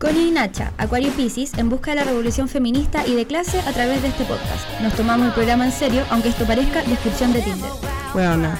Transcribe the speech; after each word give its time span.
Connie 0.00 0.28
y 0.28 0.30
Nacha, 0.30 0.72
Acuario 0.78 1.12
Pisces, 1.12 1.52
en 1.58 1.68
busca 1.68 1.90
de 1.90 1.96
la 1.96 2.04
revolución 2.04 2.48
feminista 2.48 3.06
y 3.06 3.14
de 3.14 3.26
clase 3.26 3.60
a 3.60 3.72
través 3.74 4.00
de 4.00 4.08
este 4.08 4.24
podcast. 4.24 4.80
Nos 4.80 4.96
tomamos 4.96 5.26
el 5.26 5.34
programa 5.34 5.66
en 5.66 5.72
serio, 5.72 6.06
aunque 6.08 6.30
esto 6.30 6.46
parezca 6.46 6.82
descripción 6.84 7.34
de 7.34 7.42
Tinder. 7.42 7.68
Bueno, 8.14 8.50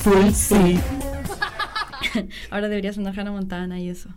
full 0.00 0.30
sí. 0.32 0.78
Ahora 2.50 2.68
deberías 2.68 2.98
andar 2.98 3.18
Hannah 3.18 3.32
Montana 3.32 3.80
y 3.80 3.88
eso. 3.88 4.10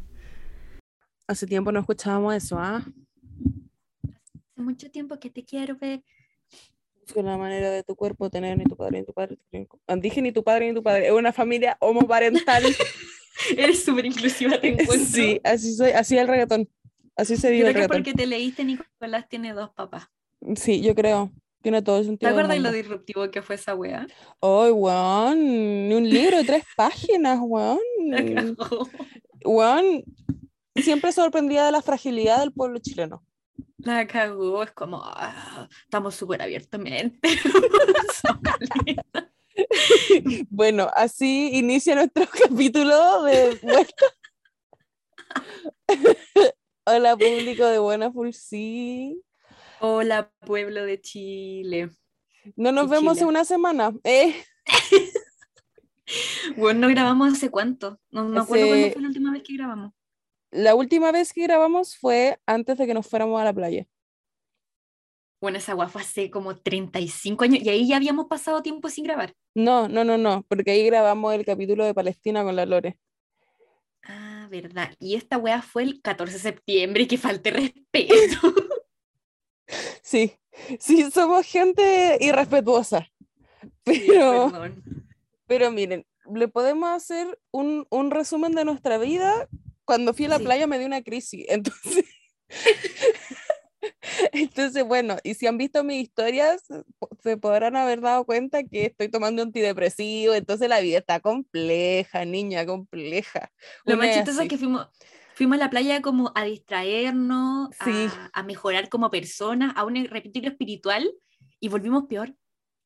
Hace 1.26 1.48
tiempo 1.48 1.72
no 1.72 1.80
escuchábamos 1.80 2.36
eso, 2.36 2.60
¿ah? 2.60 2.84
Hace 4.52 4.62
mucho 4.62 4.92
tiempo 4.92 5.18
que 5.18 5.30
te 5.30 5.46
quiero 5.46 5.78
ver. 5.78 6.04
Con 7.14 7.26
la 7.26 7.38
manera 7.38 7.70
de 7.72 7.84
tu 7.84 7.96
cuerpo 7.96 8.30
tener 8.30 8.58
ni 8.58 8.66
tu 8.66 8.76
padre 8.76 9.00
ni 9.00 9.06
tu 9.06 9.14
padre. 9.14 9.38
Dije 10.02 10.22
ni 10.22 10.34
tu 10.34 10.44
padre 10.44 10.68
ni 10.68 10.74
tu 10.74 10.84
padre. 10.84 11.08
Es 11.08 11.14
una 11.14 11.32
familia 11.32 11.78
homoparental. 11.80 12.64
Eres 13.58 13.84
súper 13.84 14.06
inclusiva, 14.06 14.60
te 14.60 14.70
encuentro. 14.70 14.98
Sí, 15.06 15.40
así 15.44 15.74
soy, 15.76 15.92
así 15.92 16.18
el 16.18 16.28
reggaetón. 16.28 16.70
Así 17.16 17.38
se 17.38 17.52
vive 17.52 17.64
Creo 17.64 17.68
el 17.70 17.74
que 17.74 17.80
reggaetón. 17.82 18.04
porque 18.04 18.14
te 18.14 18.26
leíste 18.28 18.64
Nicolás 18.64 19.28
tiene 19.30 19.54
dos 19.54 19.70
papás. 19.72 20.08
Sí, 20.56 20.82
yo 20.82 20.96
creo. 20.96 21.32
Tiene 21.62 21.82
todo 21.82 21.98
el 21.98 22.04
¿Te 22.04 22.08
sentido. 22.08 22.30
del 22.32 22.40
acuerdas 22.40 22.58
lo 22.58 22.64
mundo. 22.64 22.78
disruptivo 22.78 23.32
que 23.32 23.42
fue 23.42 23.56
esa 23.56 23.74
wea? 23.76 24.06
Ay, 24.42 24.72
weón. 24.72 25.88
Ni 25.90 25.96
un 25.96 26.10
libro 26.10 26.38
de 26.38 26.44
tres 26.44 26.64
páginas, 26.76 27.40
weón. 27.42 27.80
Weón. 29.46 30.04
Siempre 30.76 31.12
sorprendida 31.12 31.66
de 31.66 31.72
la 31.72 31.82
fragilidad 31.82 32.40
del 32.40 32.52
pueblo 32.52 32.80
chileno. 32.80 33.24
La 33.78 34.08
cagó, 34.08 34.64
es 34.64 34.72
como, 34.72 35.02
ah, 35.04 35.68
estamos 35.86 36.16
súper 36.16 36.42
abiertamente. 36.42 37.30
Bueno, 40.50 40.90
así 40.96 41.50
inicia 41.54 41.96
nuestro 41.96 42.26
capítulo 42.50 43.24
de 43.24 43.56
vuelta. 43.62 44.06
Hola, 46.86 47.16
público 47.16 47.66
de 47.66 47.80
Buena 47.80 48.12
Full 48.12 48.32
Sí. 48.32 49.22
Hola, 49.80 50.32
pueblo 50.46 50.84
de 50.86 51.02
Chile. 51.02 51.90
No 52.56 52.72
nos 52.72 52.90
vemos 52.90 53.14
Chile. 53.14 53.24
en 53.24 53.28
una 53.30 53.46
semana. 53.46 53.94
Eh, 54.04 54.36
Bueno, 56.58 56.82
no 56.82 56.90
grabamos 56.90 57.34
hace 57.34 57.50
cuánto. 57.50 58.00
No 58.12 58.26
me 58.26 58.40
acuerdo 58.40 58.68
cuándo 58.68 58.92
fue 58.92 59.02
la 59.02 59.08
última 59.08 59.32
vez 59.32 59.44
que 59.44 59.54
grabamos. 59.54 59.94
la 60.52 60.76
última 60.76 61.12
vez 61.12 61.34
que 61.34 61.44
grabamos 61.44 61.98
fue 61.98 62.40
antes 62.46 62.78
de 62.78 62.86
que 62.86 62.94
nos 62.94 63.08
fuéramos 63.08 63.42
a 63.42 63.46
la 63.46 63.54
playa. 63.54 63.86
Bueno, 65.44 65.58
esa 65.58 65.74
guapa 65.74 65.92
fue 65.92 66.02
hace 66.04 66.32
como 66.32 66.56
35 66.56 67.44
años 67.44 67.62
y 67.64 67.68
ahí 67.68 67.86
ya 67.86 67.98
habíamos 67.98 68.28
pasado 68.28 68.62
tiempo 68.62 68.88
sin 68.88 69.04
grabar. 69.04 69.36
No, 69.54 69.90
no, 69.90 70.06
no, 70.06 70.18
no, 70.18 70.46
porque 70.48 70.72
ahí 70.72 70.86
grabamos 70.86 71.34
el 71.34 71.44
capítulo 71.44 71.84
de 71.84 71.94
Palestina 71.94 72.46
con 72.46 72.56
la 72.56 72.66
Lore. 72.66 72.98
Ah, 74.04 74.48
verdad. 74.50 74.96
Y 75.00 75.16
esta 75.16 75.38
wea 75.38 75.62
fue 75.62 75.84
el 75.84 76.02
14 76.02 76.32
de 76.36 76.40
septiembre, 76.40 77.10
que 77.10 77.18
falte 77.18 77.52
respeto. 77.52 78.16
Sí, 80.02 80.32
sí, 80.80 81.12
somos 81.12 81.46
gente 81.46 82.18
irrespetuosa. 82.22 83.12
Pero, 83.84 84.50
pero 85.46 85.72
miren, 85.72 86.06
le 86.34 86.48
podemos 86.48 86.90
hacer 86.90 87.38
un, 87.52 87.86
un 87.90 88.12
resumen 88.12 88.54
de 88.54 88.64
nuestra 88.64 88.98
vida. 88.98 89.50
Cuando 89.84 90.14
fui 90.14 90.26
a 90.26 90.30
la 90.30 90.38
Sí. 90.38 90.46
playa 90.46 90.68
me 90.68 90.78
dio 90.78 90.88
una 90.88 91.02
crisis, 91.02 91.46
entonces... 91.50 92.06
Entonces, 94.32 94.84
bueno, 94.86 95.18
y 95.24 95.34
si 95.34 95.48
han 95.48 95.58
visto 95.58 95.84
mis 95.84 96.04
historias, 96.04 96.64
se 97.22 97.38
podrán 97.38 97.76
haber 97.76 98.02
dado 98.02 98.26
cuenta 98.26 98.64
que 98.64 98.86
estoy 98.86 99.10
tomando 99.10 99.42
antidepresivo, 99.42 100.34
entonces 100.34 100.70
la 100.70 100.80
vida 100.80 101.00
está 101.00 101.20
compleja, 101.20 102.26
niña, 102.26 102.66
compleja. 102.66 103.52
Lo 103.86 103.98
más 103.98 104.14
chistoso 104.16 104.42
es 104.42 104.50
que 104.50 104.58
fuimos, 104.58 104.88
fuimos 105.36 105.56
a 105.56 105.60
la 105.60 105.70
playa 105.70 106.02
como 106.02 106.32
a 106.36 106.44
distraernos, 106.46 107.70
Sí. 107.84 107.92
a, 107.92 108.30
a 108.34 108.44
mejorar 108.44 108.90
como 108.90 109.10
personas, 109.10 109.74
a 109.76 109.84
un 109.84 110.06
retiro 110.06 110.50
espiritual 110.50 111.12
y 111.60 111.68
volvimos 111.70 112.06
peor, 112.08 112.34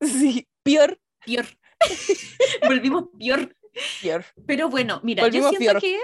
Sí, 0.00 0.48
peor, 0.62 1.00
peor. 1.24 1.46
volvimos 2.66 3.04
peor. 3.18 3.54
peor. 4.02 4.24
Pero 4.46 4.68
bueno, 4.68 5.00
mira, 5.04 5.22
Volvimos 5.22 5.52
yo 5.52 5.58
siento 5.58 5.78
Björk. 5.78 5.80
que 5.82 6.00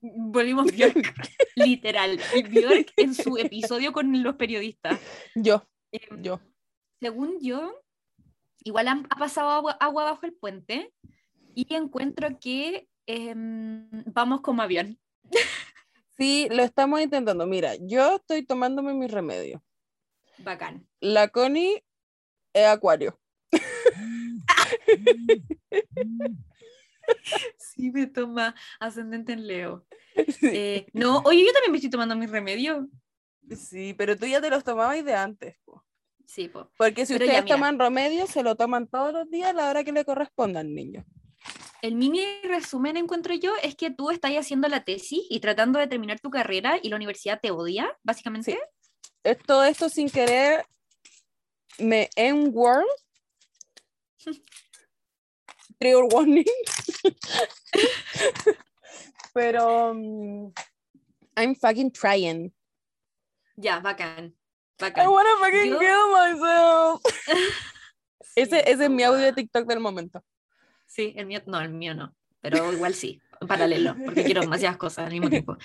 volvimos 0.00 0.66
Björk, 0.72 1.14
literal. 1.56 2.18
Björk 2.50 2.92
en 2.96 3.14
su 3.14 3.36
episodio 3.38 3.92
con 3.92 4.22
los 4.22 4.36
periodistas. 4.36 4.98
Yo, 5.34 5.66
Em, 5.92 6.22
yo. 6.22 6.40
según 7.00 7.38
yo, 7.40 7.74
igual 8.64 8.88
han- 8.88 9.06
ha 9.10 9.16
pasado 9.18 9.50
agua, 9.50 9.72
agua 9.80 10.04
bajo 10.04 10.26
el 10.26 10.34
puente 10.34 10.92
y 11.54 11.72
encuentro 11.74 12.28
que 12.40 12.88
em, 13.06 13.88
vamos 14.12 14.40
como 14.42 14.62
avión. 14.62 14.98
Sí, 16.18 16.46
lo 16.50 16.62
estamos 16.62 17.00
intentando. 17.00 17.46
Mira, 17.46 17.74
yo 17.80 18.16
estoy 18.16 18.44
tomándome 18.44 18.92
mi 18.92 19.06
remedio. 19.06 19.62
Bacán. 20.38 20.86
La 21.00 21.28
Connie 21.28 21.82
es 22.52 22.66
acuario. 22.66 23.18
Sí, 27.78 27.90
me 27.92 28.06
toma 28.06 28.54
ascendente 28.80 29.32
en 29.32 29.46
Leo. 29.46 29.86
Sí, 30.40 30.48
Eh, 30.52 30.86
no, 30.94 31.18
oye, 31.24 31.44
yo 31.46 31.52
también 31.52 31.70
me 31.70 31.78
estoy 31.78 31.90
tomando 31.90 32.16
mi 32.16 32.26
remedio. 32.26 32.88
sí, 33.56 33.94
pero 33.96 34.16
tú 34.16 34.26
ya 34.26 34.40
te 34.40 34.50
los 34.50 34.64
tomabas 34.64 35.04
de 35.04 35.14
antes. 35.14 35.56
po. 35.64 35.84
Sí, 36.26 36.48
po. 36.48 36.70
Porque 36.76 37.06
si 37.06 37.12
Pero 37.14 37.24
ustedes 37.26 37.44
toman 37.46 37.78
remedio, 37.78 38.26
se 38.26 38.42
lo 38.42 38.56
toman 38.56 38.88
todos 38.88 39.12
los 39.12 39.30
días 39.30 39.50
a 39.50 39.52
la 39.52 39.70
hora 39.70 39.84
que 39.84 39.92
le 39.92 40.04
corresponda 40.04 40.58
al 40.60 40.74
niño. 40.74 41.06
El 41.80 41.94
mini 41.94 42.20
resumen, 42.42 42.96
encuentro 42.96 43.32
yo, 43.34 43.52
es 43.62 43.76
que 43.76 43.90
tú 43.92 44.10
estás 44.10 44.32
haciendo 44.32 44.66
la 44.66 44.82
tesis 44.84 45.22
y 45.30 45.38
tratando 45.38 45.78
de 45.78 45.86
terminar 45.86 46.18
tu 46.18 46.30
carrera 46.30 46.78
y 46.82 46.88
la 46.88 46.96
universidad 46.96 47.40
te 47.40 47.52
odia, 47.52 47.96
básicamente. 48.02 48.58
Sí. 49.24 49.30
Todo 49.46 49.62
esto 49.64 49.88
sin 49.88 50.10
querer 50.10 50.66
me 51.78 52.10
en 52.16 52.50
world 52.52 52.88
trigger 55.78 56.04
warning 56.12 56.44
pero 59.34 59.90
um, 59.92 60.52
I'm 61.36 61.54
fucking 61.54 61.90
trying 61.92 62.52
Ya, 63.56 63.80
bacán. 63.80 64.34
I 64.80 64.84
Bacán. 64.84 65.10
wanna 65.10 65.30
fucking 65.40 65.70
Yo- 65.72 65.78
kill 65.78 66.12
myself 66.12 67.02
Sí, 68.34 68.42
ese, 68.42 68.60
ese 68.70 68.84
es 68.84 68.90
mi 68.90 69.02
audio 69.02 69.24
de. 69.24 69.32
TikTok 69.32 69.66
del 69.66 69.80
momento 69.80 70.22
Sí, 70.86 71.12
el 71.16 71.26
mío, 71.26 71.42
no, 71.46 71.60
el 71.60 71.70
mío 71.70 71.94
no, 71.94 72.14
pero 72.40 72.72
igual 72.72 72.94
sí, 72.94 73.20
en 73.40 73.48
paralelo, 73.48 73.94
porque 74.04 74.24
quiero 74.24 74.40
demasiadas 74.40 74.78
cosas 74.78 75.04
al 75.06 75.12
mismo 75.12 75.28
tiempo. 75.28 75.56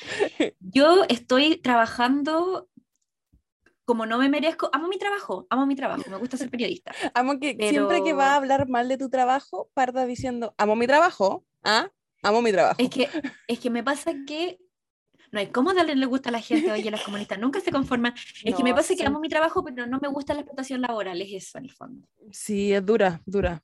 Yo 0.60 1.04
estoy 1.08 1.58
trabajando 1.58 2.68
como 3.86 4.06
no 4.06 4.18
me 4.18 4.30
merezco, 4.30 4.70
amo 4.74 4.88
mi 4.88 4.98
trabajo, 4.98 5.46
amo 5.50 5.66
mi 5.66 5.76
trabajo, 5.76 6.04
me 6.10 6.18
gusta 6.18 6.38
ser 6.38 6.50
periodista. 6.50 6.92
amo 7.14 7.40
que 7.40 7.56
siempre 7.60 7.98
que 7.98 8.04
Pero- 8.06 8.18
va 8.18 8.34
a 8.34 8.36
hablar 8.38 8.68
mal 8.70 8.88
de 8.88 8.98
tu 8.98 9.10
trabajo 9.10 9.70
parta 9.74 10.06
diciendo 10.06 10.54
amo 10.58 10.76
mi 10.76 10.88
trabajo 10.88 11.44
ah 11.64 11.90
amo 12.22 12.42
mi 12.42 12.52
trabajo 12.52 12.76
Es 12.82 12.90
que, 12.90 13.10
es 13.48 13.60
que 13.60 13.70
me 13.70 13.84
pasa 13.84 14.14
que 14.26 14.60
no 15.32 15.40
hay 15.40 15.48
cómo 15.48 15.74
darle 15.74 15.96
le 15.96 16.06
gusta 16.06 16.30
a 16.30 16.32
la 16.32 16.42
gente, 16.42 16.72
oye, 16.72 16.92
las 16.92 17.02
comunistas 17.02 17.40
nunca 17.40 17.60
se 17.60 17.72
conforman. 17.72 18.14
Es 18.44 18.54
que 18.56 18.64
me 18.64 18.70
No, 18.70 18.76
pasa 18.76 18.90
que 18.90 19.00
sí. 19.00 19.06
amo 19.06 19.20
mi 19.20 19.30
trabajo, 19.30 19.64
pero 19.64 19.88
no 19.88 20.00
me 20.00 20.08
gusta 20.08 20.34
la 20.36 20.42
explotación 20.42 20.80
laboral, 20.82 21.20
es 21.24 21.34
eso 21.34 21.58
en 21.58 21.64
el 21.66 21.72
fondo. 21.72 22.08
Sí, 22.32 22.72
es 22.72 22.86
dura, 22.86 23.20
dura. 23.26 23.60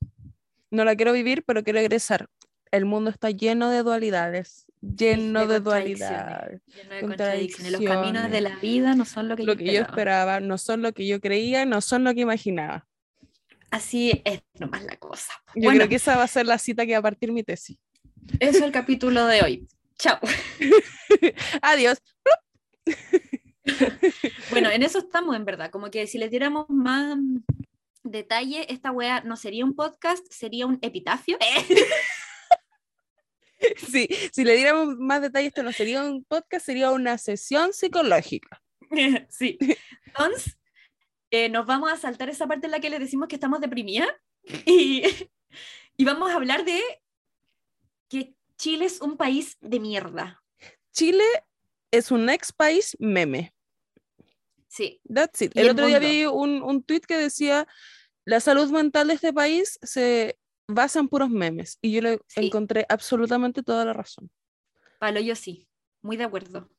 No 0.72 0.84
la 0.84 0.96
quiero 0.96 1.14
vivir, 1.14 1.44
pero 1.46 1.64
quiero 1.64 1.78
egresar. 1.80 2.28
El 2.72 2.86
mundo 2.86 3.12
está 3.12 3.30
lleno 3.30 3.70
de 3.70 3.84
dualidades, 3.84 4.66
lleno 4.82 5.48
de, 5.48 5.62
contradicciones, 5.62 5.64
dualidades. 5.64 6.62
Lleno 6.68 6.96
de 6.96 7.02
contradicciones. 7.02 7.72
Los 7.74 7.82
caminos 7.82 8.32
de 8.32 8.42
la 8.42 8.56
vida 8.58 8.96
no 8.96 9.06
son 9.06 9.28
lo 9.28 9.36
que 9.36 9.44
Lo 9.44 9.54
yo 9.54 9.58
que 9.58 9.66
yo 9.66 9.72
esperaba. 9.72 9.90
esperaba 9.90 10.40
no 10.40 10.58
son 10.58 10.82
lo 10.82 10.94
que 10.94 11.08
yo 11.08 11.20
creía, 11.20 11.66
no 11.66 11.82
son 11.82 12.04
lo 12.04 12.14
que 12.14 12.22
imaginaba. 12.22 12.88
Así 13.72 14.22
es 14.26 14.42
nomás 14.60 14.84
la 14.84 14.96
cosa. 14.98 15.34
Yo 15.56 15.64
bueno, 15.64 15.80
creo 15.80 15.90
que 15.90 15.96
esa 15.96 16.18
va 16.18 16.24
a 16.24 16.28
ser 16.28 16.46
la 16.46 16.58
cita 16.58 16.86
que 16.86 16.94
va 16.94 17.00
a 17.00 17.04
partir 17.04 17.32
mi 17.32 17.44
tesis. 17.44 17.78
eso 18.40 18.58
es 18.58 18.62
el 18.64 18.72
capítulo 18.72 19.26
de 19.28 19.42
hoy. 19.42 19.68
Chao. 19.98 20.20
Adiós. 21.62 22.02
Bueno, 24.50 24.70
en 24.72 24.82
eso 24.82 25.00
estamos, 25.00 25.36
en 25.36 25.46
verdad. 25.46 25.70
Como 25.70 25.92
que 25.92 26.08
si 26.08 26.18
les 26.18 26.32
diéramos 26.32 26.66
más 26.70 27.18
detalle, 28.04 28.72
esta 28.74 28.92
wea 28.92 29.22
no 29.22 29.36
sería 29.36 29.66
un 29.66 29.76
podcast, 29.76 30.26
sería 30.32 30.66
un 30.66 30.80
epitafio. 30.82 31.38
Sí, 33.92 34.08
si 34.32 34.44
le 34.44 34.56
diéramos 34.56 34.98
más 34.98 35.22
detalles, 35.22 35.50
esto 35.50 35.64
no 35.64 35.72
sería 35.72 36.04
un 36.04 36.24
podcast, 36.24 36.66
sería 36.66 36.92
una 36.92 37.18
sesión 37.18 37.74
psicológica. 37.74 38.62
sí. 39.30 39.58
Entonces, 40.06 40.58
eh, 41.32 41.50
nos 41.50 41.66
vamos 41.66 41.92
a 41.92 41.98
saltar 41.98 42.30
esa 42.30 42.48
parte 42.48 42.68
en 42.68 42.72
la 42.72 42.80
que 42.80 42.90
les 42.90 43.00
decimos 43.00 43.28
que 43.28 43.36
estamos 43.36 43.60
deprimidas 43.62 44.10
y, 44.66 45.04
y 45.98 46.06
vamos 46.06 46.32
a 46.32 46.36
hablar 46.36 46.66
de 46.66 46.82
que 48.10 48.34
Chile 48.58 48.86
es 48.86 49.02
un 49.02 49.18
país 49.18 49.58
de 49.62 49.80
mierda. 49.80 50.44
Chile 50.92 51.24
es 51.92 52.12
un 52.12 52.30
ex 52.30 52.52
país 52.52 52.96
meme. 53.00 53.54
Sí, 54.68 55.02
That's 55.12 55.42
it. 55.42 55.52
El, 55.56 55.66
el 55.66 55.72
otro 55.72 55.88
día 55.88 56.00
vi 56.00 56.26
un, 56.26 56.62
un 56.62 56.84
tweet 56.84 57.02
que 57.02 57.18
decía, 57.18 57.68
la 58.26 58.40
salud 58.40 58.70
mental 58.70 59.08
de 59.08 59.16
este 59.16 59.34
país 59.34 59.80
se 59.82 60.39
basa 60.70 61.00
en 61.00 61.08
puros 61.10 61.30
memes. 61.30 61.78
Y 61.82 61.92
yo 61.92 62.02
le 62.02 62.20
Sí. 62.28 62.46
encontré 62.46 62.86
absolutamente 62.90 63.64
toda 63.64 63.84
la 63.86 63.94
razón. 63.94 64.30
Palo, 65.00 65.20
yo 65.20 65.36
sí, 65.36 65.68
muy 66.02 66.16
de 66.18 66.24
acuerdo. 66.26 66.70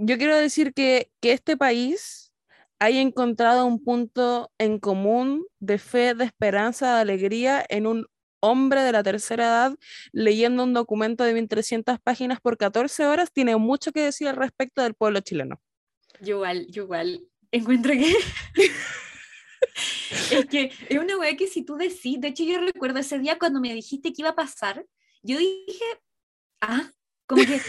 yo 0.00 0.16
quiero 0.18 0.36
decir 0.36 0.74
que, 0.74 1.10
que 1.20 1.32
este 1.32 1.56
país 1.56 2.32
haya 2.78 3.00
encontrado 3.00 3.66
un 3.66 3.82
punto 3.82 4.50
en 4.58 4.78
común 4.78 5.44
de 5.58 5.78
fe, 5.78 6.14
de 6.14 6.24
esperanza, 6.24 6.94
de 6.94 7.00
alegría 7.00 7.64
en 7.68 7.86
un 7.88 8.06
hombre 8.40 8.82
de 8.82 8.92
la 8.92 9.02
tercera 9.02 9.44
edad 9.46 9.76
leyendo 10.12 10.62
un 10.62 10.72
documento 10.74 11.24
de 11.24 11.34
1300 11.34 11.98
páginas 12.00 12.40
por 12.40 12.56
14 12.56 13.04
horas, 13.06 13.32
tiene 13.32 13.56
mucho 13.56 13.90
que 13.90 14.02
decir 14.02 14.28
al 14.28 14.36
respecto 14.36 14.82
del 14.82 14.94
pueblo 14.94 15.18
chileno. 15.20 15.60
Yo 16.20 16.36
igual, 16.36 16.66
yo 16.68 16.84
igual. 16.84 17.26
Encuentro 17.50 17.92
que... 17.92 18.14
es 20.30 20.46
que 20.46 20.72
es 20.88 20.98
una 20.98 21.16
weá 21.18 21.36
que 21.36 21.46
si 21.46 21.64
tú 21.64 21.76
decís, 21.76 22.20
de 22.20 22.28
hecho 22.28 22.44
yo 22.44 22.60
recuerdo 22.60 22.98
ese 22.98 23.18
día 23.18 23.38
cuando 23.38 23.60
me 23.60 23.74
dijiste 23.74 24.12
que 24.12 24.22
iba 24.22 24.30
a 24.30 24.34
pasar, 24.34 24.84
yo 25.22 25.38
dije, 25.38 25.84
ah, 26.60 26.90
como 27.26 27.44
que 27.44 27.60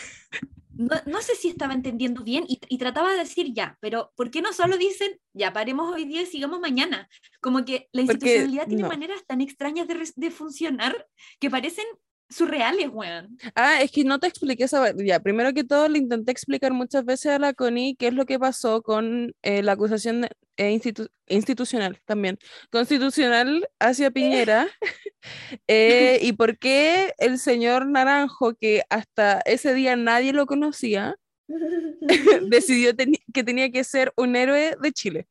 no, 0.79 0.95
no 1.05 1.21
sé 1.21 1.35
si 1.35 1.49
estaba 1.49 1.73
entendiendo 1.73 2.23
bien 2.23 2.45
y, 2.47 2.57
y, 2.69 2.77
trataba 2.77 3.11
de 3.11 3.17
decir 3.17 3.53
ya, 3.53 3.77
pero 3.81 4.13
¿por 4.15 4.31
qué 4.31 4.41
no 4.41 4.53
solo 4.53 4.77
dicen 4.77 5.19
ya 5.33 5.51
paremos 5.51 5.93
hoy 5.93 6.05
día 6.05 6.21
y 6.21 6.25
sigamos 6.25 6.61
mañana? 6.61 7.09
Como 7.41 7.65
que 7.65 7.89
la 7.91 8.03
institucionalidad 8.03 8.63
Porque, 8.63 8.69
tiene 8.69 8.83
no. 8.83 8.87
maneras 8.87 9.25
tan 9.27 9.41
extrañas 9.41 9.87
de, 9.89 10.09
de 10.15 10.31
funcionar 10.31 11.07
que 11.39 11.49
parecen 11.49 11.85
surreales, 12.29 12.89
weón. 12.91 13.37
Ah, 13.55 13.81
es 13.81 13.91
que 13.91 14.03
no 14.03 14.19
te 14.19 14.27
expliqué 14.27 14.65
esa. 14.65 14.93
Ya, 14.95 15.19
primero 15.19 15.53
que 15.53 15.63
todo, 15.63 15.87
le 15.87 15.97
intenté 15.97 16.31
explicar 16.31 16.71
muchas 16.73 17.03
veces 17.03 17.33
a 17.33 17.39
la 17.39 17.53
Connie 17.53 17.95
qué 17.95 18.07
es 18.07 18.13
lo 18.13 18.25
que 18.25 18.39
pasó 18.39 18.81
con 18.81 19.33
eh, 19.41 19.63
la 19.63 19.73
acusación 19.73 20.21
de, 20.21 20.29
eh, 20.57 20.71
institu 20.71 21.07
institucional 21.27 22.01
también, 22.05 22.37
constitucional 22.71 23.67
hacia 23.79 24.11
Piñera, 24.11 24.67
eh, 25.67 26.19
y 26.21 26.33
por 26.33 26.57
qué 26.57 27.13
el 27.17 27.39
señor 27.39 27.87
Naranjo, 27.87 28.55
que 28.55 28.83
hasta 28.89 29.39
ese 29.45 29.73
día 29.73 29.95
nadie 29.95 30.33
lo 30.33 30.45
conocía, 30.47 31.15
decidió 32.49 32.91
que 33.33 33.43
tenía 33.43 33.71
que 33.71 33.83
ser 33.83 34.11
un 34.17 34.35
héroe 34.35 34.75
de 34.81 34.91
Chile, 34.91 35.27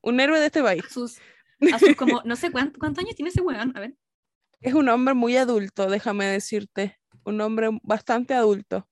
un 0.00 0.20
héroe 0.20 0.40
de 0.40 0.46
este 0.46 0.62
país. 0.62 0.84
A 0.84 0.90
sus, 0.90 1.18
a 1.72 1.78
sus 1.78 1.94
como, 1.96 2.20
no 2.24 2.34
sé 2.36 2.50
cuántos, 2.50 2.78
cuántos 2.78 3.04
años 3.04 3.14
tiene 3.14 3.30
ese 3.30 3.40
weón, 3.40 3.76
a 3.76 3.80
ver. 3.80 3.94
Es 4.62 4.74
un 4.74 4.88
hombre 4.88 5.14
muy 5.14 5.36
adulto, 5.36 5.90
déjame 5.90 6.26
decirte. 6.26 6.98
Un 7.24 7.40
hombre 7.40 7.68
bastante 7.82 8.34
adulto. 8.34 8.88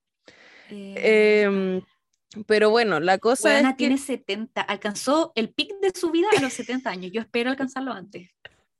Eh... 0.70 0.94
Eh, 0.96 1.82
pero 2.46 2.70
bueno, 2.70 3.00
la 3.00 3.18
cosa 3.18 3.50
Buena 3.50 3.70
es 3.70 3.74
que... 3.74 3.78
tiene 3.78 3.98
70, 3.98 4.60
alcanzó 4.60 5.32
el 5.34 5.50
pic 5.50 5.72
de 5.80 5.92
su 5.92 6.10
vida 6.10 6.28
a 6.36 6.40
los 6.40 6.52
70 6.52 6.88
años. 6.88 7.12
Yo 7.12 7.20
espero 7.20 7.50
alcanzarlo 7.50 7.92
antes. 7.92 8.30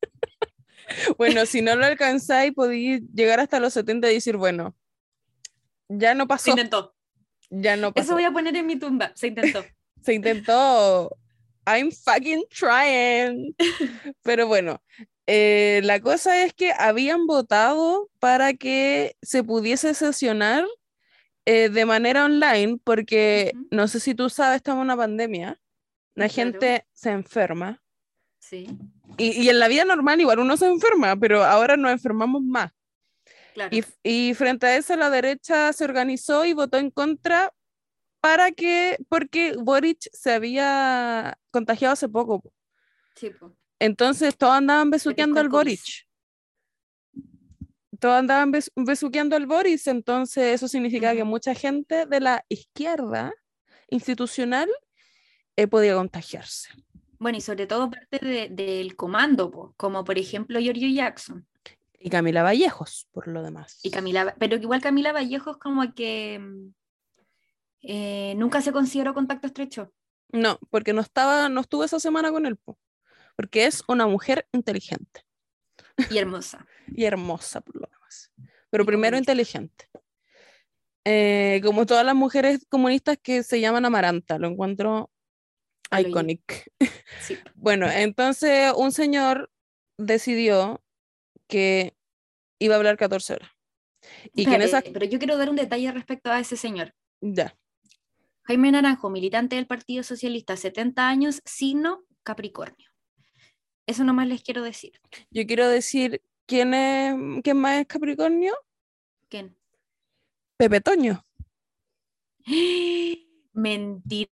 bueno, 1.19 1.45
si 1.47 1.63
no 1.63 1.75
lo 1.75 1.85
alcanzáis, 1.85 2.53
podéis 2.53 3.03
llegar 3.13 3.41
hasta 3.41 3.59
los 3.59 3.73
70 3.73 4.11
y 4.11 4.15
decir, 4.15 4.37
bueno, 4.37 4.77
ya 5.89 6.15
no 6.15 6.29
pasó. 6.29 6.45
Se 6.45 6.51
intentó. 6.51 6.95
Ya 7.51 7.77
no 7.77 7.93
pasó. 7.93 8.05
Eso 8.05 8.15
voy 8.15 8.25
a 8.25 8.31
poner 8.31 8.55
en 8.57 8.67
mi 8.67 8.77
tumba. 8.77 9.13
Se 9.15 9.27
intentó. 9.27 9.65
Se 10.03 10.15
intentó. 10.15 11.17
I'm 11.67 11.91
fucking 11.91 12.45
trying. 12.49 13.55
Pero 14.23 14.47
bueno, 14.47 14.81
eh, 15.27 15.81
la 15.85 16.01
cosa 16.01 16.45
es 16.45 16.55
que 16.55 16.73
habían 16.77 17.27
votado 17.27 18.11
para 18.19 18.55
que 18.55 19.17
se 19.23 19.45
pudiese 19.45 19.95
sesionar 19.95 20.65
eh, 21.47 21.69
de 21.69 21.87
manera 21.87 22.25
online, 22.25 22.79
porque 22.83 23.53
uh 23.55 23.59
-huh. 23.59 23.69
no 23.71 23.89
sé 23.89 24.01
si 24.01 24.15
tú 24.15 24.29
sabes, 24.29 24.57
estamos 24.57 24.83
en 24.83 24.87
una 24.87 24.97
pandemia, 24.97 25.61
la 26.15 26.29
claro. 26.29 26.33
gente 26.35 26.87
se 26.93 27.11
enferma. 27.11 27.83
Sí. 28.39 28.67
Y, 29.19 29.43
y, 29.43 29.49
en 29.49 29.59
la 29.59 29.69
vida 29.69 29.85
normal 29.85 30.21
igual 30.21 30.39
uno 30.39 30.57
se 30.57 30.67
enferma, 30.67 31.17
pero 31.17 31.45
ahora 31.45 31.77
nos 31.77 31.93
enfermamos 31.93 32.43
más. 32.43 32.73
Claro. 33.55 33.77
Y, 33.77 33.85
y 34.03 34.35
frente 34.35 34.67
a 34.67 34.77
eso 34.77 34.97
la 34.97 35.11
derecha 35.11 35.73
se 35.73 35.85
organizó 35.85 36.45
y 36.45 36.53
votó 36.53 36.79
en 36.79 36.91
contra 36.91 37.53
para 38.21 38.53
que, 38.53 38.99
porque 39.09 39.55
Boric 39.59 40.09
se 40.13 40.33
había 40.33 41.39
contagiado 41.51 41.95
hace 41.95 42.09
poco. 42.09 42.43
Sí, 43.17 43.31
po. 43.31 43.57
Entonces 43.81 44.37
todos 44.37 44.53
andaban 44.53 44.91
besuqueando 44.91 45.41
al 45.41 45.49
Boric. 45.49 46.07
Todos 47.99 48.15
andaban 48.15 48.51
bes 48.51 48.71
besuqueando 48.77 49.37
al 49.37 49.47
Boris, 49.47 49.87
entonces 49.87 50.55
eso 50.55 50.69
significa 50.69 51.09
uh 51.09 51.13
-huh. 51.13 51.17
que 51.17 51.25
mucha 51.25 51.55
gente 51.55 52.07
de 52.07 52.21
la 52.21 52.45
izquierda 52.49 53.33
institucional 53.89 54.69
eh, 55.57 55.67
podía 55.67 55.95
contagiarse. 55.95 56.71
Bueno, 57.19 57.39
y 57.39 57.41
sobre 57.43 57.67
todo 57.67 57.91
parte 57.91 58.19
del 58.19 58.57
de, 58.57 58.95
comando, 58.97 59.51
po, 59.51 59.75
como 59.77 60.05
por 60.05 60.19
ejemplo 60.19 60.59
Giorgio 60.61 60.89
Jackson. 60.89 61.47
Y 61.99 62.09
Camila 62.09 62.43
Vallejos, 62.43 63.07
por 63.13 63.29
lo 63.29 63.43
demás. 63.43 63.79
Y 63.83 63.91
Camila, 63.91 64.35
pero 64.39 64.57
igual 64.57 64.81
Camila 64.81 65.13
Vallejos 65.13 65.59
como 65.59 65.93
que 65.93 66.41
eh, 67.83 68.35
nunca 68.37 68.63
se 68.63 68.73
consideró 68.73 69.13
contacto 69.13 69.47
estrecho. 69.47 69.93
No, 70.33 70.59
porque 70.71 70.95
no 70.95 71.03
estaba, 71.03 71.51
no 71.51 71.61
estuvo 71.61 71.85
esa 71.85 72.01
semana 72.01 72.31
con 72.33 72.47
él. 72.47 72.57
Po 72.57 72.79
porque 73.41 73.65
es 73.65 73.83
una 73.89 74.07
mujer 74.07 74.47
inteligente. 74.53 75.25
Y 76.11 76.19
hermosa. 76.19 76.67
y 76.95 77.05
hermosa, 77.07 77.63
por 77.63 77.75
lo 77.75 77.89
demás. 77.91 78.31
Pero 78.69 78.85
y 78.85 78.87
primero 78.87 79.13
comunista. 79.13 79.33
inteligente. 79.33 79.89
Eh, 81.07 81.63
como 81.65 81.87
todas 81.87 82.05
las 82.05 82.15
mujeres 82.15 82.67
comunistas 82.69 83.17
que 83.17 83.43
se 83.43 83.59
llaman 83.59 83.87
Amaranta, 83.87 84.39
lo 84.39 84.49
encuentro 84.49 85.11
iconic. 85.91 86.71
Sí. 87.23 87.39
bueno, 87.55 87.91
entonces 87.91 88.75
un 88.77 88.93
señor 88.93 89.51
decidió 89.97 90.85
que 91.49 91.97
iba 92.59 92.75
a 92.75 92.77
hablar 92.77 92.99
14 92.99 93.33
horas. 93.33 93.51
Y 94.35 94.43
Espérate, 94.43 94.83
que 94.83 94.89
en. 94.89 94.93
Pero 94.93 95.07
yo 95.07 95.19
quiero 95.19 95.39
dar 95.39 95.49
un 95.49 95.57
detalle 95.57 95.91
respecto 95.93 96.31
a 96.31 96.41
ese 96.41 96.59
señor. 96.59 96.95
Ya. 97.23 97.57
Jaime 98.43 98.71
Naranjo, 98.71 99.09
militante 99.09 99.57
del 99.57 99.67
Partido 99.67 100.03
Socialista, 100.03 100.59
70 100.59 101.09
años, 101.09 101.41
signo 101.47 102.05
Capricornio. 102.23 102.90
Eso 103.91 104.05
nomás 104.05 104.29
les 104.29 104.41
quiero 104.41 104.63
decir. 104.63 104.93
Yo 105.33 105.45
quiero 105.49 105.69
decir, 105.69 106.23
¿quién, 106.47 106.75
es, 106.75 107.13
¿quién 107.43 107.57
más 107.57 107.81
es 107.81 107.89
Capricornio? 107.89 108.55
¿Quién? 109.29 109.59
Pepe 110.57 110.81
Toño. 110.81 111.25
Mentira. 113.53 114.31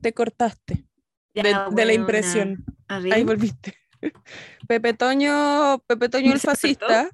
Te 0.00 0.12
cortaste 0.12 0.88
ya, 1.34 1.42
de, 1.44 1.52
bueno, 1.52 1.70
de, 1.70 1.84
la 1.84 1.94
impresión. 1.94 2.64
Ahí 2.88 3.22
volviste. 3.22 3.78
Pepe 4.66 4.94
Toño, 4.94 5.78
Pepe 5.86 6.08
Toño 6.08 6.32
el 6.32 6.40
fascista, 6.40 7.10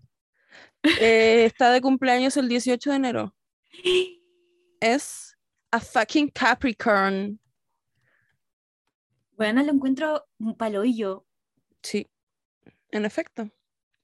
eh, 0.83 1.45
está 1.45 1.73
de 1.73 1.83
cumpleaños 1.83 2.39
el 2.39 2.49
18 2.49 2.89
de 2.89 2.97
enero. 2.97 3.37
Es 4.81 5.37
a 5.73 5.81
fucking 5.81 6.31
Capricorn. 6.31 7.39
Bueno, 9.39 9.63
lo 9.63 9.73
encuentro 9.73 10.27
un 10.41 10.57
paloillo. 10.57 11.25
Sí, 11.81 12.09
en 12.91 13.05
efecto. 13.05 13.49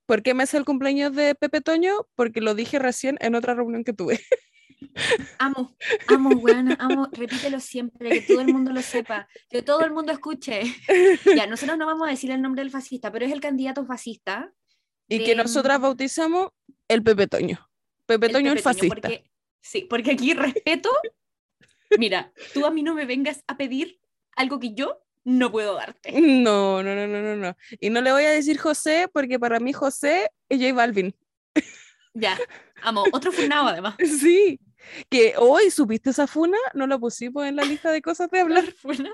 ¿Por 0.07 0.23
qué 0.23 0.33
me 0.33 0.45
hace 0.45 0.57
el 0.57 0.65
cumpleaños 0.65 1.13
de 1.13 1.35
Pepe 1.35 1.61
Toño? 1.61 2.07
Porque 2.15 2.41
lo 2.41 2.55
dije 2.55 2.79
recién 2.79 3.19
en 3.21 3.35
otra 3.35 3.55
reunión 3.55 3.83
que 3.83 3.93
tuve. 3.93 4.21
Amo, 5.39 5.75
amo, 6.09 6.31
weón, 6.37 6.77
amo, 6.79 7.09
repítelo 7.13 7.59
siempre, 7.59 8.11
que 8.11 8.21
todo 8.21 8.43
el 8.43 8.53
mundo 8.53 8.71
lo 8.71 8.83
sepa, 8.83 9.27
que 9.49 9.63
todo 9.63 9.81
el 9.81 9.93
mundo 9.93 10.13
escuche. 10.13 10.63
Ya, 11.35 11.47
nosotros 11.47 11.79
no 11.79 11.87
vamos 11.87 12.07
a 12.07 12.11
decir 12.11 12.31
el 12.31 12.43
nombre 12.43 12.63
del 12.63 12.71
fascista, 12.71 13.11
pero 13.11 13.25
es 13.25 13.33
el 13.33 13.41
candidato 13.41 13.87
fascista. 13.87 14.53
Y 15.09 15.19
de... 15.19 15.25
que 15.25 15.35
nosotras 15.35 15.81
bautizamos 15.81 16.51
el 16.87 17.03
Pepe 17.03 17.27
Toño. 17.27 17.67
Pepe 18.05 18.29
Toño 18.29 18.51
Pepe 18.51 18.59
el 18.59 18.63
fascista. 18.63 18.95
porque, 18.95 19.25
sí, 19.63 19.87
porque 19.89 20.11
aquí 20.13 20.35
respeto. 20.35 20.91
Mira, 21.99 22.33
tú 22.53 22.67
a 22.67 22.71
mí 22.71 22.83
no 22.83 22.95
me 22.95 23.07
vengas 23.07 23.43
a 23.47 23.57
pedir 23.57 23.99
algo 24.37 24.61
que 24.61 24.75
yo 24.75 25.04
no 25.25 25.51
puedo 25.51 25.75
darte. 25.75 26.13
No, 26.21 26.83
no, 26.83 26.95
no, 26.95 27.07
no, 27.07 27.23
no, 27.23 27.37
no. 27.37 27.57
Y 27.81 27.91
no 27.91 28.01
le 28.01 28.13
voy 28.13 28.25
a 28.25 28.31
decir 28.31 28.59
José 28.59 29.09
porque 29.13 29.39
para 29.39 29.59
mí 29.61 29.73
José 29.73 30.31
es 30.49 30.61
J 30.61 30.75
Balvin. 30.75 31.15
Ya, 32.15 32.39
amo. 32.83 33.05
Otro 33.13 33.33
funado 33.33 33.69
además. 33.69 33.97
Sí. 34.21 34.61
Que 35.09 35.35
hoy 35.39 35.71
supiste 35.71 36.11
esa 36.11 36.27
funa, 36.27 36.59
no 36.75 36.87
lo 36.87 37.01
pusimos 37.01 37.47
en 37.47 37.57
la 37.57 37.65
lista 37.65 37.91
de 37.91 38.03
cosas 38.03 38.31
de 38.31 38.41
hablar. 38.41 38.65
¿Funa? 38.83 39.11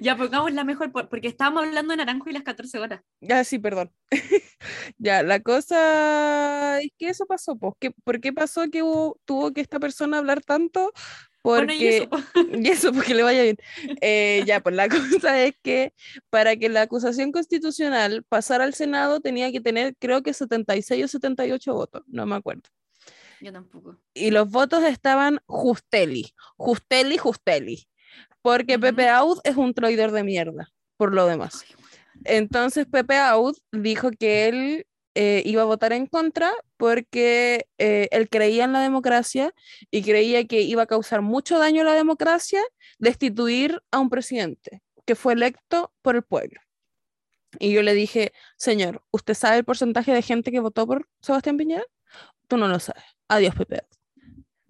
Ya 0.00 0.16
pongámosla 0.16 0.64
mejor 0.64 0.92
porque 0.92 1.28
estábamos 1.28 1.64
hablando 1.64 1.92
de 1.92 1.98
Naranjo 1.98 2.30
y 2.30 2.32
las 2.32 2.44
14 2.44 2.78
horas. 2.78 3.00
Ya, 3.20 3.42
sí, 3.44 3.58
perdón. 3.58 3.92
ya, 4.98 5.22
la 5.22 5.40
cosa 5.40 6.80
es 6.80 6.90
que 6.96 7.08
eso 7.08 7.26
pasó, 7.26 7.56
pues. 7.56 7.74
¿Qué, 7.78 7.90
¿Por 7.90 8.20
qué 8.20 8.32
pasó 8.32 8.68
que 8.70 8.82
hubo, 8.82 9.20
tuvo 9.24 9.52
que 9.52 9.60
esta 9.60 9.80
persona 9.80 10.18
hablar 10.18 10.42
tanto? 10.42 10.92
Porque, 11.42 11.66
bueno, 11.66 11.72
y, 11.72 11.86
eso. 11.86 12.08
y 12.64 12.68
eso, 12.68 12.92
porque 12.92 13.14
le 13.14 13.22
vaya 13.22 13.42
bien. 13.42 13.56
Eh, 14.00 14.42
ya, 14.46 14.60
pues 14.60 14.74
la 14.74 14.88
cosa 15.24 15.42
es 15.42 15.54
que 15.62 15.94
para 16.28 16.56
que 16.56 16.68
la 16.68 16.82
acusación 16.82 17.32
constitucional 17.32 18.24
pasara 18.28 18.64
al 18.64 18.74
Senado 18.74 19.20
tenía 19.20 19.50
que 19.52 19.60
tener, 19.60 19.96
creo 19.98 20.22
que 20.22 20.34
76 20.34 21.04
o 21.04 21.08
78 21.08 21.74
votos, 21.74 22.02
no 22.06 22.26
me 22.26 22.36
acuerdo. 22.36 22.62
Yo 23.40 23.52
tampoco. 23.52 23.96
Y 24.12 24.30
los 24.32 24.50
votos 24.50 24.84
estaban 24.84 25.40
Justeli, 25.46 26.34
Justeli, 26.56 27.16
Justeli. 27.16 27.86
Porque 28.42 28.76
uh 28.76 28.78
-huh. 28.78 28.82
Pepe 28.82 29.08
Aud 29.08 29.38
es 29.44 29.56
un 29.56 29.72
traidor 29.72 30.10
de 30.12 30.24
mierda, 30.24 30.72
por 30.96 31.14
lo 31.14 31.26
demás. 31.26 31.64
Entonces 32.24 32.86
Pepe 32.86 33.16
Aud 33.16 33.56
dijo 33.72 34.10
que 34.10 34.48
él 34.48 34.86
eh, 35.14 35.42
iba 35.44 35.62
a 35.62 35.66
votar 35.66 35.92
en 35.92 36.06
contra 36.06 36.52
porque 36.76 37.66
eh, 37.78 38.08
él 38.12 38.28
creía 38.28 38.64
en 38.64 38.72
la 38.72 38.80
democracia 38.80 39.52
y 39.90 40.02
creía 40.02 40.46
que 40.46 40.62
iba 40.62 40.82
a 40.82 40.86
causar 40.86 41.22
mucho 41.22 41.58
daño 41.58 41.82
a 41.82 41.84
la 41.84 41.94
democracia 41.94 42.62
destituir 42.98 43.82
a 43.90 43.98
un 43.98 44.08
presidente 44.08 44.82
que 45.04 45.16
fue 45.16 45.32
electo 45.32 45.92
por 46.02 46.16
el 46.16 46.22
pueblo. 46.22 46.60
Y 47.58 47.72
yo 47.72 47.82
le 47.82 47.94
dije, 47.94 48.32
señor, 48.56 49.02
¿usted 49.10 49.34
sabe 49.34 49.58
el 49.58 49.64
porcentaje 49.64 50.12
de 50.12 50.22
gente 50.22 50.52
que 50.52 50.60
votó 50.60 50.86
por 50.86 51.08
Sebastián 51.20 51.56
Piñera? 51.56 51.84
Tú 52.46 52.56
no 52.56 52.68
lo 52.68 52.78
sabes. 52.78 53.02
Adiós, 53.28 53.54
Pepe. 53.56 53.82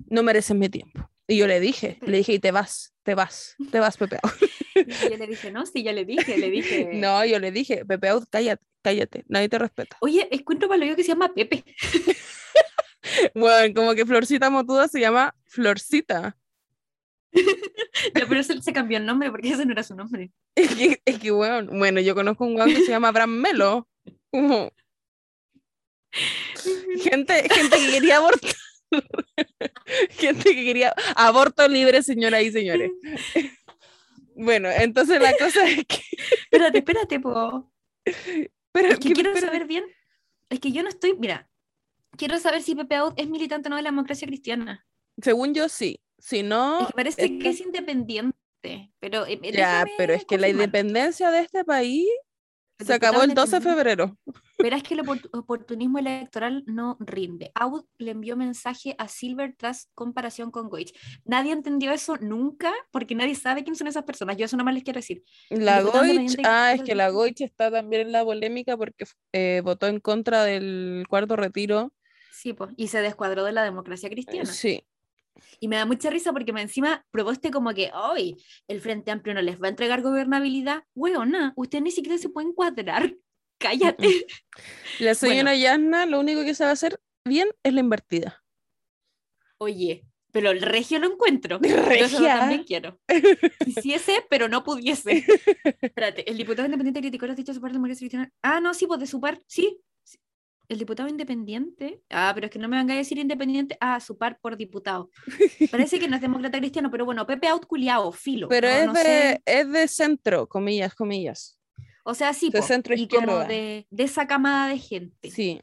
No 0.09 0.23
mereces 0.23 0.57
mi 0.57 0.69
tiempo. 0.69 1.10
Y 1.31 1.37
yo 1.37 1.47
le 1.47 1.61
dije, 1.61 1.97
le 2.01 2.17
dije, 2.17 2.33
y 2.33 2.39
te 2.41 2.51
vas, 2.51 2.93
te 3.05 3.15
vas, 3.15 3.55
te 3.71 3.79
vas, 3.79 3.97
Pepe. 3.97 4.19
Y 4.75 5.11
yo 5.11 5.17
le 5.17 5.29
dije, 5.29 5.53
no, 5.53 5.65
sí, 5.65 5.85
ya 5.85 5.93
le 5.93 6.05
dije, 6.05 6.37
le 6.37 6.51
dije. 6.51 6.91
No, 6.95 7.25
yo 7.25 7.39
le 7.39 7.53
dije, 7.53 7.85
Pepe, 7.85 8.09
cállate, 8.29 8.65
cállate, 8.83 9.25
nadie 9.29 9.49
te 9.49 9.57
respeta. 9.57 9.97
Oye, 10.01 10.27
encuentro 10.33 10.69
para 10.69 10.85
lo 10.85 10.97
que 10.97 11.05
se 11.05 11.11
llama 11.11 11.33
Pepe. 11.33 11.65
bueno, 13.37 13.73
como 13.77 13.95
que 13.95 14.05
Florcita 14.05 14.51
Motuda 14.51 14.89
se 14.89 14.99
llama 14.99 15.33
Florcita. 15.45 16.37
ya, 17.33 18.27
pero 18.29 18.43
se, 18.43 18.61
se 18.61 18.73
cambió 18.73 18.99
el 18.99 19.07
nombre 19.07 19.31
porque 19.31 19.51
ese 19.51 19.65
no 19.65 19.71
era 19.71 19.85
su 19.85 19.95
nombre. 19.95 20.33
Es 20.57 20.75
que, 20.75 21.01
es 21.05 21.19
que 21.21 21.31
bueno, 21.31 21.71
bueno, 21.79 22.01
yo 22.01 22.17
conozco 22.17 22.45
un 22.45 22.57
weón 22.57 22.71
que 22.71 22.81
se 22.81 22.91
llama 22.91 23.07
Abraham 23.07 23.41
Melo. 23.41 23.89
Como... 24.33 24.73
Gente, 27.05 27.49
gente 27.49 27.77
que 27.77 27.91
quería 27.93 28.17
abortar. 28.17 28.51
gente 30.11 30.55
que 30.55 30.65
quería 30.65 30.95
aborto 31.17 31.67
libre, 31.69 32.03
señoras 32.03 32.43
y 32.43 32.53
señores. 32.53 32.91
Bueno, 34.43 34.71
entonces 34.71 35.21
la 35.21 35.37
cosa 35.37 35.69
es 35.69 35.85
que. 35.85 35.99
espérate, 36.45 36.79
espérate, 36.79 37.21
po. 37.21 37.71
Pero 38.73 38.89
es 38.89 38.99
que, 38.99 39.13
quiero 39.13 39.37
saber 39.37 39.67
bien. 39.67 39.85
Es 40.49 40.61
que 40.61 40.73
yo 40.73 40.83
no 40.83 40.89
estoy. 40.89 41.15
Mira, 41.19 41.51
quiero 42.17 42.39
saber 42.39 42.63
si 42.63 42.75
Pepe 42.75 42.95
Out 42.95 43.21
es 43.21 43.29
militante 43.29 43.69
o 43.69 43.71
no 43.71 43.77
de 43.77 43.83
la 43.83 43.91
democracia 43.91 44.27
cristiana. 44.27 44.87
Según 45.21 45.53
yo, 45.53 45.69
sí. 45.69 46.01
Si 46.19 46.43
no. 46.43 46.81
Es 46.81 46.87
que 46.87 46.93
parece 46.95 47.39
que 47.39 47.49
es 47.51 47.61
independiente. 47.61 48.33
Pero, 48.99 49.27
eh, 49.27 49.39
ya, 49.53 49.85
pero 49.99 50.15
es 50.15 50.25
que 50.25 50.39
la 50.39 50.49
independencia 50.49 51.31
de 51.31 51.41
este 51.41 51.63
país 51.65 52.09
se 52.85 52.95
acabó 52.95 53.23
el 53.23 53.35
12 53.35 53.57
de 53.57 53.61
febrero. 53.61 54.19
Pero 54.59 54.77
es 54.77 54.83
que 54.83 54.95
el 54.95 55.03
oportunismo 55.33 55.99
electoral 55.99 56.65
no 56.67 56.97
rinde. 57.01 57.51
Out 57.55 57.87
le 57.99 58.11
envió 58.11 58.37
mensaje 58.37 58.95
a 58.99 59.09
Silver 59.09 59.55
tras 59.57 59.89
comparación 59.95 60.51
con 60.51 60.69
Goich. 60.69 60.93
Nadie 61.25 61.53
entendió 61.53 61.93
eso 61.93 62.17
nunca 62.19 62.73
porque 62.91 63.15
nadie 63.15 63.35
sabe 63.35 63.65
quién 63.65 63.77
son 63.77 63.87
esas 63.87 64.05
personas. 64.05 64.37
Yo 64.37 64.45
eso 64.45 64.57
nomás 64.57 64.75
les 64.75 64.85
quiero 64.85 64.99
decir. 64.99 65.23
La 65.51 65.83
Goich, 65.83 66.37
ah, 66.45 66.73
es 66.75 66.83
que 66.83 66.95
la 66.95 67.11
Goich 67.11 67.41
está 67.41 67.71
también 67.71 68.03
en 68.03 68.13
la 68.13 68.25
polémica 68.25 68.77
porque 68.77 69.07
eh, 69.33 69.63
votó 69.65 69.87
en 69.87 70.01
contra 70.01 70.45
del 70.45 71.05
cuarto 71.09 71.37
retiro. 71.37 71.93
Sí, 72.33 72.53
pues, 72.53 72.71
y 72.77 72.89
se 72.89 73.03
descuadró 73.03 73.45
de 73.45 73.53
la 73.53 73.63
democracia 73.63 74.09
cristiana. 74.09 74.51
Sí, 74.51 74.83
y 75.59 75.69
me 75.69 75.77
da 75.77 75.87
mucha 75.87 76.11
risa 76.11 76.33
porque 76.33 76.53
me 76.53 76.63
encima 76.63 77.05
probaste 77.11 77.51
como 77.51 77.73
que, 77.75 77.91
hoy 77.95 78.37
el 78.69 78.81
Frente 78.81 79.11
Amplio 79.11 79.35
no 79.35 79.43
les 79.43 79.61
va 79.61 79.67
a 79.67 79.71
entregar 79.71 80.03
gobernabilidad. 80.03 80.85
Weona, 80.95 81.53
usted 81.57 81.81
ni 81.81 81.91
siquiera 81.91 82.19
se 82.19 82.29
puede 82.29 82.49
encuadrar. 82.49 83.15
Cállate. 83.59 84.27
La 84.99 85.15
señora 85.15 85.55
Yasna 85.55 86.07
lo 86.07 86.21
único 86.21 86.45
que 86.45 86.55
sabe 86.55 86.73
hacer 86.73 87.01
bien 87.25 87.49
es 87.63 87.75
la 87.75 87.81
invertida. 87.81 88.43
Oye, 89.59 90.07
pero 90.33 90.51
el 90.51 90.63
regio 90.63 90.99
lo 90.99 91.13
encuentro. 91.13 91.59
Regia. 91.63 92.09
Yo 92.09 92.25
también 92.25 92.65
quiero. 92.65 92.99
Quisiese, 93.65 94.25
pero 94.31 94.49
no 94.49 94.65
pudiese. 94.65 95.25
Espérate, 95.81 96.31
el 96.31 96.37
diputado 96.37 96.67
independiente 96.67 97.01
criticó 97.01 97.27
las 97.27 97.37
dichas 97.37 97.57
su 97.57 97.63
parte 97.63 97.79
de 97.79 97.85
Cristiana. 97.85 98.33
Ah, 98.43 98.61
no, 98.61 98.75
sí, 98.75 98.87
pues 98.87 99.01
de 99.01 99.07
su 99.07 99.21
par, 99.21 99.41
sí, 99.47 99.81
el 100.71 100.79
diputado 100.79 101.09
independiente. 101.09 102.01
Ah, 102.11 102.31
pero 102.33 102.47
es 102.47 102.53
que 102.53 102.59
no 102.59 102.69
me 102.69 102.77
van 102.77 102.89
a 102.91 102.95
decir 102.95 103.19
independiente. 103.19 103.77
Ah, 103.81 103.99
su 103.99 104.17
par 104.17 104.39
por 104.41 104.57
diputado. 104.57 105.11
Parece 105.71 105.99
que 105.99 106.09
no 106.09 106.15
es 106.15 106.23
demócrata 106.23 106.59
cristiano, 106.59 106.91
pero 106.91 107.05
bueno, 107.05 107.27
Pepe 107.27 107.49
out 107.49 107.67
filo. 108.15 108.49
Pero 108.49 108.69
es, 108.69 108.93
de, 108.93 109.43
es 109.45 109.71
de 109.71 109.89
centro, 109.89 110.49
comillas, 110.49 110.95
comillas. 110.95 111.59
O 112.05 112.15
sea, 112.15 112.33
sí, 112.33 112.51
de 112.51 112.63
centro 112.63 112.95
y 112.95 113.09
como 113.09 113.41
de, 113.41 113.87
de, 113.91 114.05
esa 114.05 114.29
camada 114.29 114.69
de 114.69 114.79
gente. 114.79 115.31
Sí, 115.31 115.61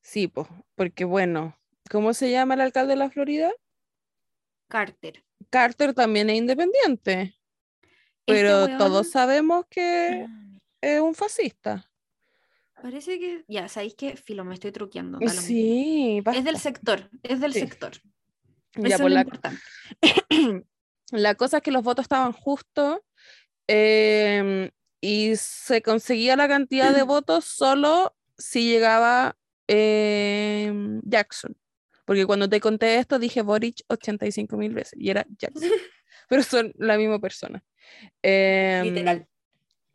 sí, 0.00 0.32
porque 0.74 1.04
bueno, 1.04 1.54
¿cómo 1.90 2.14
se 2.14 2.30
llama 2.30 2.54
el 2.54 2.62
alcalde 2.62 2.94
de 2.94 2.98
la 2.98 3.10
Florida? 3.10 3.52
Carter. 4.68 5.22
Carter 5.50 5.92
también 5.92 6.30
es 6.30 6.38
independiente, 6.38 7.20
este 7.20 7.36
pero 8.26 8.76
todos 8.78 9.10
sabemos 9.10 9.66
que 9.68 10.26
ah. 10.26 10.58
es 10.80 11.00
un 11.00 11.14
fascista. 11.14 11.88
Parece 12.82 13.18
que, 13.18 13.44
ya, 13.48 13.68
sabéis 13.68 13.94
que, 13.94 14.16
filo, 14.16 14.44
me 14.44 14.54
estoy 14.54 14.70
truqueando. 14.70 15.18
Sí, 15.28 16.22
es 16.34 16.44
del 16.44 16.58
sector, 16.58 17.10
es 17.22 17.40
del 17.40 17.52
sector. 17.52 17.92
Ya, 18.74 18.98
por 18.98 19.10
la... 19.10 19.26
la 21.10 21.34
cosa 21.36 21.58
es 21.58 21.62
que 21.62 21.70
los 21.70 21.82
votos 21.82 22.04
estaban 22.04 22.32
justos 22.32 22.98
em, 23.66 24.70
y 25.00 25.36
se 25.36 25.80
conseguía 25.80 26.36
la 26.36 26.48
cantidad 26.48 26.94
de 26.94 27.02
votos 27.02 27.46
solo 27.46 28.14
si 28.36 28.68
llegaba 28.68 29.36
em, 29.66 31.00
Jackson. 31.02 31.56
Porque 32.04 32.26
cuando 32.26 32.48
te 32.48 32.60
conté 32.60 32.98
esto 32.98 33.18
dije 33.18 33.42
Boric 33.42 33.84
85 33.88 34.56
mil 34.56 34.74
veces 34.74 34.98
y 34.98 35.10
era 35.10 35.26
Jackson. 35.38 35.70
Pero 36.28 36.42
son 36.42 36.72
la 36.76 36.98
misma 36.98 37.18
persona. 37.18 37.64
Em, 38.22 38.84
Literal 38.84 39.26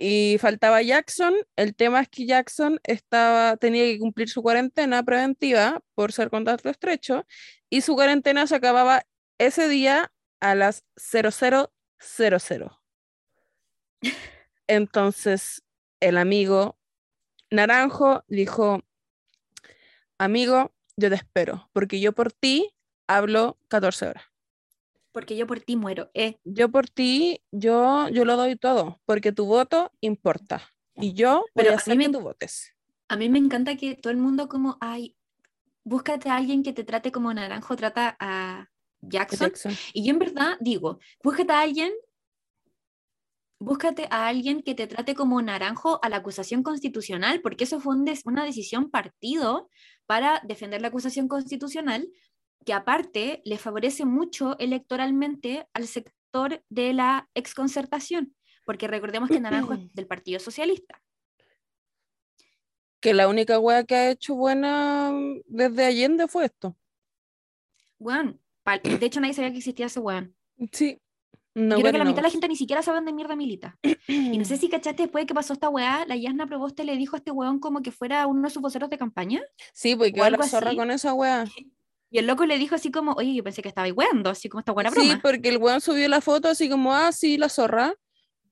y 0.04 0.40
faltaba 0.40 0.82
Jackson. 0.82 1.36
El 1.56 1.76
tema 1.76 2.02
es 2.02 2.10
que 2.10 2.26
Jackson 2.26 2.80
estaba, 2.84 3.56
tenía 3.58 3.84
que 3.84 4.00
cumplir 4.00 4.30
su 4.30 4.42
cuarentena 4.42 5.04
preventiva 5.04 5.84
por 5.94 6.12
ser 6.12 6.32
contacto 6.32 6.70
estrecho 6.70 7.28
y 7.70 7.82
su 7.82 7.94
cuarentena 7.94 8.48
se 8.48 8.56
acababa 8.56 9.04
ese 9.38 9.70
día 9.70 10.12
a 10.40 10.56
las 10.56 10.84
0000. 10.96 11.70
Entonces 14.66 15.62
el 16.00 16.18
amigo 16.18 16.80
Naranjo 17.52 18.24
dijo, 18.28 18.82
amigo, 20.18 20.74
yo 20.98 21.10
te 21.10 21.16
espero, 21.16 21.70
porque 21.74 22.00
yo 22.00 22.14
por 22.14 22.32
ti 22.32 22.74
hablo 23.06 23.60
14 23.68 24.08
horas 24.08 24.31
porque 25.12 25.36
yo 25.36 25.48
por 25.48 25.60
ti 25.60 25.76
muero. 25.76 26.10
Eh. 26.14 26.38
Yo 26.44 26.70
por 26.70 26.90
ti, 26.90 27.42
yo, 27.52 28.10
yo 28.10 28.26
lo 28.26 28.38
doy 28.38 28.56
todo, 28.56 29.00
porque 29.06 29.32
tu 29.32 29.46
voto 29.46 29.92
importa. 30.02 30.62
Y 30.96 31.14
yo 31.14 31.46
voy 31.56 31.68
a 31.68 31.76
hacer 31.76 31.98
que 31.98 32.10
tú 32.10 32.22
votes. 32.22 32.76
A 33.08 33.18
mí 33.18 33.30
me 33.30 33.40
encanta 33.40 33.76
que 33.76 33.96
todo 33.96 34.12
el 34.12 34.18
mundo 34.18 34.48
como, 34.48 34.78
ay, 34.80 35.16
búscate 35.84 36.30
a 36.30 36.36
alguien 36.36 36.64
que 36.64 36.74
te 36.74 36.84
trate 36.84 37.12
como 37.12 37.34
naranjo, 37.34 37.76
trata 37.76 38.16
a 38.20 38.70
Jackson. 39.02 39.52
Y 39.94 40.06
yo 40.06 40.12
en 40.12 40.20
verdad 40.20 40.58
digo, 40.60 41.00
búscate 41.24 41.52
a 41.52 41.62
alguien, 41.62 41.92
búscate 43.60 44.08
a 44.10 44.28
alguien 44.28 44.62
que 44.62 44.76
te 44.76 44.88
trate 44.88 45.16
como 45.16 45.42
naranjo 45.42 46.00
a 46.04 46.10
la 46.10 46.18
acusación 46.18 46.64
constitucional, 46.64 47.42
porque 47.42 47.64
eso 47.64 47.80
fue 47.80 47.96
una 47.96 48.46
decisión 48.46 48.90
partido 48.90 49.70
para 50.06 50.42
defender 50.44 50.82
la 50.82 50.90
acusación 50.90 51.28
constitucional, 51.28 52.08
que 52.66 52.74
aparte 52.74 53.42
le 53.46 53.58
favorece 53.58 54.06
mucho 54.06 54.58
electoralmente 54.60 55.68
al 55.74 55.88
sector 55.88 56.64
de 56.70 56.94
la 56.94 57.30
exconcertación, 57.34 58.36
porque 58.66 58.88
recordemos 58.88 59.30
que 59.30 59.40
Naranjo 59.40 59.74
es 59.74 59.80
del 59.94 60.08
Partido 60.08 60.40
Socialista. 60.40 61.02
Que 63.00 63.14
la 63.14 63.28
única 63.28 63.60
wea 63.60 63.84
que 63.84 63.96
ha 63.96 64.12
hecho 64.12 64.36
buena 64.36 65.12
desde 65.48 65.86
Allende 65.86 66.28
fue 66.28 66.46
esto. 66.46 66.78
Weón, 67.98 68.40
de 68.84 69.06
hecho 69.06 69.20
nadie 69.20 69.34
sabía 69.34 69.52
que 69.52 69.58
existía 69.58 69.88
ese 69.88 70.00
weón. 70.00 70.36
Sí. 70.72 71.00
No, 71.54 71.76
Yo 71.76 71.82
creo 71.82 71.92
que 71.92 71.98
la 71.98 72.06
mitad 72.06 72.18
de 72.18 72.22
la 72.24 72.30
gente 72.30 72.48
ni 72.48 72.56
siquiera 72.56 72.82
sabe 72.82 72.98
dónde 72.98 73.12
mierda 73.12 73.36
milita. 73.36 73.78
y 74.08 74.38
no 74.38 74.46
sé 74.46 74.56
si 74.58 74.70
cachaste 74.70 75.04
después 75.04 75.24
de 75.24 75.26
que 75.28 75.34
pasó 75.34 75.54
esta 75.54 75.68
weá, 75.68 76.06
la 76.06 76.16
Yasna 76.16 76.48
Proboste 76.48 76.86
le 76.86 76.96
dijo 76.96 77.16
a 77.16 77.20
este 77.20 77.32
weón 77.32 77.60
como 77.60 77.82
que 77.82 77.92
fuera 77.92 78.26
uno 78.28 78.44
de 78.44 78.50
sus 78.50 78.62
voceros 78.62 78.90
de 78.90 78.98
campaña. 78.98 79.42
Sí, 79.74 79.96
pues 79.96 80.14
que 80.14 80.30
la 80.30 80.44
zorra 80.44 80.74
con 80.76 80.92
esa 80.92 81.14
weá. 81.14 81.46
Y 82.12 82.18
el 82.18 82.28
loco 82.28 82.46
le 82.46 82.58
dijo 82.58 82.76
así 82.76 82.92
como, 82.92 83.14
oye, 83.14 83.34
yo 83.34 83.42
pensé 83.42 83.62
que 83.62 83.70
estaba 83.70 83.88
weando, 83.88 84.30
así 84.30 84.50
como 84.50 84.60
esta 84.60 84.74
buena 84.74 84.90
broma. 84.90 85.14
Sí, 85.14 85.20
porque 85.24 85.48
el 85.48 85.58
weón 85.58 85.80
subió 85.80 86.10
la 86.10 86.20
foto 86.20 86.50
así 86.50 86.70
como, 86.70 86.94
ah, 86.94 87.14
sí, 87.14 87.38
la 87.38 87.48
zorra. 87.48 87.94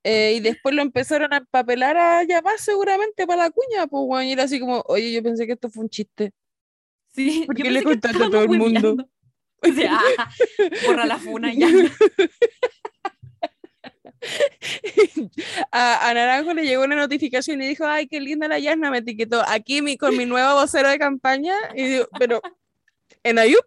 Eh, 0.05 0.35
y 0.37 0.39
después 0.39 0.73
lo 0.73 0.81
empezaron 0.81 1.33
a 1.33 1.37
empapelar 1.37 1.97
a 1.97 2.23
va 2.41 2.57
seguramente 2.57 3.27
para 3.27 3.43
la 3.43 3.49
cuña, 3.49 3.85
pues 3.87 4.03
weón. 4.07 4.25
Y 4.25 4.31
era 4.31 4.43
así 4.43 4.61
como, 4.61 4.81
oye, 4.87 5.11
yo 5.11 5.21
pensé 5.21 5.45
que 5.45 5.53
esto 5.53 5.69
fue 5.69 5.83
un 5.83 5.89
chiste. 5.89 6.31
Sí, 7.13 7.43
porque 7.47 7.69
le 7.69 7.83
contaste 7.83 8.23
a 8.23 8.29
todo 8.29 8.43
el 8.43 8.49
mundo. 8.49 8.95
O 9.61 9.73
sea, 9.73 9.99
borra 10.87 11.05
la 11.05 11.19
funa 11.19 11.53
ya. 11.53 11.67
a, 15.71 16.13
Naranjo 16.13 16.53
le 16.53 16.63
llegó 16.63 16.85
una 16.85 16.95
notificación 16.95 17.61
y 17.61 17.67
dijo, 17.67 17.85
ay, 17.85 18.07
qué 18.07 18.21
linda 18.21 18.47
la 18.47 18.57
Yasna, 18.57 18.89
me 18.89 18.99
etiquetó 18.99 19.43
aquí 19.45 19.81
mi, 19.81 19.97
con 19.97 20.15
mi 20.15 20.25
nueva 20.25 20.53
vocera 20.53 20.91
de 20.91 20.97
campaña. 20.97 21.53
Y 21.75 21.83
digo, 21.83 22.07
pero 22.17 22.41
en 23.23 23.39
Ayup. 23.39 23.65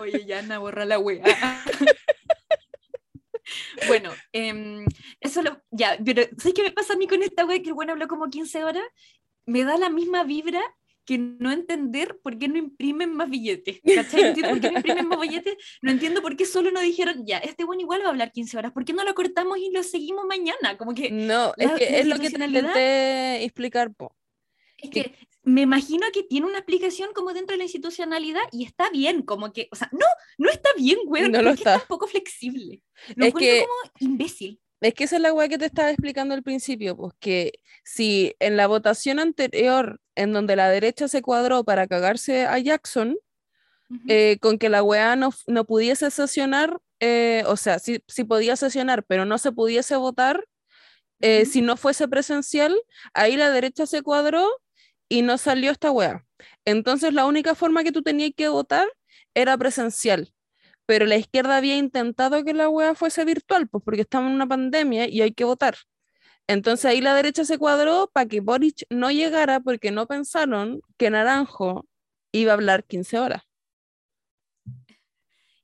Oye, 0.00 0.24
ya 0.26 0.58
borra 0.58 0.84
la 0.84 0.98
wea. 0.98 1.22
bueno, 3.88 4.12
em, 4.32 4.84
eso 5.20 5.42
lo, 5.42 5.60
ya, 5.70 5.98
pero 6.04 6.22
¿sabes 6.38 6.54
qué 6.54 6.62
me 6.62 6.72
pasa 6.72 6.94
a 6.94 6.96
mí 6.96 7.06
con 7.06 7.22
esta 7.22 7.44
wea? 7.44 7.60
Que 7.60 7.68
el 7.68 7.74
bueno 7.74 7.92
habló 7.92 8.08
como 8.08 8.30
15 8.30 8.64
horas 8.64 8.84
me 9.46 9.64
da 9.64 9.76
la 9.76 9.90
misma 9.90 10.24
vibra 10.24 10.60
que 11.04 11.18
no 11.18 11.50
entender 11.50 12.20
por 12.22 12.38
qué 12.38 12.46
no 12.46 12.58
imprimen 12.58 13.12
más 13.12 13.28
billetes. 13.28 13.80
¿Cachai? 13.94 14.22
No 14.22 14.28
entiendo 14.28 14.50
por 14.50 14.60
qué 14.60 14.70
no 14.70 14.76
imprimen 14.76 15.08
más 15.08 15.20
billetes. 15.20 15.56
No 15.82 15.90
entiendo 15.90 16.22
por 16.22 16.36
qué 16.36 16.46
solo 16.46 16.70
no 16.70 16.80
dijeron, 16.80 17.26
ya, 17.26 17.38
este 17.38 17.64
bueno 17.64 17.82
igual 17.82 18.02
va 18.02 18.06
a 18.06 18.10
hablar 18.10 18.30
15 18.30 18.56
horas. 18.56 18.72
¿Por 18.72 18.84
qué 18.84 18.92
no 18.92 19.02
lo 19.02 19.14
cortamos 19.14 19.58
y 19.58 19.72
lo 19.72 19.82
seguimos 19.82 20.24
mañana? 20.26 20.78
Como 20.78 20.94
que. 20.94 21.10
No, 21.10 21.52
es 21.56 21.70
la- 21.70 21.76
que 21.76 21.90
la 21.90 21.98
es 21.98 22.06
lo 22.06 22.18
que 22.18 22.30
te 22.30 22.44
intenté 22.44 23.44
explicar, 23.44 23.92
po. 23.92 24.14
Es 24.78 24.90
que 24.90 25.12
me 25.44 25.62
imagino 25.62 26.06
que 26.12 26.22
tiene 26.22 26.46
una 26.46 26.58
explicación 26.58 27.10
como 27.14 27.32
dentro 27.32 27.54
de 27.54 27.58
la 27.58 27.64
institucionalidad 27.64 28.42
y 28.52 28.64
está 28.64 28.90
bien, 28.90 29.22
como 29.22 29.52
que, 29.52 29.68
o 29.72 29.76
sea, 29.76 29.88
no, 29.92 30.06
no 30.38 30.50
está 30.50 30.70
bien, 30.76 30.98
güey. 31.06 31.28
No 31.28 31.42
lo 31.42 31.50
es 31.50 31.58
está. 31.58 31.78
tan 31.78 31.88
poco 31.88 32.06
flexible. 32.06 32.82
Lo 33.16 33.26
Es 33.26 33.34
que- 33.34 33.60
como 33.66 33.90
imbécil. 34.12 34.60
Es 34.80 34.94
que 34.94 35.04
esa 35.04 35.14
es 35.16 35.22
la 35.22 35.32
weá 35.32 35.48
que 35.48 35.58
te 35.58 35.66
estaba 35.66 35.90
explicando 35.90 36.34
al 36.34 36.42
principio, 36.42 36.96
pues 36.96 37.12
que 37.20 37.52
si 37.84 38.34
en 38.40 38.56
la 38.56 38.66
votación 38.66 39.20
anterior, 39.20 40.00
en 40.16 40.32
donde 40.32 40.56
la 40.56 40.68
derecha 40.68 41.06
se 41.06 41.22
cuadró 41.22 41.62
para 41.62 41.86
cagarse 41.86 42.46
a 42.46 42.58
Jackson, 42.58 43.16
eh, 44.08 44.38
con 44.40 44.58
que 44.58 44.68
la 44.70 44.82
weá 44.82 45.14
no, 45.16 45.30
no 45.46 45.64
pudiese 45.66 46.10
sesionar, 46.10 46.80
eh, 46.98 47.44
o 47.46 47.56
sea, 47.56 47.78
sí, 47.78 48.02
sí 48.08 48.24
podía 48.24 48.56
sesionar, 48.56 49.04
pero 49.04 49.24
no 49.24 49.38
se 49.38 49.52
pudiese 49.52 49.94
votar, 49.96 50.44
eh, 51.20 51.42
Ujú. 51.42 51.52
si 51.52 51.60
no 51.62 51.76
fuese 51.76 52.08
presencial, 52.08 52.74
ahí 53.14 53.36
la 53.36 53.50
derecha 53.50 53.86
se 53.86 54.02
cuadró 54.02 54.48
y 55.12 55.20
no 55.20 55.36
salió 55.36 55.70
esta 55.72 55.90
weá. 55.90 56.24
Entonces 56.64 57.12
la 57.12 57.26
única 57.26 57.54
forma 57.54 57.84
que 57.84 57.92
tú 57.92 58.00
tenías 58.00 58.30
que 58.34 58.48
votar 58.48 58.88
era 59.34 59.58
presencial. 59.58 60.32
Pero 60.86 61.04
la 61.04 61.16
izquierda 61.16 61.58
había 61.58 61.76
intentado 61.76 62.42
que 62.44 62.54
la 62.54 62.70
weá 62.70 62.94
fuese 62.94 63.26
virtual, 63.26 63.68
pues 63.68 63.84
porque 63.84 64.00
estamos 64.00 64.30
en 64.30 64.36
una 64.36 64.48
pandemia 64.48 65.06
y 65.06 65.20
hay 65.20 65.32
que 65.32 65.44
votar. 65.44 65.76
Entonces 66.46 66.86
ahí 66.86 67.02
la 67.02 67.14
derecha 67.14 67.44
se 67.44 67.58
cuadró 67.58 68.10
para 68.10 68.26
que 68.26 68.40
Boric 68.40 68.86
no 68.88 69.10
llegara 69.10 69.60
porque 69.60 69.90
no 69.90 70.06
pensaron 70.06 70.80
que 70.96 71.10
Naranjo 71.10 71.86
iba 72.32 72.52
a 72.52 72.54
hablar 72.54 72.84
15 72.84 73.18
horas. 73.18 73.42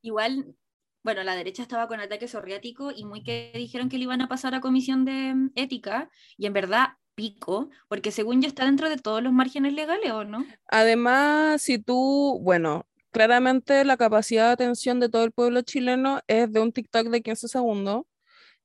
Igual, 0.02 0.56
bueno, 1.02 1.24
la 1.24 1.34
derecha 1.34 1.62
estaba 1.62 1.88
con 1.88 2.00
ataque 2.00 2.28
psoriático 2.28 2.92
y 2.94 3.06
muy 3.06 3.22
que 3.22 3.50
dijeron 3.54 3.88
que 3.88 3.96
le 3.96 4.04
iban 4.04 4.20
a 4.20 4.28
pasar 4.28 4.54
a 4.54 4.60
comisión 4.60 5.06
de 5.06 5.34
ética 5.54 6.10
y 6.36 6.44
en 6.44 6.52
verdad 6.52 6.98
pico, 7.18 7.68
porque 7.88 8.12
según 8.12 8.40
yo 8.40 8.46
está 8.46 8.64
dentro 8.64 8.88
de 8.88 8.96
todos 8.96 9.20
los 9.20 9.32
márgenes 9.32 9.72
legales, 9.72 10.12
¿o 10.12 10.22
no? 10.22 10.46
Además, 10.68 11.60
si 11.60 11.80
tú, 11.80 12.38
bueno, 12.44 12.86
claramente 13.10 13.84
la 13.84 13.96
capacidad 13.96 14.46
de 14.46 14.52
atención 14.52 15.00
de 15.00 15.08
todo 15.08 15.24
el 15.24 15.32
pueblo 15.32 15.62
chileno 15.62 16.20
es 16.28 16.52
de 16.52 16.60
un 16.60 16.70
TikTok 16.70 17.08
de 17.08 17.20
15 17.20 17.48
segundos. 17.48 18.02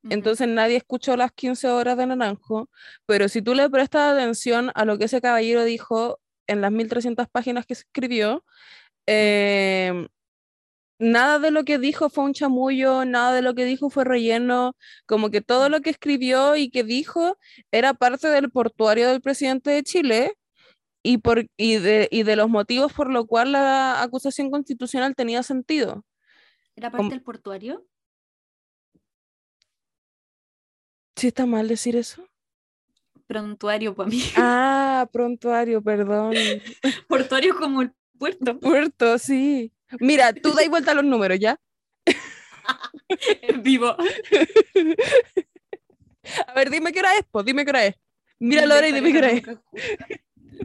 Entonces 0.08 0.48
nadie 0.48 0.76
escuchó 0.76 1.18
las 1.18 1.32
15 1.32 1.70
horas 1.70 1.98
de 1.98 2.06
Naranjo, 2.06 2.70
pero 3.08 3.28
si 3.28 3.42
tú 3.42 3.56
le 3.56 3.68
prestas 3.70 4.14
atención 4.14 4.70
a 4.76 4.86
lo 4.86 5.00
que 5.00 5.06
ese 5.06 5.22
caballero 5.22 5.64
dijo 5.64 6.20
en 6.46 6.62
las 6.62 6.72
1300 6.72 7.28
páginas 7.30 7.66
que 7.66 7.74
escribió, 7.74 8.44
eh, 9.08 10.08
nada 11.04 11.40
de 11.40 11.52
lo 11.52 11.64
que 11.64 11.78
dijo 11.78 12.10
fue 12.10 12.24
un 12.24 12.34
chamullo, 12.34 13.06
nada 13.06 13.34
de 13.34 13.42
lo 13.42 13.54
que 13.54 13.66
dijo 13.66 13.90
fue 13.90 14.04
relleno, 14.06 14.76
como 15.06 15.30
que 15.30 15.42
todo 15.42 15.70
lo 15.70 15.82
que 15.82 15.90
escribió 15.92 16.56
y 16.56 16.70
que 16.70 16.84
dijo 16.84 17.38
era 17.72 17.94
parte 17.94 18.28
del 18.30 18.50
portuario 18.52 19.10
del 19.10 19.22
presidente 19.22 19.72
de 19.72 19.84
Chile 19.84 20.34
y, 21.04 21.18
por, 21.18 21.46
y, 21.58 21.76
de, 21.78 22.08
y 22.12 22.24
de 22.24 22.36
los 22.36 22.50
motivos 22.50 22.94
por 22.94 23.12
lo 23.12 23.26
cual 23.28 23.52
la 23.52 24.02
acusación 24.02 24.50
constitucional 24.50 25.16
tenía 25.16 25.44
sentido. 25.44 26.06
¿Era 26.76 26.90
como- 26.90 27.04
parte 27.04 27.16
del 27.16 27.24
portuario? 27.24 27.86
¿Sí 31.16 31.28
está 31.28 31.46
mal 31.46 31.68
decir 31.68 31.96
eso? 31.96 32.28
Prontuario 33.28 33.96
para 33.96 34.10
mí. 34.10 34.20
Ah, 34.38 35.08
prontuario, 35.12 35.82
perdón. 35.82 36.34
portuario 37.08 37.56
como 37.58 37.82
el 37.82 37.94
puerto. 38.18 38.60
Puerto, 38.60 39.18
sí. 39.18 39.72
Mira, 40.00 40.34
tú 40.34 40.54
dais 40.54 40.70
vuelta 40.70 40.92
a 40.92 40.96
los 40.96 41.06
números, 41.06 41.40
¿ya? 41.40 41.58
en 43.42 43.64
vivo. 43.64 43.96
A 46.48 46.54
ver, 46.54 46.70
dime 46.70 46.94
qué 46.94 47.00
hora 47.00 47.18
es, 47.18 47.26
pues, 47.30 47.46
dime 47.46 47.66
qué 47.66 47.72
hora 47.72 47.86
es. 47.86 47.96
Mira 48.40 48.66
la 48.66 48.78
hora 48.78 48.88
y 48.88 48.94
dime 48.94 49.12
qué 49.12 49.18
hora 49.18 49.32
es. 49.32 49.44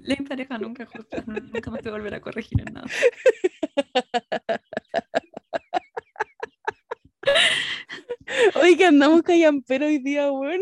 La 0.03 0.17
pareja 0.29 0.59
nunca 0.59 0.85
es 0.85 0.89
justa, 0.89 1.25
nunca 1.27 1.71
me 1.71 1.83
puedo 1.83 1.97
volver 1.97 2.15
a 2.15 2.21
corregir 2.21 2.61
en 2.61 2.75
nada. 2.75 2.87
Oye, 8.61 8.77
que 8.77 8.87
andamos 8.87 9.23
callampero 9.23 9.87
hoy 9.87 9.99
día, 9.99 10.31
weón. 10.31 10.61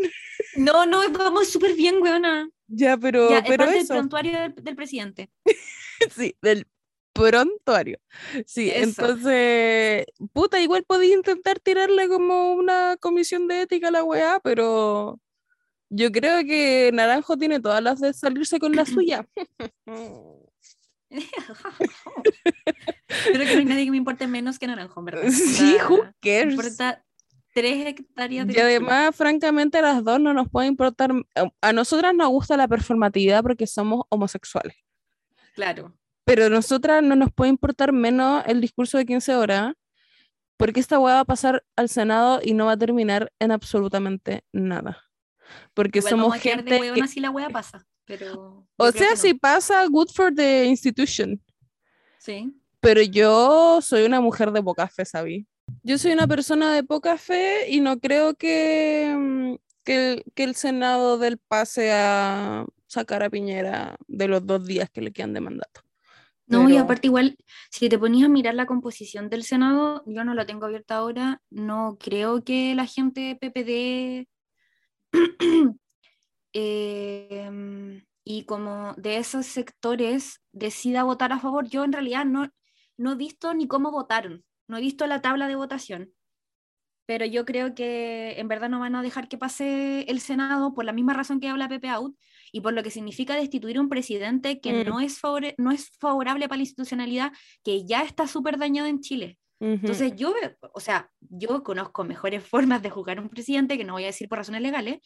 No, 0.55 0.85
no, 0.85 1.09
vamos 1.11 1.49
súper 1.49 1.75
bien, 1.75 2.01
weona. 2.01 2.49
Ya, 2.67 2.97
pero, 2.97 3.29
Ya, 3.29 3.39
es 3.39 3.43
pero 3.47 3.57
parte 3.57 3.73
del 3.73 3.83
eso, 3.83 3.93
prontuario 3.93 4.39
del, 4.39 4.55
del 4.55 4.75
presidente. 4.75 5.29
sí, 6.15 6.35
del 6.41 6.65
prontuario. 7.17 7.99
Sí, 8.45 8.69
Eso. 8.69 9.01
entonces, 9.01 10.05
puta, 10.33 10.61
igual 10.61 10.83
podía 10.83 11.15
intentar 11.15 11.59
tirarle 11.59 12.07
como 12.07 12.53
una 12.53 12.97
comisión 12.99 13.47
de 13.47 13.63
ética 13.63 13.87
a 13.89 13.91
la 13.91 14.03
weá, 14.03 14.39
pero 14.43 15.19
yo 15.89 16.11
creo 16.11 16.43
que 16.45 16.91
Naranjo 16.93 17.37
tiene 17.37 17.59
todas 17.59 17.81
las 17.81 17.99
de 17.99 18.13
salirse 18.13 18.59
con 18.59 18.75
la 18.75 18.85
suya. 19.05 19.27
Creo 21.07 21.23
que 23.45 23.53
no 23.53 23.59
hay 23.59 23.65
nadie 23.65 23.85
que 23.85 23.91
me 23.91 23.97
importe 23.97 24.27
menos 24.27 24.59
que 24.59 24.67
Naranjo, 24.67 25.01
verdad. 25.03 25.21
Sí, 25.31 25.75
Onda, 25.75 25.87
who 25.89 26.03
cares? 26.21 26.53
importa 26.53 27.03
tres 27.53 27.87
hectáreas 27.87 28.47
de 28.47 28.53
Y 28.53 28.59
además, 28.59 29.15
francamente, 29.15 29.77
a 29.79 29.81
las 29.81 30.03
dos 30.03 30.19
no 30.19 30.33
nos 30.33 30.49
puede 30.49 30.67
importar. 30.67 31.11
a- 31.35 31.49
A 31.61 31.73
nosotras 31.73 32.13
nos 32.13 32.29
gusta 32.29 32.57
la 32.57 32.67
performatividad 32.67 33.41
porque 33.41 33.65
somos 33.67 34.03
homosexuales. 34.09 34.75
Claro. 35.55 35.93
Pero 36.27 36.47
a 36.47 36.49
nosotras 36.49 37.01
no 37.01 37.15
nos 37.15 37.31
puede 37.31 37.49
importar 37.51 37.93
menos 37.93 38.43
el 38.47 38.59
discurso 38.59 38.97
de 38.97 39.05
15 39.05 39.33
horas 39.35 39.73
porque 40.57 40.81
esta 40.81 40.99
hueá 40.99 41.13
va 41.15 41.19
a 41.21 41.25
pasar 41.25 41.63
al 41.77 41.87
Senado 41.87 42.41
y 42.43 42.53
no 42.53 42.65
va 42.65 42.73
a 42.73 42.77
terminar 42.77 43.31
en 43.39 43.51
absolutamente 43.51 44.43
nada. 44.51 45.01
Porque 45.73 45.99
Igual 45.99 46.09
somos 46.09 46.35
gente. 46.35 46.65
que- 46.65 46.79
huevona 46.81 47.07
si 47.07 47.21
la 47.21 47.29
wea 47.29 47.47
pasa. 47.61 47.87
Pero 48.03 48.67
o 48.75 48.91
sea, 48.91 49.07
que 49.07 49.09
no. 49.11 49.15
si 49.15 49.33
pasa, 49.35 49.85
good 49.87 50.09
for 50.13 50.35
the 50.35 50.65
institution. 50.65 51.41
Sí. 52.19 52.53
Pero 52.81 53.01
yo 53.01 53.81
soy 53.81 54.03
una 54.03 54.19
mujer 54.19 54.51
de 54.51 54.61
poca 54.61 54.89
fe, 54.89 55.05
¿sabí? 55.05 55.47
Yo 55.81 55.97
soy 55.97 56.11
una 56.11 56.27
persona 56.27 56.73
de 56.73 56.83
poca 56.83 57.17
fe 57.17 57.69
y 57.69 57.79
no 57.79 57.99
creo 58.01 58.33
que, 58.35 59.15
mm, 59.17 59.55
que, 59.85 60.11
el, 60.11 60.23
que 60.35 60.43
el 60.43 60.55
Senado 60.55 61.17
del 61.17 61.37
pase 61.37 61.93
a 61.93 62.65
sacar 62.85 63.23
a 63.23 63.29
Piñera 63.29 63.95
de 64.07 64.27
los 64.27 64.45
dos 64.45 64.65
días 64.65 64.89
que 64.89 65.01
le 65.01 65.13
quedan 65.13 65.33
de 65.33 65.39
mandato. 65.39 65.86
No, 66.47 66.69
y 66.69 66.77
aparte 66.77 67.07
igual, 67.07 67.37
si 67.69 67.89
te 67.89 67.99
ponías 67.99 68.27
a 68.27 68.31
mirar 68.31 68.55
la 68.55 68.65
composición 68.65 69.29
del 69.29 69.43
Senado, 69.43 70.03
yo 70.05 70.23
no 70.23 70.33
la 70.33 70.45
tengo 70.45 70.65
abierta 70.65 70.95
ahora, 70.95 71.41
no 71.49 71.97
creo 71.99 72.43
que 72.43 72.73
la 72.73 72.85
gente 72.85 73.37
PPD 73.39 74.27
em, 76.53 78.05
y 78.23 78.45
como 78.45 78.93
de 78.95 79.17
esos 79.17 79.45
sectores 79.45 80.41
decida 80.53 81.03
votar 81.03 81.33
a 81.33 81.39
favor. 81.39 81.67
Yo 81.67 81.83
en 81.83 81.91
realidad 81.91 82.25
no, 82.25 82.49
no 82.95 83.11
he 83.11 83.15
visto 83.15 83.53
ni 83.53 83.67
cómo 83.67 83.91
votaron, 83.91 84.45
no 84.67 84.77
he 84.77 84.81
visto 84.81 85.05
la 85.05 85.21
tabla 85.21 85.49
de 85.49 85.55
votación, 85.55 86.13
pero 87.07 87.25
yo 87.25 87.43
creo 87.45 87.73
que 87.73 88.35
en 88.37 88.47
verdad 88.47 88.69
no 88.69 88.79
van 88.79 88.95
a 88.95 89.01
dejar 89.01 89.27
que 89.27 89.37
pase 89.39 90.01
el 90.07 90.19
Senado 90.19 90.75
por 90.75 90.85
la 90.85 90.91
misma 90.93 91.13
razón 91.13 91.39
que 91.39 91.47
habla 91.47 91.67
Pepe 91.67 91.87
Out 91.89 92.15
y 92.51 92.61
por 92.61 92.73
lo 92.73 92.83
que 92.83 92.91
significa 92.91 93.35
destituir 93.35 93.77
a 93.77 93.81
un 93.81 93.89
presidente 93.89 94.59
que 94.61 94.71
Mm. 94.83 94.87
no, 94.87 94.99
es 94.99 95.19
favore- 95.19 95.55
no 95.57 95.71
es 95.71 95.89
favorable 95.99 96.47
para 96.47 96.57
la 96.57 96.63
institucionalidad, 96.63 97.31
que 97.63 97.85
ya 97.85 98.03
está 98.03 98.27
súper 98.27 98.57
dañado 98.59 98.87
en 98.87 98.99
Chile. 98.99 99.39
Entonces 99.59 100.13
yo, 100.15 100.35
o 100.73 100.79
sea, 100.79 101.09
yo 101.19 101.63
conozco 101.63 102.03
mejores 102.03 102.43
formas 102.53 102.83
de 102.83 102.91
juzgar 102.91 103.17
a 103.17 103.21
un 103.21 103.29
presidente, 103.29 103.75
que 103.77 103.83
no 103.83 103.93
voy 103.93 104.03
a 104.03 104.07
decir 104.13 104.29
por 104.29 104.37
razones 104.37 104.61
legales, 104.61 104.99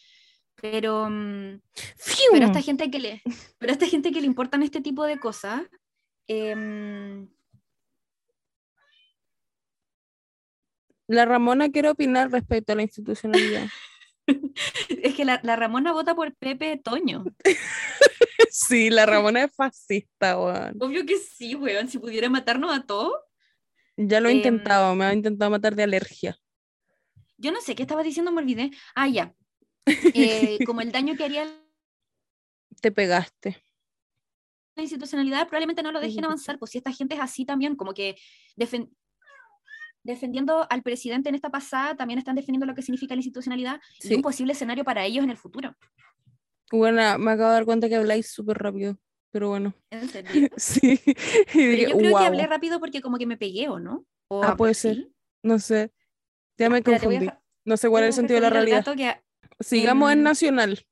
pero, 0.56 1.08
mm, 1.10 1.62
pero 2.34 2.44
a 2.46 2.48
esta 2.48 2.62
gente 2.62 2.92
que 2.92 3.00
le, 3.00 3.22
pero 3.58 3.72
a 3.72 3.74
esta 3.74 3.86
gente 3.88 4.12
que 4.12 4.20
le 4.20 4.28
importan 4.28 4.62
este 4.64 4.82
tipo 4.82 5.06
de 5.06 5.18
cosas, 5.20 5.62
em, 6.28 7.28
La 11.12 11.26
Ramona 11.26 11.70
quiere 11.70 11.90
opinar 11.90 12.32
respecto 12.32 12.72
a 12.72 12.76
la 12.76 12.84
institucionalidad. 12.84 13.68
es 15.04 15.14
que 15.14 15.26
la, 15.26 15.42
la 15.44 15.58
Ramona 15.58 15.92
vota 15.92 16.16
por 16.16 16.34
Pepe 16.36 16.78
Toño. 16.78 17.26
sí, 18.50 18.90
la 18.90 19.06
Ramona 19.06 19.44
es 19.44 19.54
fascista, 19.54 20.40
weón. 20.40 20.78
Obvio 20.82 21.06
que 21.06 21.18
sí, 21.18 21.54
weón, 21.56 21.90
si 21.90 22.00
pudiera 22.00 22.30
matarnos 22.30 22.72
a 22.74 22.84
todos. 22.86 23.14
Ya 23.98 24.22
lo 24.22 24.30
he 24.30 24.32
Em, 24.32 24.38
intentado, 24.38 24.96
me 24.96 25.04
ha 25.06 25.14
intentado 25.14 25.52
matar 25.52 25.76
de 25.76 25.84
alergia. 25.84 26.38
Yo 27.38 27.52
no 27.52 27.60
sé 27.60 27.76
qué 27.76 27.82
estaba 27.84 28.04
diciendo, 28.04 28.32
me 28.32 28.42
olvidé. 28.42 28.72
Ah, 28.96 29.08
ya. 29.10 29.34
Eh, 30.14 30.60
como 30.66 30.80
el 30.80 30.92
daño 30.94 31.16
que 31.18 31.26
haría 31.26 31.46
Te 32.82 32.92
pegaste. 32.92 33.62
la 34.76 34.84
institucionalidad, 34.84 35.48
probablemente 35.48 35.84
no 35.84 35.92
lo 35.92 36.00
dejen 36.00 36.24
avanzar, 36.24 36.58
pues 36.58 36.72
si 36.72 36.78
esta 36.78 36.94
gente 36.94 37.16
es 37.16 37.22
así 37.22 37.44
también, 37.46 37.76
como 37.76 37.94
que 37.94 38.16
defen- 38.56 38.90
defendiendo 40.04 40.66
al 40.70 40.82
presidente 40.82 41.30
en 41.30 41.36
esta 41.36 41.50
pasada, 41.50 41.96
también 41.96 42.18
están 42.20 42.36
defendiendo 42.36 42.66
lo 42.66 42.76
que 42.76 42.82
significa 42.82 43.14
la 43.16 43.20
institucionalidad 43.20 43.80
Sí. 44.00 44.14
y 44.14 44.16
un 44.16 44.22
posible 44.22 44.54
escenario 44.54 44.84
para 44.84 45.06
ellos 45.06 45.24
en 45.24 45.30
el 45.30 45.38
futuro. 45.38 45.76
Bueno, 46.72 47.18
me 47.20 47.32
acabo 47.32 47.50
de 47.50 47.56
dar 47.56 47.66
cuenta 47.66 47.90
que 47.90 47.96
habláis 47.98 48.32
súper 48.32 48.58
rápido, 48.58 48.98
pero 49.32 49.50
bueno. 49.50 49.74
¿En 49.90 50.08
serio? 50.08 50.32
Sí. 50.58 51.00
Y 51.06 51.14
Pero 51.54 51.72
dije, 51.72 51.90
yo 51.90 51.98
creo 51.98 52.18
que 52.18 52.26
hablé 52.26 52.48
rápido 52.48 52.80
porque 52.80 53.02
como 53.02 53.18
que 53.18 53.26
me 53.28 53.38
pegué, 53.38 53.68
¿o 53.70 53.80
no? 53.80 54.06
¿O 54.30 54.44
Ah, 54.44 54.56
puede 54.56 54.74
sí? 54.74 54.82
ser. 54.96 55.10
No 55.44 55.60
sé. 55.60 55.92
Ya 56.58 56.70
me 56.70 56.78
a 56.78 56.82
confundí. 56.84 57.28
No 57.66 57.78
sé 57.78 57.90
cuál 57.90 58.04
es 58.04 58.10
el 58.10 58.14
sentido 58.14 58.38
de 58.38 58.42
la 58.42 58.50
realidad. 58.50 58.86
que- 58.96 59.22
Sigamos 59.60 60.12
en 60.12 60.20
em, 60.20 60.24
Nacional. 60.24 60.86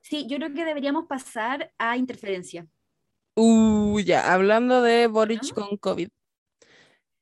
Sí, 0.00 0.26
yo 0.28 0.36
creo 0.38 0.52
que 0.52 0.64
deberíamos 0.64 1.06
pasar 1.06 1.72
a 1.78 1.96
interferencia. 1.96 2.66
Uh, 3.36 4.00
ya, 4.00 4.32
hablando 4.32 4.82
de 4.82 5.06
Boric 5.06 5.42
¿No? 5.44 5.54
con 5.54 5.76
COVID. 5.76 6.08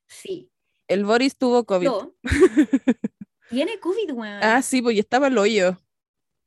Sí. 0.07 0.49
El 0.87 1.05
Boris 1.05 1.37
tuvo 1.37 1.65
COVID. 1.65 1.85
Yo. 1.85 2.15
Tiene 3.49 3.79
COVID, 3.79 4.11
weón. 4.13 4.39
Ah, 4.43 4.61
sí, 4.61 4.81
pues 4.81 4.95
y 4.95 4.99
estaba 4.99 5.27
el 5.27 5.37
hoyo. 5.37 5.77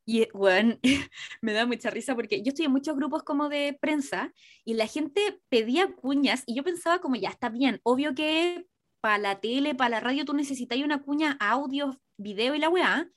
Y, 0.07 0.29
weón, 0.33 0.81
me 1.41 1.53
da 1.53 1.67
mucha 1.67 1.91
risa 1.91 2.15
porque 2.15 2.43
yo 2.43 2.49
estoy 2.49 2.67
en 2.67 2.73
muchos 2.73 2.97
grupos 2.97 3.23
como 3.23 3.49
de 3.49 3.79
prensa 3.81 4.33
y 4.65 4.75
la 4.75 4.87
gente 4.87 5.41
pedía 5.49 5.95
cuñas 5.95 6.43
y 6.47 6.55
yo 6.55 6.63
pensaba 6.65 7.01
como, 7.01 7.17
ya 7.17 7.29
está 7.29 7.49
bien, 7.49 7.81
obvio 7.85 8.15
que 8.15 8.67
para 9.01 9.19
la 9.19 9.41
tele, 9.41 9.75
para 9.75 9.91
la 9.91 10.01
radio 10.01 10.25
tú 10.25 10.35
necesitas 10.35 10.79
una 10.79 11.03
cuña, 11.03 11.37
audio, 11.41 11.99
video 12.19 12.55
y 12.55 12.59
la 12.59 12.69
weá, 12.69 13.11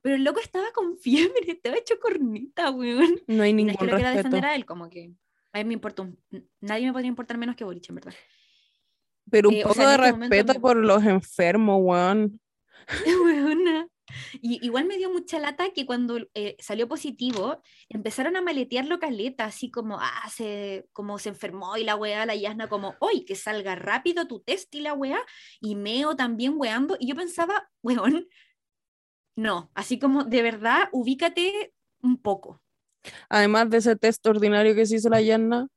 pero 0.00 0.16
el 0.16 0.24
loco 0.24 0.40
estaba 0.40 0.72
con 0.72 0.96
fiebre, 0.98 1.52
estaba 1.52 1.76
hecho 1.76 1.98
cornita, 2.00 2.70
weón. 2.70 3.20
No 3.26 3.42
hay 3.42 3.50
Y 3.50 3.52
no 3.52 3.58
es 3.60 3.66
ningún 3.66 3.76
que 3.76 3.84
lo 3.86 3.94
quiera 3.96 4.10
defender 4.12 4.44
a 4.46 4.54
él, 4.54 4.64
como 4.64 4.88
que 4.88 5.12
a 5.52 5.58
mí 5.58 5.64
me 5.64 5.74
importa 5.74 6.02
un- 6.02 6.18
nadie 6.60 6.86
me 6.86 6.92
podría 6.92 7.08
importar 7.08 7.36
menos 7.38 7.56
que 7.56 7.64
Boric, 7.64 7.88
en 7.88 7.94
verdad. 7.96 8.14
Pero 9.30 9.48
un 9.50 9.54
Eh, 9.56 9.64
o 9.64 9.68
poco 9.68 9.74
sea, 9.74 9.94
en 9.94 10.00
de 10.00 10.06
este 10.06 10.18
respeto 10.20 10.54
me- 10.54 10.60
por 10.60 10.76
los 10.76 11.04
enfermos, 11.04 11.78
weón. 11.80 12.40
Weona. 13.24 13.88
Y 14.40 14.64
igual 14.64 14.86
me 14.86 14.96
dio 14.96 15.10
mucha 15.10 15.38
lata 15.38 15.70
que 15.74 15.84
cuando 15.84 16.18
eh, 16.34 16.56
salió 16.60 16.88
positivo 16.88 17.60
empezaron 17.90 18.36
a 18.36 18.40
maletearlo 18.40 18.98
caleta, 18.98 19.44
así 19.44 19.70
como, 19.70 19.98
ah, 20.00 20.28
se, 20.34 20.88
como 20.94 21.18
se 21.18 21.28
enfermó 21.28 21.76
y 21.76 21.84
la 21.84 21.94
weá, 21.94 22.24
la 22.24 22.34
yasna, 22.34 22.68
como, 22.68 22.94
hoy 23.00 23.26
que 23.26 23.34
salga 23.34 23.74
rápido 23.74 24.26
tu 24.26 24.40
test 24.40 24.74
y 24.74 24.80
la 24.80 24.94
weá, 24.94 25.20
y 25.60 25.74
Meo 25.74 26.16
también 26.16 26.54
weando. 26.56 26.96
Y 26.98 27.08
yo 27.08 27.16
pensaba, 27.16 27.68
weón, 27.82 28.26
no, 29.36 29.70
así 29.74 29.98
como 29.98 30.24
de 30.24 30.42
verdad, 30.42 30.88
ubícate 30.92 31.74
un 32.00 32.16
poco. 32.20 32.62
Además 33.28 33.68
de 33.70 33.76
ese 33.78 33.94
test 33.94 34.26
ordinario 34.26 34.74
que 34.74 34.86
se 34.86 34.96
hizo 34.96 35.08
la 35.10 35.20
Yanna, 35.20 35.68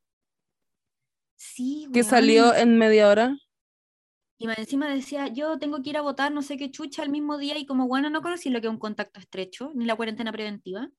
Sí, 1.43 1.87
que 1.91 2.03
salió 2.03 2.53
en 2.53 2.77
media 2.77 3.09
hora. 3.09 3.35
Y 4.37 4.47
encima 4.47 4.87
decía, 4.87 5.27
yo 5.27 5.57
tengo 5.57 5.81
que 5.81 5.89
ir 5.89 5.97
a 5.97 6.01
votar 6.01 6.31
no 6.31 6.43
sé 6.43 6.55
qué 6.55 6.69
chucha 6.69 7.01
el 7.01 7.09
mismo 7.09 7.39
día 7.39 7.57
y 7.57 7.65
como, 7.65 7.87
bueno, 7.87 8.11
no 8.11 8.21
conocí 8.21 8.51
lo 8.51 8.61
que 8.61 8.67
es 8.67 8.71
un 8.73 8.77
contacto 8.77 9.19
estrecho, 9.19 9.71
ni 9.73 9.85
la 9.85 9.95
cuarentena 9.95 10.31
preventiva. 10.31 10.89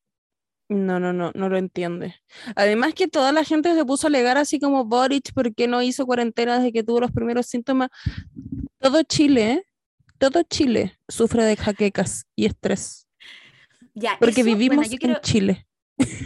No, 0.68 0.98
no, 0.98 1.12
no, 1.12 1.30
no 1.34 1.48
lo 1.48 1.56
entiende. 1.58 2.16
Además 2.56 2.94
que 2.94 3.06
toda 3.06 3.30
la 3.30 3.44
gente 3.44 3.72
se 3.74 3.84
puso 3.84 4.06
a 4.06 4.08
alegar 4.08 4.36
así 4.36 4.58
como 4.58 4.84
Boric, 4.84 5.32
¿por 5.32 5.54
qué 5.54 5.68
no 5.68 5.80
hizo 5.80 6.06
cuarentena 6.06 6.56
desde 6.56 6.72
que 6.72 6.82
tuvo 6.82 7.00
los 7.00 7.12
primeros 7.12 7.46
síntomas? 7.46 7.90
Todo 8.80 9.04
Chile, 9.04 9.64
todo 10.18 10.42
Chile 10.42 10.98
sufre 11.08 11.44
de 11.44 11.56
jaquecas 11.56 12.26
y 12.34 12.46
estrés, 12.46 13.06
Ya, 13.94 14.16
porque 14.18 14.40
eso, 14.40 14.56
bueno, 14.56 14.58
vivimos 14.58 14.90
yo 14.90 14.92
en 14.94 14.98
quiero, 14.98 15.20
Chile. 15.22 15.66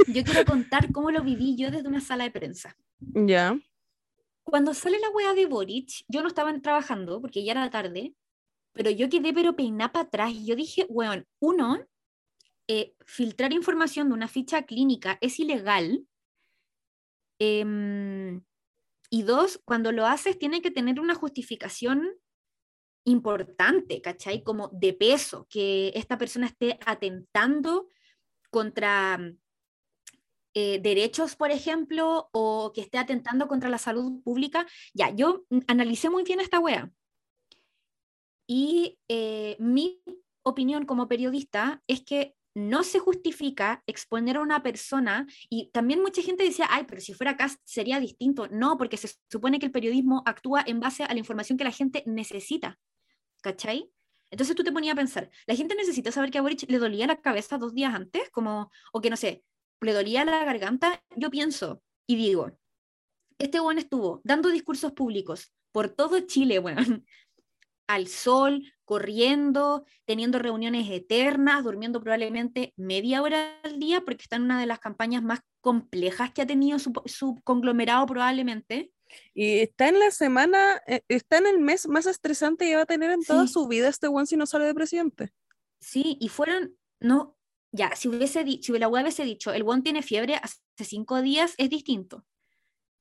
yo 0.07 0.24
quiero 0.24 0.44
contar 0.46 0.90
cómo 0.92 1.11
lo 1.11 1.22
viví 1.22 1.57
yo 1.57 1.70
desde 1.70 1.88
una 1.88 2.00
sala 2.00 2.24
de 2.24 2.31
prensa. 2.31 2.76
Ya, 3.14 3.59
Cuando 4.47 4.75
sale 4.75 5.01
la 5.01 5.11
wea 5.11 5.35
de 5.35 5.47
Boric, 5.47 6.05
yo 6.07 6.23
no 6.23 6.29
estaba 6.29 6.57
trabajando 6.61 7.21
porque 7.21 7.45
ya 7.45 7.51
era 7.53 7.69
tarde, 7.69 8.15
pero 8.73 8.91
yo 8.91 9.09
quedé 9.09 9.35
pero 9.35 9.57
peiná 9.57 9.93
para 9.93 10.05
atrás 10.07 10.33
y 10.33 10.47
yo 10.47 10.55
dije, 10.55 10.87
weón, 10.89 11.27
uno, 11.41 11.85
eh, 12.69 12.95
filtrar 13.07 13.53
información 13.53 14.09
de 14.09 14.15
una 14.15 14.29
ficha 14.29 14.63
clínica 14.63 15.19
es 15.21 15.41
ilegal. 15.41 16.07
em, 17.39 18.43
y 19.11 19.23
dos, 19.23 19.61
cuando 19.65 19.93
lo 19.93 20.07
haces 20.07 20.39
tiene 20.39 20.63
que 20.63 20.71
tener 20.71 21.01
una 21.01 21.15
justificación 21.15 22.09
importante, 23.05 24.01
¿cachai? 24.03 24.43
Como 24.43 24.69
de 24.73 24.93
peso, 24.95 25.47
que 25.51 25.93
esta 25.95 26.19
persona 26.19 26.47
esté 26.47 26.79
atentando 26.87 27.89
contra 28.51 29.19
eh, 30.59 30.81
derechos, 30.81 31.37
por 31.37 31.51
ejemplo, 31.51 32.31
o 32.33 32.73
que 32.73 32.81
esté 32.81 32.97
atentando 32.97 33.47
contra 33.47 33.69
la 33.69 33.77
salud 33.77 34.23
pública. 34.23 34.66
Ya, 34.95 35.11
yo 35.14 35.45
analicé 35.66 36.09
muy 36.09 36.25
bien 36.25 36.40
esta 36.40 36.59
wea. 36.61 36.90
Y 38.49 38.99
eh, 39.09 39.57
mi 39.59 40.01
opinión 40.42 40.87
como 40.87 41.09
periodista 41.09 41.83
es 41.87 42.03
que 42.03 42.37
no 42.55 42.85
se 42.85 43.01
justifica 43.01 43.83
exponer 43.87 44.38
a 44.38 44.40
una 44.40 44.62
persona, 44.62 45.27
y 45.51 45.69
también 45.73 46.01
mucha 46.01 46.23
gente 46.23 46.42
decía, 46.42 46.66
ay, 46.71 46.85
pero 46.88 47.03
si 47.03 47.12
fuera 47.12 47.33
acá 47.33 47.51
sería 47.64 48.01
distinto. 48.01 48.49
No, 48.49 48.79
porque 48.79 48.97
se 48.97 49.11
supone 49.31 49.59
que 49.59 49.66
el 49.66 49.73
periodismo 49.73 50.23
actúa 50.25 50.64
en 50.66 50.81
base 50.81 51.05
a 51.05 51.12
la 51.12 51.19
información 51.19 51.59
que 51.59 51.64
la 51.64 51.71
gente 51.71 52.03
necesita. 52.07 52.79
¿Cachai? 53.42 53.90
Entonces 54.31 54.57
tú 54.57 54.64
te 54.64 54.73
ponías 54.73 54.95
a 54.95 54.97
pensar, 54.97 55.31
la 55.47 55.55
gente 55.55 55.75
necesita 55.75 56.11
saber 56.11 56.31
que 56.31 56.38
a 56.38 56.42
Boric 56.42 56.64
le 56.71 56.79
dolía 56.79 57.07
la 57.07 57.21
cabeza 57.21 57.59
dos 57.59 57.75
días 57.75 57.95
antes, 57.95 58.31
como, 58.31 58.71
o 58.92 59.03
que 59.03 59.11
no 59.11 59.16
sé, 59.16 59.45
le 59.81 59.93
dolía 59.93 60.25
la 60.25 60.45
garganta. 60.45 61.03
Yo 61.17 61.31
pienso 61.31 61.83
y 62.07 62.17
digo, 62.17 62.53
este 63.39 63.61
weón 63.61 63.79
estuvo 63.79 64.21
dando 64.25 64.49
discursos 64.51 64.93
públicos 64.93 65.53
por 65.73 65.89
todo 65.91 66.21
Chile, 66.21 66.59
weón, 66.59 66.77
al 67.89 68.09
sol, 68.09 68.62
corriendo, 68.85 69.85
teniendo 70.07 70.39
reuniones 70.39 70.91
eternas, 70.91 71.62
durmiendo 71.62 72.01
probablemente 72.01 72.73
media 72.77 73.23
hora 73.23 73.61
al 73.62 73.79
día, 73.79 74.01
porque 74.01 74.23
está 74.23 74.37
en 74.37 74.43
una 74.43 74.59
de 74.61 74.67
las 74.67 74.79
campañas 74.81 75.23
más 75.23 75.41
complejas 75.61 76.33
que 76.33 76.43
ha 76.43 76.47
tenido 76.47 76.79
su, 76.79 76.93
su 77.05 77.41
conglomerado 77.45 78.07
probablemente. 78.07 78.93
y 79.35 79.59
está 79.59 79.89
en 79.89 79.99
la 80.01 80.11
semana, 80.11 80.83
eh, 80.89 81.03
está 81.09 81.39
en 81.39 81.47
el 81.47 81.59
mes 81.61 81.87
más 81.89 82.07
estresante 82.07 82.67
que 82.67 82.75
va 82.77 82.83
a 82.83 82.87
tener 82.87 83.11
en 83.11 83.23
toda 83.23 83.47
Sí. 83.47 83.53
su 83.53 83.69
vida 83.69 83.89
este 83.89 84.09
one 84.09 84.27
si 84.27 84.37
no 84.37 84.47
sale 84.47 84.65
de 84.65 84.75
presidente. 84.75 85.33
Sí, 85.81 86.17
y 86.21 86.29
fueron, 86.29 86.77
no, 87.01 87.36
ya, 87.77 87.95
si 87.95 88.09
hubiese 88.09 88.45
si 88.62 88.73
la 88.79 88.89
web 88.89 89.05
hubiese 89.05 89.25
dicho, 89.25 89.53
el 89.53 89.62
buen 89.62 89.83
tiene 89.83 90.03
fiebre 90.03 90.37
hace 90.37 90.59
cinco 90.85 91.23
días, 91.23 91.55
es 91.59 91.71
distinto. 91.71 92.25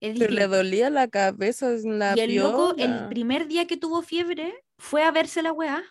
Es 0.01 0.19
Pero 0.19 0.33
le 0.33 0.47
dolía 0.47 0.89
la 0.89 1.07
cabeza 1.07 1.71
en 1.71 1.99
la 1.99 2.15
Y 2.15 2.19
el 2.19 2.35
loco, 2.35 2.75
el 2.77 3.07
primer 3.07 3.47
día 3.47 3.65
que 3.65 3.77
tuvo 3.77 4.01
fiebre, 4.01 4.53
fue 4.77 5.03
a 5.03 5.11
verse 5.11 5.41
la 5.41 5.53
weá. 5.53 5.83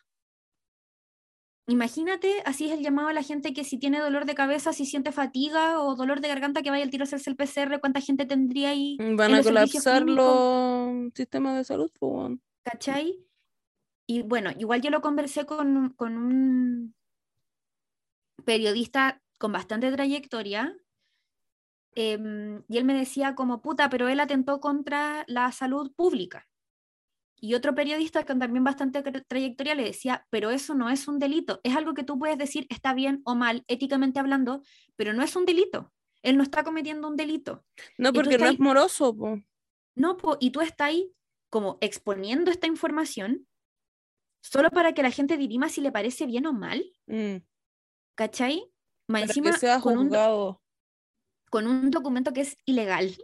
Imagínate, 1.66 2.42
así 2.44 2.66
es 2.66 2.73
el 2.73 2.85
llamado 2.85 3.09
a 3.09 3.14
la 3.14 3.23
gente 3.23 3.55
que 3.55 3.64
si 3.64 3.79
tiene 3.79 3.99
dolor 3.99 4.27
de 4.27 4.35
cabeza, 4.35 4.75
si 4.75 4.85
siente 4.85 5.12
fatiga 5.12 5.81
o 5.81 5.97
dolor 5.97 6.20
de 6.20 6.29
garganta, 6.29 6.62
que 6.62 6.70
vaya 6.70 6.85
al 6.85 6.90
tiro 6.90 7.05
a 7.05 7.07
hacerse 7.07 7.31
el 7.31 7.37
PCR, 7.37 7.81
¿cuánta 7.81 8.03
gente 8.03 8.27
tendría 8.27 8.68
ahí? 8.68 8.99
Van 8.99 9.31
en 9.31 9.37
a 9.37 9.42
colapsar 9.42 10.03
los 10.03 11.11
sistemas 11.14 11.57
de 11.57 11.64
salud, 11.64 11.90
weón. 11.99 12.42
¿Cachai? 12.64 13.18
Y 14.07 14.23
bueno, 14.23 14.51
igual 14.59 14.83
yo 14.83 14.90
lo 14.90 15.01
conversé 15.01 15.47
con, 15.47 15.94
con 15.97 16.18
un 16.18 16.94
periodista 18.44 19.23
con 19.38 19.53
bastante 19.53 19.90
trayectoria, 19.92 20.77
em, 21.94 22.62
y 22.68 22.79
él 22.79 22.85
me 22.85 22.94
decía 22.94 23.35
como, 23.35 23.62
puta, 23.62 23.88
pero 23.88 24.09
él 24.09 24.20
atentó 24.20 24.61
contra 24.61 25.25
la 25.29 25.53
salud 25.53 25.92
pública. 25.94 26.49
Y 27.37 27.55
otro 27.55 27.75
periodista 27.75 28.25
con 28.25 28.38
también 28.38 28.64
bastante 28.64 29.03
tra- 29.05 29.25
trayectoria 29.27 29.75
le 29.75 29.85
decía, 29.85 30.27
pero 30.31 30.51
eso 30.51 30.75
no 30.75 30.88
es 30.88 31.07
un 31.09 31.18
delito, 31.18 31.61
es 31.62 31.77
algo 31.77 31.94
que 31.94 32.05
tú 32.05 32.18
puedes 32.18 32.38
decir 32.38 32.66
está 32.70 32.94
bien 32.94 33.20
o 33.25 33.35
mal, 33.35 33.64
éticamente 33.68 34.18
hablando, 34.18 34.62
pero 34.97 35.12
no 35.12 35.23
es 35.23 35.37
un 35.37 35.44
delito. 35.44 35.92
Él 36.23 36.38
no 36.38 36.42
está 36.42 36.64
cometiendo 36.64 37.07
un 37.07 37.16
delito. 37.16 37.64
No, 37.99 38.12
porque 38.12 38.31
no 38.38 38.47
estás 38.47 38.55
es 38.55 38.61
moroso, 38.61 39.14
po. 39.14 39.38
No, 39.94 40.16
po, 40.16 40.38
y 40.40 40.51
tú 40.51 40.62
estás 40.62 40.88
ahí 40.88 41.12
como 41.51 41.77
exponiendo 41.83 42.51
esta 42.51 42.66
información 42.66 43.47
solo 44.40 44.70
para 44.70 44.92
que 44.92 45.03
la 45.03 45.11
gente 45.11 45.37
dirima 45.37 45.68
si 45.68 45.81
le 45.81 45.92
parece 45.92 46.27
bien 46.27 46.47
o 46.47 46.53
mal, 46.53 46.85
Mm, 47.07 47.37
¿cachai? 48.14 48.70
Más 49.09 49.22
Para 49.22 49.31
encima 49.31 49.53
que 49.53 49.59
sea 49.59 49.81
con 49.81 49.98
un, 49.98 50.11
con 51.50 51.66
un 51.66 51.90
documento 51.90 52.33
que 52.33 52.42
es 52.42 52.57
ilegal. 52.64 53.16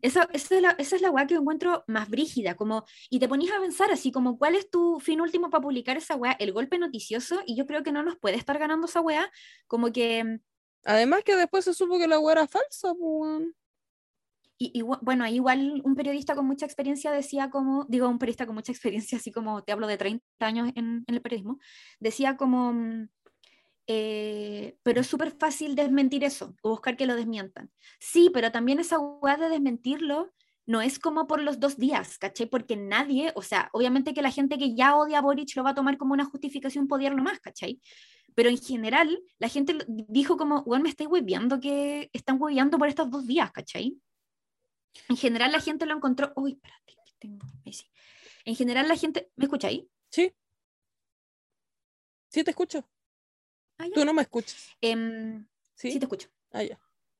Esa, 0.00 0.28
esa 0.32 0.54
es 0.56 0.62
la, 0.62 0.70
esa 0.78 0.94
es 0.96 1.02
la 1.02 1.10
weá 1.10 1.26
que 1.26 1.34
yo 1.34 1.40
encuentro 1.40 1.82
más 1.88 2.08
brígida, 2.08 2.54
como, 2.54 2.84
y 3.10 3.18
te 3.18 3.28
ponías 3.28 3.56
a 3.56 3.60
pensar 3.60 3.90
así 3.90 4.12
como, 4.12 4.38
¿cuál 4.38 4.54
es 4.54 4.70
tu 4.70 5.00
fin 5.00 5.20
último 5.20 5.50
para 5.50 5.60
publicar 5.62 5.96
esa 5.96 6.14
weá? 6.14 6.32
El 6.38 6.52
golpe 6.52 6.78
noticioso, 6.78 7.42
y 7.46 7.56
yo 7.56 7.66
creo 7.66 7.82
que 7.82 7.90
no 7.90 8.04
nos 8.04 8.16
puede 8.16 8.36
estar 8.36 8.58
ganando 8.58 8.86
esa 8.86 9.00
weá, 9.00 9.28
como 9.66 9.90
que 9.92 10.22
mm, 10.22 10.38
Además 10.84 11.24
que 11.24 11.34
después 11.34 11.64
se 11.64 11.74
supo 11.74 11.98
que 11.98 12.06
la 12.06 12.20
weá 12.20 12.34
era 12.34 12.46
falsa, 12.46 12.92
weón. 12.92 13.54
Y, 14.56 14.70
y 14.78 14.82
bu- 14.82 14.98
bueno, 15.02 15.26
igual 15.26 15.82
un 15.84 15.94
periodista 15.96 16.34
con 16.34 16.46
mucha 16.46 16.64
experiencia 16.66 17.10
decía 17.12 17.50
como, 17.50 17.84
digo, 17.88 18.08
un 18.08 18.18
periodista 18.18 18.46
con 18.46 18.54
mucha 18.54 18.70
experiencia, 18.72 19.18
así 19.18 19.32
como 19.32 19.62
te 19.64 19.72
hablo 19.72 19.88
de 19.88 19.98
30 19.98 20.24
años 20.40 20.68
en, 20.76 21.04
en 21.06 21.14
el 21.14 21.20
periodismo, 21.20 21.58
decía 21.98 22.36
como, 22.36 22.72
mm, 22.72 23.08
eh, 23.90 24.76
pero 24.82 25.00
es 25.00 25.06
súper 25.06 25.32
fácil 25.32 25.74
desmentir 25.74 26.22
eso 26.22 26.54
o 26.62 26.70
buscar 26.70 26.96
que 26.96 27.06
lo 27.06 27.16
desmientan. 27.16 27.70
Sí, 27.98 28.30
pero 28.32 28.52
también 28.52 28.78
esa 28.78 28.98
hueá 28.98 29.38
de 29.38 29.48
desmentirlo 29.48 30.30
no 30.66 30.82
es 30.82 30.98
como 30.98 31.26
por 31.26 31.40
los 31.40 31.58
dos 31.58 31.78
días, 31.78 32.18
¿cachai? 32.18 32.46
Porque 32.46 32.76
nadie, 32.76 33.32
o 33.34 33.40
sea, 33.40 33.70
obviamente 33.72 34.12
que 34.12 34.20
la 34.20 34.30
gente 34.30 34.58
que 34.58 34.74
ya 34.74 34.94
odia 34.94 35.18
a 35.18 35.22
Boric 35.22 35.56
lo 35.56 35.64
va 35.64 35.70
a 35.70 35.74
tomar 35.74 35.96
como 35.96 36.12
una 36.12 36.26
justificación 36.26 36.86
para 36.86 36.98
odiarlo 36.98 37.22
más, 37.22 37.40
¿cachai? 37.40 37.80
Pero 38.34 38.50
en 38.50 38.58
general, 38.58 39.18
la 39.38 39.48
gente 39.48 39.78
dijo 39.88 40.36
como, 40.36 40.62
bueno, 40.64 40.82
me 40.82 40.90
estáis 40.90 41.08
hueveando 41.08 41.58
que 41.58 42.10
están 42.12 42.36
hueveando 42.38 42.76
por 42.76 42.88
estos 42.88 43.10
dos 43.10 43.26
días, 43.26 43.50
¿cachai? 43.50 43.98
En 45.08 45.16
general 45.16 45.50
la 45.50 45.60
gente 45.60 45.86
lo 45.86 45.96
encontró, 45.96 46.34
uy, 46.36 46.52
espérate, 46.52 46.94
que 47.06 47.12
tengo. 47.18 47.46
En 48.44 48.54
general 48.54 48.86
la 48.86 48.96
gente, 48.96 49.30
¿me 49.36 49.46
escucháis? 49.46 49.84
Sí. 50.10 50.34
Sí, 52.28 52.44
te 52.44 52.50
escucho. 52.50 52.86
Ah. 53.78 53.86
Tú 53.94 54.04
no 54.04 54.12
me 54.12 54.22
escuchas. 54.22 54.68
Em, 54.80 55.46
Sí. 55.74 55.92
sí, 55.92 55.98
te 55.98 56.04
escucho. 56.06 56.28
Ah, 56.52 56.62
ya. 56.62 56.78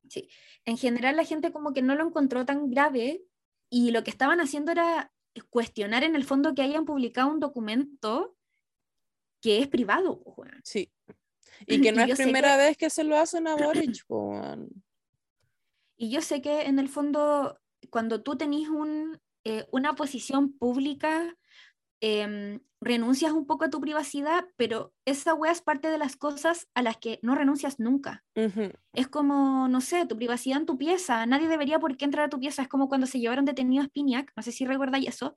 Sí. 0.08 0.28
En 0.64 0.76
general 0.76 1.16
la 1.16 1.24
gente 1.24 1.52
como 1.52 1.72
que 1.72 1.82
no 1.82 1.94
lo 1.94 2.06
encontró 2.06 2.44
tan 2.44 2.70
grave 2.70 3.22
y 3.70 3.90
lo 3.90 4.02
que 4.04 4.10
estaban 4.10 4.40
haciendo 4.40 4.72
era 4.72 5.12
cuestionar 5.50 6.02
en 6.02 6.16
el 6.16 6.24
fondo 6.24 6.54
que 6.54 6.62
hayan 6.62 6.84
publicado 6.84 7.30
un 7.30 7.38
documento 7.40 8.36
que 9.40 9.60
es 9.60 9.68
privado. 9.68 10.22
Sí. 10.64 10.90
Y 11.66 11.80
que 11.80 11.90
no 11.92 12.06
Y 12.06 12.10
es 12.12 12.16
primera 12.18 12.52
que- 12.52 12.56
vez 12.58 12.76
que 12.76 12.88
se 12.90 13.02
lo 13.04 13.16
hacen 13.16 13.46
a 13.48 13.56
Boric, 13.56 14.04
weón. 14.08 14.68
Y 15.96 16.10
yo 16.10 16.20
sé 16.22 16.40
que 16.40 16.62
en 16.62 16.78
el 16.78 16.88
fondo 16.88 17.58
cuando 17.90 18.22
tú 18.22 18.36
tenés 18.36 18.68
un, 18.68 19.20
eh, 19.44 19.66
una 19.72 19.94
posición 19.94 20.52
pública, 20.56 21.36
em, 22.00 22.60
renuncias 22.80 23.32
un 23.32 23.46
poco 23.46 23.64
a 23.64 23.70
tu 23.70 23.80
privacidad, 23.80 24.44
pero 24.56 24.94
esa 25.04 25.34
wea 25.34 25.50
es 25.50 25.60
parte 25.62 25.88
de 25.90 25.98
las 25.98 26.16
cosas 26.16 26.68
a 26.74 26.82
las 26.82 26.96
que 26.98 27.18
no 27.22 27.34
renuncias 27.34 27.80
nunca. 27.80 28.24
Es 28.92 29.08
como, 29.08 29.66
no 29.68 29.80
sé, 29.80 30.06
tu 30.06 30.16
privacidad 30.16 30.58
en 30.60 30.66
tu 30.66 30.78
pieza. 30.78 31.26
Nadie 31.26 31.48
debería 31.48 31.80
por 31.80 31.96
qué 31.96 32.04
entrar 32.04 32.26
a 32.26 32.28
tu 32.30 32.38
pieza. 32.38 32.62
Es 32.62 32.68
como 32.68 32.88
cuando 32.88 33.06
se 33.06 33.18
llevaron 33.18 33.44
detenido 33.44 33.82
a 33.82 33.86
Spiniak, 33.86 34.32
no 34.36 34.42
sé 34.42 34.52
si 34.52 34.64
recordáis 34.64 35.08
eso. 35.08 35.36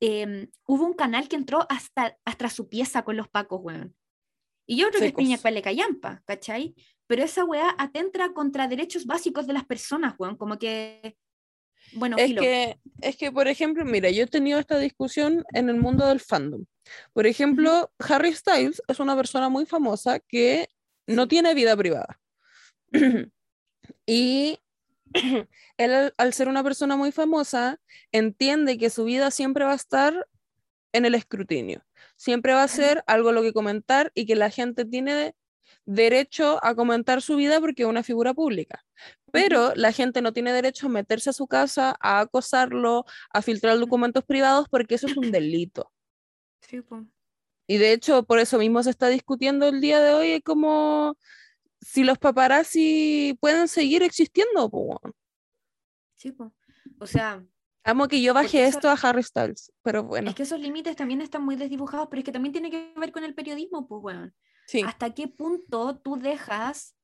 em, 0.00 0.50
hubo 0.66 0.84
un 0.84 0.92
canal 0.94 1.26
que 1.28 1.36
entró 1.36 1.66
hasta, 1.70 2.18
hasta 2.24 2.50
su 2.50 2.68
pieza 2.68 3.02
con 3.02 3.16
los 3.16 3.28
pacos, 3.28 3.60
weón. 3.62 3.94
Y 4.66 4.76
yo 4.76 4.88
creo 4.88 5.00
que 5.00 5.06
Secos. 5.08 5.22
Spiniak 5.22 5.42
vale 5.42 5.62
callampa, 5.62 6.22
¿cachai? 6.26 6.74
Pero 7.06 7.22
esa 7.22 7.44
weá 7.44 7.74
atenta 7.78 8.32
contra 8.34 8.66
derechos 8.68 9.06
básicos 9.06 9.46
de 9.46 9.52
las 9.54 9.64
personas, 9.64 10.14
weón. 10.18 10.36
Como 10.36 10.58
que, 10.58 11.16
bueno, 11.92 12.16
Es 12.18 12.28
que, 12.40 12.78
es 13.00 13.16
que, 13.16 13.32
por 13.32 13.48
ejemplo, 13.48 13.84
mira, 13.84 14.10
yo 14.10 14.24
he 14.24 14.26
tenido 14.26 14.58
esta 14.58 14.78
discusión 14.78 15.44
en 15.54 15.68
el 15.68 15.76
mundo 15.76 16.06
del 16.06 16.20
fandom. 16.20 16.64
Por 17.12 17.26
ejemplo, 17.26 17.90
Harry 17.98 18.32
Styles 18.34 18.82
es 18.88 19.00
una 19.00 19.16
persona 19.16 19.48
muy 19.48 19.66
famosa 19.66 20.20
que 20.20 20.68
no 21.06 21.26
tiene 21.28 21.54
vida 21.54 21.76
privada. 21.76 22.20
y 24.06 24.58
él, 25.78 25.92
al- 25.92 26.14
al 26.16 26.32
ser 26.32 26.48
una 26.48 26.62
persona 26.62 26.96
muy 26.96 27.12
famosa, 27.12 27.80
entiende 28.12 28.78
que 28.78 28.90
su 28.90 29.04
vida 29.04 29.30
siempre 29.30 29.64
va 29.64 29.72
a 29.72 29.76
estar 29.76 30.26
en 30.92 31.04
el 31.04 31.14
escrutinio. 31.14 31.84
Siempre 32.16 32.54
va 32.54 32.62
a 32.62 32.68
ser 32.68 33.04
algo 33.06 33.32
lo 33.32 33.42
que 33.42 33.52
comentar 33.52 34.10
y 34.14 34.26
que 34.26 34.36
la 34.36 34.50
gente 34.50 34.84
tiene 34.84 35.34
derecho 35.84 36.58
a 36.64 36.74
comentar 36.74 37.22
su 37.22 37.36
vida 37.36 37.60
porque 37.60 37.82
es 37.82 37.88
una 37.88 38.02
figura 38.02 38.34
pública. 38.34 38.84
Pero 39.32 39.74
la 39.74 39.92
gente 39.92 40.22
no 40.22 40.32
tiene 40.32 40.52
derecho 40.52 40.86
a 40.86 40.90
meterse 40.90 41.30
a 41.30 41.32
su 41.32 41.46
casa, 41.46 41.96
a 42.00 42.20
acosarlo, 42.20 43.04
a 43.30 43.42
filtrar 43.42 43.78
documentos 43.78 44.24
privados 44.24 44.68
porque 44.68 44.94
eso 44.94 45.06
es 45.06 45.16
un 45.16 45.30
delito. 45.30 45.92
Sí, 46.60 46.80
po. 46.80 47.04
Y 47.68 47.78
de 47.78 47.92
hecho, 47.92 48.22
por 48.24 48.38
eso 48.38 48.58
mismo 48.58 48.82
se 48.82 48.90
está 48.90 49.08
discutiendo 49.08 49.66
el 49.68 49.80
día 49.80 50.00
de 50.00 50.14
hoy 50.14 50.40
como 50.40 51.16
si 51.80 52.04
los 52.04 52.18
paparazzi 52.18 53.36
pueden 53.40 53.68
seguir 53.68 54.02
existiendo. 54.02 54.70
po. 54.70 55.00
Sí, 56.14 56.32
po. 56.32 56.52
O 56.98 57.06
sea, 57.06 57.44
Amo 57.84 58.08
que 58.08 58.20
yo 58.20 58.34
bajé 58.34 58.64
eso- 58.66 58.78
esto 58.78 58.88
a 58.90 58.94
Harry 58.94 59.22
Styles, 59.22 59.72
pero 59.82 60.02
bueno, 60.02 60.30
es 60.30 60.34
que 60.34 60.42
esos 60.42 60.58
límites 60.58 60.96
también 60.96 61.20
están 61.20 61.44
muy 61.44 61.54
desdibujados, 61.54 62.08
pero 62.10 62.18
es 62.20 62.24
que 62.24 62.32
también 62.32 62.52
tiene 62.52 62.70
que 62.70 62.92
ver 62.96 63.12
con 63.12 63.22
el 63.22 63.34
periodismo, 63.34 63.86
pues, 63.86 64.02
weón. 64.02 64.34
Sí. 64.66 64.82
¿Hasta 64.82 65.14
qué 65.14 65.28
punto 65.28 65.98
tú 65.98 66.16
dejas? 66.16 66.96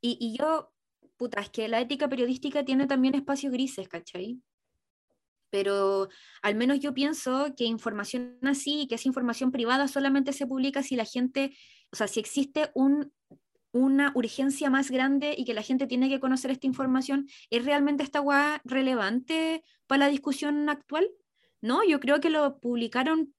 Y, 0.00 0.16
y 0.20 0.36
yo, 0.36 0.72
puta, 1.16 1.40
es 1.40 1.50
que 1.50 1.68
la 1.68 1.80
ética 1.80 2.08
periodística 2.08 2.64
tiene 2.64 2.86
también 2.86 3.14
espacios 3.14 3.52
grises, 3.52 3.88
¿cachai? 3.88 4.40
Pero 5.50 6.08
al 6.42 6.56
menos 6.56 6.80
yo 6.80 6.94
pienso 6.94 7.54
que 7.56 7.64
información 7.64 8.38
así, 8.42 8.86
que 8.88 8.96
es 8.96 9.06
información 9.06 9.52
privada, 9.52 9.86
solamente 9.86 10.32
se 10.32 10.46
publica 10.46 10.82
si 10.82 10.96
la 10.96 11.04
gente, 11.04 11.56
o 11.92 11.96
sea, 11.96 12.08
si 12.08 12.18
existe 12.18 12.70
un, 12.74 13.12
una 13.74 14.12
urgencia 14.14 14.70
más 14.70 14.90
grande 14.90 15.34
y 15.36 15.44
que 15.44 15.54
la 15.54 15.62
gente 15.62 15.86
tiene 15.86 16.08
que 16.08 16.20
conocer 16.20 16.50
esta 16.50 16.66
información, 16.66 17.26
¿es 17.50 17.64
realmente 17.64 18.04
esta 18.04 18.20
guay 18.20 18.58
relevante 18.64 19.64
para 19.86 20.06
la 20.06 20.10
discusión 20.10 20.68
actual? 20.68 21.08
No, 21.60 21.82
yo 21.82 21.98
creo 21.98 22.20
que 22.20 22.30
lo 22.30 22.58
publicaron 22.60 23.34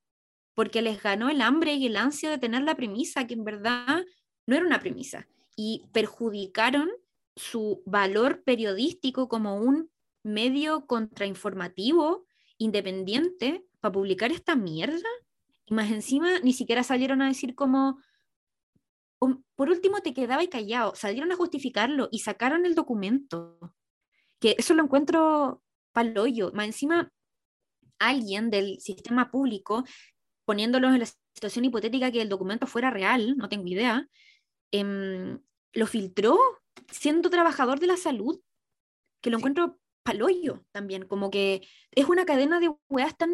porque 0.55 0.81
les 0.81 1.03
ganó 1.03 1.29
el 1.29 1.41
hambre 1.41 1.75
y 1.75 1.85
el 1.85 1.97
ansia 1.97 2.31
de 2.31 2.39
tener 2.39 2.63
la 2.63 2.75
premisa, 2.75 3.27
que 3.27 3.35
en 3.35 3.43
verdad 3.43 4.03
no 4.47 4.55
era 4.55 4.65
una 4.65 4.79
premisa, 4.79 5.27
y 5.55 5.83
perjudicaron 5.93 6.89
su 7.35 7.83
valor 7.85 8.43
periodístico 8.43 9.27
como 9.27 9.57
un 9.57 9.91
medio 10.23 10.87
contrainformativo 10.87 12.25
independiente 12.57 13.65
para 13.81 13.91
publicar 13.91 14.31
esta 14.31 14.55
mierda. 14.55 15.09
Y 15.65 15.73
más 15.73 15.91
encima 15.91 16.39
ni 16.39 16.53
siquiera 16.53 16.83
salieron 16.83 17.21
a 17.21 17.27
decir 17.27 17.53
como, 17.53 17.99
o- 19.19 19.41
por 19.55 19.69
último 19.69 19.99
te 20.01 20.13
quedaba 20.13 20.43
y 20.43 20.47
callado, 20.47 20.95
salieron 20.95 21.31
a 21.31 21.35
justificarlo 21.35 22.07
y 22.11 22.19
sacaron 22.19 22.65
el 22.65 22.75
documento. 22.75 23.59
Que 24.39 24.55
eso 24.57 24.73
lo 24.73 24.83
encuentro 24.83 25.61
paloyo. 25.91 26.51
Más 26.53 26.67
encima, 26.67 27.11
alguien 27.99 28.49
del 28.49 28.79
sistema 28.79 29.31
público 29.31 29.83
poniéndolos 30.45 30.93
en 30.93 30.99
la 30.99 31.05
situación 31.33 31.65
hipotética 31.65 32.11
que 32.11 32.21
el 32.21 32.29
documento 32.29 32.67
fuera 32.67 32.91
real, 32.91 33.35
no 33.37 33.49
tengo 33.49 33.67
idea, 33.67 34.07
em, 34.71 35.39
lo 35.73 35.87
filtró 35.87 36.39
siendo 36.91 37.29
trabajador 37.29 37.79
de 37.79 37.87
la 37.87 37.97
salud, 37.97 38.39
que 39.21 39.29
lo 39.29 39.37
encuentro 39.37 39.79
paloyo 40.03 40.63
también, 40.71 41.07
como 41.07 41.31
que 41.31 41.67
es 41.91 42.07
una 42.07 42.25
cadena 42.25 42.59
de 42.59 42.71
weas 42.89 43.17
tan 43.17 43.31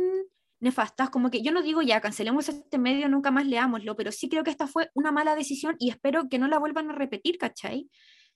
nefastas, 0.61 1.09
como 1.09 1.29
que 1.29 1.41
yo 1.41 1.51
no 1.51 1.61
digo 1.61 1.81
ya, 1.81 1.99
cancelemos 2.01 2.47
este 2.47 2.77
medio, 2.77 3.09
nunca 3.09 3.31
más 3.31 3.45
leámoslo, 3.45 3.95
pero 3.95 4.11
sí 4.11 4.29
creo 4.29 4.43
que 4.43 4.51
esta 4.51 4.67
fue 4.67 4.89
una 4.93 5.11
mala 5.11 5.35
decisión 5.35 5.75
y 5.79 5.89
espero 5.89 6.29
que 6.29 6.39
no 6.39 6.47
la 6.47 6.59
vuelvan 6.59 6.89
a 6.91 6.93
repetir, 6.93 7.37
¿cachai? 7.37 7.89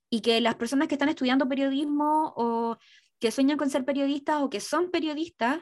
Y 0.10 0.22
que 0.22 0.42
las 0.42 0.56
personas 0.56 0.88
que 0.88 0.96
están 0.96 1.10
estudiando 1.10 1.48
periodismo 1.48 2.34
o 2.36 2.78
que 3.20 3.32
sueñan 3.32 3.58
con 3.58 3.70
ser 3.70 3.86
periodistas 3.86 4.42
o 4.42 4.50
que 4.50 4.60
son 4.60 4.92
periodistas, 4.92 5.60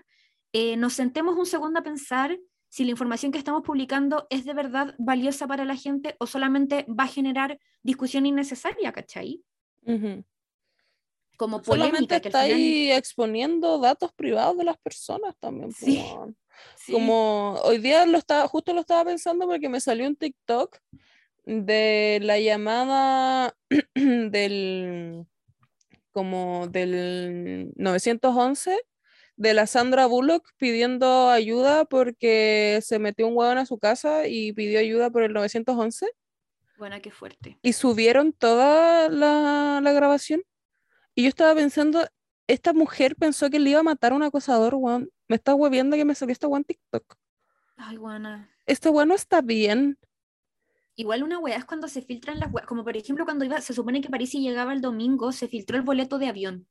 eh, 0.54 0.78
nos 0.78 0.93
sentemos 0.93 1.38
un 1.38 1.45
segundo 1.45 1.80
a 1.80 1.84
pensar 1.84 2.38
si 2.73 2.83
la 2.86 2.89
información 2.89 3.31
que 3.31 3.38
estamos 3.38 3.62
publicando 3.62 4.25
es 4.31 4.45
de 4.45 4.53
verdad 4.55 4.95
valiosa 4.97 5.45
para 5.45 5.63
la 5.63 5.75
gente 5.75 6.15
o 6.17 6.25
solamente 6.25 6.88
va 6.89 7.03
a 7.03 7.07
generar 7.07 7.59
discusión 7.83 8.25
innecesaria, 8.25 8.91
¿cachai? 8.91 9.43
Como 11.38 11.63
Solamente 11.63 11.63
polémica 11.63 12.19
que 12.19 12.27
al 12.29 12.31
está 12.33 12.43
final- 12.45 12.57
ahí 12.57 12.91
exponiendo 12.91 13.77
datos 13.77 14.12
privados 14.13 14.57
de 14.57 14.63
las 14.63 14.77
personas 14.79 15.36
también. 15.39 15.71
Sí. 15.71 16.03
weón. 16.03 16.36
Sí. 16.75 16.93
Como 16.93 17.59
hoy 17.63 17.77
día 17.77 18.07
lo 18.07 18.17
estaba, 18.17 18.47
justo 18.47 18.73
lo 18.73 18.79
estaba 18.81 19.05
pensando 19.05 19.45
porque 19.45 19.69
me 19.69 19.79
salió 19.79 20.07
un 20.07 20.15
TikTok 20.15 20.75
de 21.45 22.19
la 22.23 22.39
llamada 22.39 23.55
del 23.95 25.27
como 26.12 26.67
del 26.69 27.71
911 27.75 28.79
de 29.35 29.53
la 29.53 29.65
Sandra 29.67 30.05
Bullock 30.05 30.47
pidiendo 30.57 31.29
ayuda 31.29 31.85
porque 31.85 32.79
se 32.83 32.99
metió 32.99 33.27
un 33.27 33.35
huevón 33.35 33.57
a 33.57 33.65
su 33.65 33.77
casa 33.79 34.27
y 34.27 34.53
pidió 34.53 34.79
ayuda 34.79 35.09
por 35.09 35.23
el 35.23 35.33
911 35.33 36.07
Bueno, 36.77 36.95
qué 37.01 37.11
fuerte. 37.11 37.57
y 37.61 37.73
subieron 37.73 38.33
toda 38.33 39.09
la, 39.09 39.79
la 39.81 39.91
grabación. 39.93 40.41
Y 41.15 41.23
yo 41.23 41.29
estaba 41.29 41.53
pensando, 41.55 42.07
esta 42.47 42.73
mujer 42.73 43.15
pensó 43.15 43.49
que 43.49 43.59
le 43.59 43.71
iba 43.71 43.79
a 43.79 43.83
matar 43.83 44.11
a 44.11 44.15
un 44.15 44.23
acosador, 44.23 44.75
weón. 44.75 45.09
Me 45.27 45.35
está 45.35 45.55
hueviendo 45.55 45.95
que 45.95 46.05
me 46.05 46.15
salió 46.15 46.33
esta 46.33 46.47
weón 46.47 46.63
TikTok. 46.63 47.15
Ay, 47.77 47.97
guana. 47.97 48.49
Este 48.65 48.89
weón 48.89 49.09
no 49.09 49.15
está 49.15 49.41
bien. 49.41 49.97
Igual 50.95 51.23
una 51.23 51.39
weá 51.39 51.57
es 51.57 51.65
cuando 51.65 51.87
se 51.87 52.03
filtran 52.03 52.39
las 52.39 52.51
weas, 52.53 52.67
como 52.67 52.83
por 52.83 52.95
ejemplo 52.95 53.25
cuando 53.25 53.45
iba, 53.45 53.59
se 53.61 53.73
supone 53.73 53.99
que 53.99 54.09
París 54.09 54.31
llegaba 54.33 54.73
el 54.73 54.81
domingo, 54.81 55.31
se 55.31 55.47
filtró 55.47 55.75
el 55.75 55.81
boleto 55.81 56.19
de 56.19 56.27
avión, 56.27 56.67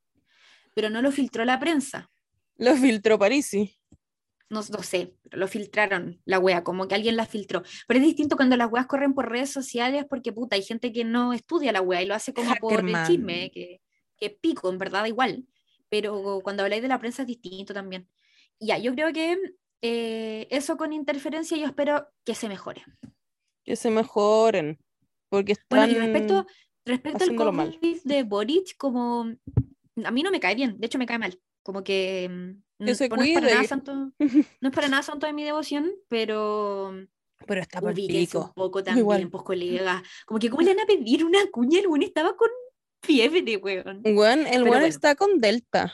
pero 0.77 0.91
no 0.91 1.03
lo 1.03 1.11
filtró 1.11 1.45
la 1.45 1.59
prensa. 1.59 2.09
Lo 2.63 2.77
filtró 2.77 3.19
Parisi. 3.19 3.77
No, 4.49 4.61
no 4.71 4.83
sé, 4.85 5.17
pero 5.23 5.39
lo 5.39 5.49
filtraron 5.49 6.21
la 6.25 6.39
wea, 6.39 6.63
como 6.63 6.87
que 6.87 6.95
alguien 6.95 7.17
la 7.17 7.27
filtró. 7.27 7.65
Pero 7.89 7.99
es 7.99 8.07
distinto 8.07 8.37
cuando 8.37 8.57
las 8.57 8.71
weas 8.71 8.87
corren 8.87 9.15
por 9.15 9.29
redes 9.29 9.51
sociales 9.51 10.05
porque 10.09 10.33
puta, 10.33 10.55
hay 10.55 10.63
gente 10.63 10.93
que 10.93 11.03
no 11.03 11.33
estudia 11.33 11.73
la 11.73 11.81
wea 11.81 12.03
y 12.03 12.07
lo 12.07 12.15
hace 12.15 12.33
como 12.33 12.55
por 12.61 12.75
el 12.75 12.79
Hackerman. 12.79 13.07
chisme, 13.09 13.51
que, 13.51 13.81
que 14.17 14.31
pico, 14.31 14.71
en 14.71 14.79
verdad, 14.79 15.07
igual. 15.07 15.45
Pero 15.89 16.41
cuando 16.45 16.63
habláis 16.63 16.83
de 16.83 16.89
la 16.89 17.01
prensa 17.01 17.23
es 17.23 17.29
distinto 17.29 17.75
también. 17.75 18.09
Ya, 18.61 18.79
yo 18.79 18.95
creo 18.95 19.13
que 19.13 19.39
eh, 19.81 20.47
eso 20.51 20.77
con 20.77 20.93
interferencia 20.93 21.57
yo 21.57 21.67
espero 21.67 22.07
que 22.25 22.37
se 22.37 22.49
mejore. 22.49 22.85
Que 23.65 23.75
se 23.75 23.91
mejoren. 23.91 24.79
Porque 25.31 25.57
Bueno, 25.69 25.87
están... 25.87 25.97
y 25.97 26.07
respecto, 26.07 26.47
respecto 26.85 27.25
al 27.25 27.35
COVID 27.35 27.53
mal. 27.53 27.79
de 28.05 28.23
Boric, 28.23 28.77
como 28.77 29.27
a 30.05 30.11
mí 30.13 30.23
no 30.23 30.31
me 30.31 30.39
cae 30.39 30.55
bien, 30.55 30.79
de 30.79 30.87
hecho 30.87 30.99
me 30.99 31.07
cae 31.07 31.19
mal. 31.19 31.41
Como 31.63 31.85
que 31.85 32.29
mm, 32.31 32.49
no, 32.51 32.87
pues 32.87 33.01
no 33.11 33.23
es 33.23 33.35
para 33.35 33.47
nada 33.51 33.65
santo, 33.65 33.95
no 34.61 34.69
es 34.69 34.75
para 34.75 34.89
nada 34.89 35.03
santo 35.03 35.27
de 35.27 35.33
mi 35.33 35.45
devoción, 35.45 35.93
pero 36.09 36.93
Pero 37.47 37.61
está 37.61 37.81
por 37.81 37.93
Ubíquense 37.93 38.37
un 38.39 38.45
pico. 38.45 38.53
poco 38.55 38.83
también, 38.83 39.03
Igual. 39.05 39.31
pues 39.31 39.43
colega. 39.45 40.03
Como 40.27 40.39
que, 40.41 40.51
¿cómo 40.51 40.63
le 40.63 40.75
van 40.75 40.81
a 40.85 40.87
pedir 40.87 41.25
una 41.25 41.39
cuña? 41.51 41.79
El 41.81 41.87
weón 41.87 42.03
estaba 42.03 42.37
con 42.37 42.49
fiebre, 43.03 43.57
weón. 43.59 44.03
Weón, 44.05 44.47
el 44.47 44.63
weón 44.63 44.69
bueno. 44.69 44.87
está 44.87 45.15
con 45.15 45.41
Delta. 45.41 45.93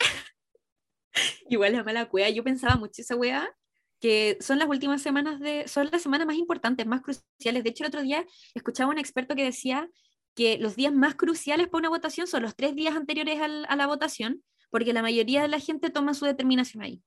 Igual 1.48 1.72
la 1.72 1.84
mala 1.84 2.08
cueva. 2.08 2.30
Yo 2.30 2.42
pensaba 2.44 2.76
mucho 2.76 3.02
esa 3.02 3.16
weá, 3.16 3.54
que 4.00 4.38
son 4.40 4.58
las 4.58 4.68
últimas 4.68 5.02
semanas 5.02 5.38
de. 5.40 5.68
Son 5.68 5.88
las 5.92 6.02
semanas 6.02 6.26
más 6.26 6.36
importantes, 6.36 6.86
más 6.86 7.02
cruciales. 7.02 7.62
De 7.64 7.70
hecho, 7.70 7.84
el 7.84 7.88
otro 7.88 8.02
día 8.02 8.24
escuchaba 8.54 8.88
a 8.90 8.92
un 8.94 8.98
experto 8.98 9.34
que 9.34 9.44
decía 9.44 9.88
que 10.34 10.56
los 10.58 10.76
días 10.76 10.92
más 10.94 11.14
cruciales 11.14 11.68
para 11.68 11.80
una 11.80 11.88
votación 11.90 12.26
son 12.26 12.42
los 12.42 12.56
tres 12.56 12.74
días 12.74 12.96
anteriores 12.96 13.38
al- 13.40 13.66
a 13.68 13.76
la 13.76 13.86
votación, 13.86 14.42
porque 14.72 14.92
la 14.92 15.02
mayoría 15.02 15.42
de 15.42 15.48
la 15.48 15.60
gente 15.60 15.90
toma 15.90 16.14
su 16.14 16.24
determinación 16.24 16.82
ahí. 16.82 17.02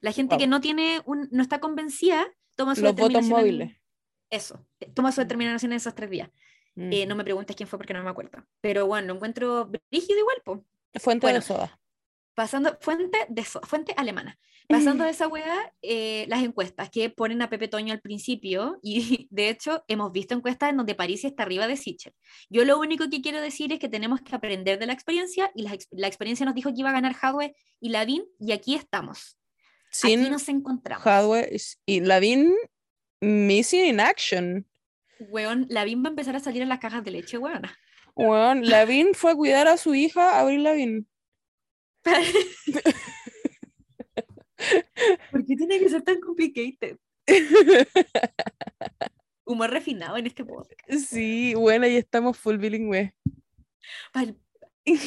La 0.00 0.12
gente 0.12 0.36
que 0.38 0.44
Wow. 0.44 0.50
no 0.50 0.60
tiene 0.62 1.02
un, 1.04 1.28
no 1.32 1.42
está 1.42 1.60
convencida 1.60 2.26
toma 2.56 2.74
su 2.74 2.82
Los 2.82 2.92
votos 2.92 3.08
determinación. 3.08 3.38
en- 3.40 3.44
móviles. 3.44 3.80
Eso, 4.30 4.66
toma 4.94 5.10
su 5.12 5.20
determinación 5.20 5.72
en 5.72 5.76
esos 5.76 5.94
tres 5.94 6.08
días. 6.08 6.30
Eh, 6.76 7.04
Mm. 7.04 7.08
no 7.08 7.16
me 7.16 7.24
preguntes 7.24 7.56
quién 7.56 7.68
fue 7.68 7.78
porque 7.78 7.92
no 7.94 8.02
me 8.04 8.10
acuerdo. 8.10 8.46
Pero 8.60 8.86
bueno, 8.86 9.08
lo 9.08 9.14
encuentro 9.14 9.70
rígido 9.90 10.20
igual, 10.20 10.36
po. 10.44 10.64
Fuente 11.00 11.26
bueno. 11.26 11.40
de 11.40 11.42
soda. 11.44 11.79
Pasando, 12.40 12.78
fuente, 12.80 13.18
de 13.28 13.44
fuente 13.44 13.92
alemana. 13.98 14.38
Pasando 14.70 15.04
de 15.04 15.10
esa 15.10 15.28
weá, 15.28 15.74
eh, 15.82 16.24
las 16.28 16.42
encuestas 16.42 16.88
que 16.88 17.10
ponen 17.10 17.42
a 17.42 17.50
Pepe 17.50 17.68
Toño 17.68 17.92
al 17.92 18.00
principio, 18.00 18.78
y 18.82 19.28
de 19.30 19.50
hecho 19.50 19.84
hemos 19.88 20.10
visto 20.10 20.34
encuestas 20.34 20.70
en 20.70 20.78
donde 20.78 20.94
París 20.94 21.22
está 21.26 21.42
arriba 21.42 21.66
de 21.66 21.76
Sichel. 21.76 22.14
Yo 22.48 22.64
lo 22.64 22.78
único 22.78 23.10
que 23.10 23.20
quiero 23.20 23.42
decir 23.42 23.74
es 23.74 23.78
que 23.78 23.90
tenemos 23.90 24.22
que 24.22 24.34
aprender 24.34 24.78
de 24.78 24.86
la 24.86 24.94
experiencia, 24.94 25.52
y 25.54 25.64
la, 25.64 25.76
la 25.90 26.06
experiencia 26.06 26.46
nos 26.46 26.54
dijo 26.54 26.70
que 26.70 26.80
iba 26.80 26.88
a 26.88 26.94
ganar 26.94 27.14
Hadwe 27.20 27.54
y 27.78 27.90
Ladin, 27.90 28.24
y 28.38 28.52
aquí 28.52 28.74
estamos. 28.74 29.36
Sin 29.90 30.20
aquí 30.20 30.30
nos 30.30 30.48
encontramos. 30.48 31.06
Hadwe 31.06 31.54
y 31.84 32.00
Ladin 32.00 32.54
missing 33.20 33.84
in 33.84 34.00
action. 34.00 34.66
Weón, 35.18 35.66
Lavin 35.68 36.02
va 36.02 36.06
a 36.08 36.12
empezar 36.12 36.36
a 36.36 36.40
salir 36.40 36.62
en 36.62 36.70
las 36.70 36.78
cajas 36.78 37.04
de 37.04 37.10
leche, 37.10 37.36
weona. 37.36 37.76
Weón, 38.16 38.66
Lavin 38.66 39.12
fue 39.12 39.32
a 39.32 39.34
cuidar 39.34 39.68
a 39.68 39.76
su 39.76 39.94
hija, 39.94 40.40
Abril 40.40 40.62
Lavin. 40.62 41.06
¿Por 45.30 45.44
qué 45.44 45.56
tiene 45.56 45.78
que 45.78 45.88
ser 45.88 46.02
tan 46.02 46.20
complicated? 46.20 46.98
Humor 49.44 49.70
refinado 49.70 50.16
en 50.16 50.26
este 50.26 50.44
podcast. 50.44 51.06
Sí, 51.08 51.54
bueno, 51.54 51.86
ahí 51.86 51.96
estamos 51.96 52.36
full 52.38 52.56
bilingüe. 52.56 53.14
Pal, 54.12 54.36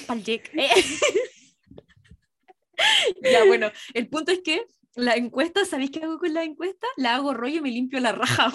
pal 0.08 0.24
Jake. 0.24 0.50
Eh. 0.54 0.70
ya, 3.32 3.46
bueno, 3.46 3.72
el 3.94 4.10
punto 4.10 4.32
es 4.32 4.42
que 4.42 4.66
la 4.96 5.16
encuesta, 5.16 5.66
¿sabéis 5.66 5.92
qué 5.92 6.04
hago 6.04 6.20
con 6.20 6.34
la 6.34 6.44
encuesta? 6.44 6.88
La 6.98 7.16
hago 7.16 7.34
rollo 7.34 7.58
y 7.58 7.62
me 7.62 7.72
limpio 7.72 8.00
la 8.00 8.12
raja. 8.12 8.54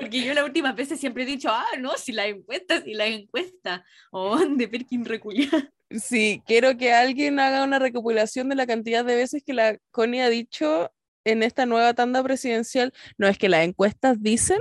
Porque 0.00 0.24
yo 0.24 0.34
las 0.34 0.44
últimas 0.44 0.76
veces 0.76 1.00
siempre 1.00 1.22
he 1.22 1.26
dicho, 1.26 1.48
ah, 1.50 1.66
no, 1.78 1.96
si 1.96 2.12
la 2.12 2.26
encuesta, 2.26 2.82
si 2.82 2.94
la 2.94 3.06
encuesta. 3.06 3.84
Oh, 4.10 4.38
de 4.38 4.68
Perkin 4.68 5.04
reculia. 5.04 5.48
Sí, 5.90 6.42
quiero 6.46 6.76
que 6.76 6.92
alguien 6.92 7.38
haga 7.38 7.62
una 7.64 7.78
recopilación 7.78 8.48
de 8.48 8.56
la 8.56 8.66
cantidad 8.66 9.04
de 9.04 9.14
veces 9.14 9.42
que 9.44 9.52
la 9.54 9.78
Connie 9.92 10.20
ha 10.20 10.28
dicho 10.28 10.92
en 11.24 11.42
esta 11.42 11.66
nueva 11.66 11.94
tanda 11.94 12.22
presidencial. 12.22 12.92
No 13.18 13.28
es 13.28 13.38
que 13.38 13.48
las 13.48 13.64
encuestas 13.64 14.22
dicen. 14.22 14.60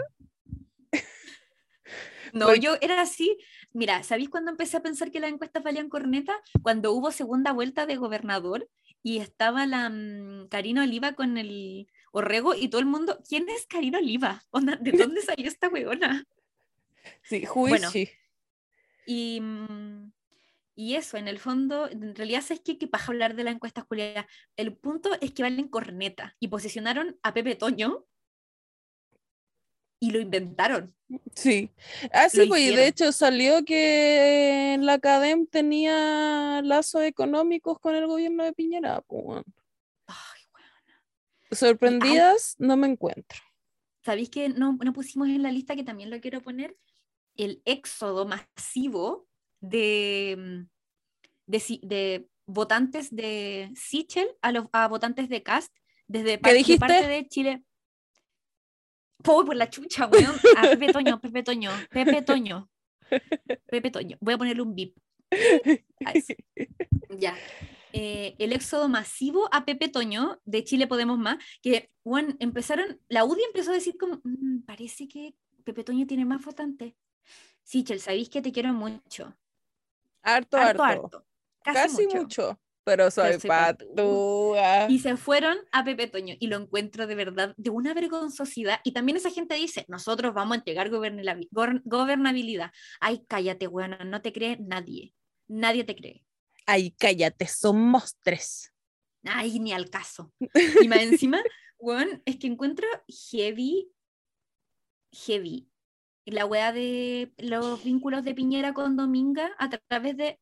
No, 2.34 2.48
Porque- 2.48 2.60
yo 2.60 2.76
era 2.82 3.02
así. 3.02 3.38
Mira, 3.72 4.04
¿sabéis 4.04 4.30
cuando 4.30 4.52
empecé 4.52 4.76
a 4.78 4.82
pensar 4.84 5.10
que 5.10 5.22
las 5.22 5.32
encuestas 5.32 5.64
valían 5.64 5.88
corneta? 5.90 6.34
Cuando 6.62 6.92
hubo 6.92 7.12
segunda 7.12 7.54
vuelta 7.54 7.86
de 7.86 7.96
gobernador 7.96 8.70
y 9.04 9.20
estaba 9.20 9.66
la 9.66 9.90
Karina 10.50 10.84
Oliva 10.84 11.14
con 11.14 11.38
el 11.38 11.88
Orrego 12.12 12.54
y 12.56 12.68
todo 12.70 12.80
el 12.80 12.88
mundo, 12.88 13.20
¿quién 13.28 13.48
es 13.50 13.68
Karina 13.68 14.00
Oliva? 14.00 14.44
Onda, 14.52 14.76
¿De 14.78 14.92
dónde 14.92 15.22
salió 15.22 15.48
esta 15.48 15.70
weona? 15.70 16.26
Sí, 17.22 17.38
is 17.38 17.50
Bueno. 17.54 17.90
Y, 19.06 19.40
mm, 19.42 20.12
y 20.76 20.96
eso, 20.96 21.16
en 21.18 21.30
el 21.30 21.40
fondo, 21.40 21.90
en 21.90 22.14
realidad, 22.16 22.42
¿sabes 22.42 22.62
qué? 22.64 22.78
Que 22.78 22.88
paja 22.88 23.12
hablar 23.12 23.36
de 23.36 23.46
las 23.46 23.56
encuestas, 23.56 23.86
Julia. 23.88 24.28
El 24.58 24.76
punto 24.76 25.10
es 25.22 25.32
que 25.32 25.44
valen 25.44 25.70
corneta 25.70 26.36
y 26.40 26.50
posicionaron 26.50 27.18
a 27.24 27.34
Pepe 27.34 27.56
Toño 27.56 28.06
y 30.02 30.12
lo 30.12 30.20
inventaron. 30.20 30.94
Sí. 31.34 31.72
Ah, 32.12 32.28
sí, 32.28 32.40
Lo 32.40 32.48
pues 32.50 32.62
y 32.62 32.76
de 32.76 32.88
hecho 32.88 33.12
salió 33.14 33.64
que 33.64 34.78
la 34.82 34.94
Academ 34.94 35.48
tenía 35.48 36.62
lazos 36.62 37.04
económicos 37.04 37.80
con 37.80 37.96
el 37.96 38.06
gobierno 38.06 38.44
de 38.44 38.52
Piñera. 38.52 39.02
pues. 39.02 39.44
Ay, 40.08 40.42
weón. 40.54 41.52
Sorprendidas 41.52 42.56
no 42.60 42.76
me 42.76 42.88
encuentro. 42.88 43.40
¿Sabéis 44.04 44.30
que 44.30 44.50
no, 44.50 44.78
no 44.84 44.94
pusimos 44.94 45.30
en 45.30 45.42
la 45.42 45.52
lista 45.52 45.76
que 45.76 45.84
también 45.84 46.10
lo 46.10 46.20
quiero 46.20 46.42
poner? 46.42 46.78
El 47.38 47.62
éxodo 47.66 48.26
masivo 48.26 49.28
de, 49.70 50.36
mm, 50.38 51.52
de, 51.88 52.28
votantes 52.48 53.14
de 53.16 53.72
Sichel 53.76 54.28
a, 54.42 54.52
los, 54.52 54.68
a 54.72 54.88
votantes 54.88 55.30
de 55.30 55.42
Cast 55.44 55.76
desde 56.08 56.38
par- 56.38 56.52
de 56.52 56.58
dijiste? 56.60 56.80
parte 56.80 57.08
de 57.08 57.28
Chile. 57.28 57.64
¡Uy, 59.28 59.46
por 59.46 59.56
la 59.56 59.70
chucha, 59.70 60.06
weón! 60.08 60.36
A 60.58 60.62
Pepe 60.70 60.94
Toño, 60.94 61.20
Pepe 61.20 61.42
Toño, 61.44 61.72
Pepe 61.90 62.22
Toño. 62.22 62.70
Pepe 63.68 63.90
Toño. 63.92 64.18
Voy 64.22 64.34
a 64.36 64.38
ponerle 64.38 64.62
un 64.62 64.76
bip. 64.76 64.96
Ya. 67.18 67.36
Eh, 67.94 68.36
el 68.40 68.52
éxodo 68.52 68.90
masivo 68.90 69.48
a 69.54 69.64
Pepe 69.66 69.88
Toño 69.88 70.40
de 70.44 70.64
Chile 70.66 70.86
Podemos 70.86 71.18
Más, 71.18 71.38
que 71.62 71.90
bueno, 72.04 72.36
empezaron, 72.40 73.00
la 73.08 73.24
UDI 73.24 73.42
empezó 73.46 73.72
a 73.72 73.76
decir 73.76 73.96
como, 73.98 74.20
"Mm, 74.24 74.64
parece 74.66 75.08
que 75.08 75.34
Pepe 75.64 75.84
Toño 75.86 76.06
tiene 76.06 76.26
más 76.26 76.44
votantes. 76.44 76.94
Sí, 77.64 77.84
Chel, 77.84 78.00
sabéis 78.02 78.30
que 78.30 78.42
te 78.42 78.52
quiero 78.52 78.74
mucho. 78.74 79.36
Harto, 80.26 80.58
Harto, 80.58 80.84
harto. 80.84 81.04
harto. 81.06 81.26
Casi, 81.64 81.76
Casi 81.76 82.04
mucho. 82.08 82.18
mucho. 82.18 82.62
Pero 82.84 83.10
soy 83.10 83.40
patúa. 83.40 84.86
Y 84.90 85.00
se 85.00 85.18
fueron 85.18 85.58
a 85.72 85.84
Pepe 85.84 86.08
Toño 86.08 86.36
y 86.40 86.48
lo 86.48 86.58
encuentro 86.58 87.08
de 87.08 87.16
verdad 87.16 87.56
de 87.58 87.72
una 87.72 87.96
vergonzosidad. 87.96 88.80
Y 88.84 88.92
también 88.92 89.18
esa 89.18 89.32
gente 89.32 89.56
dice, 89.56 89.86
nosotros 89.88 90.36
vamos 90.36 90.54
a 90.54 90.60
entregar 90.60 90.90
gobernabilidad. 90.92 92.72
Ay, 93.00 93.26
cállate, 93.28 93.68
weona, 93.68 94.04
no 94.04 94.22
te 94.22 94.32
cree 94.32 94.58
nadie. 94.60 95.16
Nadie 95.48 95.84
te 95.84 95.96
cree. 95.96 96.24
Ay, 96.68 96.92
cállate, 96.92 97.48
somos 97.48 98.18
tres. 98.22 98.72
Ay, 99.24 99.60
ni 99.60 99.74
al 99.74 99.90
caso. 99.90 100.32
Y 100.84 100.88
más 100.88 101.00
encima, 101.00 101.42
weón, 101.80 102.22
es 102.26 102.38
que 102.38 102.46
encuentro 102.46 102.88
heavy, 103.32 103.92
heavy. 105.12 105.68
La 106.26 106.46
wea 106.46 106.74
de 106.74 107.32
los 107.38 107.84
vínculos 107.84 108.24
de 108.24 108.34
Piñera 108.34 108.74
con 108.74 108.96
Dominga 108.96 109.52
a 109.60 109.70
través 109.70 110.18
de. 110.18 110.40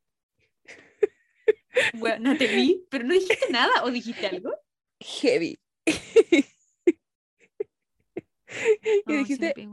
Weón, 2.00 2.24
no 2.24 2.38
te 2.38 2.48
vi, 2.48 2.86
pero 2.89 3.04
no 3.04 3.13
dijiste 3.13 3.52
nada, 3.52 3.84
o 3.84 3.91
dijiste 3.91 4.28
algo. 4.28 4.52
Heavy. 5.00 5.60
Y 9.08 9.17
dijiste, 9.17 9.54
sí. 9.56 9.67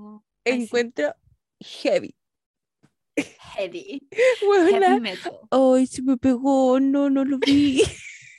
encuentro 0.45 1.15
heavy. 1.61 2.15
Heavy. 3.17 4.09
Buena. 4.45 4.89
Heavy 4.89 5.01
metal. 5.01 5.41
Ay, 5.51 5.87
se 5.87 6.03
me 6.03 6.17
pegó, 6.17 6.81
no, 6.81 7.11
no 7.11 7.25
lo 7.25 7.39
vi. 7.39 7.83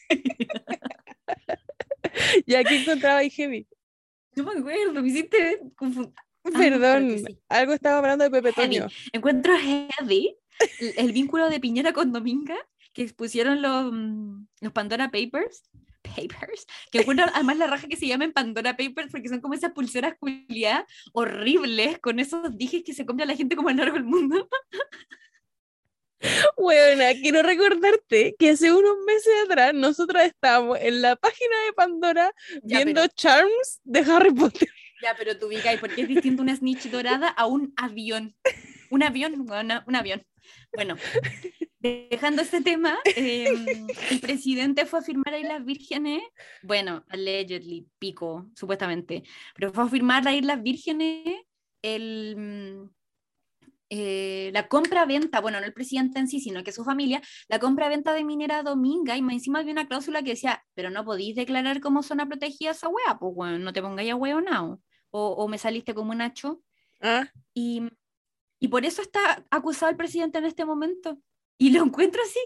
ya 2.47 2.63
que 2.63 2.81
encontraba 2.81 3.21
heavy. 3.21 3.67
No 4.35 4.45
me 4.45 4.59
acuerdo, 4.59 5.01
me 5.01 5.09
hiciste 5.09 5.59
confundir. 5.75 6.15
Perdón, 6.43 7.09
que 7.09 7.17
sí. 7.19 7.39
algo 7.49 7.73
estaba 7.73 7.99
hablando 7.99 8.23
de 8.23 8.31
Pepe 8.31 8.53
Heavy. 8.53 8.79
Toño. 8.79 8.87
Encuentro 9.13 9.53
heavy 9.57 10.35
el, 10.97 11.11
vínculo 11.11 11.49
de 11.49 11.59
Piñera 11.59 11.93
con 11.93 12.11
Dominga 12.11 12.57
que 12.93 13.03
expusieron 13.03 13.61
los, 13.61 13.91
mm, 13.91 14.45
los 14.61 14.73
Pandora 14.73 15.11
Papers. 15.11 15.63
Papers. 16.01 16.65
Que 16.91 16.99
encuentro 17.01 17.25
además 17.33 17.57
la 17.57 17.67
raja 17.67 17.87
que 17.87 17.95
se 17.95 18.07
llaman 18.07 18.33
Pandora 18.33 18.75
Papers 18.75 19.11
porque 19.11 19.29
son 19.29 19.39
como 19.39 19.53
esas 19.53 19.71
pulseras 19.71 20.15
culiadas 20.19 20.85
horribles 21.13 21.99
con 21.99 22.19
esos 22.19 22.57
dijes 22.57 22.83
que 22.83 22.93
se 22.93 23.05
compra 23.05 23.25
la 23.25 23.35
gente 23.35 23.55
como 23.55 23.69
a 23.69 23.73
lo 23.73 23.79
largo 23.79 23.95
del 23.95 24.05
mundo. 24.05 24.47
Bueno, 26.55 27.03
quiero 27.19 27.41
recordarte 27.41 28.35
que 28.37 28.51
hace 28.51 28.71
unos 28.71 28.95
meses 29.07 29.33
atrás 29.45 29.73
nosotros 29.73 30.21
estábamos 30.21 30.77
en 30.79 31.01
la 31.01 31.15
página 31.15 31.55
de 31.65 31.73
Pandora 31.73 32.31
Ya, 32.61 32.77
viendo 32.77 33.01
pero, 33.01 33.13
Charms 33.15 33.81
de 33.83 33.99
Harry 34.01 34.31
Potter. 34.31 34.69
Ya, 35.01 35.15
pero 35.17 35.37
tú 35.37 35.47
ubicáis, 35.47 35.79
porque 35.79 36.01
es 36.01 36.07
distinto 36.07 36.41
una 36.41 36.55
snitch 36.55 36.89
dorada 36.89 37.29
a 37.29 37.45
un 37.45 37.73
avión. 37.77 38.35
Un 38.89 39.03
avión, 39.03 39.41
una- 39.49 39.83
un 39.87 39.95
avión. 39.95 40.21
Bueno, 40.73 40.95
dejando 41.79 42.41
este 42.41 42.61
tema, 42.61 42.97
em, 43.15 43.87
el 44.09 44.19
presidente 44.19 44.85
fue 44.85 44.99
a 44.99 45.03
firmar 45.03 45.33
a 45.33 45.39
Islas 45.39 45.63
Vírgenes, 45.65 46.21
bueno, 46.63 47.05
allegedly, 47.09 47.87
pico, 47.99 48.49
supuestamente, 48.55 49.23
pero 49.55 49.71
fue 49.73 49.83
a 49.83 49.87
firmar 49.87 50.27
a 50.27 50.33
Islas 50.33 50.61
Vírgenes 50.61 51.39
el, 51.81 52.35
mm, 52.37 52.89
eh, 53.93 54.51
la 54.53 54.67
compra-venta, 54.67 55.41
bueno, 55.41 55.59
no 55.59 55.65
el 55.65 55.73
presidente 55.73 56.19
en 56.19 56.27
sí, 56.27 56.39
sino 56.39 56.63
que 56.63 56.71
su 56.71 56.83
familia, 56.85 57.21
la 57.49 57.59
compra-venta 57.59 58.13
de 58.13 58.23
minera 58.23 58.63
dominga, 58.63 59.17
y 59.17 59.19
encima 59.19 59.59
había 59.59 59.73
una 59.73 59.87
cláusula 59.87 60.23
que 60.23 60.31
decía, 60.31 60.63
pero 60.73 60.89
no 60.89 61.03
podéis 61.03 61.35
declarar 61.35 61.81
como 61.81 62.01
zona 62.01 62.25
protegida 62.25 62.71
esa 62.71 62.87
wea, 62.87 63.17
pues 63.19 63.35
bueno, 63.35 63.59
no 63.59 63.73
te 63.73 63.81
pongáis 63.81 64.11
a 64.11 64.15
huevo 64.15 64.41
o, 65.11 65.29
o 65.33 65.47
me 65.47 65.57
saliste 65.57 65.93
como 65.93 66.11
un 66.11 66.21
hacho. 66.21 66.61
Ah, 66.99 67.29
Y, 67.53 67.83
y 68.59 68.67
por 68.67 68.85
eso 68.85 69.01
está 69.01 69.45
acusado 69.49 69.89
el 69.91 69.97
presidente 69.97 70.37
en 70.39 70.45
este 70.45 70.65
momento. 70.65 71.19
Y 71.57 71.71
lo 71.71 71.83
encuentro 71.83 72.21
así. 72.23 72.39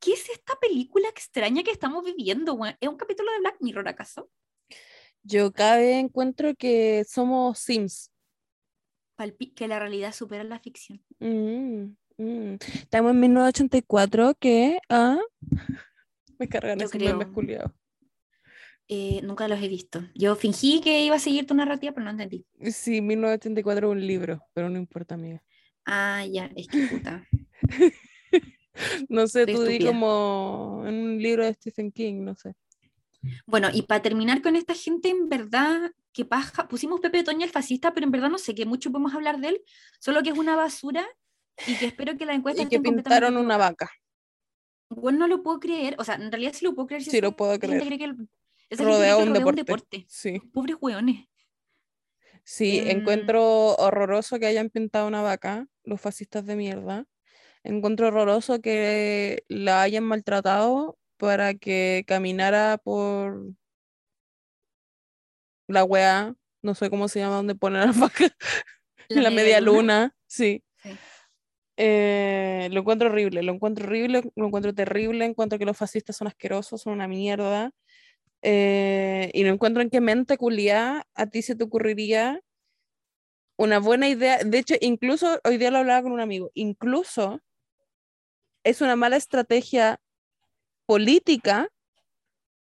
¿Qué 0.00 0.12
es 0.14 0.28
esta 0.30 0.54
película 0.60 1.08
extraña 1.08 1.62
que 1.62 1.70
estamos 1.70 2.02
viviendo? 2.04 2.58
¿Es 2.80 2.88
un 2.88 2.96
capítulo 2.96 3.30
de 3.32 3.40
Black 3.40 3.56
Mirror 3.60 3.88
acaso? 3.88 4.30
yo 5.22 5.52
cada 5.52 5.76
vez 5.76 5.96
encuentro 6.02 6.54
que 6.54 7.04
somos 7.06 7.58
Sims. 7.58 8.10
Palpi- 9.18 9.52
que 9.54 9.68
la 9.68 9.78
realidad 9.78 10.14
supera 10.14 10.44
la 10.44 10.58
ficción. 10.58 11.04
Mm, 11.18 11.94
mm. 12.16 12.54
Estamos 12.80 13.10
en 13.10 13.20
1984, 13.20 14.34
que 14.40 14.78
ah, 14.88 15.18
me 16.38 16.48
cargan 16.48 16.80
esos 16.80 16.94
memes 16.94 17.28
culiados. 17.28 17.72
Eh, 18.92 19.20
nunca 19.22 19.46
los 19.46 19.62
he 19.62 19.68
visto. 19.68 20.02
Yo 20.16 20.34
fingí 20.34 20.80
que 20.80 21.04
iba 21.04 21.14
a 21.14 21.20
seguir 21.20 21.46
tu 21.46 21.54
narrativa, 21.54 21.92
pero 21.92 22.04
no 22.06 22.10
entendí. 22.10 22.44
Sí, 22.72 23.00
1984 23.00 23.86
es 23.88 23.92
un 23.92 24.04
libro, 24.04 24.42
pero 24.52 24.68
no 24.68 24.78
importa, 24.78 25.14
amiga. 25.14 25.40
Ah, 25.86 26.24
ya, 26.28 26.50
es 26.56 26.66
que 26.66 26.86
puta. 26.88 27.24
No 29.08 29.26
sé, 29.26 29.40
Estoy 29.42 29.54
tú 29.54 29.62
di 29.64 29.78
como 29.84 30.84
en 30.86 30.94
un 30.94 31.22
libro 31.22 31.44
de 31.44 31.52
Stephen 31.54 31.92
King, 31.92 32.22
no 32.24 32.34
sé. 32.34 32.54
Bueno, 33.46 33.68
y 33.72 33.82
para 33.82 34.00
terminar 34.00 34.40
con 34.42 34.56
esta 34.56 34.74
gente, 34.74 35.08
en 35.10 35.28
verdad, 35.28 35.92
que 36.12 36.24
paja, 36.24 36.66
pusimos 36.66 37.00
Pepe 37.00 37.22
Toño 37.22 37.44
el 37.44 37.50
fascista, 37.50 37.92
pero 37.92 38.06
en 38.06 38.10
verdad 38.12 38.30
no 38.30 38.38
sé 38.38 38.54
qué 38.54 38.64
mucho 38.66 38.90
podemos 38.90 39.12
hablar 39.14 39.38
de 39.40 39.48
él, 39.48 39.62
solo 39.98 40.22
que 40.22 40.30
es 40.30 40.38
una 40.38 40.56
basura 40.56 41.06
y 41.66 41.74
que 41.76 41.86
espero 41.86 42.16
que 42.16 42.24
la 42.26 42.34
encuesta 42.34 42.62
Y 42.62 42.68
que 42.68 42.80
pintaron 42.80 43.36
una 43.36 43.56
vaca. 43.56 43.90
Bueno, 44.88 45.18
no 45.18 45.28
lo 45.28 45.42
puedo 45.42 45.60
creer, 45.60 45.94
o 45.98 46.04
sea, 46.04 46.14
en 46.14 46.30
realidad 46.32 46.52
sí 46.54 46.64
lo 46.64 46.74
puedo 46.74 46.86
creer. 46.86 47.02
si 47.02 47.10
Sí, 47.10 47.20
lo 47.20 47.36
puedo 47.36 47.58
creer. 47.58 47.82
cree 47.84 47.98
que 47.98 48.04
el- 48.04 48.28
esa 48.70 48.84
Rodea 48.84 49.16
un 49.16 49.34
rodea 49.34 49.52
deporte. 49.52 50.06
Sí, 50.08 50.40
Pobres 50.52 50.76
hueones. 50.80 51.28
sí, 52.44 52.78
Em, 52.78 52.98
encuentro 52.98 53.74
horroroso 53.74 54.38
que 54.38 54.46
hayan 54.46 54.70
pintado 54.70 55.06
una 55.08 55.22
vaca, 55.22 55.66
los 55.84 56.00
fascistas 56.00 56.46
de 56.46 56.56
mierda. 56.56 57.06
Encuentro 57.64 58.08
horroroso 58.08 58.60
que 58.60 59.44
la 59.48 59.82
hayan 59.82 60.04
maltratado 60.04 60.98
para 61.16 61.54
que 61.54 62.04
caminara 62.06 62.78
por 62.78 63.52
la 65.66 65.84
weá, 65.84 66.34
no 66.62 66.74
sé 66.74 66.90
cómo 66.90 67.08
se 67.08 67.20
llama, 67.20 67.36
donde 67.36 67.54
ponen 67.54 67.82
las 67.82 67.98
vacas, 68.00 68.32
la, 69.08 69.30
media 69.30 69.60
luna, 69.60 70.14
sí. 70.26 70.62
Sí. 70.82 70.90
Eh, 71.76 72.68
lo 72.72 72.80
encuentro 72.80 73.08
horrible, 73.08 73.42
lo 73.42 73.52
encuentro 73.52 73.86
horrible, 73.86 74.22
lo 74.36 74.46
encuentro 74.46 74.74
terrible, 74.74 75.24
encuentro 75.24 75.58
que 75.58 75.64
los 75.64 75.76
fascistas 75.76 76.14
son 76.14 76.28
asquerosos, 76.28 76.82
son 76.82 76.92
una 76.92 77.08
mierda. 77.08 77.72
Eh, 78.42 79.30
y 79.34 79.42
no 79.44 79.50
encuentro 79.50 79.82
en 79.82 79.90
qué 79.90 80.00
mente 80.00 80.38
culiá 80.38 81.06
a 81.14 81.26
ti 81.26 81.42
se 81.42 81.54
te 81.54 81.64
ocurriría 81.64 82.40
una 83.56 83.78
buena 83.78 84.08
idea. 84.08 84.38
De 84.44 84.58
hecho, 84.58 84.74
incluso 84.80 85.38
hoy 85.44 85.58
día 85.58 85.70
lo 85.70 85.78
hablaba 85.78 86.02
con 86.02 86.12
un 86.12 86.20
amigo, 86.20 86.50
incluso 86.54 87.40
es 88.64 88.80
una 88.80 88.96
mala 88.96 89.16
estrategia 89.16 90.00
política 90.86 91.68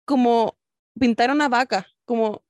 como 0.06 0.58
pintar 1.00 1.32
una 1.32 1.48
vaca, 1.48 1.88
como 2.06 2.44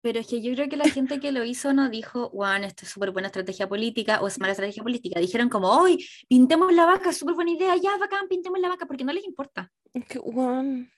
Pero 0.00 0.18
es 0.18 0.26
que 0.26 0.42
yo 0.42 0.52
creo 0.54 0.68
que 0.68 0.76
la 0.76 0.88
gente 0.88 1.20
que 1.20 1.30
lo 1.30 1.44
hizo 1.44 1.72
no 1.72 1.88
dijo, 1.88 2.28
Juan, 2.30 2.64
esto 2.64 2.84
es 2.84 2.90
súper 2.90 3.12
buena 3.12 3.28
estrategia 3.28 3.68
política 3.68 4.20
o 4.20 4.26
es 4.26 4.40
mala 4.40 4.52
estrategia 4.52 4.82
política. 4.82 5.20
Dijeron 5.20 5.48
como, 5.48 5.68
hoy 5.68 6.04
pintemos 6.28 6.72
la 6.72 6.86
vaca, 6.86 7.12
súper 7.12 7.36
buena 7.36 7.52
idea, 7.52 7.76
ya, 7.76 7.96
bacán, 7.96 8.26
pintemos 8.28 8.58
la 8.58 8.68
vaca, 8.68 8.86
porque 8.86 9.04
no 9.04 9.12
les 9.12 9.24
importa. 9.24 9.70
es 9.94 10.04
que, 10.06 10.18
weón, 10.18 10.90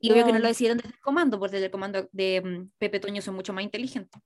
Y 0.00 0.10
obvio 0.12 0.26
que 0.26 0.32
no 0.32 0.38
lo 0.38 0.48
decidieron 0.48 0.78
desde 0.78 0.90
el 0.90 1.00
comando, 1.00 1.38
porque 1.38 1.56
desde 1.56 1.66
el 1.66 1.72
comando 1.72 2.08
de 2.12 2.42
mm, 2.42 2.70
Pepe 2.78 3.00
Toño 3.00 3.22
son 3.22 3.34
mucho 3.34 3.52
más 3.52 3.64
inteligentes, 3.64 4.20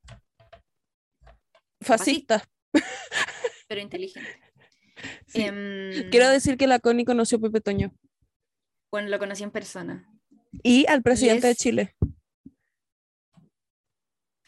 fascistas. 1.80 2.42
pero 3.68 3.80
inteligentes. 3.80 4.34
Sí. 5.26 5.42
Em, 5.42 6.10
Quiero 6.10 6.28
decir 6.28 6.56
que 6.58 6.66
la 6.66 6.78
Connie 6.80 7.04
conoció 7.04 7.38
a 7.38 7.40
Pepe 7.40 7.60
Toño 7.60 7.94
Bueno, 8.92 9.08
lo 9.08 9.18
conocí 9.18 9.42
en 9.44 9.50
persona. 9.50 10.06
y 10.62 10.86
al 10.88 11.02
presidente 11.02 11.46
de 11.46 11.52
es- 11.52 11.58
Chile. 11.58 11.96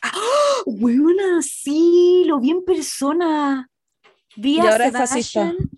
¡Ah! 0.02 0.62
¡Buena! 0.66 1.40
Sí, 1.42 2.24
lo 2.26 2.40
vi 2.40 2.50
en 2.50 2.64
persona. 2.64 3.68
Vi 4.36 4.56
Y 4.56 4.60
a 4.60 4.72
ahora 4.72 4.86
es 4.86 4.92
fascista. 4.92 5.40
Sebastián, 5.42 5.70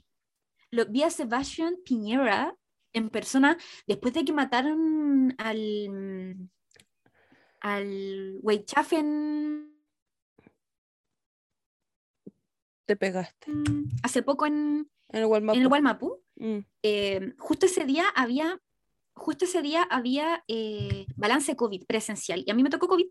lo, 0.71 0.87
vi 0.87 1.03
a 1.03 1.11
Sebastián 1.11 1.77
Piñera 1.85 2.57
en 2.95 3.11
persona 3.11 3.59
después 3.87 4.15
de 4.15 4.25
que 4.25 4.33
mataron 4.33 5.35
al 5.39 6.49
al 7.61 8.39
Weichafen 8.43 9.71
Te 12.87 12.97
pegaste. 12.97 13.51
hace 14.03 14.23
poco 14.23 14.47
en, 14.47 14.91
En 15.09 15.23
el 15.23 15.49
en 15.49 15.63
el 15.63 15.69
Gualmapu. 15.69 16.23
Mm. 16.37 16.59
eh, 16.83 17.33
justo 17.39 17.67
ese 17.67 17.85
día 17.87 18.05
había, 18.15 18.61
justo 19.15 19.47
ese 19.47 19.63
día 19.63 19.83
había 19.85 20.45
eh, 20.49 21.07
balance 21.17 21.57
COVID 21.57 21.87
presencial 21.87 22.43
y 22.47 22.51
a 22.51 22.55
mí 22.55 22.63
me 22.63 22.71
tocó 22.71 22.89
COVID. 22.89 23.07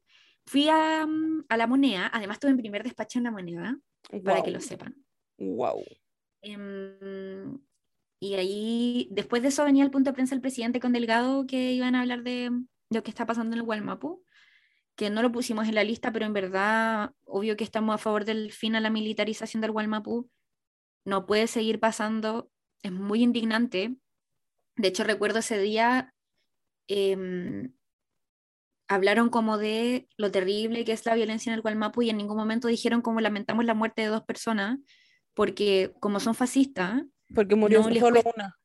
Fui 0.46 0.68
a, 0.68 1.08
a 1.50 1.58
la 1.58 1.68
moneda, 1.68 2.12
además 2.14 2.40
tuve 2.40 2.54
mi 2.54 2.62
primer 2.62 2.84
despacho 2.84 3.18
en 3.18 3.24
la 3.24 3.32
moneda, 3.32 3.80
para 4.24 4.44
que 4.44 4.52
lo 4.52 4.60
sepan. 4.60 4.96
Wow. 5.38 5.84
Y 8.24 8.36
ahí, 8.36 9.10
después 9.12 9.42
de 9.42 9.50
eso 9.50 9.66
venía 9.66 9.84
el 9.84 9.92
punto 9.92 10.12
de 10.12 10.14
prensa 10.14 10.34
el 10.34 10.40
presidente 10.40 10.80
con 10.80 10.94
Delgado 10.94 11.46
que 11.46 11.74
iban 11.74 11.94
a 11.94 12.00
hablar 12.00 12.24
de, 12.24 12.52
lo 12.90 13.04
que 13.04 13.12
está 13.12 13.26
pasando 13.26 13.54
en 13.54 13.60
el 13.60 13.66
Gualmapu, 13.66 14.24
que 14.96 15.10
no 15.10 15.22
lo 15.22 15.34
pusimos 15.34 15.68
en 15.68 15.76
la 15.76 15.84
lista, 15.84 16.14
pero 16.14 16.26
en 16.26 16.32
verdad, 16.32 17.12
obvio 17.26 17.58
que 17.58 17.66
estamos 17.66 17.94
a 17.94 17.98
favor 17.98 18.24
del 18.24 18.54
fin 18.54 18.78
a 18.78 18.80
la 18.80 18.90
militarización 18.90 19.60
del 19.60 19.74
Gualmapu. 19.74 20.30
No 21.04 21.26
puede 21.26 21.48
seguir 21.48 21.82
pasando, 21.82 22.50
es 22.82 22.94
muy 22.94 23.24
indignante. 23.24 23.98
De 24.78 24.88
hecho, 24.88 25.04
recuerdo 25.04 25.40
ese 25.40 25.60
día, 25.60 26.14
em, 26.88 27.74
hablaron 28.88 29.28
como 29.28 29.58
de 29.58 30.08
lo 30.16 30.32
terrible 30.32 30.86
que 30.86 30.94
es 30.94 31.06
la 31.06 31.16
violencia 31.16 31.50
en 31.50 31.56
el 31.56 31.62
Gualmapu 31.62 32.04
y 32.04 32.10
en 32.10 32.16
ningún 32.16 32.38
momento 32.38 32.70
dijeron 32.70 33.02
como 33.02 33.20
lamentamos 33.20 33.66
la 33.66 33.74
muerte 33.74 34.04
de 34.04 34.08
dos 34.08 34.24
personas, 34.24 34.80
porque 35.34 35.94
como 36.00 36.22
son 36.22 36.36
fascistas, 36.36 37.04
Porque 37.34 37.56
murió 37.56 37.80
No 37.82 37.94
solo 37.96 38.22
una. 38.36 38.58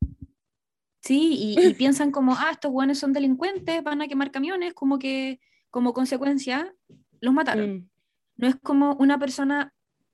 Sí, 1.01 1.55
y, 1.57 1.66
y 1.66 1.75
piensan 1.75 2.11
como, 2.11 2.35
ah, 2.35 2.51
estos 2.53 2.71
guanes 2.73 2.99
son 2.99 3.12
delincuentes, 3.12 3.83
van 3.83 4.03
a 4.03 4.09
quemar 4.09 4.31
camiones, 4.31 4.75
como 4.75 4.99
que 4.99 5.41
como 5.71 5.93
consecuencia 5.95 6.75
los 7.21 7.33
mataron. 7.33 7.71
Mm. 7.77 7.91
No 8.37 8.49
es 8.49 8.57
como 8.57 8.95
una 8.97 9.19
persona 9.19 9.73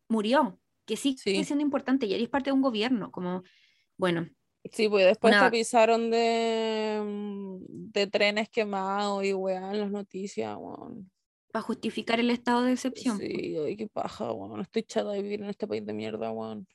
murió, 0.09 0.61
que 0.85 0.97
sí 0.97 1.17
sigue 1.19 1.39
Sí. 1.39 1.45
siendo 1.45 1.65
importante 1.65 2.07
y 2.07 2.15
eres 2.15 2.29
parte 2.29 2.51
de 2.51 2.55
un 2.55 2.63
gobierno, 2.63 3.11
como, 3.11 3.43
bueno, 3.97 4.29
Sí, 4.73 4.89
pues 4.89 5.05
después 5.05 5.31
Una- 5.33 5.41
te 5.43 5.47
avisaron 5.49 6.11
de, 6.11 6.99
mm, 7.05 7.59
de 7.93 8.07
trenes 8.07 8.49
quemados 8.49 9.23
y 9.23 9.35
weá 9.35 9.71
en 9.73 9.81
las 9.81 9.91
noticias, 9.91 10.57
weón. 10.59 11.11
para 11.53 11.63
justificar 11.63 12.19
el 12.19 12.31
estado 12.31 12.63
de 12.63 12.73
excepción. 12.73 13.19
Sí, 13.19 13.57
ay, 13.65 13.77
qué 13.77 13.87
paja, 13.87 14.33
weón. 14.33 14.61
Estoy 14.63 14.83
chata 14.85 15.11
de 15.11 15.23
vivir 15.23 15.43
en 15.43 15.51
este 15.51 15.69
país 15.69 15.85
de 15.85 15.93
mierda, 15.93 16.31
weón. 16.33 16.67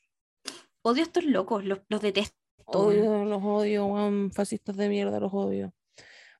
Odio 0.81 1.01
a 1.03 1.05
estos 1.05 1.25
locos, 1.25 1.65
los, 1.65 1.79
los 1.89 2.01
detesto. 2.01 2.35
Odio, 2.65 3.25
los 3.25 3.41
odio, 3.43 3.85
weón. 3.87 4.31
Fascistas 4.31 4.77
de 4.77 4.89
mierda, 4.89 5.19
los 5.19 5.33
odio. 5.33 5.73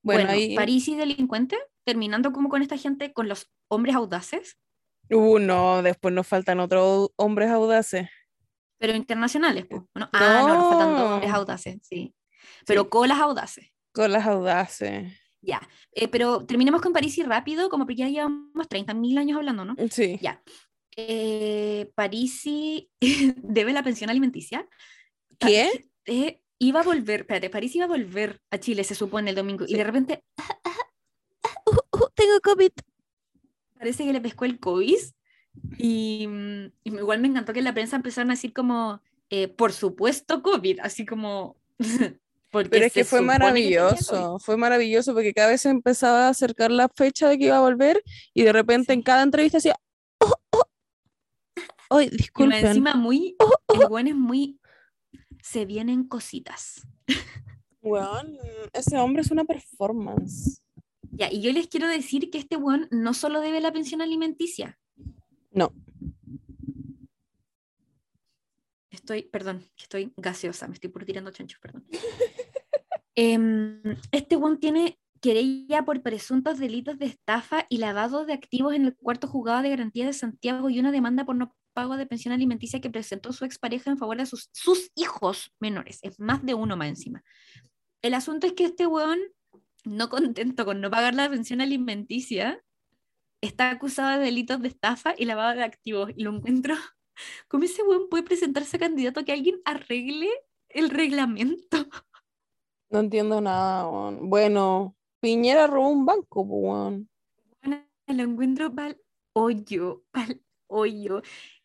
Bueno, 0.01 0.21
Bueno, 0.23 0.29
ahí. 0.31 0.55
París 0.55 0.87
y 0.87 0.95
delincuente, 0.95 1.57
terminando 1.83 2.31
como 2.31 2.49
con 2.49 2.61
esta 2.61 2.77
gente, 2.77 3.11
con 3.13 3.27
los 3.27 3.51
hombres 3.67 3.95
audaces, 3.95 4.57
Uh, 5.11 5.39
no, 5.39 5.81
después 5.81 6.13
nos 6.13 6.27
faltan 6.27 6.59
otros 6.59 7.09
hombres 7.15 7.49
audaces. 7.49 8.07
pero 8.77 8.95
internacionales. 8.95 9.65
po, 9.65 9.77
¿o 9.95 9.99
no? 9.99 10.07
Ah, 10.13 10.43
no, 10.47 10.55
nos 10.55 10.69
faltan 10.69 10.95
dos 10.95 11.09
hombres 11.13 11.31
No. 11.31 11.35
audaces, 11.37 11.77
sí. 11.81 12.13
Pero 12.67 12.89
colas 12.91 13.17
audaces. 13.19 13.71
Con 13.91 14.11
las 14.11 14.27
audaces. 14.27 15.11
Ya, 15.41 15.67
eh, 15.93 16.07
pero 16.09 16.45
terminemos 16.45 16.79
con 16.81 16.93
París 16.93 17.17
y 17.17 17.23
rápido, 17.23 17.69
como 17.69 17.85
porque 17.85 17.95
ya 17.95 18.07
llevamos 18.07 18.67
30.000 18.69 19.17
años 19.17 19.37
hablando, 19.37 19.65
¿no? 19.65 19.75
Sí. 19.89 20.19
Ya. 20.21 20.43
Eh, 20.95 21.91
Parisi 21.95 22.89
debe 23.37 23.73
la 23.73 23.83
pensión 23.83 24.09
alimenticia. 24.09 24.67
¿Qué? 25.39 25.85
eh, 26.05 26.41
iba 26.57 26.81
a 26.81 26.83
volver, 26.83 27.21
espérate, 27.21 27.49
París 27.49 27.75
iba 27.75 27.85
a 27.85 27.89
volver 27.89 28.41
a 28.51 28.57
Chile, 28.57 28.83
se 28.83 28.95
supone, 28.95 29.29
el 29.29 29.35
domingo, 29.35 29.65
y 29.67 29.75
de 29.75 29.83
repente 29.83 30.23
Uh, 31.69 32.07
tengo 32.15 32.39
COVID. 32.41 32.71
parece 33.77 34.05
que 34.05 34.13
le 34.13 34.21
pescó 34.21 34.45
el 34.45 34.59
COVID. 34.59 34.97
Y, 35.77 36.27
mm, 36.27 36.65
y 36.83 36.95
igual 36.95 37.19
me 37.19 37.27
encantó 37.27 37.53
que 37.53 37.59
en 37.59 37.65
la 37.65 37.73
prensa 37.73 37.95
empezaron 37.95 38.31
a 38.31 38.33
decir 38.33 38.53
como, 38.53 39.01
eh, 39.29 39.47
por 39.47 39.73
supuesto 39.73 40.41
COVID, 40.41 40.79
así 40.81 41.05
como... 41.05 41.57
porque 42.51 42.69
Pero 42.69 42.85
es 42.85 42.93
que 42.93 43.05
fue 43.05 43.21
maravilloso, 43.21 44.39
fue 44.39 44.57
maravilloso 44.57 45.13
porque 45.13 45.33
cada 45.33 45.49
vez 45.49 45.61
se 45.61 45.69
empezaba 45.69 46.27
a 46.27 46.29
acercar 46.29 46.71
la 46.71 46.89
fecha 46.89 47.29
de 47.29 47.37
que 47.37 47.45
iba 47.45 47.57
a 47.57 47.61
volver 47.61 48.01
y 48.33 48.43
de 48.43 48.53
repente 48.53 48.93
en 48.93 49.03
cada 49.03 49.21
entrevista 49.21 49.57
decía, 49.57 49.75
"Oh, 51.89 51.95
oh". 51.95 51.97
Ay, 51.99 52.07
Y 52.07 52.17
disculpen. 52.17 52.65
encima 52.65 52.93
muy, 52.95 53.35
Oh, 53.39 53.53
el 53.73 53.87
buen 53.87 54.07
es 54.07 54.15
muy, 54.15 54.59
se 55.41 55.65
vienen 55.65 56.05
cositas. 56.07 56.87
Weón, 57.81 58.37
ese 58.73 58.97
hombre 58.97 59.21
es 59.21 59.31
una 59.31 59.45
performance. 59.45 60.61
Ya, 61.11 61.31
y 61.31 61.41
yo 61.41 61.51
les 61.51 61.67
quiero 61.67 61.87
decir 61.87 62.29
que 62.29 62.37
este 62.37 62.55
buen 62.57 62.87
no 62.91 63.13
solo 63.13 63.41
debe 63.41 63.59
la 63.61 63.71
pensión 63.73 64.01
alimenticia. 64.01 64.79
No. 65.51 65.73
Estoy, 68.91 69.23
perdón, 69.23 69.59
que 69.75 69.83
estoy 69.83 70.13
gaseosa, 70.17 70.67
me 70.67 70.73
estoy 70.75 70.89
por 70.89 71.05
tirando 71.05 71.31
chanchos, 71.31 71.59
perdón. 71.59 71.85
Em, 73.15 73.81
este 74.13 74.37
buen 74.37 74.59
tiene 74.59 74.97
querella 75.19 75.83
por 75.83 76.01
presuntos 76.01 76.57
delitos 76.57 76.97
de 76.99 77.07
estafa 77.07 77.65
y 77.67 77.79
lavado 77.79 78.25
de 78.25 78.31
activos 78.31 78.73
en 78.73 78.85
el 78.85 78.95
cuarto 78.95 79.27
juzgado 79.27 79.61
de 79.61 79.69
garantía 79.71 80.05
de 80.05 80.13
Santiago 80.13 80.69
y 80.69 80.79
una 80.79 80.91
demanda 80.93 81.25
por 81.25 81.35
no 81.35 81.53
pago 81.73 81.97
de 81.97 82.05
pensión 82.05 82.33
alimenticia 82.33 82.81
que 82.81 82.89
presentó 82.89 83.33
su 83.33 83.45
expareja 83.45 83.91
en 83.91 83.97
favor 83.97 84.17
de 84.17 84.25
sus, 84.25 84.49
sus 84.51 84.91
hijos 84.95 85.53
menores. 85.59 85.99
Es 86.01 86.19
más 86.19 86.45
de 86.45 86.53
uno 86.53 86.77
más 86.77 86.89
encima. 86.89 87.23
El 88.01 88.13
asunto 88.13 88.47
es 88.47 88.53
que 88.53 88.65
este 88.65 88.87
weón, 88.87 89.19
no 89.83 90.09
contento 90.09 90.65
con 90.65 90.81
no 90.81 90.89
pagar 90.89 91.15
la 91.15 91.29
pensión 91.29 91.61
alimenticia, 91.61 92.63
está 93.41 93.71
acusado 93.71 94.19
de 94.19 94.25
delitos 94.25 94.61
de 94.61 94.69
estafa 94.69 95.13
y 95.17 95.25
lavado 95.25 95.55
de 95.55 95.63
activos. 95.63 96.11
Y 96.15 96.23
lo 96.23 96.35
encuentro, 96.35 96.75
¿cómo 97.47 97.63
ese 97.65 97.83
weón 97.83 98.09
puede 98.09 98.23
presentarse 98.23 98.77
a 98.77 98.79
candidato 98.79 99.19
a 99.19 99.23
que 99.23 99.33
alguien 99.33 99.61
arregle 99.65 100.29
el 100.69 100.89
reglamento? 100.89 101.87
No 102.89 102.99
entiendo 102.99 103.39
nada, 103.41 103.87
weón. 103.87 104.29
Bueno, 104.29 104.95
Piñera 105.19 105.67
robó 105.67 105.89
un 105.89 106.05
banco, 106.05 106.41
weón. 106.41 107.09
Bueno, 107.61 107.85
lo 108.07 108.23
encuentro 108.23 108.73
pa'l 108.73 108.97
hoyo, 109.33 110.03
pa'l 110.11 110.41
hoyo. 110.67 111.21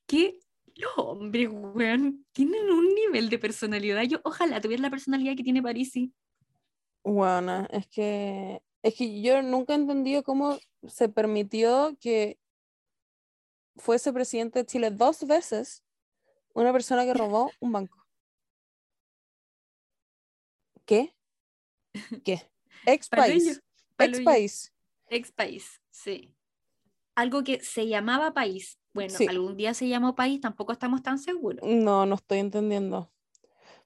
Que 0.07 0.38
los 0.76 0.92
hombres, 0.96 1.48
weón, 1.50 2.26
tienen 2.32 2.70
un 2.70 2.94
nivel 2.94 3.30
de 3.30 3.38
personalidad. 3.38 4.02
Yo 4.02 4.20
ojalá 4.24 4.61
tuviera 4.61 4.82
la 4.82 4.90
personalidad 4.90 5.36
que 5.36 5.44
tiene 5.44 5.62
Parisi. 5.62 6.12
Weona, 7.05 7.68
es 7.70 7.86
que, 7.86 8.62
es 8.82 8.94
que 8.94 9.20
yo 9.20 9.42
nunca 9.42 9.74
he 9.74 9.76
entendido 9.76 10.22
cómo 10.22 10.59
se 10.86 11.09
permitió 11.09 11.96
que 12.00 12.38
fuese 13.76 14.12
presidente 14.12 14.61
de 14.61 14.66
Chile 14.66 14.90
dos 14.90 15.26
veces 15.26 15.84
una 16.55 16.72
persona 16.72 17.05
que 17.05 17.14
robó 17.14 17.50
un 17.61 17.72
banco. 17.72 18.07
¿Qué? 20.84 21.14
¿Qué? 22.24 22.50
Ex 22.86 23.09
país. 23.09 23.62
Ex 23.98 24.20
país. 24.20 24.72
Ex 25.09 25.32
país, 25.32 25.80
sí. 25.90 26.34
Algo 27.14 27.44
que 27.44 27.61
se 27.61 27.86
llamaba 27.86 28.32
país. 28.32 28.78
Bueno, 28.95 29.18
Sí. 29.18 29.26
algún 29.28 29.57
día 29.57 29.74
se 29.74 29.88
llamó 29.88 30.14
país, 30.14 30.40
tampoco 30.40 30.72
estamos 30.72 31.03
tan 31.03 31.18
seguros. 31.18 31.61
No, 31.68 32.07
no 32.07 32.14
estoy 32.14 32.38
entendiendo. 32.38 33.11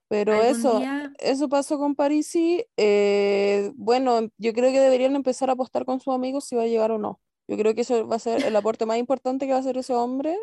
Pero 0.06 0.42
eso, 0.42 0.78
día- 0.78 1.12
eso 1.18 1.48
pasó 1.48 1.78
con 1.78 1.94
Parisi. 1.94 2.64
eh, 2.76 3.72
bueno, 3.74 4.28
yo 4.38 4.52
creo 4.52 4.70
que 4.70 4.80
deberían 4.80 5.16
empezar 5.16 5.50
a 5.50 5.54
apostar 5.54 5.84
con 5.84 6.00
sus 6.00 6.14
amigos 6.14 6.44
si 6.44 6.56
va 6.56 6.62
a 6.62 6.66
llegar 6.66 6.92
o 6.92 6.98
no. 6.98 7.20
Yo 7.46 7.56
creo 7.56 7.74
que 7.74 7.80
eso 7.80 8.06
va 8.06 8.16
a 8.16 8.20
ser 8.20 8.44
el 8.44 8.54
aporte 8.56 8.84
más 8.86 8.98
importante 8.98 9.46
que 9.46 9.52
va 9.52 9.59
a 9.59 9.61
hacer 9.61 9.76
ese 9.78 9.94
hombre 9.94 10.36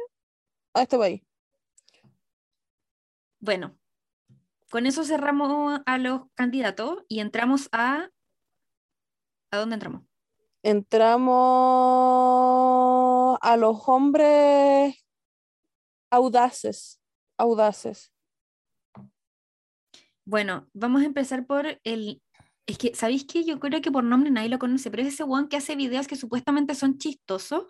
a 0.74 0.82
este 0.82 0.98
país. 0.98 1.22
Bueno, 3.40 3.78
con 4.72 4.86
eso 4.88 5.04
cerramos 5.04 5.82
a 5.86 5.98
los 6.00 6.24
candidatos 6.34 7.04
y 7.08 7.20
entramos 7.20 7.70
a... 7.72 8.10
¿A 9.52 9.58
dónde 9.58 9.76
entramos? 9.76 10.02
Entramos 10.66 11.38
a 13.40 13.56
los 13.56 13.88
hombres 13.88 14.96
audaces, 16.10 17.00
audaces. 17.38 18.12
Bueno, 20.26 20.68
vamos 20.74 21.04
a 21.04 21.06
empezar 21.06 21.46
por 21.46 21.80
el... 21.84 22.20
Es 22.66 22.80
que, 22.80 22.96
¿sabéis 22.96 23.26
qué? 23.26 23.44
Yo 23.44 23.60
creo 23.60 23.80
que 23.80 23.92
por 23.92 24.04
nombre 24.04 24.32
nadie 24.32 24.50
lo 24.50 24.58
conoce, 24.58 24.90
pero 24.90 25.04
es 25.04 25.14
ese 25.14 25.22
one 25.22 25.50
que 25.50 25.58
hace 25.58 25.76
videos 25.76 26.08
que 26.08 26.16
supuestamente 26.16 26.74
son 26.74 26.98
chistosos, 26.98 27.66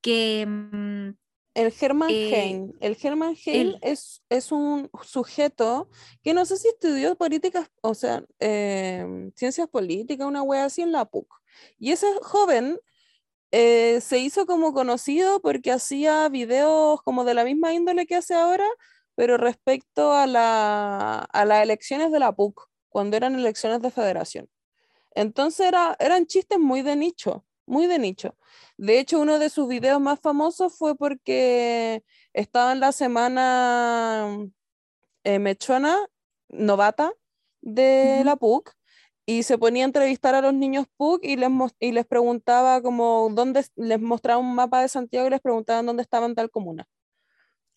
que... 0.00 0.46
mm, 0.46 1.08
El 1.54 1.74
Hermann 1.80 2.10
Eh, 2.12 2.30
Hein. 2.32 2.72
El 2.78 2.96
Hermann 3.02 3.34
Hein 3.44 3.74
es, 3.82 4.22
es 4.28 4.52
un 4.52 4.88
sujeto 5.02 5.90
que 6.22 6.32
no 6.32 6.44
sé 6.44 6.58
si 6.58 6.68
estudió 6.68 7.16
políticas, 7.16 7.68
o 7.82 7.94
sea, 7.94 8.24
em, 8.38 9.32
ciencias 9.34 9.66
políticas, 9.68 10.28
una 10.28 10.44
wea 10.44 10.66
así 10.66 10.82
en 10.82 10.92
la 10.92 11.06
PUC. 11.06 11.39
Y 11.78 11.92
ese 11.92 12.06
joven 12.22 12.78
eh, 13.52 14.00
se 14.00 14.18
hizo 14.18 14.46
como 14.46 14.72
conocido 14.72 15.40
porque 15.40 15.72
hacía 15.72 16.28
videos 16.28 17.02
como 17.02 17.24
de 17.24 17.34
la 17.34 17.44
misma 17.44 17.72
índole 17.74 18.06
que 18.06 18.16
hace 18.16 18.34
ahora, 18.34 18.66
pero 19.16 19.36
respecto 19.36 20.12
a, 20.12 20.26
la, 20.26 21.18
a 21.18 21.44
las 21.44 21.62
elecciones 21.62 22.12
de 22.12 22.20
la 22.20 22.32
PUC, 22.32 22.68
cuando 22.88 23.16
eran 23.16 23.34
elecciones 23.34 23.82
de 23.82 23.90
federación. 23.90 24.48
Entonces 25.14 25.66
era, 25.66 25.96
eran 25.98 26.26
chistes 26.26 26.58
muy 26.58 26.82
de 26.82 26.96
nicho, 26.96 27.44
muy 27.66 27.86
de 27.86 27.98
nicho. 27.98 28.36
De 28.76 28.98
hecho, 28.98 29.20
uno 29.20 29.38
de 29.38 29.50
sus 29.50 29.68
videos 29.68 30.00
más 30.00 30.20
famosos 30.20 30.76
fue 30.76 30.96
porque 30.96 32.04
estaba 32.32 32.72
en 32.72 32.80
la 32.80 32.92
semana 32.92 34.28
eh, 35.24 35.38
mechona, 35.38 35.98
novata 36.48 37.12
de 37.60 38.22
la 38.24 38.36
PUC, 38.36 38.72
y 39.30 39.42
se 39.44 39.58
ponía 39.58 39.84
a 39.84 39.86
entrevistar 39.86 40.34
a 40.34 40.40
los 40.40 40.52
niños 40.52 40.86
PUC 40.96 41.24
y 41.24 41.36
les, 41.36 41.50
y 41.78 41.92
les 41.92 42.04
preguntaba 42.04 42.82
como 42.82 43.28
dónde, 43.32 43.60
es- 43.60 43.72
les 43.76 44.00
mostraba 44.00 44.40
un 44.40 44.54
mapa 44.56 44.82
de 44.82 44.88
Santiago 44.88 45.28
y 45.28 45.30
les 45.30 45.40
preguntaban 45.40 45.86
dónde 45.86 46.02
estaba 46.02 46.26
en 46.26 46.34
tal 46.34 46.50
comuna. 46.50 46.86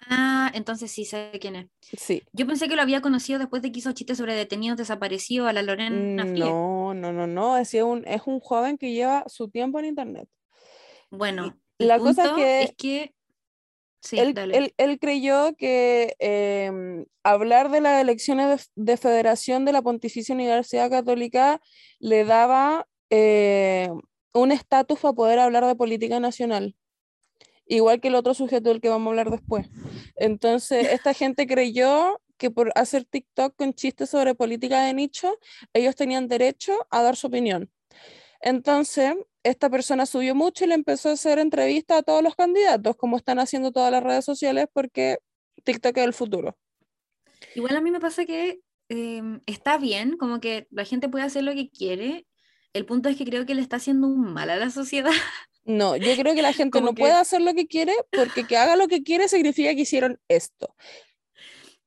Ah, 0.10 0.52
entonces 0.54 0.92
sí 0.92 1.06
sé 1.06 1.32
quién 1.40 1.56
es. 1.56 1.68
Sí. 1.82 2.24
Yo 2.34 2.46
pensé 2.48 2.68
que 2.68 2.76
lo 2.76 2.82
había 2.82 3.02
conocido 3.02 3.40
después 3.40 3.62
de 3.62 3.72
que 3.72 3.80
hizo 3.80 3.92
chistes 3.92 4.18
sobre 4.18 4.34
detenidos 4.36 4.78
desaparecidos 4.78 5.48
a 5.48 5.54
la 5.54 5.62
Lorena 5.62 6.26
Fries. 6.26 6.46
No, 6.46 6.94
no, 6.94 7.14
no, 7.14 7.28
no, 7.28 7.58
es 7.58 7.74
un, 7.76 8.04
es 8.08 8.24
un 8.26 8.40
joven 8.40 8.78
que 8.78 8.92
lleva 8.92 9.24
su 9.28 9.50
tiempo 9.50 9.80
en 9.80 9.86
internet. 9.86 10.28
Bueno, 11.10 11.58
la 11.78 12.00
cosa 12.00 12.34
que 12.36 12.64
es 12.64 12.76
que... 12.76 13.14
Sí, 14.04 14.20
él, 14.20 14.34
él- 14.54 14.74
él 14.78 15.00
creyó 15.00 15.56
que 15.56 16.16
em, 16.20 17.06
hablar 17.24 17.72
de 17.72 17.80
las 17.82 18.02
elecciones 18.02 18.70
de 18.76 18.98
federación 18.98 19.64
de 19.64 19.72
la 19.72 19.82
Pontificia 19.82 20.36
Universidad 20.36 20.90
Católica 20.90 21.62
le 22.00 22.26
daba 22.26 22.86
eh, 23.10 23.90
un 24.34 24.52
estatus 24.52 25.00
para 25.00 25.14
poder 25.14 25.40
hablar 25.40 25.66
de 25.66 25.76
política 25.76 26.20
nacional, 26.20 26.76
igual 27.66 28.02
que 28.02 28.10
el 28.10 28.16
otro 28.16 28.34
sujeto 28.34 28.70
del 28.70 28.82
que 28.82 28.90
vamos 28.90 29.08
a 29.08 29.10
hablar 29.12 29.30
después. 29.32 29.68
Entonces, 30.18 30.92
esta 30.92 31.14
gente 31.14 31.48
creyó 31.48 32.20
que 32.38 32.52
por 32.52 32.72
hacer 32.76 33.06
TikTok 33.06 33.56
con 33.56 33.74
chistes 33.74 34.10
sobre 34.10 34.36
política 34.36 34.84
de 34.84 34.94
nicho, 34.94 35.34
ellos 35.72 35.96
tenían 35.96 36.28
derecho 36.28 36.74
a 36.90 37.02
dar 37.04 37.16
su 37.16 37.28
opinión. 37.28 37.72
Entonces, 38.42 39.16
esta 39.44 39.70
persona 39.70 40.06
subió 40.06 40.36
mucho 40.36 40.64
y 40.64 40.68
le 40.68 40.76
empezó 40.76 41.10
a 41.10 41.14
hacer 41.14 41.40
entrevistas 41.40 42.00
a 42.00 42.04
todos 42.04 42.24
los 42.24 42.36
candidatos, 42.36 42.96
como 42.96 43.18
están 43.18 43.40
haciendo 43.40 43.72
todas 43.72 43.92
las 43.92 44.04
redes 44.04 44.26
sociales, 44.26 44.68
porque 44.74 45.18
TikTok 45.64 45.98
es 45.98 46.04
el 46.06 46.14
futuro. 46.14 46.58
Igual 47.56 47.76
a 47.76 47.82
mí 47.82 47.92
me 47.92 48.00
pasa 48.00 48.26
que 48.26 48.60
em, 48.90 49.42
está 49.46 49.78
bien, 49.78 50.18
como 50.18 50.40
que 50.40 50.68
la 50.72 50.86
gente 50.86 51.10
puede 51.10 51.26
hacer 51.26 51.44
lo 51.44 51.54
que 51.54 51.70
quiere. 51.70 52.26
El 52.74 52.86
punto 52.86 53.10
es 53.10 53.18
que 53.18 53.26
creo 53.26 53.46
que 53.46 53.54
le 53.56 53.62
está 53.62 53.76
haciendo 53.78 54.08
un 54.08 54.34
mal 54.34 54.50
a 54.50 54.56
la 54.56 54.70
sociedad. 54.70 55.12
No, 55.66 55.96
yo 55.96 56.14
creo 56.18 56.36
que 56.36 56.42
la 56.42 56.52
gente 56.52 56.82
no 56.82 56.94
que- 56.94 57.00
puede 57.04 57.14
hacer 57.14 57.40
lo 57.40 57.54
que 57.54 57.68
quiere, 57.68 57.94
porque 58.12 58.46
que 58.46 58.58
haga 58.58 58.76
lo 58.76 58.90
que 58.90 59.02
quiere 59.02 59.30
significa 59.30 59.74
que 59.74 59.84
hicieron 59.84 60.20
esto. 60.28 60.76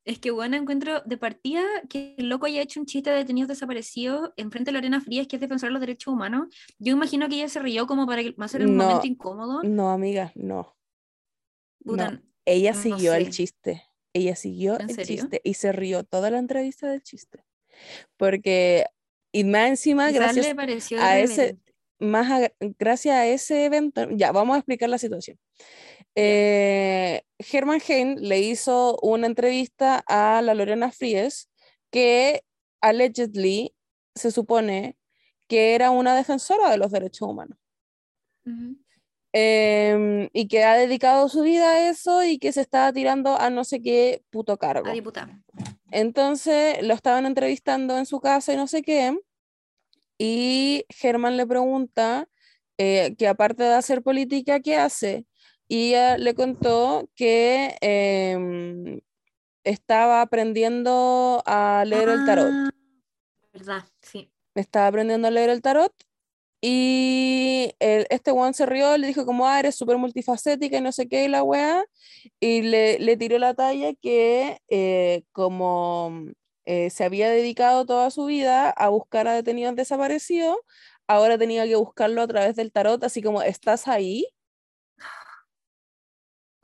Es 0.07 0.19
que, 0.19 0.31
bueno, 0.31 0.55
encuentro 0.55 1.01
de 1.01 1.17
partida 1.17 1.61
que 1.89 2.15
el 2.17 2.29
loco 2.29 2.45
haya 2.45 2.61
hecho 2.61 2.79
un 2.79 2.85
chiste 2.85 3.09
de 3.09 3.17
detenidos 3.17 3.49
desaparecidos 3.49 4.31
enfrente 4.37 4.69
de 4.69 4.73
Lorena 4.75 5.01
Frías, 5.01 5.27
que 5.27 5.35
es 5.35 5.41
defensora 5.41 5.67
de 5.69 5.73
los 5.73 5.81
derechos 5.81 6.13
humanos. 6.13 6.47
Yo 6.79 6.93
imagino 6.93 7.27
que 7.27 7.35
ella 7.35 7.49
se 7.49 7.59
rió 7.59 7.87
como 7.87 8.07
para 8.07 8.23
que- 8.23 8.33
hacer 8.39 8.65
un 8.65 8.77
No, 8.77 8.85
momento 8.85 9.05
incómodo. 9.05 9.63
No, 9.63 9.89
amiga, 9.91 10.31
no. 10.35 10.77
Puta, 11.83 12.11
no. 12.11 12.21
Ella 12.45 12.71
no 12.71 12.81
siguió 12.81 13.15
el 13.15 13.29
chiste. 13.31 13.83
Ella 14.13 14.37
siguió 14.37 14.79
¿En 14.79 14.89
el 14.89 14.95
serio? 14.95 15.15
chiste 15.23 15.41
y 15.43 15.55
se 15.55 15.73
rió 15.73 16.05
toda 16.05 16.29
la 16.31 16.39
entrevista 16.39 16.87
del 16.89 17.03
chiste. 17.03 17.43
Porque, 18.15 18.85
y 19.33 19.43
más 19.43 19.67
encima, 19.67 20.09
gracias 20.11 20.55
a 20.97 21.19
ese, 21.19 21.57
más 21.99 22.31
a- 22.31 22.51
gracias 22.79 23.13
a 23.13 23.25
ese 23.27 23.65
evento, 23.65 24.09
ya 24.11 24.31
vamos 24.31 24.55
a 24.55 24.59
explicar 24.59 24.87
la 24.89 24.99
situación. 24.99 25.37
Eh, 26.15 27.21
Hermann 27.37 27.81
Hein 27.87 28.17
le 28.19 28.39
hizo 28.39 28.97
una 29.01 29.27
entrevista 29.27 30.03
a 30.07 30.41
la 30.41 30.55
Lorena 30.55 30.91
Fries 30.91 31.49
que 31.91 32.43
allegedly 32.81 33.75
se 34.15 34.31
supone 34.31 34.97
que 35.47 35.75
era 35.75 35.91
una 35.91 36.15
defensora 36.15 36.71
de 36.71 36.77
los 36.77 36.91
derechos 36.91 37.29
humanos 37.29 37.57
em, 39.31 40.29
y 40.33 40.47
que 40.47 40.63
ha 40.63 40.75
dedicado 40.75 41.29
su 41.29 41.41
vida 41.41 41.71
a 41.71 41.89
eso 41.89 42.23
y 42.23 42.39
que 42.39 42.51
se 42.51 42.61
estaba 42.61 42.91
tirando 42.91 43.39
a 43.39 43.49
no 43.49 43.63
sé 43.63 43.81
qué 43.81 44.23
puto 44.31 44.57
cargo. 44.57 44.89
A 44.89 44.93
diputada. 44.93 45.43
Entonces 45.91 46.81
lo 46.81 46.93
estaban 46.93 47.25
entrevistando 47.25 47.97
en 47.97 48.05
su 48.05 48.19
casa 48.19 48.53
y 48.53 48.57
no 48.57 48.67
sé 48.67 48.81
qué. 48.81 49.17
Y 50.17 50.85
Germán 50.89 51.37
le 51.37 51.45
pregunta 51.45 52.27
eh, 52.77 53.15
que 53.17 53.27
aparte 53.27 53.63
de 53.63 53.73
hacer 53.73 54.01
política, 54.01 54.59
¿qué 54.59 54.75
hace? 54.77 55.25
Y 55.67 55.89
ella 55.89 56.17
le 56.17 56.33
contó 56.35 57.09
que 57.15 57.75
em, 57.81 58.99
estaba 59.63 60.21
aprendiendo 60.21 61.43
a 61.45 61.83
leer 61.85 62.09
el 62.09 62.23
tarot. 62.25 62.53
Ah, 62.53 62.69
¿Verdad? 63.53 63.83
Sí. 64.01 64.31
Estaba 64.55 64.87
aprendiendo 64.87 65.27
a 65.27 65.31
leer 65.31 65.49
el 65.49 65.61
tarot 65.61 65.93
y 66.61 67.71
el- 67.79 68.07
este 68.09 68.31
weón 68.31 68.53
se 68.53 68.65
rió, 68.65 68.97
le 68.97 69.07
dijo 69.07 69.25
como, 69.25 69.47
ah, 69.47 69.59
eres 69.59 69.75
súper 69.75 69.97
multifacética 69.97 70.77
y 70.77 70.81
no 70.81 70.91
sé 70.91 71.07
qué, 71.07 71.25
y 71.25 71.27
la 71.27 71.43
weá, 71.43 71.85
y 72.39 72.61
le, 72.63 72.97
le 72.99 73.17
tiró 73.17 73.37
la 73.37 73.53
talla 73.53 73.93
que 73.93 74.59
eh, 74.69 75.23
como 75.31 76.25
eh, 76.65 76.89
se 76.89 77.03
había 77.03 77.29
dedicado 77.29 77.85
toda 77.85 78.09
su 78.09 78.25
vida 78.25 78.69
a 78.71 78.89
buscar 78.89 79.27
a 79.27 79.33
detenidos 79.33 79.75
desaparecidos, 79.75 80.57
ahora 81.07 81.37
tenía 81.37 81.65
que 81.65 81.75
buscarlo 81.75 82.21
a 82.21 82.27
través 82.27 82.55
del 82.55 82.71
tarot, 82.71 83.03
así 83.03 83.21
como, 83.21 83.41
¿estás 83.43 83.87
ahí? 83.87 84.25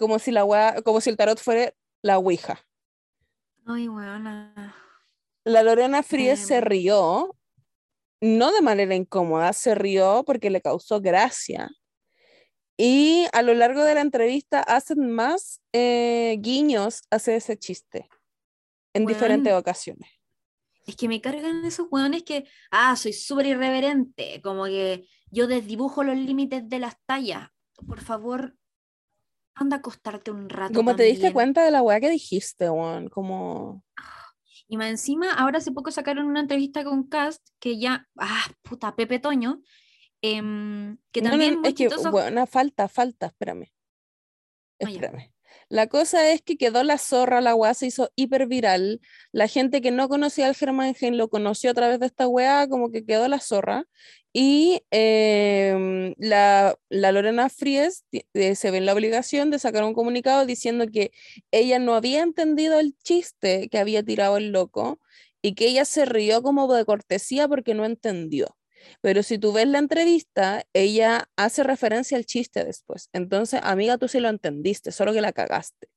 Como 0.04 0.20
si 0.20 0.32
la 0.32 0.82
como 0.84 1.00
si 1.00 1.10
el 1.10 1.16
tarot 1.16 1.40
fuera 1.40 1.74
la 2.02 2.18
ouija. 2.18 2.60
Ay, 3.66 3.88
weona. 3.88 4.76
La 5.46 5.64
Lorena 5.64 6.04
Fríes 6.04 6.42
se 6.46 6.58
Em. 6.58 6.64
rió, 6.66 7.38
no 8.20 8.52
de 8.52 8.62
manera 8.62 8.96
incómoda, 8.96 9.54
se 9.54 9.76
rió 9.76 10.24
porque 10.26 10.50
le 10.50 10.60
causó 10.60 11.00
gracia. 11.00 11.70
Y 12.76 13.28
a 13.32 13.42
lo 13.44 13.54
largo 13.54 13.86
de 13.86 13.94
la 13.94 14.02
entrevista 14.02 14.60
hacen 14.60 15.10
más 15.10 15.62
eh, 15.72 16.36
guiños 16.42 17.04
hacia 17.10 17.36
ese 17.38 17.58
chiste 17.58 18.10
en 18.94 19.06
diferentes 19.06 19.54
ocasiones. 19.54 20.10
Es 20.86 20.98
que 20.98 21.08
me 21.08 21.22
cargan 21.22 21.64
esos 21.64 21.88
weones 21.90 22.24
que, 22.24 22.44
ah, 22.70 22.98
soy 22.98 23.14
súper 23.14 23.46
irreverente, 23.46 24.42
como 24.44 24.66
que 24.66 25.08
yo 25.32 25.48
desdibujo 25.48 26.04
los 26.04 26.18
límites 26.18 26.68
de 26.68 26.80
las 26.80 26.96
tallas. 27.06 27.48
Por 27.88 28.02
favor, 28.02 28.58
anda 29.56 29.78
a 29.78 29.80
acostarte 29.80 30.32
un 30.32 30.50
rato. 30.50 30.74
Como 30.74 30.96
te 30.96 31.04
diste 31.04 31.34
cuenta 31.34 31.64
de 31.64 31.72
la 31.72 31.82
weá 31.82 32.00
que 32.00 32.10
dijiste, 32.10 32.68
Juan, 32.68 33.10
como... 33.10 33.84
Y 34.68 34.78
más 34.78 34.90
encima, 34.90 35.34
ahora 35.34 35.58
hace 35.58 35.72
poco 35.72 35.92
sacaron 35.92 36.26
una 36.26 36.40
entrevista 36.40 36.84
con 36.84 37.08
Cast 37.08 37.46
que 37.60 37.78
ya, 37.78 38.08
ah, 38.18 38.46
puta, 38.62 38.96
Pepe 38.96 39.20
Toño, 39.20 39.62
em, 40.22 40.98
que 41.12 41.22
no, 41.22 41.30
también 41.32 41.56
no, 41.56 41.68
es 41.68 41.76
que, 41.76 41.86
chistoso. 41.86 42.12
bueno, 42.12 42.48
falta, 42.48 42.88
falta, 42.88 43.28
espérame. 43.28 43.72
Ah. 44.82 44.90
Espérame. 44.90 45.33
La 45.70 45.88
cosa 45.88 46.32
es 46.32 46.42
que 46.42 46.58
quedó 46.58 46.84
la 46.84 46.98
zorra, 46.98 47.42
la 47.42 47.56
weá 47.56 47.74
se 47.74 47.88
hizo 47.88 48.12
hiper 48.16 48.48
viral. 48.48 49.02
La 49.32 49.48
gente 49.48 49.82
que 49.82 49.92
no 49.92 50.10
conocía 50.10 50.48
al 50.48 50.56
Germán 50.56 50.96
Gen 50.96 51.18
lo 51.18 51.30
conoció 51.30 51.72
a 51.72 51.74
través 51.74 52.00
de 52.00 52.06
esta 52.08 52.28
weá, 52.28 52.68
como 52.68 52.92
que 52.92 53.06
quedó 53.06 53.28
la 53.28 53.40
zorra. 53.40 53.86
Y 54.34 54.82
em, 54.92 56.16
la, 56.18 56.76
la 56.90 57.12
Lorena 57.12 57.50
Fries 57.50 58.06
eh, 58.34 58.56
se 58.56 58.72
ve 58.72 58.78
en 58.78 58.86
la 58.88 58.94
obligación 58.94 59.52
de 59.52 59.60
sacar 59.60 59.84
un 59.84 59.94
comunicado 59.94 60.46
diciendo 60.46 60.86
que 60.92 61.12
ella 61.52 61.78
no 61.80 61.94
había 61.94 62.22
entendido 62.24 62.80
el 62.80 62.96
chiste 63.04 63.70
que 63.70 63.78
había 63.78 64.04
tirado 64.04 64.38
el 64.38 64.52
loco 64.52 65.00
y 65.44 65.54
que 65.56 65.68
ella 65.68 65.86
se 65.86 66.06
rió 66.06 66.42
como 66.42 66.74
de 66.74 66.86
cortesía 66.86 67.48
porque 67.48 67.76
no 67.76 67.86
entendió. 67.86 68.56
Pero 69.02 69.24
si 69.24 69.38
tú 69.38 69.54
ves 69.54 69.68
la 69.68 69.80
entrevista, 69.80 70.66
ella 70.74 71.30
hace 71.36 71.64
referencia 71.64 72.18
al 72.18 72.26
chiste 72.26 72.64
después. 72.66 73.10
Entonces, 73.14 73.62
amiga, 73.64 73.98
tú 73.98 74.08
sí 74.08 74.20
lo 74.20 74.30
entendiste, 74.30 74.92
solo 74.92 75.14
que 75.14 75.22
la 75.22 75.34
cagaste. 75.34 75.88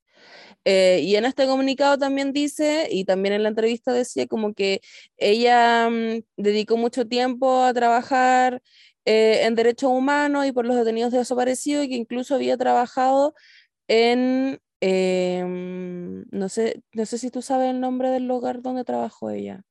Eh, 0.65 1.01
y 1.03 1.17
en 1.17 1.25
este 1.25 1.47
comunicado 1.47 1.99
también 1.99 2.33
dice, 2.33 2.89
y 2.91 3.05
también 3.05 3.35
en 3.35 3.43
la 3.43 3.51
entrevista 3.51 3.93
decía 3.93 4.27
como 4.27 4.55
que 4.55 4.81
ella 5.17 5.89
mm, 5.91 6.23
dedicó 6.37 6.77
mucho 6.77 7.07
tiempo 7.07 7.63
a 7.63 7.73
trabajar 7.73 8.63
eh, 9.05 9.45
en 9.45 9.55
derechos 9.55 9.91
humanos 9.91 10.47
y 10.47 10.53
por 10.53 10.67
los 10.67 10.77
detenidos 10.77 11.13
desaparecidos 11.13 11.85
y 11.85 11.89
que 11.91 11.95
incluso 11.95 12.35
había 12.35 12.57
trabajado 12.57 13.35
en, 13.89 14.61
eh, 14.81 15.45
mm, 15.45 16.37
no 16.37 16.49
sé, 16.49 16.83
no 16.93 17.07
sé 17.07 17.19
si 17.19 17.31
tú 17.31 17.43
sabes 17.43 17.71
el 17.71 17.81
nombre 17.81 18.11
del 18.11 18.27
lugar 18.27 18.63
donde 18.63 18.85
trabajó 18.85 19.31
ella. 19.31 19.63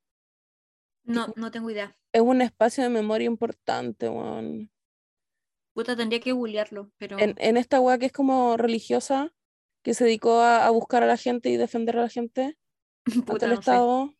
No, 1.03 1.33
no 1.35 1.51
tengo 1.51 1.69
idea. 1.69 1.95
Es 2.15 2.21
un 2.21 2.41
espacio 2.41 2.81
de 2.81 2.89
memoria 2.89 3.25
importante, 3.25 4.07
weón. 4.07 4.71
Puta, 5.73 5.97
tendría 5.97 6.21
que 6.21 6.31
googlearlo, 6.31 6.89
pero 6.97 7.19
en, 7.19 7.35
en 7.37 7.57
esta 7.57 7.81
weá 7.81 7.97
que 7.97 8.05
es 8.05 8.13
como 8.13 8.55
religiosa, 8.55 9.33
que 9.83 9.93
se 9.93 10.05
dedicó 10.05 10.39
a, 10.39 10.65
a 10.65 10.69
buscar 10.69 11.03
a 11.03 11.07
la 11.07 11.17
gente 11.17 11.49
y 11.49 11.57
defender 11.57 11.97
a 11.97 12.03
la 12.03 12.07
gente 12.07 12.57
ante 13.05 13.21
puta, 13.33 13.47
el 13.47 13.49
no 13.49 13.55
sé. 13.57 13.59
Estado. 13.59 14.13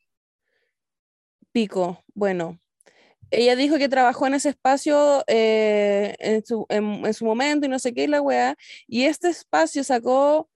Pico, 1.53 2.03
bueno. 2.13 2.59
Ella 3.31 3.55
dijo 3.55 3.77
que 3.77 3.87
trabajó 3.87 4.27
en 4.27 4.33
ese 4.33 4.49
espacio 4.49 5.23
eh, 5.27 6.15
en, 6.19 6.45
su, 6.45 6.65
en, 6.67 7.05
en 7.05 7.13
su 7.13 7.23
momento 7.23 7.65
y 7.65 7.69
no 7.69 7.79
sé 7.79 7.93
qué, 7.93 8.03
y 8.03 8.07
la 8.07 8.21
weá. 8.21 8.57
Y 8.87 9.05
este 9.05 9.29
espacio 9.29 9.85
sacó 9.85 10.49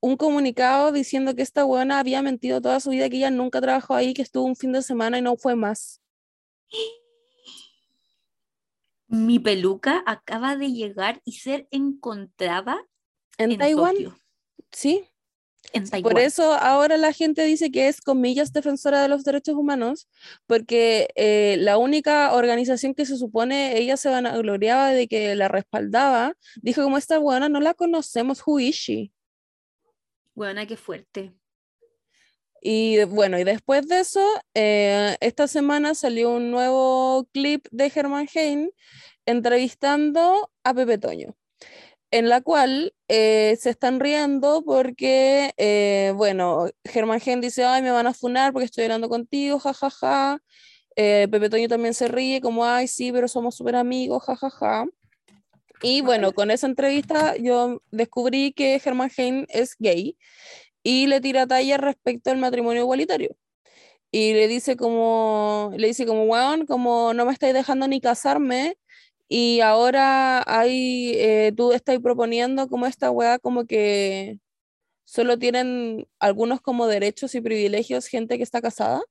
un 0.00 0.16
comunicado 0.16 0.92
diciendo 0.92 1.34
que 1.34 1.42
esta 1.42 1.66
weona 1.66 1.98
había 1.98 2.22
mentido 2.22 2.62
toda 2.62 2.80
su 2.80 2.88
vida, 2.88 3.10
que 3.10 3.18
ella 3.18 3.30
nunca 3.30 3.60
trabajó 3.60 3.94
ahí, 3.94 4.14
que 4.14 4.22
estuvo 4.22 4.46
un 4.46 4.56
fin 4.56 4.72
de 4.72 4.80
semana 4.80 5.18
y 5.18 5.20
no 5.20 5.36
fue 5.36 5.56
más. 5.56 6.00
Mi 9.08 9.38
peluca 9.38 10.02
acaba 10.06 10.56
de 10.56 10.72
llegar 10.72 11.22
y 11.24 11.32
ser 11.32 11.68
encontrada 11.70 12.84
En, 13.38 13.52
en 13.52 13.58
Taiwán, 13.58 13.94
Tokio, 13.94 14.18
sí. 14.72 15.08
en 15.72 15.88
Taiwán. 15.88 16.12
Por 16.12 16.20
eso 16.20 16.52
ahora 16.52 16.96
la 16.96 17.12
gente 17.12 17.44
dice 17.44 17.70
que 17.70 17.86
es, 17.86 18.00
comillas, 18.00 18.52
defensora 18.52 19.00
de 19.00 19.08
los 19.08 19.22
derechos 19.22 19.54
humanos, 19.54 20.08
porque 20.46 21.08
eh, 21.14 21.56
la 21.60 21.78
única 21.78 22.34
organización 22.34 22.94
que 22.94 23.06
se 23.06 23.16
supone 23.16 23.78
ella 23.78 23.96
se 23.96 24.10
vanagloriaba 24.10 24.90
de 24.90 25.06
que 25.06 25.36
la 25.36 25.46
respaldaba, 25.48 26.34
dijo 26.56 26.82
como 26.82 26.98
esta 26.98 27.18
buena 27.18 27.48
no 27.48 27.60
la 27.60 27.74
conocemos, 27.74 28.42
who 28.44 28.58
is 28.58 28.74
she? 28.74 29.12
Buena, 30.34 30.66
qué 30.66 30.76
fuerte. 30.76 31.32
Y 32.68 33.04
bueno, 33.04 33.38
y 33.38 33.44
después 33.44 33.86
de 33.86 34.00
eso, 34.00 34.20
eh, 34.54 35.16
esta 35.20 35.46
semana 35.46 35.94
salió 35.94 36.32
un 36.32 36.50
nuevo 36.50 37.28
clip 37.32 37.64
de 37.70 37.90
Germán 37.90 38.26
Hein 38.34 38.72
entrevistando 39.24 40.50
a 40.64 40.74
Pepe 40.74 40.98
Toño, 40.98 41.36
en 42.10 42.28
la 42.28 42.40
cual 42.40 42.92
eh, 43.06 43.56
se 43.60 43.70
están 43.70 44.00
riendo 44.00 44.64
porque, 44.64 45.52
eh, 45.58 46.12
bueno, 46.16 46.68
Germán 46.84 47.20
Hein 47.24 47.40
dice, 47.40 47.64
ay, 47.64 47.82
me 47.82 47.92
van 47.92 48.08
a 48.08 48.14
funar 48.14 48.52
porque 48.52 48.66
estoy 48.66 48.82
hablando 48.82 49.08
contigo, 49.08 49.60
jajaja. 49.60 49.88
Ja, 50.00 50.40
ja. 50.96 51.28
Pepe 51.30 51.48
Toño 51.48 51.68
también 51.68 51.94
se 51.94 52.08
ríe 52.08 52.40
como, 52.40 52.64
ay, 52.64 52.88
sí, 52.88 53.12
pero 53.12 53.28
somos 53.28 53.54
súper 53.54 53.76
amigos, 53.76 54.24
jajaja. 54.24 54.50
Ja, 54.50 54.86
y 55.82 56.00
bueno, 56.00 56.32
con 56.32 56.50
esa 56.50 56.66
entrevista 56.66 57.36
yo 57.36 57.82
descubrí 57.90 58.52
que 58.52 58.80
Germán 58.80 59.10
Hein 59.16 59.46
es 59.50 59.76
gay 59.78 60.16
y 60.86 61.08
le 61.08 61.20
tira 61.20 61.48
talla 61.48 61.78
respecto 61.78 62.30
al 62.30 62.38
matrimonio 62.38 62.82
igualitario. 62.82 63.36
Y 64.12 64.34
le 64.34 64.48
dice 64.48 64.76
como, 64.76 65.72
le 65.76 65.88
dice 65.88 66.06
como, 66.06 66.24
weón, 66.26 66.66
como 66.66 67.14
no 67.14 67.26
me 67.26 67.32
estáis 67.32 67.54
dejando 67.54 67.88
ni 67.88 68.00
casarme 68.00 68.78
y 69.28 69.60
ahora 69.62 70.44
hay, 70.46 71.12
eh, 71.16 71.52
tú 71.56 71.72
estás 71.72 71.98
proponiendo 72.00 72.68
como 72.68 72.86
esta 72.86 73.10
weá 73.10 73.38
como 73.40 73.66
que 73.66 74.38
solo 75.04 75.38
tienen 75.38 76.08
algunos 76.20 76.60
como 76.62 76.86
derechos 76.88 77.34
y 77.34 77.40
privilegios 77.42 78.06
gente 78.08 78.38
que 78.38 78.44
está 78.44 78.62
casada. 78.62 79.02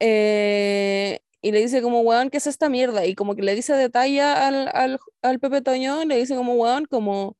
Eh, 0.00 1.20
y 1.42 1.52
le 1.52 1.60
dice 1.60 1.82
como, 1.82 2.00
weón, 2.02 2.30
¿qué 2.30 2.38
es 2.38 2.46
esta 2.46 2.68
mierda? 2.68 3.06
Y 3.06 3.14
como 3.14 3.36
que 3.36 3.42
le 3.42 3.54
dice 3.54 3.74
detalle 3.74 4.22
al, 4.22 4.68
al, 4.74 4.98
al 5.22 5.40
Pepe 5.40 5.62
Toño, 5.62 6.04
le 6.04 6.16
dice 6.16 6.36
como, 6.36 6.54
weón, 6.54 6.86
como 6.86 7.36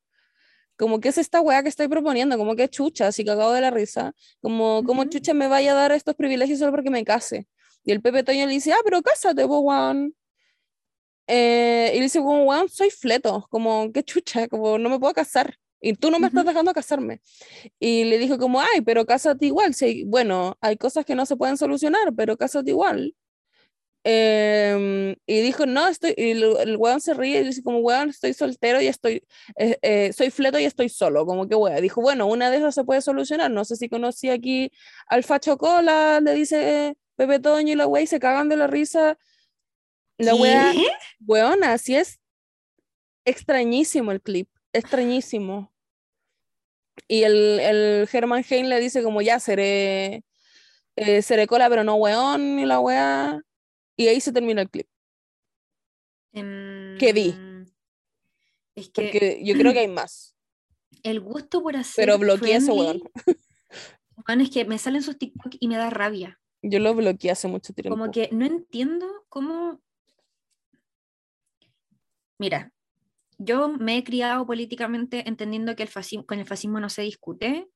como 0.77 1.01
que 1.01 1.09
es 1.09 1.19
esta 1.19 1.41
weá 1.41 1.63
que 1.63 1.69
estoy 1.69 1.89
proponiendo, 1.89 2.37
como 2.37 2.57
que 2.57 2.69
chucha, 2.69 3.09
así 3.09 3.25
cagado 3.25 3.53
de 3.53 3.61
la 3.61 3.71
risa, 3.71 4.15
como, 4.41 4.83
como 4.85 5.03
Ujú. 5.03 5.11
chucha 5.11 5.35
me 5.35 5.49
vaya 5.49 5.73
a 5.73 5.75
dar 5.75 5.93
estos 5.93 6.15
privilegios 6.15 6.59
solo 6.59 6.73
porque 6.73 6.91
me 6.91 7.05
case. 7.05 7.47
Y 7.85 7.93
el 7.93 8.01
Pepe 8.01 8.23
Toño 8.23 8.47
le 8.47 8.53
dice, 8.53 8.73
ah, 8.73 8.79
pero 8.85 9.03
cásate, 9.03 9.47
po, 9.47 9.61
weón. 9.61 10.15
Eh, 11.27 11.93
y 11.95 11.97
le 11.99 12.03
dice, 12.05 12.19
como, 12.19 12.45
weón, 12.45 12.69
soy 12.69 12.91
fleto, 12.91 13.47
como, 13.51 13.93
qué 13.93 14.03
chucha, 14.03 14.49
como, 14.49 14.79
no 14.79 14.89
me 14.89 14.99
puedo 14.99 15.13
casar. 15.15 15.59
Y 15.81 15.93
tú 15.93 16.11
no 16.11 16.19
me 16.19 16.29
estás 16.29 16.47
dejando 16.47 16.73
casarme. 16.73 17.21
Y 17.79 18.05
le 18.05 18.17
dijo 18.17 18.39
como, 18.39 18.59
ay, 18.59 18.81
pero 18.81 19.05
cásate 19.05 19.45
igual. 19.45 19.75
Sí, 19.75 20.05
bueno, 20.07 20.57
hay 20.63 20.79
cosas 20.79 21.05
que 21.05 21.15
no 21.15 21.27
se 21.27 21.37
pueden 21.37 21.59
solucionar, 21.59 22.15
pero 22.17 22.39
cásate 22.39 22.71
igual. 22.71 23.15
Em, 24.07 25.17
y 25.27 25.41
dijo, 25.41 25.65
no, 25.65 25.89
estoy, 25.89 26.13
y 26.19 26.33
el, 26.33 26.43
el 26.61 26.77
weón 26.77 27.01
se 27.01 27.15
ríe 27.15 27.41
y 27.41 27.45
dice 27.45 27.63
como, 27.63 27.79
weón, 27.79 28.11
estoy 28.11 28.35
soltero 28.35 28.79
y 28.83 28.87
estoy, 28.87 29.25
eh, 29.57 29.79
eh, 29.81 30.13
soy 30.13 30.31
fleto 30.31 30.59
y 30.59 30.67
estoy 30.67 30.91
solo, 30.91 31.25
como 31.25 31.49
que 31.49 31.55
weón. 31.55 31.81
Dijo, 31.81 32.03
bueno, 32.03 32.27
una 32.27 32.51
de 32.51 32.59
esas 32.59 32.75
se 32.75 32.85
puede 32.85 33.01
solucionar, 33.01 33.51
no 33.51 33.65
sé 33.65 33.77
si 33.77 33.89
conocí 33.89 34.29
aquí 34.29 34.71
al 35.07 35.25
Facho 35.25 35.57
Cola, 35.57 36.21
le 36.21 36.35
dice 36.35 36.99
Pepe 37.17 37.39
Toño 37.41 37.73
y 37.73 37.77
la 37.77 37.87
wea 37.87 38.03
y 38.03 38.07
se 38.07 38.21
cagan 38.21 38.51
de 38.51 38.57
la 38.57 38.67
risa. 38.67 39.19
La 40.19 40.33
¿Qué? 40.33 40.87
weón, 41.27 41.65
así 41.65 41.97
es 41.97 42.21
extrañísimo 43.25 44.13
el 44.13 44.21
clip, 44.21 44.51
extrañísimo. 44.75 45.73
Y 47.09 47.23
el, 47.23 47.59
el 47.59 48.09
Herman 48.13 48.45
Hein 48.49 48.69
le 48.69 48.81
dice 48.81 49.03
como, 49.03 49.23
ya, 49.23 49.41
seré, 49.41 50.25
eh, 50.97 51.23
seré 51.23 51.47
cola, 51.47 51.71
pero 51.71 51.85
no 51.85 51.95
weón, 51.95 52.59
y 52.59 52.67
la 52.67 52.81
wea. 52.81 53.41
Y 53.97 54.09
ahí 54.09 54.21
se 54.21 54.33
termina 54.33 54.63
el 54.63 54.71
clip. 54.71 54.89
Que 56.33 57.13
vi. 57.15 57.31
Em, 57.31 57.67
Es 58.75 58.89
que 58.89 59.03
Porque 59.03 59.41
yo 59.45 59.55
creo 59.55 59.73
que 59.73 59.81
hay 59.81 59.89
más. 59.89 60.35
el 61.03 61.21
gusto 61.21 61.63
por 61.63 61.77
hacer. 61.77 62.05
Pero 62.05 62.19
bloqueé 62.19 62.57
ese 62.57 62.73
weón. 62.73 63.03
weón, 64.27 64.41
es 64.41 64.51
que 64.51 64.65
me 64.65 64.79
salen 64.79 65.03
sus 65.03 65.19
TikTok 65.19 65.55
y 65.61 65.69
me 65.69 65.77
da 65.77 65.91
rabia. 65.91 66.41
Yo 66.63 66.79
lo 66.81 66.95
bloqueé 66.95 67.31
hace 67.31 67.47
mucho 67.47 67.73
tiempo. 67.73 67.97
Como 67.97 68.11
que 68.11 68.31
no 68.33 68.47
entiendo 68.47 69.07
cómo. 69.29 69.81
Mira, 72.39 72.73
yo 73.39 73.69
me 73.69 73.99
he 73.99 74.05
criado 74.05 74.47
políticamente 74.47 75.29
entendiendo 75.29 75.77
que 75.77 75.83
el 75.85 75.89
fascismo, 75.89 76.27
con 76.27 76.39
el 76.39 76.47
fascismo 76.47 76.81
no 76.81 76.89
se 76.89 77.03
discute. 77.03 77.69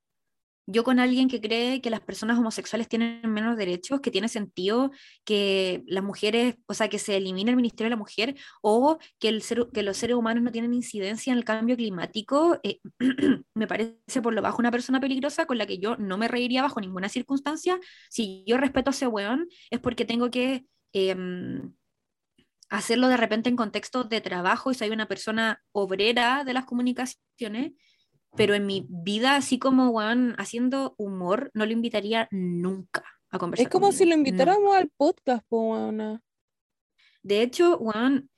Yo 0.71 0.83
con 0.83 0.99
alguien 0.99 1.27
que 1.29 1.41
cree 1.41 1.81
que 1.81 1.89
las 1.89 1.99
personas 1.99 2.37
homosexuales 2.37 2.87
tienen 2.87 3.21
menos 3.23 3.57
derechos, 3.57 4.01
que 4.01 4.11
tiene 4.11 4.27
sentido 4.27 4.91
que 5.25 5.83
las 5.87 6.03
mujeres, 6.03 6.57
o 6.67 6.75
sea, 6.75 6.89
que 6.89 6.99
se 6.99 7.17
elimine 7.17 7.49
el 7.49 7.57
Ministerio 7.57 7.87
de 7.87 7.95
la 7.95 7.95
Mujer 7.95 8.35
o 8.61 8.99
que, 9.19 9.31
los 9.31 9.97
seres 9.97 10.15
humanos 10.15 10.43
no 10.43 10.51
tienen 10.51 10.75
incidencia 10.75 11.31
en 11.33 11.39
el 11.39 11.43
cambio 11.43 11.75
climático, 11.75 12.59
eh, 12.61 12.79
me 13.55 13.65
parece 13.65 14.21
por 14.21 14.35
lo 14.35 14.43
bajo 14.43 14.59
una 14.59 14.69
persona 14.69 14.99
peligrosa 14.99 15.47
con 15.47 15.57
la 15.57 15.65
que 15.65 15.79
yo 15.79 15.97
no 15.97 16.19
me 16.19 16.27
reiría 16.27 16.61
bajo 16.61 16.79
ninguna 16.79 17.09
circunstancia. 17.09 17.79
Si 18.11 18.43
yo 18.45 18.57
respeto 18.57 18.91
a 18.91 18.93
ese 18.93 19.07
weón, 19.07 19.47
es 19.71 19.79
porque 19.79 20.05
tengo 20.05 20.29
que 20.29 20.65
em, 20.93 21.73
hacerlo 22.69 23.07
de 23.07 23.17
repente 23.17 23.49
en 23.49 23.55
contexto 23.55 24.03
de 24.03 24.21
trabajo 24.21 24.69
y 24.69 24.75
soy 24.75 24.89
una 24.89 25.07
persona 25.07 25.63
obrera 25.71 26.43
de 26.43 26.53
las 26.53 26.65
comunicaciones, 26.65 27.71
pero 28.35 28.53
en 28.53 28.65
mi 28.65 28.85
vida, 28.89 29.35
así 29.35 29.59
como 29.59 29.89
weón, 29.89 30.35
haciendo 30.37 30.93
humor, 30.97 31.51
no 31.53 31.65
lo 31.65 31.71
invitaría 31.71 32.27
nunca 32.31 33.03
a 33.31 33.39
conversar. 33.39 33.65
Es 33.67 33.71
como 33.71 33.91
si 33.91 34.05
lo 34.05 34.11
no. 34.11 34.17
invitáramos 34.17 34.75
al 34.75 34.89
podcast, 34.89 35.43
po. 35.47 35.91
De 37.21 37.41
hecho, 37.41 37.77
weón, 37.77 38.29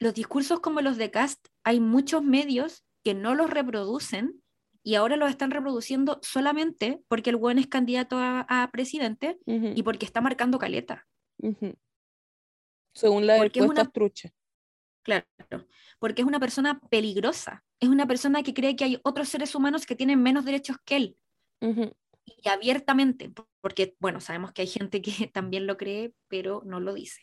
los 0.00 0.14
discursos 0.14 0.60
como 0.60 0.80
los 0.80 0.96
de 0.96 1.10
Cast, 1.10 1.46
hay 1.62 1.80
muchos 1.80 2.22
medios 2.22 2.84
que 3.04 3.14
no 3.14 3.34
los 3.34 3.50
reproducen 3.50 4.42
y 4.82 4.96
ahora 4.96 5.16
los 5.16 5.30
están 5.30 5.50
reproduciendo 5.50 6.18
solamente 6.22 7.02
porque 7.08 7.30
el 7.30 7.36
weón 7.36 7.58
es 7.58 7.66
candidato 7.68 8.16
a, 8.18 8.40
a 8.48 8.70
presidente 8.70 9.38
y 9.46 9.82
porque 9.82 10.04
está 10.06 10.20
marcando 10.20 10.58
caleta. 10.58 11.06
Según 12.94 13.26
las 13.26 13.38
Porque 13.38 13.58
es 13.60 13.64
encuestas 13.64 13.84
una- 13.86 13.92
truchas. 13.92 14.32
Claro, 15.04 15.26
porque 16.00 16.22
es 16.22 16.28
una 16.28 16.40
persona 16.40 16.80
peligrosa, 16.90 17.62
es 17.78 17.88
una 17.90 18.06
persona 18.06 18.42
que 18.42 18.54
cree 18.54 18.74
que 18.74 18.84
hay 18.84 19.00
otros 19.04 19.28
seres 19.28 19.54
humanos 19.54 19.86
que 19.86 19.94
tienen 19.96 20.22
menos 20.22 20.44
derechos 20.46 20.78
que 20.84 20.96
él, 20.96 21.18
y 22.26 22.48
abiertamente, 22.48 23.32
porque, 23.60 23.96
bueno, 24.00 24.20
sabemos 24.20 24.52
que 24.52 24.62
hay 24.62 24.68
gente 24.68 25.02
que 25.02 25.10
también 25.32 25.66
lo 25.66 25.76
cree, 25.76 26.14
pero 26.28 26.62
no 26.64 26.80
lo 26.80 26.94
dice. 26.94 27.22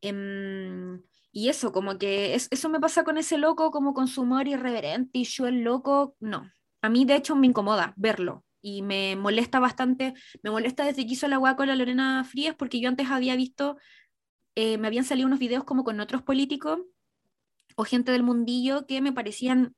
Em, 0.00 1.02
y 1.32 1.48
eso, 1.48 1.72
como 1.72 1.98
que 1.98 2.34
es- 2.34 2.48
eso 2.50 2.68
me 2.68 2.80
pasa 2.80 3.04
con 3.04 3.18
ese 3.18 3.38
loco, 3.38 3.70
como 3.70 3.94
con 3.94 4.08
su 4.08 4.22
humor 4.22 4.48
irreverente 4.48 5.18
y 5.20 5.24
yo 5.24 5.46
el 5.46 5.62
loco, 5.62 6.16
no. 6.20 6.50
A 6.82 6.88
mí, 6.88 7.04
de 7.04 7.16
hecho, 7.16 7.36
me 7.36 7.46
incomoda 7.46 7.94
verlo 7.96 8.44
y 8.60 8.82
me 8.82 9.16
molesta 9.16 9.60
bastante, 9.60 10.14
me 10.42 10.50
molesta 10.50 10.84
desde 10.84 11.06
que 11.06 11.12
hizo 11.14 11.28
la 11.28 11.36
guaco 11.38 11.58
con 11.58 11.68
la 11.68 11.76
Lorena 11.76 12.24
Frías, 12.24 12.54
porque 12.56 12.80
yo 12.80 12.88
antes 12.88 13.10
había 13.10 13.36
visto, 13.36 13.76
eh, 14.54 14.78
me 14.78 14.86
habían 14.86 15.04
salido 15.04 15.26
unos 15.26 15.38
videos 15.38 15.64
como 15.64 15.84
con 15.84 16.00
otros 16.00 16.22
políticos 16.22 16.80
o 17.76 17.84
gente 17.84 18.12
del 18.12 18.22
mundillo 18.22 18.86
que 18.86 19.00
me 19.00 19.12
parecían 19.12 19.74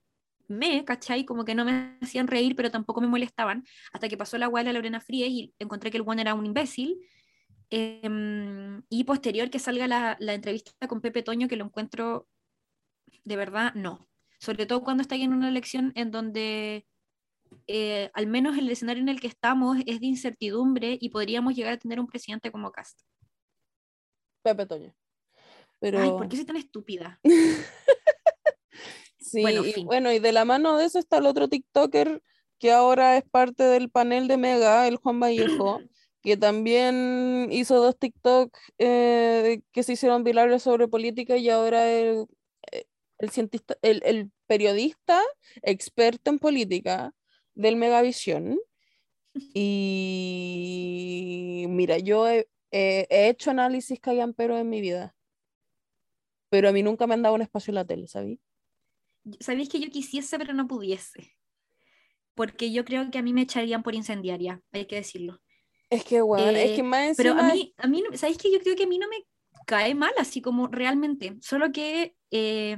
me, 0.49 0.85
¿cachai? 0.85 1.25
Como 1.25 1.45
que 1.45 1.55
no 1.55 1.65
me 1.65 1.97
hacían 2.03 2.27
reír, 2.27 2.55
pero 2.55 2.71
tampoco 2.71 3.01
me 3.01 3.07
molestaban, 3.07 3.65
hasta 3.93 4.09
que 4.09 4.17
pasó 4.17 4.37
la 4.37 4.47
guay 4.47 4.65
de 4.65 4.73
la 4.73 4.79
Lorena 4.79 5.01
Frías 5.01 5.31
y 5.31 5.55
encontré 5.59 5.91
que 5.91 5.97
el 5.97 6.05
one 6.07 6.21
era 6.21 6.35
un 6.35 6.45
imbécil. 6.45 6.99
Em, 7.71 8.83
y 8.91 9.05
posterior 9.05 9.51
que 9.51 9.59
salga 9.59 9.89
la, 9.89 10.17
la 10.21 10.35
entrevista 10.35 10.87
con 10.87 11.01
Pepe 11.01 11.23
Toño, 11.23 11.49
que 11.49 11.57
lo 11.57 11.65
encuentro 11.65 12.29
de 13.25 13.37
verdad, 13.37 13.75
no. 13.75 14.07
Sobre 14.39 14.67
todo 14.67 14.83
cuando 14.83 15.01
está 15.03 15.17
en 15.17 15.33
una 15.33 15.49
elección 15.49 15.93
en 15.95 16.11
donde 16.11 16.87
eh, 17.67 18.11
al 18.15 18.27
menos 18.27 18.59
el 18.59 18.71
escenario 18.71 19.03
en 19.03 19.09
el 19.09 19.21
que 19.21 19.29
estamos 19.29 19.79
es 19.87 20.01
de 20.01 20.07
incertidumbre 20.07 20.99
y 21.01 21.09
podríamos 21.09 21.55
llegar 21.55 21.75
a 21.75 21.79
tener 21.79 22.01
un 22.01 22.07
presidente 22.07 22.51
como 22.51 22.71
Cast. 22.71 23.01
Pepe 24.45 24.67
Toño. 24.67 24.95
Pero... 25.81 26.01
Ay, 26.01 26.11
¿por 26.11 26.29
qué 26.29 26.37
soy 26.37 26.45
tan 26.45 26.57
estúpida? 26.57 27.21
Sí, 29.19 29.41
Bueno, 29.41 29.65
y 29.65 29.85
bueno, 29.85 30.13
y 30.13 30.21
de 30.21 30.33
la 30.33 30.45
mano 30.45 30.77
de 30.77 30.85
eso 30.85 30.99
está 30.99 31.17
el 31.17 31.27
otro 31.27 31.49
TikToker 31.49 32.23
que 32.59 32.71
ahora 32.71 33.17
es 33.17 33.25
parte 33.25 33.65
del 33.65 33.91
panel 33.91 34.29
de 34.29 34.37
Mega, 34.37 34.87
el 34.87 34.97
Juan 34.97 35.19
Vallejo, 35.19 35.81
que 36.23 36.37
también 36.37 37.49
hizo 37.51 37.83
dos 37.83 37.99
TikTok 37.99 38.57
eh, 38.79 39.63
que 39.73 39.83
se 39.83 39.95
hicieron 39.95 40.25
virales 40.25 40.63
sobre 40.63 40.89
política 40.89 41.37
y 41.37 41.49
ahora 41.49 41.91
el, 41.91 42.27
eh, 42.71 42.85
el 43.19 43.31
cientista, 43.31 43.77
el, 43.83 44.03
el 44.05 44.31
periodista 44.47 45.21
experto 45.63 46.31
en 46.31 46.39
política 46.39 47.13
del 47.55 47.77
Megavisión. 47.77 48.59
Y 49.57 51.67
mira, 51.69 51.99
yo 51.99 52.29
he, 52.29 52.47
he- 52.75 53.07
he 53.11 53.29
hecho 53.31 53.51
análisis 53.51 54.01
callamperos 54.01 54.61
en 54.61 54.69
mi 54.71 54.81
vida, 54.81 55.15
pero 56.51 56.69
a 56.69 56.73
mí 56.73 56.83
nunca 56.83 57.07
me 57.07 57.15
han 57.15 57.23
dado 57.23 57.35
un 57.35 57.43
espacio 57.43 57.71
en 57.71 57.75
la 57.77 57.85
tele, 57.85 58.07
¿sabí? 58.07 58.41
Sabéis 59.41 59.69
que 59.69 59.81
yo 59.81 59.91
quisiese, 59.91 60.39
pero 60.39 60.53
no 60.55 60.67
pudiese. 60.67 61.33
Porque 62.35 62.73
yo 62.73 62.85
creo 62.85 63.11
que 63.11 63.19
a 63.19 63.23
mí 63.23 63.33
me 63.33 63.43
echarían 63.43 63.83
por 63.83 63.95
incendiaria, 63.95 64.61
hay 64.73 64.87
que 64.87 64.97
decirlo. 64.97 65.41
Es 65.91 66.05
que, 66.05 66.17
es 66.19 66.73
Eh, 66.73 66.77
que 66.77 66.83
más 66.83 67.07
Pero 67.17 67.31
a 67.33 67.43
encima- 67.43 67.53
mí, 67.53 67.75
a 67.79 67.87
mí, 67.87 68.03
¿sabéis 68.15 68.39
que 68.39 68.53
yo 68.53 68.59
creo 68.61 68.77
que 68.77 68.85
a 68.85 68.87
mí 68.89 68.99
no 68.99 69.09
me 69.09 69.25
cae 69.67 69.95
mal, 69.95 70.13
así 70.19 70.41
como 70.43 70.67
realmente? 70.69 71.37
Solo 71.41 71.71
que 71.73 72.17
eh, 72.31 72.77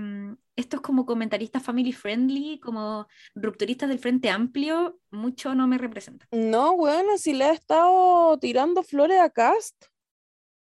estos 0.57 0.81
como 0.81 1.05
comentaristas 1.05 1.63
family 1.63 1.93
friendly, 1.93 2.59
como 2.59 3.07
rupturistas 3.35 3.89
del 3.89 3.99
Frente 3.99 4.31
Amplio, 4.31 4.99
mucho 5.11 5.55
no 5.55 5.67
me 5.69 5.79
representan. 5.79 6.27
No, 6.33 6.73
weón, 6.73 7.19
si 7.19 7.35
le 7.35 7.45
ha 7.45 7.53
estado 7.53 8.39
tirando 8.39 8.83
flores 8.83 9.21
a 9.21 9.31
Cast. 9.31 9.87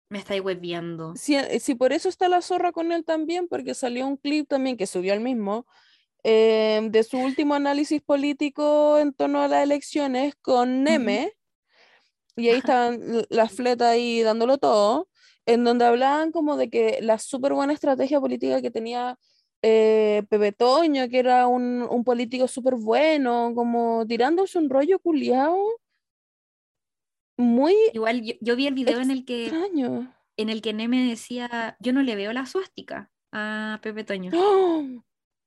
Me 0.08 0.18
estáis 0.18 0.40
hueviando. 0.40 1.14
Si, 1.16 1.36
si 1.60 1.74
por 1.74 1.92
eso 1.92 2.08
está 2.08 2.28
la 2.28 2.40
zorra 2.40 2.72
con 2.72 2.92
él 2.92 3.04
también, 3.04 3.48
porque 3.48 3.74
salió 3.74 4.06
un 4.06 4.16
clip 4.16 4.48
también 4.48 4.76
que 4.76 4.86
subió 4.86 5.12
el 5.12 5.20
mismo, 5.20 5.66
eh, 6.22 6.80
de 6.90 7.02
su 7.02 7.18
último 7.18 7.54
análisis 7.54 8.00
político 8.00 8.98
en 8.98 9.12
torno 9.12 9.42
a 9.42 9.48
las 9.48 9.62
elecciones 9.62 10.34
con 10.40 10.84
Neme, 10.84 11.32
y 12.36 12.48
ahí 12.48 12.58
estaban 12.58 13.00
las 13.28 13.52
fletas 13.52 13.88
ahí 13.88 14.22
dándolo 14.22 14.58
todo, 14.58 15.08
en 15.46 15.64
donde 15.64 15.84
hablaban 15.84 16.30
como 16.32 16.56
de 16.56 16.70
que 16.70 16.98
la 17.02 17.18
súper 17.18 17.54
buena 17.54 17.72
estrategia 17.72 18.20
política 18.20 18.62
que 18.62 18.70
tenía 18.70 19.18
eh, 19.62 20.22
Pepe 20.28 20.52
Toño, 20.52 21.08
que 21.08 21.18
era 21.18 21.46
un, 21.46 21.82
un 21.82 22.04
político 22.04 22.48
súper 22.48 22.74
bueno, 22.74 23.52
como 23.54 24.06
tirándose 24.06 24.58
un 24.58 24.70
rollo 24.70 24.98
culiao 24.98 25.80
muy 27.40 27.74
Igual 27.94 28.22
yo, 28.22 28.34
yo 28.40 28.54
vi 28.54 28.66
el 28.66 28.74
video 28.74 29.00
en 29.00 29.10
el 29.10 29.24
que 29.24 29.46
extraño. 29.46 30.14
en 30.36 30.50
el 30.50 30.62
que 30.62 30.72
Neme 30.72 31.08
decía, 31.08 31.76
yo 31.80 31.92
no 31.92 32.02
le 32.02 32.14
veo 32.14 32.32
la 32.32 32.46
suástica 32.46 33.10
a 33.32 33.80
Pepe 33.82 34.04
Toño. 34.04 34.30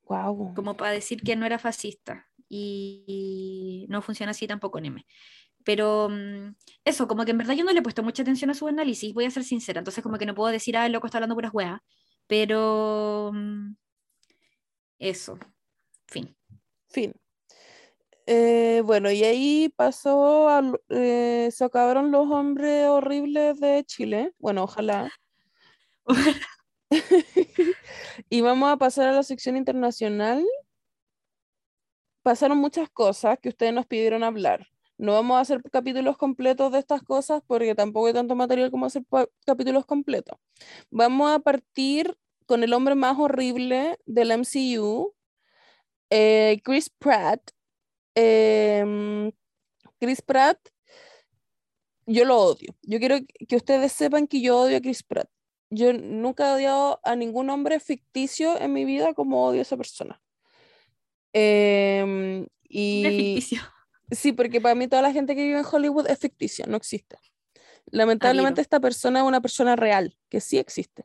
Wow. 0.06 0.54
como 0.54 0.76
para 0.76 0.90
decir 0.90 1.22
que 1.22 1.36
no 1.36 1.46
era 1.46 1.58
fascista. 1.58 2.26
Y, 2.48 3.04
y 3.06 3.86
no 3.88 4.02
funciona 4.02 4.30
así 4.30 4.46
tampoco 4.46 4.80
Neme. 4.80 5.06
Pero 5.64 6.08
mm, 6.10 6.54
eso, 6.84 7.08
como 7.08 7.24
que 7.24 7.30
en 7.30 7.38
verdad 7.38 7.54
yo 7.54 7.64
no 7.64 7.72
le 7.72 7.78
he 7.78 7.82
puesto 7.82 8.02
mucha 8.02 8.22
atención 8.22 8.50
a 8.50 8.54
su 8.54 8.68
análisis, 8.68 9.14
voy 9.14 9.24
a 9.24 9.30
ser 9.30 9.44
sincera. 9.44 9.78
Entonces, 9.78 10.02
como 10.02 10.18
que 10.18 10.26
no 10.26 10.34
puedo 10.34 10.52
decir, 10.52 10.76
ah, 10.76 10.86
el 10.86 10.92
loco 10.92 11.06
está 11.06 11.18
hablando 11.18 11.34
puras 11.34 11.54
weas. 11.54 11.80
Pero 12.26 13.30
mm, 13.32 13.74
eso, 14.98 15.38
fin. 16.06 16.34
Fin. 16.88 17.14
Eh, 18.26 18.82
bueno, 18.84 19.10
y 19.10 19.22
ahí 19.24 19.68
pasó, 19.76 20.48
al- 20.48 20.80
eh, 20.88 21.50
se 21.52 21.64
acabaron 21.64 22.10
los 22.10 22.30
hombres 22.30 22.86
horribles 22.88 23.60
de 23.60 23.84
Chile. 23.84 24.32
Bueno, 24.38 24.64
ojalá. 24.64 25.10
Y 28.30 28.40
vamos 28.40 28.70
a 28.72 28.76
pasar 28.76 29.08
a 29.08 29.12
la 29.12 29.22
sección 29.22 29.56
internacional. 29.56 30.44
Pasaron 32.22 32.58
muchas 32.58 32.88
cosas 32.90 33.38
que 33.40 33.50
ustedes 33.50 33.72
nos 33.72 33.86
pidieron 33.86 34.22
hablar. 34.24 34.66
No 34.96 35.12
vamos 35.12 35.36
a 35.36 35.40
hacer 35.40 35.60
capítulos 35.70 36.16
completos 36.16 36.72
de 36.72 36.78
estas 36.78 37.02
cosas 37.02 37.42
porque 37.46 37.74
tampoco 37.74 38.06
hay 38.06 38.12
tanto 38.14 38.34
material 38.36 38.70
como 38.70 38.86
hacer 38.86 39.02
capítulos 39.44 39.84
completos. 39.86 40.38
Vamos 40.90 41.30
a 41.32 41.40
partir 41.40 42.16
con 42.46 42.62
el 42.62 42.72
hombre 42.72 42.94
más 42.94 43.18
horrible 43.18 43.98
del 44.06 44.30
MCU, 44.30 45.14
eh, 46.10 46.60
Chris 46.64 46.90
Pratt. 46.90 47.50
Em, 48.14 49.32
Chris 49.98 50.22
Pratt, 50.22 50.58
yo 52.06 52.24
lo 52.24 52.38
odio. 52.38 52.74
Yo 52.82 52.98
quiero 52.98 53.16
que 53.48 53.56
ustedes 53.56 53.92
sepan 53.92 54.26
que 54.26 54.40
yo 54.40 54.60
odio 54.60 54.76
a 54.76 54.80
Chris 54.80 55.02
Pratt. 55.02 55.28
Yo 55.70 55.92
nunca 55.92 56.50
he 56.50 56.54
odiado 56.54 57.00
a 57.02 57.16
ningún 57.16 57.50
hombre 57.50 57.80
ficticio 57.80 58.60
en 58.60 58.72
mi 58.72 58.84
vida 58.84 59.14
como 59.14 59.44
odio 59.44 59.60
a 59.60 59.62
esa 59.62 59.76
persona. 59.76 60.22
Em, 61.32 62.46
y 62.68 63.02
ficticio. 63.04 63.62
sí, 64.10 64.32
porque 64.32 64.60
para 64.60 64.74
mí 64.74 64.86
toda 64.86 65.02
la 65.02 65.12
gente 65.12 65.34
que 65.34 65.42
vive 65.42 65.58
en 65.58 65.64
Hollywood 65.70 66.06
es 66.08 66.18
ficticia, 66.18 66.66
no 66.66 66.76
existe. 66.76 67.16
Lamentablemente 67.86 68.60
Adhiero. 68.60 68.62
esta 68.62 68.80
persona 68.80 69.20
es 69.20 69.24
una 69.24 69.40
persona 69.40 69.74
real, 69.76 70.16
que 70.28 70.40
sí 70.40 70.58
existe. 70.58 71.04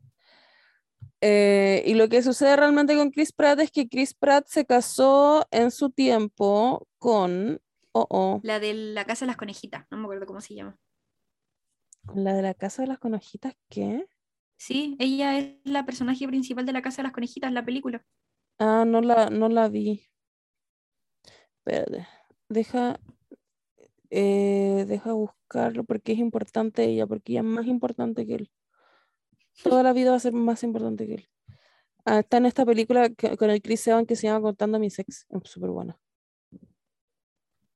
Eh, 1.21 1.83
y 1.85 1.95
lo 1.95 2.07
que 2.07 2.21
sucede 2.23 2.55
realmente 2.55 2.95
con 2.95 3.11
Chris 3.11 3.33
Pratt 3.33 3.59
es 3.59 3.71
que 3.71 3.89
Chris 3.89 4.13
Pratt 4.13 4.47
se 4.47 4.65
casó 4.65 5.45
en 5.51 5.71
su 5.71 5.89
tiempo 5.89 6.87
con... 6.97 7.61
Oh, 7.91 8.05
oh, 8.09 8.39
La 8.43 8.59
de 8.59 8.73
la 8.73 9.05
casa 9.05 9.25
de 9.25 9.27
las 9.27 9.37
conejitas, 9.37 9.85
no 9.91 9.97
me 9.97 10.03
acuerdo 10.03 10.25
cómo 10.27 10.41
se 10.41 10.53
llama. 10.55 10.77
la 12.13 12.33
de 12.33 12.41
la 12.41 12.53
casa 12.53 12.81
de 12.83 12.87
las 12.89 12.99
conejitas, 12.99 13.55
¿qué? 13.69 14.05
Sí, 14.57 14.95
ella 14.99 15.37
es 15.39 15.55
la 15.63 15.85
personaje 15.85 16.27
principal 16.27 16.65
de 16.65 16.73
la 16.73 16.81
casa 16.81 16.97
de 16.97 17.03
las 17.03 17.13
conejitas, 17.13 17.51
la 17.51 17.65
película. 17.65 18.05
Ah, 18.59 18.85
no 18.85 19.01
la, 19.01 19.29
no 19.29 19.49
la 19.49 19.67
vi. 19.69 20.07
Espérate, 21.59 22.07
deja, 22.49 22.99
eh, 24.09 24.85
deja 24.87 25.13
buscarlo 25.13 25.83
porque 25.83 26.13
es 26.13 26.19
importante 26.19 26.83
ella, 26.85 27.07
porque 27.07 27.33
ella 27.33 27.41
es 27.41 27.45
más 27.45 27.65
importante 27.67 28.25
que 28.25 28.35
él. 28.35 28.51
Toda 29.63 29.83
la 29.83 29.93
vida 29.93 30.11
va 30.11 30.17
a 30.17 30.21
ser 30.21 30.33
más 30.33 30.63
importante 30.63 31.05
que 31.07 31.13
él. 31.15 31.29
Ah, 32.05 32.19
está 32.19 32.37
en 32.37 32.45
esta 32.45 32.65
película 32.65 33.09
que- 33.09 33.35
con 33.37 33.49
el 33.49 33.61
Chris 33.61 33.85
Evans 33.87 34.07
que 34.07 34.15
se 34.15 34.27
llama 34.27 34.41
Contando 34.41 34.79
mi 34.79 34.89
sex. 34.89 35.25
Es 35.29 35.49
súper 35.49 35.69
buena. 35.69 35.99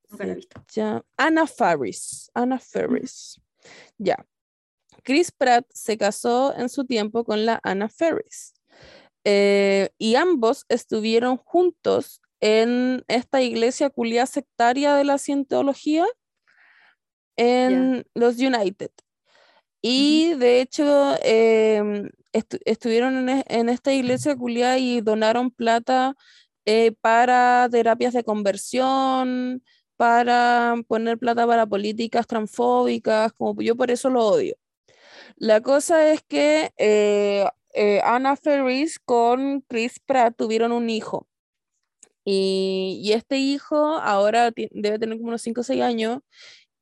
Nunca 0.09 0.25
la 0.25 0.33
he 0.33 0.35
visto. 0.35 0.63
llama 0.73 1.05
Anna 1.17 1.47
Faris. 1.47 2.31
Anna 2.33 2.59
Faris. 2.59 3.41
Ya. 3.97 4.25
Chris 5.03 5.31
Pratt 5.31 5.65
se 5.73 5.97
casó 5.97 6.55
en 6.55 6.69
su 6.69 6.85
tiempo 6.85 7.23
con 7.25 7.45
la 7.45 7.59
Anna 7.63 7.89
Faris. 7.89 8.53
Eh, 9.25 9.89
y 9.97 10.15
ambos 10.15 10.65
estuvieron 10.69 11.37
juntos 11.37 12.21
en 12.41 13.03
esta 13.07 13.41
iglesia 13.41 13.89
culia 13.89 14.25
sectaria 14.25 14.95
de 14.95 15.03
la 15.05 15.17
cientología 15.17 16.05
en 17.37 18.05
los 18.13 18.37
United. 18.37 18.91
Y 19.83 20.35
de 20.35 20.61
hecho, 20.61 21.15
estu- 22.33 22.59
estuvieron 22.65 23.17
en, 23.17 23.29
e- 23.39 23.45
en 23.49 23.69
esta 23.69 23.93
iglesia 23.93 24.35
culia 24.35 24.77
y 24.79 25.01
donaron 25.01 25.51
plata 25.51 26.15
eh, 26.65 26.93
para 27.01 27.67
terapias 27.71 28.13
de 28.13 28.23
conversión, 28.23 29.63
para 29.97 30.75
poner 30.87 31.17
plata 31.19 31.45
para 31.47 31.65
políticas 31.67 32.27
transfóbicas, 32.27 33.33
como 33.33 33.61
yo 33.61 33.75
por 33.75 33.91
eso 33.91 34.09
lo 34.09 34.25
odio. 34.25 34.55
La 35.37 35.61
cosa 35.61 36.11
es 36.13 36.23
que 36.23 36.71
eh, 36.77 37.47
eh, 37.73 38.01
Anna 38.03 38.35
Ferris 38.37 38.99
con 38.99 39.61
Chris 39.63 39.99
Pratt 40.05 40.35
tuvieron 40.37 40.71
un 40.71 40.89
hijo. 40.89 41.27
Y, 42.25 43.01
y 43.03 43.13
este 43.13 43.37
hijo 43.37 43.97
ahora 43.97 44.51
debe 44.71 44.99
tener 44.99 45.17
como 45.17 45.29
unos 45.29 45.41
5 45.41 45.61
o 45.61 45.63
6 45.63 45.81
años 45.81 46.19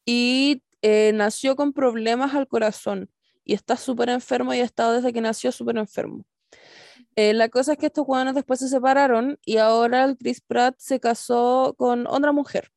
y 0.05 0.63
eh, 0.81 1.11
nació 1.13 1.55
con 1.55 1.73
problemas 1.73 2.35
al 2.35 2.47
corazón 2.47 3.09
y 3.43 3.53
está 3.53 3.77
súper 3.77 4.09
enfermo 4.09 4.53
y 4.53 4.59
ha 4.59 4.63
estado 4.65 4.93
desde 4.93 5.13
que 5.13 5.21
nació 5.21 5.51
súper 5.51 5.77
enfermo. 5.77 6.25
Eh, 7.15 7.33
la 7.33 7.49
cosa 7.49 7.73
es 7.73 7.77
que 7.77 7.87
estos 7.87 8.05
jóvenes 8.05 8.35
después 8.35 8.59
se 8.59 8.69
separaron 8.69 9.37
y 9.45 9.57
ahora 9.57 10.05
el 10.05 10.17
Chris 10.17 10.41
Pratt 10.41 10.75
se 10.77 10.99
casó 10.99 11.75
con 11.77 12.07
otra 12.07 12.31
mujer. 12.31 12.71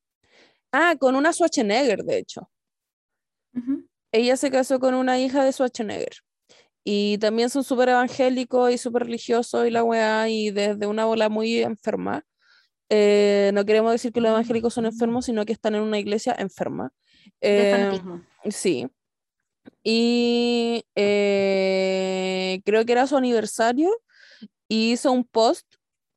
Ah, 0.72 0.96
con 0.98 1.14
una 1.14 1.32
Schwarzenegger, 1.32 2.02
de 2.04 2.18
hecho. 2.18 2.50
Ella 4.10 4.36
se 4.36 4.50
casó 4.50 4.80
con 4.80 4.94
una 4.94 5.18
hija 5.20 5.44
de 5.44 5.52
Schwarzenegger. 5.52 6.16
Y 6.82 7.18
también 7.18 7.48
son 7.48 7.64
súper 7.64 7.90
evangélicos 7.90 8.72
y 8.72 8.78
súper 8.78 9.04
religiosos 9.04 9.66
y 9.66 9.70
la 9.70 9.84
weá, 9.84 10.28
y 10.28 10.50
desde 10.50 10.86
una 10.86 11.04
bola 11.06 11.28
muy 11.28 11.62
enferma. 11.62 12.24
Eh, 12.90 13.52
no 13.54 13.64
queremos 13.64 13.92
decir 13.92 14.12
que 14.12 14.20
los 14.20 14.30
evangélicos 14.30 14.74
son 14.74 14.86
enfermos, 14.86 15.26
sino 15.26 15.44
que 15.46 15.52
están 15.52 15.74
en 15.74 15.82
una 15.82 15.98
iglesia 15.98 16.34
enferma. 16.38 16.92
De 17.40 17.70
fanatismo. 17.72 18.22
Sí. 18.50 18.88
Y 19.82 20.84
eh, 20.94 22.60
creo 22.64 22.84
que 22.84 22.92
era 22.92 23.06
su 23.06 23.16
aniversario 23.16 23.90
y 24.68 24.92
hizo 24.92 25.12
un 25.12 25.24
post 25.24 25.66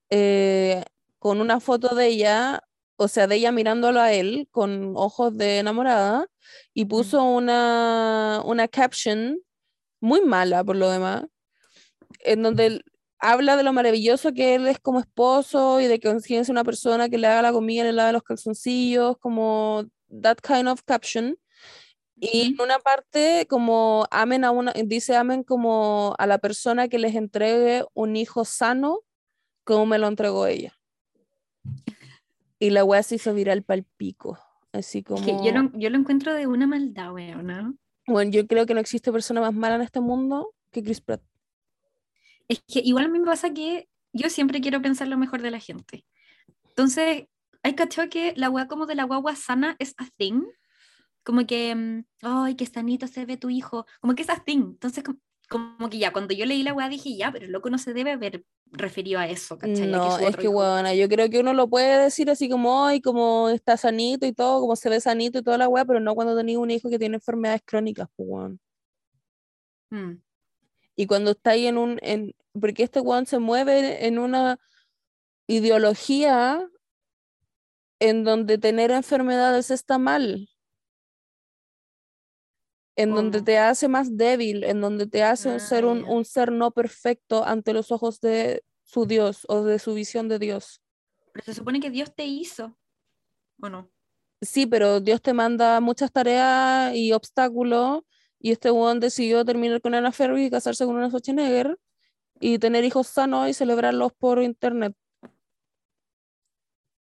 eh, 0.09 0.83
con 1.19 1.41
una 1.41 1.59
foto 1.59 1.95
de 1.95 2.07
ella, 2.07 2.63
o 2.97 3.07
sea, 3.07 3.27
de 3.27 3.35
ella 3.35 3.51
mirándolo 3.51 3.99
a 3.99 4.13
él 4.13 4.47
con 4.51 4.93
ojos 4.95 5.35
de 5.37 5.59
enamorada 5.59 6.27
y 6.73 6.85
puso 6.85 7.23
una, 7.23 8.41
una 8.45 8.67
caption 8.67 9.39
muy 9.99 10.21
mala 10.21 10.63
por 10.63 10.75
lo 10.75 10.89
demás, 10.89 11.25
en 12.19 12.43
donde 12.43 12.65
él 12.67 12.85
habla 13.19 13.57
de 13.57 13.63
lo 13.63 13.73
maravilloso 13.73 14.33
que 14.33 14.55
él 14.55 14.67
es 14.67 14.79
como 14.79 14.99
esposo 14.99 15.81
y 15.81 15.87
de 15.87 15.99
que 15.99 16.09
consigue 16.09 16.41
una 16.49 16.63
persona 16.63 17.09
que 17.09 17.17
le 17.17 17.27
haga 17.27 17.41
la 17.41 17.51
comida 17.51 17.83
le 17.83 17.93
lave 17.93 18.13
los 18.13 18.23
calzoncillos, 18.23 19.17
como 19.17 19.85
that 20.09 20.37
kind 20.41 20.67
of 20.67 20.83
caption. 20.83 21.37
Y 22.19 22.47
en 22.47 22.61
una 22.61 22.79
parte 22.79 23.45
como 23.47 24.07
amen 24.09 24.43
a 24.43 24.51
una, 24.51 24.73
dice 24.73 25.15
amen 25.15 25.43
como 25.43 26.15
a 26.17 26.25
la 26.25 26.39
persona 26.39 26.87
que 26.87 26.97
les 26.97 27.13
entregue 27.15 27.85
un 27.93 28.15
hijo 28.15 28.43
sano 28.43 29.01
como 29.63 29.85
me 29.85 29.99
lo 29.99 30.07
entregó 30.07 30.47
ella. 30.47 30.73
Y 32.59 32.71
la 32.71 32.83
weá 32.83 33.03
se 33.03 33.15
hizo 33.15 33.33
viral 33.33 33.63
pal 33.63 33.85
pico. 33.97 34.39
Así 34.71 35.03
como, 35.03 35.23
que 35.23 35.31
yo 35.43 35.51
lo, 35.51 35.71
yo 35.73 35.89
lo 35.89 35.97
encuentro 35.97 36.33
de 36.33 36.47
una 36.47 36.67
maldad, 36.67 37.13
weona. 37.13 37.73
bueno, 38.05 38.31
yo 38.31 38.45
creo 38.47 38.65
que 38.65 38.73
no 38.73 38.79
existe 38.79 39.11
persona 39.11 39.41
más 39.41 39.53
mala 39.53 39.75
en 39.75 39.81
este 39.81 39.99
mundo 39.99 40.53
que 40.71 40.83
Chris 40.83 41.01
Pratt. 41.01 41.21
Es 42.47 42.61
que 42.67 42.79
igual 42.79 43.05
a 43.05 43.07
mí 43.07 43.19
me 43.19 43.25
pasa 43.25 43.53
que 43.53 43.87
yo 44.13 44.29
siempre 44.29 44.61
quiero 44.61 44.81
pensar 44.81 45.07
lo 45.07 45.17
mejor 45.17 45.41
de 45.41 45.51
la 45.51 45.59
gente. 45.59 46.05
Entonces, 46.69 47.25
hay 47.63 47.75
cachado 47.75 48.09
que 48.09 48.33
la 48.35 48.49
weá 48.49 48.67
como 48.67 48.85
de 48.85 48.95
la 48.95 49.03
guagua 49.03 49.35
sana 49.35 49.75
es 49.79 49.93
a 49.97 50.07
thing. 50.17 50.43
Como 51.23 51.45
que, 51.45 51.75
mm, 51.75 52.05
ay, 52.21 52.55
qué 52.55 52.65
sanito 52.65 53.07
se 53.07 53.25
ve 53.25 53.37
tu 53.37 53.49
hijo. 53.49 53.85
Como 53.99 54.15
que 54.15 54.21
es 54.21 54.29
a 54.29 54.43
thing. 54.43 54.71
Entonces, 54.73 55.03
com- 55.03 55.19
como, 55.49 55.89
que 55.89 55.97
ya, 55.97 56.11
cuando 56.11 56.33
yo 56.33 56.45
leí 56.45 56.63
la 56.63 56.73
weá 56.73 56.89
dije, 56.89 57.15
ya, 57.15 57.31
pero 57.31 57.45
el 57.45 57.51
loco 57.51 57.69
no 57.69 57.77
se 57.77 57.93
debe 57.93 58.11
haber 58.11 58.43
referido 58.71 59.19
a 59.19 59.27
eso, 59.27 59.57
¿cachai? 59.57 59.87
No, 59.87 60.11
su 60.11 60.23
es 60.23 60.27
otro 60.29 60.41
que 60.41 60.47
bueno, 60.49 60.93
yo 60.93 61.07
creo 61.07 61.29
que 61.29 61.39
uno 61.39 61.53
lo 61.53 61.69
puede 61.69 62.03
decir 62.03 62.29
así 62.29 62.49
como, 62.49 62.85
ay, 62.85 63.01
como 63.01 63.47
está 63.49 63.77
sanito 63.77 64.25
y 64.25 64.33
todo, 64.33 64.59
como 64.59 64.75
se 64.75 64.89
ve 64.89 64.99
sanito 64.99 65.39
y 65.39 65.43
toda 65.43 65.57
la 65.57 65.69
weá, 65.69 65.85
pero 65.85 66.01
no 66.01 66.15
cuando 66.15 66.35
tenés 66.35 66.57
un 66.57 66.69
hijo 66.69 66.89
que 66.89 66.99
tiene 66.99 67.15
enfermedades 67.15 67.61
crónicas, 67.65 68.09
pues 68.15 68.27
weón. 68.29 68.59
Mm, 69.89 70.21
Y 70.97 71.05
cuando 71.07 71.31
está 71.31 71.51
ahí 71.51 71.67
en 71.67 71.77
un, 71.77 71.97
en, 72.01 72.35
porque 72.59 72.83
este 72.83 72.99
weón 72.99 73.25
se 73.25 73.39
mueve 73.39 74.05
en 74.05 74.19
una 74.19 74.59
ideología 75.47 76.67
en 77.99 78.23
donde 78.23 78.57
tener 78.57 78.91
enfermedades 78.91 79.71
está 79.71 79.97
mal, 79.97 80.49
en 82.95 83.11
donde 83.11 83.41
te 83.43 83.59
hace 83.59 83.87
más 83.87 84.17
débil, 84.17 84.63
en 84.63 84.81
donde 84.81 85.05
te 85.05 85.23
hace 85.23 85.51
Ah, 85.51 85.59
ser 85.59 85.85
un, 85.85 86.25
ser 86.25 86.51
no 86.51 86.71
perfecto 86.71 87.45
ante 87.45 87.73
los 87.73 87.91
ojos 87.91 88.19
de 88.21 88.63
su 88.83 89.05
Dios 89.05 89.45
o 89.47 89.63
de 89.63 89.77
su 89.77 89.93
visión 89.93 90.27
de 90.27 90.39
Dios. 90.39 90.81
Pero 91.31 91.45
se 91.45 91.53
supone 91.53 91.79
que 91.79 91.91
Dios 91.91 92.13
te 92.15 92.25
hizo, 92.25 92.75
¿o 93.61 93.69
no? 93.69 93.91
Sí, 94.41 94.65
pero 94.65 94.99
Dios 94.99 95.21
te 95.21 95.33
manda 95.33 95.79
muchas 95.79 96.11
tareas 96.11 96.95
y 96.95 97.13
obstáculos, 97.13 98.01
y 98.39 98.51
este 98.51 98.71
weón 98.71 98.99
decidió 98.99 99.45
terminar 99.45 99.81
con 99.81 99.93
Anna 99.93 100.11
Ferris 100.11 100.47
y 100.47 100.51
casarse 100.51 100.85
con 100.85 100.95
una 100.95 101.07
Schwarzenegger 101.07 101.77
y 102.39 102.59
tener 102.59 102.83
hijos 102.83 103.07
sanos 103.07 103.47
y 103.49 103.53
celebrarlos 103.53 104.11
por 104.13 104.41
internet. 104.41 104.95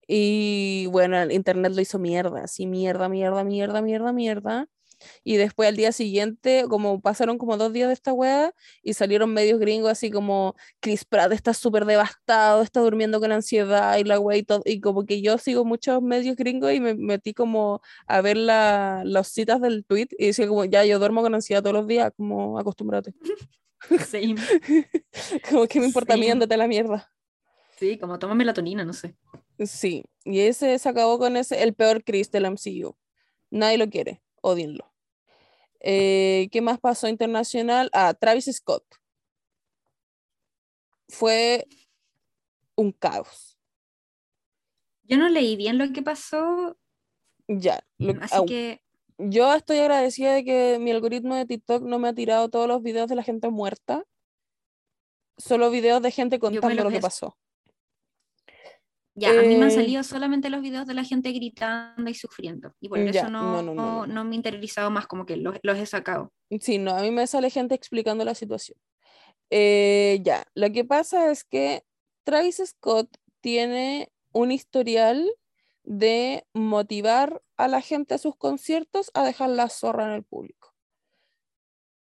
Y 0.06 0.86
bueno, 0.90 1.18
el 1.20 1.32
internet 1.32 1.72
lo 1.74 1.80
hizo 1.80 1.98
mierda, 1.98 2.44
así 2.44 2.66
mierda, 2.66 3.08
mierda, 3.08 3.44
mierda, 3.44 3.82
mierda, 3.82 4.12
mierda. 4.12 4.68
Y 5.22 5.36
después 5.36 5.68
al 5.68 5.76
día 5.76 5.92
siguiente, 5.92 6.64
como 6.68 7.00
pasaron 7.00 7.36
como 7.36 7.58
dos 7.58 7.72
días 7.74 7.88
de 7.88 7.94
esta 7.94 8.12
wea, 8.14 8.54
y 8.82 8.94
salieron 8.94 9.34
medios 9.34 9.58
gringos 9.58 9.90
así 9.90 10.10
como 10.10 10.54
Chris 10.80 11.04
Pratt 11.04 11.30
está 11.32 11.52
súper 11.52 11.84
devastado, 11.84 12.62
está 12.62 12.80
durmiendo 12.80 13.20
con 13.20 13.30
ansiedad 13.32 13.98
y 13.98 14.04
la 14.04 14.18
wea 14.18 14.38
y 14.38 14.44
todo. 14.44 14.62
Y 14.64 14.80
como 14.80 15.04
que 15.04 15.20
yo 15.20 15.36
sigo 15.36 15.64
muchos 15.64 16.00
medios 16.00 16.36
gringos 16.36 16.72
y 16.72 16.80
me 16.80 16.94
metí 16.94 17.34
como 17.34 17.82
a 18.06 18.20
ver 18.22 18.36
la, 18.38 19.02
las 19.04 19.28
citas 19.28 19.60
del 19.60 19.84
tweet 19.84 20.08
y 20.18 20.26
decía 20.28 20.46
como, 20.48 20.64
ya, 20.64 20.84
yo 20.86 20.98
duermo 20.98 21.20
con 21.22 21.34
ansiedad 21.34 21.60
todos 21.62 21.74
los 21.74 21.86
días, 21.86 22.10
como 22.16 22.58
acostúmbrate. 22.58 23.12
Sí, 24.08 24.34
como 25.50 25.66
que 25.66 25.78
me 25.80 25.86
importa 25.86 26.14
a 26.14 26.16
mí, 26.16 26.24
Sí. 26.24 26.30
ándate 26.30 26.54
a 26.54 26.56
la 26.56 26.66
mierda. 26.66 27.12
sí, 27.78 27.98
como 27.98 28.18
toma 28.18 28.34
melatonina, 28.34 28.82
no 28.86 28.94
sé. 28.94 29.14
Sí, 29.58 30.04
y 30.24 30.40
ese 30.40 30.78
se 30.78 30.88
acabó 30.88 31.18
con 31.18 31.36
ese, 31.36 31.62
el 31.62 31.74
peor 31.74 32.02
Chris 32.02 32.30
del 32.30 32.46
MCU. 32.46 32.96
Nadie 33.50 33.78
lo 33.78 33.88
quiere, 33.88 34.22
odienlo. 34.42 34.92
Eh, 35.80 36.48
¿qué 36.50 36.60
más 36.60 36.80
pasó 36.80 37.08
internacional? 37.08 37.90
Ah, 37.92 38.14
Travis 38.14 38.46
Scott. 38.52 38.84
Fue 41.08 41.66
un 42.74 42.90
caos. 42.92 43.58
Yo 45.04 45.18
no 45.18 45.28
leí 45.28 45.56
bien 45.56 45.78
lo 45.78 45.92
que 45.92 46.02
pasó, 46.02 46.76
Ya, 47.46 47.86
lo- 47.98 48.14
así 48.22 48.46
que 48.46 48.82
yo 49.18 49.52
estoy 49.54 49.76
agradecida 49.78 50.32
de 50.32 50.44
que 50.44 50.78
mi 50.80 50.90
algoritmo 50.90 51.34
de 51.34 51.44
TikTok 51.44 51.82
no 51.82 51.98
me 51.98 52.08
ha 52.08 52.14
tirado 52.14 52.48
todos 52.48 52.66
los 52.66 52.82
videos 52.82 53.08
de 53.08 53.14
la 53.14 53.22
gente 53.22 53.50
muerta, 53.50 54.04
solo 55.36 55.70
videos 55.70 56.00
de 56.00 56.10
gente 56.10 56.38
contando 56.38 56.82
lo 56.82 56.90
que 56.90 57.00
pasó. 57.00 57.36
Ya, 59.14 59.30
a 59.30 59.42
mí 59.42 59.56
me 59.56 59.64
han 59.64 59.70
Eh, 59.70 59.74
salido 59.74 60.02
solamente 60.02 60.50
los 60.50 60.60
videos 60.60 60.86
de 60.86 60.94
la 60.94 61.04
gente 61.04 61.30
gritando 61.32 62.10
y 62.10 62.14
sufriendo. 62.14 62.74
Y 62.80 62.88
por 62.88 62.98
Ya, 63.10 63.22
eso 63.22 63.30
no, 63.30 63.62
no, 63.62 63.62
no, 63.62 63.74
no, 63.74 64.06
no, 64.06 64.06
no 64.06 64.24
me 64.24 64.32
he 64.32 64.36
interiorizado 64.36 64.90
más, 64.90 65.06
como 65.06 65.24
que 65.24 65.36
los, 65.36 65.56
los 65.62 65.78
he 65.78 65.86
sacado. 65.86 66.32
Sí, 66.60 66.78
no, 66.78 66.92
a 66.96 67.02
mí 67.02 67.10
me 67.10 67.26
sale 67.26 67.50
gente 67.50 67.74
explicando 67.74 68.24
la 68.24 68.34
situación. 68.34 68.78
Eh, 69.50 70.20
ya, 70.22 70.44
lo 70.54 70.70
que 70.72 70.84
pasa 70.84 71.30
es 71.30 71.44
que 71.44 71.84
Travis 72.24 72.62
Scott 72.64 73.08
tiene 73.40 74.10
un 74.32 74.50
historial 74.50 75.30
de 75.84 76.44
motivar 76.54 77.42
a 77.56 77.68
la 77.68 77.80
gente 77.80 78.14
a 78.14 78.18
sus 78.18 78.36
conciertos 78.36 79.10
a 79.14 79.24
dejar 79.24 79.50
la 79.50 79.68
zorra 79.68 80.06
en 80.06 80.12
el 80.12 80.24
público. 80.24 80.73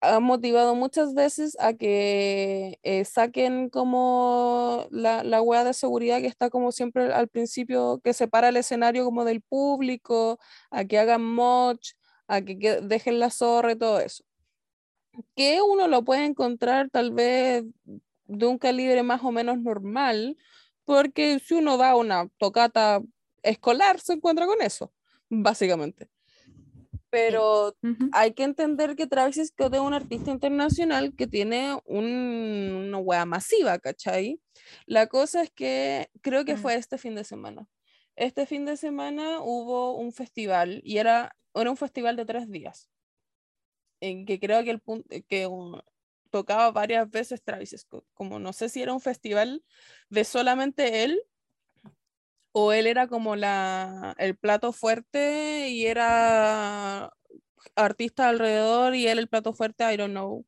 Ha 0.01 0.19
motivado 0.19 0.73
muchas 0.75 1.13
veces 1.13 1.55
a 1.59 1.73
que 1.73 2.79
eh, 2.83 3.05
saquen 3.05 3.69
como 3.69 4.87
la, 4.89 5.23
la 5.23 5.63
de 5.63 5.73
seguridad 5.73 6.19
que 6.19 6.27
está 6.27 6.49
como 6.49 6.71
siempre 6.71 7.13
al 7.13 7.27
principio, 7.27 8.01
que 8.03 8.13
separa 8.13 8.49
el 8.49 8.57
escenario 8.57 9.05
como 9.05 9.25
del 9.25 9.41
público, 9.41 10.39
a 10.71 10.85
que 10.85 10.97
hagan 10.97 11.23
moch, 11.23 11.93
a 12.27 12.41
que, 12.41 12.57
que 12.57 12.81
dejen 12.81 13.19
la 13.19 13.29
zorra 13.29 13.73
y 13.73 13.75
todo 13.77 13.99
eso. 13.99 14.23
Que 15.35 15.61
uno 15.61 15.87
lo 15.87 16.03
puede 16.03 16.25
encontrar 16.25 16.89
tal 16.89 17.11
vez 17.11 17.63
de 18.25 18.45
un 18.45 18.57
calibre 18.57 19.03
más 19.03 19.23
o 19.23 19.31
menos 19.31 19.59
normal, 19.59 20.37
porque 20.85 21.39
si 21.39 21.55
uno 21.55 21.77
da 21.77 21.95
una 21.95 22.27
tocata 22.37 23.01
escolar 23.43 23.99
se 23.99 24.13
encuentra 24.13 24.45
con 24.45 24.61
eso, 24.61 24.91
básicamente. 25.29 26.09
Pero 27.11 27.75
hay 28.13 28.33
que 28.33 28.43
entender 28.43 28.95
que 28.95 29.05
Travis 29.05 29.39
Scott 29.45 29.73
es 29.73 29.81
un 29.81 29.93
artista 29.93 30.31
internacional 30.31 31.13
que 31.15 31.27
tiene 31.27 31.77
un, 31.85 32.85
una 32.87 32.97
wea 32.97 33.25
masiva, 33.25 33.77
¿cachai? 33.79 34.39
La 34.85 35.07
cosa 35.07 35.43
es 35.43 35.51
que 35.51 36.09
creo 36.21 36.45
que 36.45 36.55
fue 36.55 36.75
este 36.75 36.97
fin 36.97 37.13
de 37.13 37.25
semana. 37.25 37.67
Este 38.15 38.45
fin 38.45 38.65
de 38.65 38.77
semana 38.77 39.41
hubo 39.41 39.97
un 39.97 40.13
festival 40.13 40.81
y 40.85 40.97
era, 40.97 41.35
era 41.53 41.69
un 41.69 41.77
festival 41.77 42.15
de 42.15 42.25
tres 42.25 42.49
días. 42.49 42.89
En 43.99 44.25
que 44.25 44.39
creo 44.39 44.63
que 44.63 44.71
el 44.71 44.79
punto 44.79 45.07
que 45.27 45.47
tocaba 46.29 46.71
varias 46.71 47.09
veces 47.09 47.43
Travis 47.43 47.75
Scott. 47.77 48.05
Como 48.13 48.39
no 48.39 48.53
sé 48.53 48.69
si 48.69 48.81
era 48.81 48.93
un 48.93 49.01
festival 49.01 49.63
de 50.09 50.23
solamente 50.23 51.03
él 51.03 51.21
o 52.51 52.73
él 52.73 52.87
era 52.87 53.07
como 53.07 53.35
la, 53.35 54.15
el 54.17 54.35
plato 54.37 54.73
fuerte 54.73 55.69
y 55.69 55.85
era 55.87 57.11
artista 57.75 58.29
alrededor 58.29 58.95
y 58.95 59.07
él 59.07 59.19
el 59.19 59.29
plato 59.29 59.53
fuerte, 59.53 59.91
I 59.91 59.97
don't 59.97 60.11
know. 60.11 60.45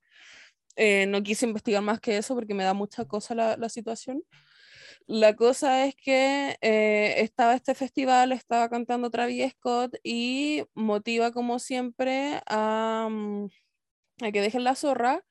Eh, 0.75 1.05
no 1.07 1.21
quise 1.23 1.45
investigar 1.45 1.83
más 1.83 1.99
que 1.99 2.17
eso 2.17 2.35
porque 2.35 2.53
me 2.55 2.63
da 2.63 2.73
mucha 2.73 3.05
cosa 3.05 3.35
la, 3.35 3.69
situación. 3.69 4.23
La 5.07 5.35
cosa 5.35 5.85
es 5.85 5.95
que 5.95 6.57
eh, 6.61 7.15
estaba 7.21 7.55
este 7.55 7.75
festival, 7.75 8.31
estaba 8.31 8.69
cantando 8.69 9.09
Travis 9.09 9.51
Scott 9.53 9.95
y 10.03 10.63
motiva 10.73 11.31
como 11.31 11.59
siempre 11.59 12.41
a, 12.47 13.07
mm, 13.09 13.47
a 14.23 14.31
que 14.31 14.41
dejen 14.41 14.63
la 14.63 14.75
zorra 14.75 15.23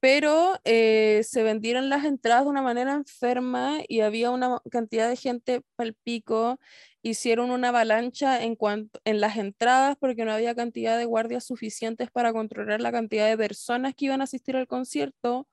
pero 0.00 0.60
eh, 0.64 1.22
se 1.24 1.42
vendieron 1.42 1.88
las 1.88 2.04
entradas 2.04 2.44
de 2.44 2.50
una 2.50 2.62
manera 2.62 2.92
enferma 2.94 3.80
y 3.88 4.00
había 4.00 4.30
una 4.30 4.60
cantidad 4.70 5.08
de 5.08 5.16
gente 5.16 5.62
el 5.78 5.94
pico. 5.94 6.58
Hicieron 7.02 7.50
una 7.50 7.68
avalancha 7.70 8.42
en, 8.44 8.54
cuanto, 8.56 9.00
en 9.04 9.20
las 9.20 9.36
entradas 9.36 9.96
porque 9.98 10.24
no 10.24 10.32
había 10.32 10.54
cantidad 10.54 10.98
de 10.98 11.04
guardias 11.04 11.44
suficientes 11.44 12.10
para 12.10 12.32
controlar 12.32 12.80
la 12.80 12.92
cantidad 12.92 13.28
de 13.28 13.36
personas 13.36 13.94
que 13.94 14.06
iban 14.06 14.20
a 14.20 14.24
asistir 14.24 14.56
al 14.56 14.68
concierto. 14.68 15.48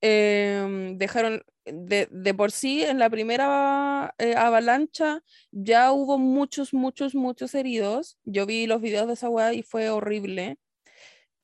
Em, 0.00 0.98
dejaron 0.98 1.42
de, 1.64 2.08
de, 2.10 2.34
por 2.34 2.52
sí 2.52 2.82
en 2.84 2.98
la 2.98 3.08
primera 3.08 4.14
eh, 4.18 4.34
avalancha 4.36 5.22
ya 5.50 5.92
hubo 5.92 6.18
muchos, 6.18 6.74
muchos, 6.74 7.14
muchos 7.14 7.54
heridos. 7.54 8.18
Yo 8.24 8.46
vi 8.46 8.66
los 8.66 8.80
videos 8.80 9.06
de 9.08 9.14
esa 9.14 9.28
weá 9.30 9.52
y 9.54 9.62
fue 9.62 9.90
horrible. 9.90 10.58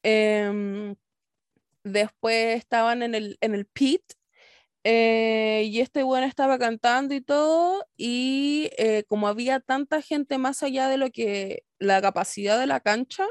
Eh, 0.02 0.94
Después 1.84 2.58
estaban 2.58 3.02
en 3.02 3.14
el, 3.14 3.38
en 3.40 3.54
el 3.54 3.66
pit 3.66 4.02
eh, 4.84 5.64
y 5.66 5.80
este 5.80 6.02
bueno 6.02 6.26
estaba 6.26 6.58
cantando 6.58 7.14
y 7.14 7.20
todo, 7.20 7.84
y 7.96 8.70
eh, 8.78 9.04
como 9.08 9.28
había 9.28 9.60
tanta 9.60 10.00
gente 10.02 10.38
más 10.38 10.62
allá 10.62 10.88
de 10.88 10.96
lo 10.96 11.10
que 11.10 11.64
la 11.78 12.00
capacidad 12.00 12.58
de 12.58 12.66
la 12.66 12.80
cancha, 12.80 13.26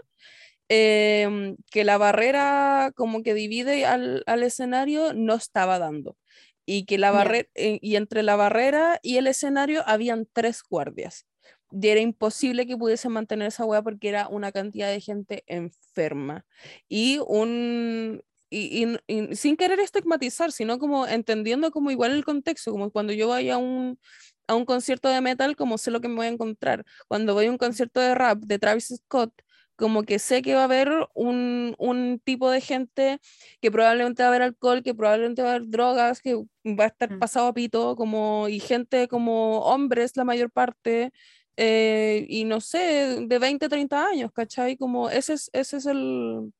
em, 0.70 1.58
que 1.72 1.84
la 1.84 1.98
barrera 1.98 2.92
como 2.96 3.24
que 3.24 3.34
divide 3.34 3.86
al, 3.86 4.24
al 4.28 4.44
escenario 4.44 5.14
no 5.14 5.36
estaba 5.36 5.80
dando. 5.80 6.18
Y 6.66 6.86
que 6.86 6.98
la 7.00 7.12
barrera, 7.12 7.50
eh, 7.56 7.80
y 7.82 7.96
entre 7.96 8.24
la 8.24 8.36
barrera 8.36 9.00
y 9.04 9.18
el 9.18 9.28
escenario 9.28 9.84
habían 9.88 10.28
tres 10.34 10.62
guardias. 10.70 11.26
Y 11.72 11.88
era 11.90 12.02
imposible 12.02 12.68
que 12.68 12.78
pudiesen 12.78 13.12
mantener 13.12 13.48
esa 13.50 13.66
hueá 13.66 13.82
porque 13.84 14.10
era 14.10 14.28
una 14.30 14.52
cantidad 14.52 14.90
de 14.92 15.02
gente 15.02 15.44
enferma. 15.48 16.46
Y 16.88 17.20
un, 17.28 18.24
y, 18.50 18.88
sin 19.36 19.58
querer 19.58 19.80
estigmatizar, 19.80 20.52
sino 20.52 20.80
como 20.80 21.08
entendiendo 21.08 21.72
como 21.72 21.92
igual 21.92 22.12
el 22.12 22.26
contexto, 22.26 22.72
como 22.72 22.92
cuando 22.92 23.14
yo 23.14 23.28
vaya 23.28 23.56
a 23.56 23.58
un, 23.58 24.00
a 24.48 24.56
un 24.56 24.66
concierto 24.66 25.10
de 25.10 25.22
metal, 25.22 25.56
como 25.56 25.78
sé 25.78 25.92
lo 25.92 26.02
que 26.02 26.08
me 26.08 26.16
voy 26.16 26.26
a 26.28 26.30
encontrar. 26.30 26.86
Cuando 27.08 27.34
voy 27.34 27.48
a 27.48 27.52
un 27.52 27.58
concierto 27.58 28.00
de 28.00 28.16
rap 28.16 28.40
de 28.40 28.60
Travis 28.60 28.94
Scott, 28.96 29.34
como 29.76 30.04
que 30.04 30.20
sé 30.20 30.42
que 30.42 30.56
va 30.56 30.62
a 30.62 30.64
haber 30.66 30.92
un, 31.16 31.76
un, 31.80 32.20
tipo 32.24 32.52
de 32.52 32.62
gente 32.62 33.20
que 33.62 33.72
probablemente 33.72 34.24
va 34.24 34.28
a 34.28 34.30
haber 34.32 34.42
alcohol, 34.44 34.84
que 34.84 34.94
probablemente 34.94 35.42
va 35.42 35.50
a 35.52 35.56
haber 35.56 35.70
drogas, 35.70 36.22
que 36.22 36.36
va 36.36 36.86
a 36.86 36.88
estar 36.88 37.12
mm. 37.12 37.20
pasado 37.20 37.48
a 37.48 37.54
pito, 37.54 37.96
como, 37.96 38.50
y 38.50 38.60
gente 38.60 39.08
como 39.08 39.60
hombres 39.62 40.18
la 40.18 40.26
mayor 40.26 40.52
parte, 40.52 41.12
eh, 41.58 42.26
y 42.30 42.46
no 42.46 42.62
sé, 42.62 43.26
de 43.28 43.40
20, 43.40 43.70
30 43.70 44.08
años, 44.08 44.32
¿cachai? 44.34 44.78
Como 44.78 45.10
ese 45.10 45.34
es, 45.34 45.50
ese 45.54 45.78
es 45.78 45.86
el, 45.86 46.52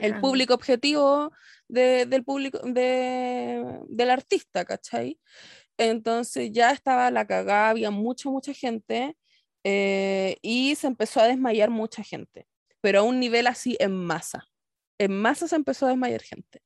el 0.00 0.20
público 0.20 0.54
objetivo 0.54 1.32
del 1.68 2.24
público 2.24 2.58
de, 2.64 3.80
del 3.88 4.10
artista, 4.10 4.64
¿cachai? 4.64 5.18
Entonces 5.78 6.50
ya 6.52 6.70
estaba 6.70 7.10
la 7.10 7.26
cagada, 7.26 7.70
había 7.70 7.90
mucha, 7.90 8.30
mucha 8.30 8.52
gente 8.52 9.16
eh, 9.64 10.36
y 10.42 10.74
se 10.76 10.86
empezó 10.86 11.20
a 11.20 11.26
desmayar 11.26 11.70
mucha 11.70 12.02
gente, 12.02 12.46
pero 12.80 13.00
a 13.00 13.02
un 13.02 13.20
nivel 13.20 13.46
así 13.46 13.76
en 13.80 13.92
masa. 13.92 14.48
En 14.98 15.12
masa 15.20 15.48
se 15.48 15.56
empezó 15.56 15.86
a 15.86 15.90
desmayar 15.90 16.22
gente. 16.22 16.62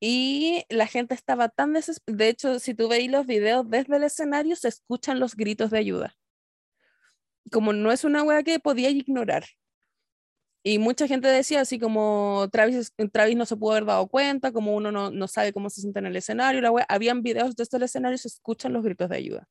Y 0.00 0.64
la 0.68 0.86
gente 0.86 1.14
estaba 1.14 1.48
tan 1.48 1.72
desesperada. 1.74 2.18
De 2.18 2.28
hecho, 2.28 2.58
si 2.58 2.74
tú 2.74 2.88
veis 2.88 3.10
los 3.10 3.26
videos 3.26 3.68
desde 3.68 3.96
el 3.96 4.04
escenario, 4.04 4.56
se 4.56 4.68
escuchan 4.68 5.20
los 5.20 5.36
gritos 5.36 5.70
de 5.70 5.78
ayuda. 5.78 6.16
Como 7.52 7.72
no 7.72 7.92
es 7.92 8.02
una 8.02 8.22
wea 8.22 8.42
que 8.42 8.58
podía 8.58 8.90
ignorar. 8.90 9.44
Y 10.64 10.78
mucha 10.78 11.08
gente 11.08 11.28
decía 11.28 11.60
así 11.60 11.78
como 11.78 12.48
Travis, 12.52 12.92
Travis 13.12 13.36
no 13.36 13.46
se 13.46 13.56
pudo 13.56 13.72
haber 13.72 13.84
dado 13.84 14.06
cuenta, 14.06 14.52
como 14.52 14.76
uno 14.76 14.92
no, 14.92 15.10
no 15.10 15.26
sabe 15.26 15.52
cómo 15.52 15.70
se 15.70 15.80
siente 15.80 15.98
en 15.98 16.06
el 16.06 16.16
escenario, 16.16 16.60
la 16.60 16.70
wea. 16.70 16.86
habían 16.88 17.22
videos 17.22 17.56
desde 17.56 17.78
el 17.78 17.82
escenario 17.82 18.14
y 18.14 18.18
se 18.18 18.28
escuchan 18.28 18.72
los 18.72 18.84
gritos 18.84 19.08
de 19.08 19.16
ayuda. 19.16 19.48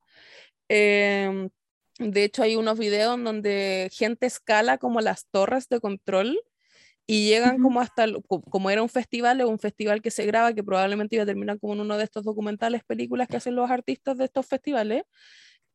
Eh, 0.70 1.50
de 2.00 2.24
hecho, 2.24 2.44
hay 2.44 2.56
unos 2.56 2.80
videos 2.80 3.22
donde 3.22 3.90
gente 3.92 4.26
escala 4.26 4.78
como 4.78 5.02
las 5.02 5.28
torres 5.30 5.68
de 5.70 5.80
control 5.80 6.40
y 7.06 7.28
llegan 7.28 7.62
como 7.62 7.82
hasta, 7.82 8.06
como 8.50 8.70
era 8.70 8.82
un 8.82 8.90
festival, 8.90 9.42
o 9.42 9.50
un 9.50 9.60
festival 9.60 10.02
que 10.02 10.12
se 10.12 10.26
graba, 10.26 10.54
que 10.54 10.64
probablemente 10.64 11.18
iba 11.18 11.24
a 11.24 11.26
terminar 11.26 11.60
como 11.60 11.74
en 11.74 11.82
uno 11.82 11.98
de 11.98 12.06
estos 12.06 12.24
documentales, 12.24 12.84
películas 12.86 13.28
que 13.28 13.38
hacen 13.38 13.56
los 13.56 13.70
artistas 13.70 14.18
de 14.18 14.26
estos 14.26 14.46
festivales. 14.48 15.04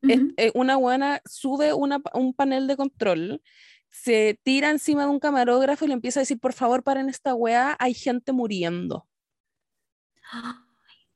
Eh, 0.02 0.50
una 0.54 0.76
buena 0.76 1.20
sube 1.24 1.72
una, 1.72 2.00
un 2.14 2.32
panel 2.32 2.66
de 2.66 2.76
control 2.76 3.42
se 3.90 4.38
tira 4.42 4.70
encima 4.70 5.04
de 5.04 5.10
un 5.10 5.20
camarógrafo 5.20 5.84
y 5.84 5.88
le 5.88 5.94
empieza 5.94 6.20
a 6.20 6.22
decir, 6.22 6.38
por 6.38 6.52
favor, 6.52 6.82
paren 6.82 7.08
esta 7.08 7.34
weá, 7.34 7.76
hay 7.78 7.94
gente 7.94 8.32
muriendo. 8.32 9.06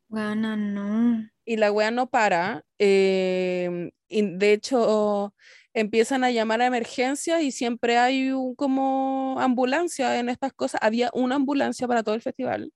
Bueno, 0.09 0.57
no. 0.57 1.31
Y 1.45 1.57
la 1.57 1.71
weá 1.71 1.93
no 1.93 2.11
para. 2.11 2.65
Em, 2.79 3.93
y 4.09 4.23
de 4.23 4.53
hecho, 4.53 5.33
empiezan 5.73 6.25
a 6.25 6.33
llamar 6.33 6.61
a 6.63 6.67
emergencia 6.67 7.41
y 7.43 7.53
siempre 7.53 7.97
hay 7.97 8.33
un, 8.33 8.57
como 8.57 9.37
ambulancia 9.39 10.19
en 10.19 10.29
estas 10.29 10.53
cosas. 10.53 10.81
Había 10.83 11.11
una 11.15 11.37
ambulancia 11.37 11.87
para 11.87 12.03
todo 12.03 12.17
el 12.17 12.23
festival. 12.23 12.73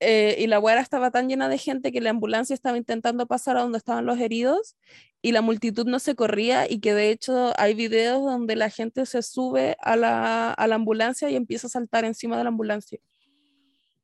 Eh, 0.00 0.36
y 0.38 0.48
la 0.48 0.58
hueá 0.58 0.80
estaba 0.80 1.10
tan 1.10 1.28
llena 1.28 1.48
de 1.48 1.56
gente 1.56 1.92
que 1.92 2.00
la 2.00 2.10
ambulancia 2.10 2.52
estaba 2.52 2.76
intentando 2.76 3.26
pasar 3.26 3.56
a 3.56 3.62
donde 3.62 3.78
estaban 3.78 4.04
los 4.04 4.18
heridos 4.18 4.76
y 5.24 5.32
la 5.32 5.40
multitud 5.40 5.86
no 5.86 6.00
se 6.00 6.14
corría 6.14 6.70
y 6.70 6.80
que 6.80 6.92
de 6.92 7.08
hecho 7.08 7.54
hay 7.56 7.72
videos 7.72 8.22
donde 8.22 8.56
la 8.56 8.68
gente 8.68 9.06
se 9.06 9.22
sube 9.22 9.74
a 9.80 9.96
la, 9.96 10.52
a 10.52 10.66
la 10.66 10.74
ambulancia 10.74 11.30
y 11.30 11.34
empieza 11.34 11.66
a 11.66 11.70
saltar 11.70 12.04
encima 12.04 12.36
de 12.36 12.44
la 12.44 12.48
ambulancia. 12.48 13.00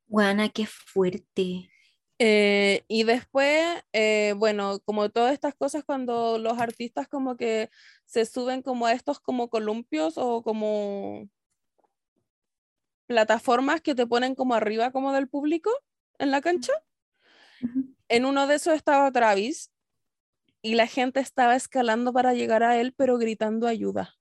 Guana, 0.09 0.49
qué 0.49 0.65
fuerte. 0.65 1.71
Eh, 2.19 2.85
y 2.89 3.03
después, 3.05 3.67
eh, 3.93 4.33
bueno, 4.39 4.81
como 4.87 5.11
todas 5.11 5.35
estas 5.35 5.55
cosas, 5.55 5.85
cuando 5.85 6.39
los 6.39 6.59
artistas 6.59 7.07
como 7.07 7.37
que 7.37 7.69
se 8.07 8.25
suben 8.25 8.63
como 8.63 8.87
a 8.87 8.95
estos 8.95 9.21
como 9.21 9.51
columpios 9.51 10.15
o 10.17 10.43
como 10.43 11.29
plataformas 13.07 13.83
que 13.83 13.95
te 13.95 14.07
ponen 14.07 14.35
como 14.35 14.55
arriba 14.55 14.91
como 14.91 15.13
del 15.13 15.29
público, 15.29 15.71
en 16.19 16.31
la 16.31 16.41
cancha. 16.41 16.73
En 18.09 18.25
uno 18.25 18.47
de 18.47 18.55
esos 18.55 18.73
estaba 18.73 19.13
Travis 19.13 19.71
y 20.63 20.75
la 20.75 20.87
gente 20.87 21.21
estaba 21.21 21.57
escalando 21.57 22.13
para 22.13 22.35
llegar 22.35 22.63
a 22.63 22.79
él, 22.81 22.93
pero 22.97 23.19
gritando 23.19 23.67
ayuda. 23.67 24.15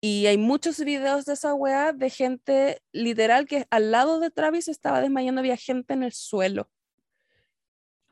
Y 0.00 0.26
hay 0.26 0.38
muchos 0.38 0.78
videos 0.80 1.24
de 1.24 1.32
esa 1.32 1.54
weá 1.54 1.92
de 1.92 2.10
gente 2.10 2.82
literal 2.92 3.46
que 3.46 3.66
al 3.70 3.90
lado 3.90 4.20
de 4.20 4.30
Travis 4.30 4.68
estaba 4.68 5.00
desmayando, 5.00 5.40
había 5.40 5.56
gente 5.56 5.94
en 5.94 6.02
el 6.02 6.12
suelo. 6.12 6.70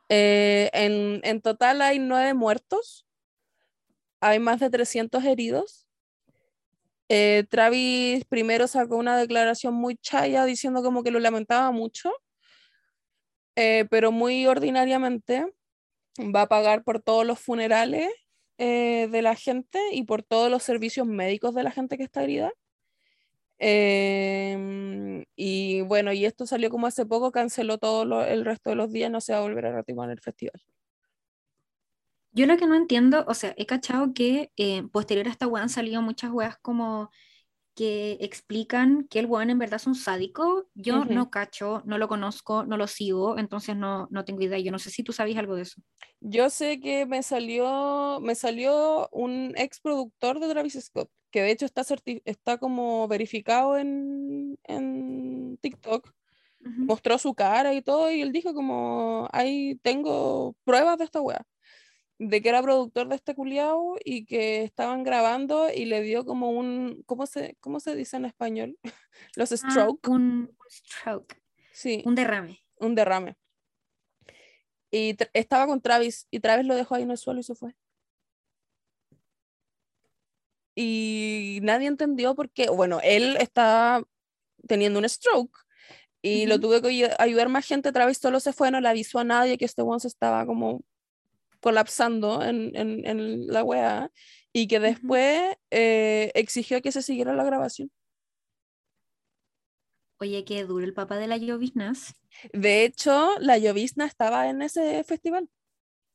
Eh, 0.08 0.70
en, 0.72 1.20
en 1.24 1.40
total 1.40 1.82
hay 1.82 1.98
nueve 1.98 2.34
muertos, 2.34 3.06
hay 4.20 4.38
más 4.38 4.60
de 4.60 4.70
300 4.70 5.24
heridos. 5.24 5.86
Eh, 7.08 7.44
Travis 7.50 8.24
primero 8.24 8.66
sacó 8.66 8.96
una 8.96 9.16
declaración 9.16 9.74
muy 9.74 9.96
chaya 9.96 10.44
diciendo 10.46 10.82
como 10.82 11.02
que 11.02 11.10
lo 11.10 11.20
lamentaba 11.20 11.70
mucho, 11.70 12.10
eh, 13.56 13.86
pero 13.90 14.10
muy 14.10 14.46
ordinariamente 14.46 15.46
va 16.18 16.42
a 16.42 16.48
pagar 16.48 16.84
por 16.84 17.00
todos 17.02 17.26
los 17.26 17.40
funerales 17.40 18.08
eh, 18.58 19.08
de 19.10 19.22
la 19.22 19.34
gente 19.36 19.80
y 19.92 20.04
por 20.04 20.22
todos 20.22 20.50
los 20.50 20.62
servicios 20.62 21.06
médicos 21.06 21.54
de 21.54 21.62
la 21.64 21.70
gente 21.72 21.96
que 21.98 22.04
está 22.04 22.22
herida. 22.24 22.52
Em, 23.58 25.24
y 25.36 25.80
bueno, 25.82 26.12
y 26.12 26.24
esto 26.26 26.46
salió 26.46 26.70
como 26.70 26.86
hace 26.86 27.06
poco, 27.06 27.32
canceló 27.32 27.78
todo 27.78 28.04
lo- 28.04 28.24
el 28.24 28.44
resto 28.44 28.70
de 28.70 28.76
los 28.76 28.92
días, 28.92 29.10
no 29.10 29.20
se 29.20 29.32
va 29.32 29.38
a 29.38 29.42
volver 29.42 29.66
a 29.66 29.72
retomar 29.76 30.10
el 30.10 30.20
festival. 30.20 30.60
Yo 32.32 32.46
lo 32.46 32.56
que 32.56 32.66
no 32.66 32.74
entiendo, 32.74 33.24
o 33.28 33.34
sea, 33.34 33.54
he 33.56 33.66
cachado 33.66 34.12
que 34.12 34.50
eh, 34.56 34.82
posterior 34.92 35.28
a 35.28 35.30
esta 35.30 35.46
weá 35.46 35.62
han 35.62 35.68
salido 35.68 36.02
muchas 36.02 36.32
weas 36.32 36.58
como 36.58 37.10
que 37.74 38.18
explican 38.20 39.06
que 39.08 39.18
el 39.18 39.26
weón 39.26 39.50
en 39.50 39.58
verdad 39.58 39.76
es 39.76 39.86
un 39.86 39.94
sádico. 39.94 40.68
Yo 40.74 41.00
Ujú. 41.00 41.12
no 41.12 41.30
cacho, 41.30 41.82
no 41.84 41.98
lo 41.98 42.08
conozco, 42.08 42.64
no 42.64 42.76
lo 42.76 42.86
sigo, 42.86 43.38
entonces 43.38 43.76
no, 43.76 44.08
no 44.10 44.24
tengo 44.24 44.42
idea. 44.42 44.58
Yo 44.58 44.72
no 44.72 44.78
sé 44.78 44.90
si 44.90 45.02
tú 45.02 45.12
sabes 45.12 45.36
algo 45.36 45.56
de 45.56 45.62
eso. 45.62 45.80
Yo 46.20 46.50
sé 46.50 46.80
que 46.80 47.06
me 47.06 47.22
salió, 47.22 48.20
me 48.22 48.34
salió 48.34 49.08
un 49.12 49.52
ex 49.56 49.80
productor 49.80 50.40
de 50.40 50.48
Travis 50.48 50.78
Scott, 50.80 51.10
que 51.30 51.42
de 51.42 51.50
hecho 51.50 51.66
está, 51.66 51.82
está 52.24 52.58
como 52.58 53.08
verificado 53.08 53.76
en, 53.76 54.58
en 54.64 55.58
TikTok. 55.58 56.12
Ujú. 56.60 56.86
Mostró 56.86 57.18
su 57.18 57.34
cara 57.34 57.74
y 57.74 57.82
todo, 57.82 58.10
y 58.10 58.22
él 58.22 58.32
dijo 58.32 58.54
como, 58.54 59.28
ahí 59.32 59.76
tengo 59.82 60.54
pruebas 60.64 60.98
de 60.98 61.04
esta 61.04 61.20
wea. 61.20 61.44
De 62.18 62.40
que 62.40 62.48
era 62.48 62.62
productor 62.62 63.08
de 63.08 63.16
este 63.16 63.34
culiao 63.34 63.96
y 64.04 64.24
que 64.24 64.62
estaban 64.62 65.02
grabando 65.02 65.68
y 65.72 65.84
le 65.84 66.00
dio 66.02 66.24
como 66.24 66.50
un, 66.50 67.02
¿cómo 67.06 67.26
se, 67.26 67.56
cómo 67.60 67.80
se 67.80 67.96
dice 67.96 68.16
en 68.16 68.24
español? 68.24 68.78
Los 69.36 69.50
Ah, 69.52 69.56
stroke. 69.56 70.08
un, 70.08 70.22
un 70.22 70.70
stroke, 70.70 71.42
Sí, 71.72 72.02
un 72.06 72.14
derrame. 72.14 72.60
un 72.78 72.94
derrame. 72.94 73.36
Y 74.92 75.16
estaba 75.32 75.66
con 75.66 75.80
Travis 75.80 76.28
y 76.30 76.38
Travis 76.38 76.66
lo 76.66 76.76
dejó 76.76 76.94
ahí 76.94 77.02
en 77.02 77.10
el 77.10 77.18
suelo 77.18 77.40
y 77.40 77.42
se 77.42 77.56
fue. 77.56 77.74
Y 80.76 81.58
nadie 81.62 81.88
entendió 81.88 82.34
por 82.34 82.50
qué. 82.50 82.68
Bueno, 82.70 83.00
él 83.02 83.36
estaba 83.38 84.04
teniendo 84.66 84.98
un 84.98 85.08
stroke 85.08 85.56
y 86.22 86.46
lo 86.46 86.58
tuve 86.58 86.80
que 86.80 86.88
ayu- 86.88 87.14
ayudar 87.18 87.48
más 87.48 87.66
gente. 87.66 87.92
Travis 87.92 88.18
solo 88.18 88.40
se 88.40 88.52
fue, 88.52 88.70
no 88.70 88.80
le 88.80 88.88
avisó 88.88 89.18
a 89.18 89.24
nadie 89.24 89.58
que 89.58 89.64
este 89.64 89.82
one 89.82 90.00
se 90.00 90.08
estaba 90.08 90.46
como 90.46 90.82
colapsando 91.64 92.42
en, 92.44 92.76
en- 92.76 93.06
en 93.06 93.46
la 93.46 93.64
wea 93.64 94.10
y 94.52 94.68
que 94.68 94.80
después 94.80 95.56
eh, 95.70 96.30
exigió 96.34 96.82
que 96.82 96.92
se 96.92 97.00
siguiera 97.00 97.34
la 97.34 97.42
grabación. 97.44 97.90
Oye, 100.20 100.44
qué 100.44 100.62
duro 100.64 100.84
el 100.84 100.92
papá 100.92 101.16
de 101.16 101.26
las 101.26 101.40
lloviznas. 101.40 102.14
De 102.52 102.84
hecho, 102.84 103.30
la 103.40 103.56
llovizna 103.56 104.04
estaba 104.04 104.48
en 104.50 104.60
ese 104.62 105.02
festival 105.04 105.48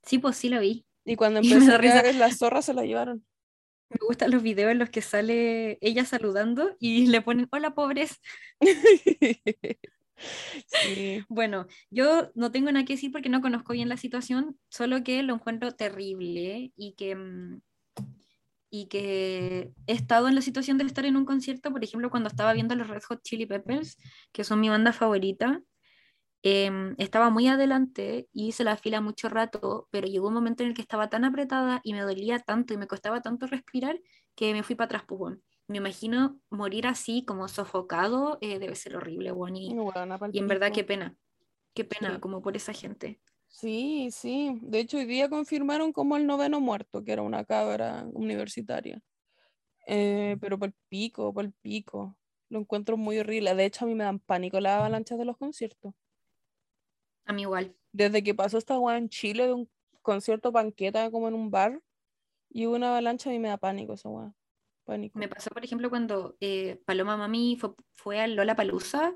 Sí, 0.03 0.19
pues 0.19 0.37
sí 0.37 0.49
lo 0.49 0.59
vi. 0.59 0.85
y 1.03 1.15
cuando 1.15 1.39
empezó 1.43 1.73
a 1.73 1.77
risa. 1.79 2.03
la 2.13 2.31
zorra 2.31 2.61
se 2.61 2.75
la 2.75 2.83
llevaron. 2.83 3.25
Me 3.89 3.97
gustan 4.07 4.29
los 4.29 4.43
videos 4.43 4.71
en 4.71 4.77
los 4.77 4.91
que 4.91 5.01
sale 5.01 5.79
ella 5.81 6.05
saludando 6.05 6.75
y 6.79 7.07
le 7.07 7.21
ponen, 7.21 7.47
hola 7.51 7.73
pobres. 7.73 8.19
Bueno, 11.30 11.67
yo 11.89 12.32
no 12.36 12.51
tengo 12.51 12.72
nada 12.72 12.86
que 12.86 12.93
decir 12.93 13.11
porque 13.11 13.30
no 13.30 13.41
conozco 13.41 13.74
bien 13.74 13.89
la 13.89 13.97
situación, 13.97 14.59
solo 14.70 15.03
que 15.03 15.24
lo 15.24 15.36
encuentro 15.36 15.72
terrible 15.74 16.72
y 16.76 16.93
que, 16.95 17.15
mm, 17.15 17.61
y 18.72 18.88
que 18.88 19.72
he 19.88 19.93
estado 19.93 20.28
en 20.28 20.36
la 20.36 20.41
situación 20.41 20.78
de 20.78 20.86
estar 20.86 21.05
en 21.05 21.15
un 21.17 21.26
concierto, 21.26 21.72
por 21.72 21.84
ejemplo, 21.84 22.09
cuando 22.09 22.30
estaba 22.30 22.53
viendo 22.53 22.76
los 22.76 22.88
Red 22.88 23.01
Hot 23.09 23.22
Chili 23.24 23.45
Peppers, 23.45 23.97
que 24.32 24.43
son 24.43 24.59
mi 24.59 24.70
banda 24.70 24.93
favorita, 24.93 25.61
em, 26.43 26.95
estaba 26.99 27.30
muy 27.32 27.47
adelante 27.47 28.30
y 28.34 28.49
hice 28.49 28.63
la 28.65 28.78
fila 28.78 29.01
mucho 29.01 29.30
rato, 29.30 29.88
pero 29.91 30.07
llegó 30.07 30.30
un 30.30 30.36
momento 30.36 30.63
en 30.63 30.70
el 30.70 30.76
que 30.76 30.82
estaba 30.84 31.09
tan 31.09 31.26
apretada 31.26 31.82
y 31.84 31.93
me 31.93 32.01
dolía 32.01 32.39
tanto 32.39 32.74
y 32.74 32.78
me 32.78 32.88
costaba 32.88 33.22
tanto 33.22 33.47
respirar 33.47 33.99
que 34.36 34.53
me 34.53 34.63
fui 34.63 34.76
para 34.76 34.88
atrás, 34.88 35.03
pues, 35.07 35.22
weón. 35.22 35.43
Me 35.70 35.78
imagino 35.78 36.41
morir 36.49 36.88
así, 36.88 37.24
como 37.24 37.47
sofocado, 37.47 38.39
eh, 38.41 38.57
debe 38.57 38.74
ser 38.76 38.95
horrible, 38.95 39.32
weón, 39.32 39.55
y, 39.55 39.70
en 40.34 40.47
verdad 40.47 40.72
qué 40.74 40.84
pena, 40.84 41.15
qué 41.76 41.86
pena, 41.86 42.15
Sí. 42.15 42.20
como 42.20 42.41
por 42.41 42.55
esa 42.55 42.74
gente. 42.74 43.20
Sí, 43.47 44.09
sí. 44.11 44.59
De 44.63 44.80
hecho, 44.80 44.97
hoy 44.97 45.05
día 45.05 45.30
confirmaron 45.30 45.93
como 45.93 46.17
el 46.17 46.26
noveno 46.26 46.59
muerto, 46.59 47.03
que 47.03 47.11
era 47.11 47.22
una 47.22 47.45
cabra 47.45 48.05
universitaria. 48.13 49.01
Eh, 49.88 50.38
pero 50.41 50.59
por 50.59 50.70
el 50.70 50.76
pico, 50.89 51.34
por 51.34 51.45
el 51.45 51.53
pico. 51.53 52.17
Lo 52.49 52.59
encuentro 52.59 52.97
muy 52.97 53.20
horrible. 53.20 53.55
De 53.55 53.65
hecho, 53.65 53.86
a 53.86 53.88
mí 53.88 53.95
me 53.95 54.05
dan 54.05 54.20
pánico 54.20 54.59
las 54.59 54.74
avalanchas 54.80 55.20
de 55.20 55.26
los 55.26 55.38
conciertos. 55.38 55.93
A 57.26 57.34
mí 57.34 57.43
igual. 57.43 57.76
Desde 57.93 58.24
que 58.24 58.36
pasó 58.36 58.57
esta 58.57 58.80
weá 58.80 58.97
en 58.97 59.09
Chile 59.09 59.47
de 59.47 59.53
un 59.53 59.70
concierto 60.01 60.51
banqueta 60.51 61.09
como 61.11 61.28
en 61.28 61.34
un 61.34 61.51
bar 61.51 61.82
y 62.49 62.67
hubo 62.67 62.76
una 62.76 62.89
avalancha, 62.91 63.30
a 63.30 63.34
mí 63.34 63.39
me 63.39 63.49
da 63.49 63.57
pánico 63.57 63.93
esa 63.93 64.09
weá. 64.09 64.34
Pánico. 64.89 65.19
Me 65.19 65.27
pasó, 65.27 65.49
por 65.51 65.63
ejemplo, 65.63 65.89
cuando 65.89 66.35
eh, 66.39 66.81
Paloma 66.85 67.15
Mami 67.15 67.57
fue, 67.59 67.71
fue 67.95 68.19
al 68.19 68.35
Lollapalooza, 68.35 69.13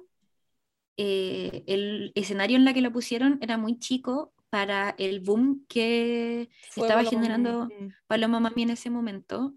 eh, 0.97 1.63
el 1.67 2.11
escenario 2.15 2.57
en 2.57 2.65
la 2.65 2.73
que 2.73 2.81
lo 2.81 2.91
pusieron 2.91 3.39
era 3.41 3.57
muy 3.57 3.79
chico 3.79 4.33
para 4.49 4.93
el 4.99 5.19
boom 5.21 5.65
que 5.67 6.49
Fue 6.69 6.83
estaba 6.87 7.03
Paloma 7.03 7.09
generando. 7.11 7.69
Paloma 8.07 8.39
Mami 8.39 8.63
en 8.63 8.69
ese 8.69 8.89
momento. 8.89 9.53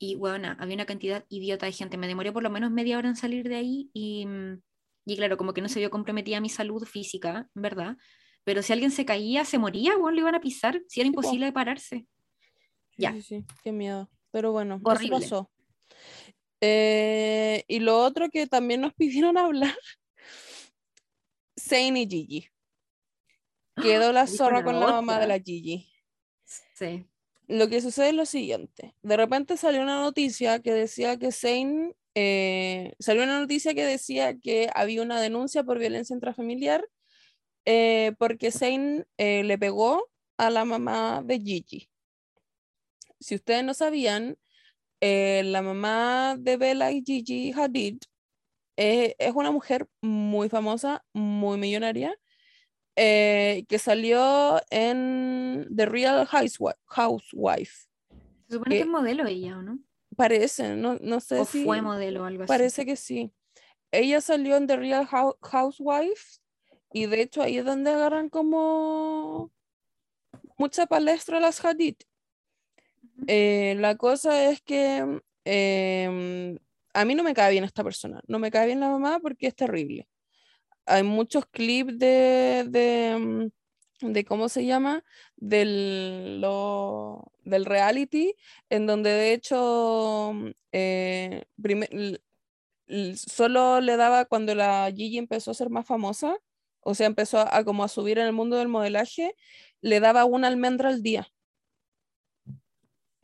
Y 0.00 0.16
bueno, 0.16 0.56
había 0.58 0.74
una 0.74 0.86
cantidad 0.86 1.24
idiota 1.28 1.66
de 1.66 1.72
gente. 1.72 1.96
Me 1.96 2.08
demoré 2.08 2.32
por 2.32 2.42
lo 2.42 2.50
menos 2.50 2.72
media 2.72 2.98
hora 2.98 3.08
en 3.08 3.16
salir 3.16 3.48
de 3.48 3.54
ahí 3.54 3.90
y, 3.92 4.26
mm, 4.26 4.60
y 5.06 5.16
claro, 5.16 5.36
como 5.36 5.54
que 5.54 5.62
no 5.62 5.68
se 5.68 5.78
vio 5.78 5.90
comprometida 5.90 6.40
mi 6.40 6.48
salud 6.48 6.84
física, 6.84 7.48
¿verdad? 7.54 7.96
Pero 8.42 8.62
si 8.62 8.72
alguien 8.72 8.90
se 8.90 9.04
caía, 9.04 9.44
se 9.44 9.58
moría, 9.58 9.96
bueno, 9.96 10.16
lo 10.16 10.20
iban 10.22 10.34
a 10.34 10.40
pisar, 10.40 10.82
si 10.88 11.00
era 11.00 11.06
imposible 11.06 11.46
de 11.46 11.52
pararse. 11.52 12.06
Sí, 12.90 13.02
Ya. 13.02 13.12
sí, 13.12 13.22
sí, 13.22 13.44
qué 13.62 13.72
miedo. 13.72 14.10
Pero 14.34 14.50
bueno, 14.50 14.78
eso 14.78 14.88
Horrible. 14.88 15.20
pasó. 15.20 15.48
Eh, 16.60 17.62
y 17.68 17.78
lo 17.78 18.02
otro 18.02 18.28
que 18.30 18.48
también 18.48 18.80
nos 18.80 18.92
pidieron 18.96 19.38
hablar, 19.38 19.78
Zayn 21.56 21.96
y 21.96 22.08
Gigi. 22.08 22.48
Quedó 23.76 24.12
la 24.12 24.26
zorra 24.26 24.64
con 24.64 24.80
la 24.80 24.88
mamá 24.88 25.20
de 25.20 25.28
la 25.28 25.38
Gigi. 25.38 25.88
Sí. 26.74 27.06
Lo 27.46 27.68
que 27.68 27.80
sucede 27.80 28.08
es 28.08 28.14
lo 28.14 28.26
siguiente. 28.26 28.96
De 29.02 29.16
repente 29.16 29.56
salió 29.56 29.82
una 29.82 30.00
noticia 30.00 30.58
que 30.58 30.72
decía 30.72 31.16
que 31.16 31.30
Zayn, 31.30 31.94
eh, 32.16 32.94
salió 32.98 33.22
una 33.22 33.38
noticia 33.38 33.72
que 33.72 33.84
decía 33.84 34.36
que 34.36 34.68
había 34.74 35.02
una 35.02 35.20
denuncia 35.20 35.62
por 35.62 35.78
violencia 35.78 36.12
intrafamiliar 36.12 36.84
eh, 37.66 38.14
porque 38.18 38.50
Zayn 38.50 39.06
eh, 39.16 39.44
le 39.44 39.58
pegó 39.58 40.10
a 40.38 40.50
la 40.50 40.64
mamá 40.64 41.22
de 41.24 41.38
Gigi. 41.38 41.88
Si 43.24 43.34
ustedes 43.36 43.64
no 43.64 43.72
sabían, 43.72 44.36
eh, 45.00 45.40
la 45.46 45.62
mamá 45.62 46.36
de 46.38 46.58
Bella 46.58 46.90
y 46.90 47.02
Gigi 47.02 47.52
Hadid 47.52 47.96
eh, 48.76 49.16
es 49.18 49.32
una 49.34 49.50
mujer 49.50 49.88
muy 50.02 50.50
famosa, 50.50 51.02
muy 51.14 51.56
millonaria, 51.56 52.14
eh, 52.96 53.64
que 53.66 53.78
salió 53.78 54.60
en 54.68 55.66
The 55.74 55.86
Real 55.86 56.26
Housewi- 56.26 56.76
Housewife. 56.84 57.86
Se 58.46 58.56
supone 58.56 58.74
que 58.74 58.80
es 58.82 58.86
modelo 58.86 59.26
ella, 59.26 59.56
¿o 59.56 59.62
no? 59.62 59.78
Parece, 60.14 60.76
no, 60.76 60.98
no 61.00 61.18
sé 61.20 61.40
O 61.40 61.46
si... 61.46 61.64
fue 61.64 61.80
modelo 61.80 62.24
o 62.24 62.26
algo 62.26 62.42
así. 62.42 62.48
Parece 62.48 62.84
que 62.84 62.96
sí. 62.96 63.32
Ella 63.90 64.20
salió 64.20 64.56
en 64.56 64.66
The 64.66 64.76
Real 64.76 65.06
Hou- 65.08 65.38
Housewife 65.40 66.40
y 66.92 67.06
de 67.06 67.22
hecho 67.22 67.40
ahí 67.40 67.56
es 67.56 67.64
donde 67.64 67.90
agarran 67.90 68.28
como 68.28 69.50
mucha 70.58 70.84
palestra 70.84 71.40
las 71.40 71.64
Hadid. 71.64 71.94
Eh, 73.26 73.76
la 73.78 73.96
cosa 73.96 74.50
es 74.50 74.60
que 74.62 75.20
em, 75.44 76.58
a 76.94 77.04
mí 77.04 77.14
no 77.14 77.22
me 77.24 77.34
cae 77.34 77.52
bien 77.52 77.64
esta 77.64 77.84
persona, 77.84 78.20
no 78.26 78.38
me 78.38 78.50
cae 78.50 78.66
bien 78.66 78.80
la 78.80 78.88
mamá 78.90 79.18
porque 79.20 79.46
es 79.48 79.54
terrible. 79.56 80.08
Hay 80.86 81.02
muchos 81.04 81.46
clips 81.46 81.98
de, 81.98 82.66
de, 82.68 83.50
mm, 84.02 84.12
de 84.12 84.24
¿cómo 84.24 84.48
se 84.50 84.66
llama? 84.66 85.04
Del, 85.36 86.40
lo- 86.40 87.32
del 87.44 87.64
reality, 87.66 88.34
en 88.70 88.86
donde 88.86 89.10
de 89.10 89.32
hecho 89.34 90.32
mm, 90.34 90.50
eh, 90.72 91.44
solo 93.16 93.80
le 93.80 93.96
daba 93.96 94.24
cuando 94.26 94.54
la 94.54 94.90
Gigi 94.94 95.18
empezó 95.18 95.50
a 95.50 95.54
ser 95.54 95.70
más 95.70 95.86
famosa, 95.86 96.36
o 96.80 96.94
sea, 96.94 97.06
empezó 97.06 97.38
a 97.40 97.64
como 97.64 97.84
a 97.84 97.88
subir 97.88 98.18
en 98.18 98.26
el 98.26 98.32
mundo 98.32 98.56
del 98.56 98.68
modelaje, 98.68 99.34
le 99.80 100.00
daba 100.00 100.24
una 100.24 100.48
almendra 100.48 100.90
al 100.90 101.02
día. 101.02 101.28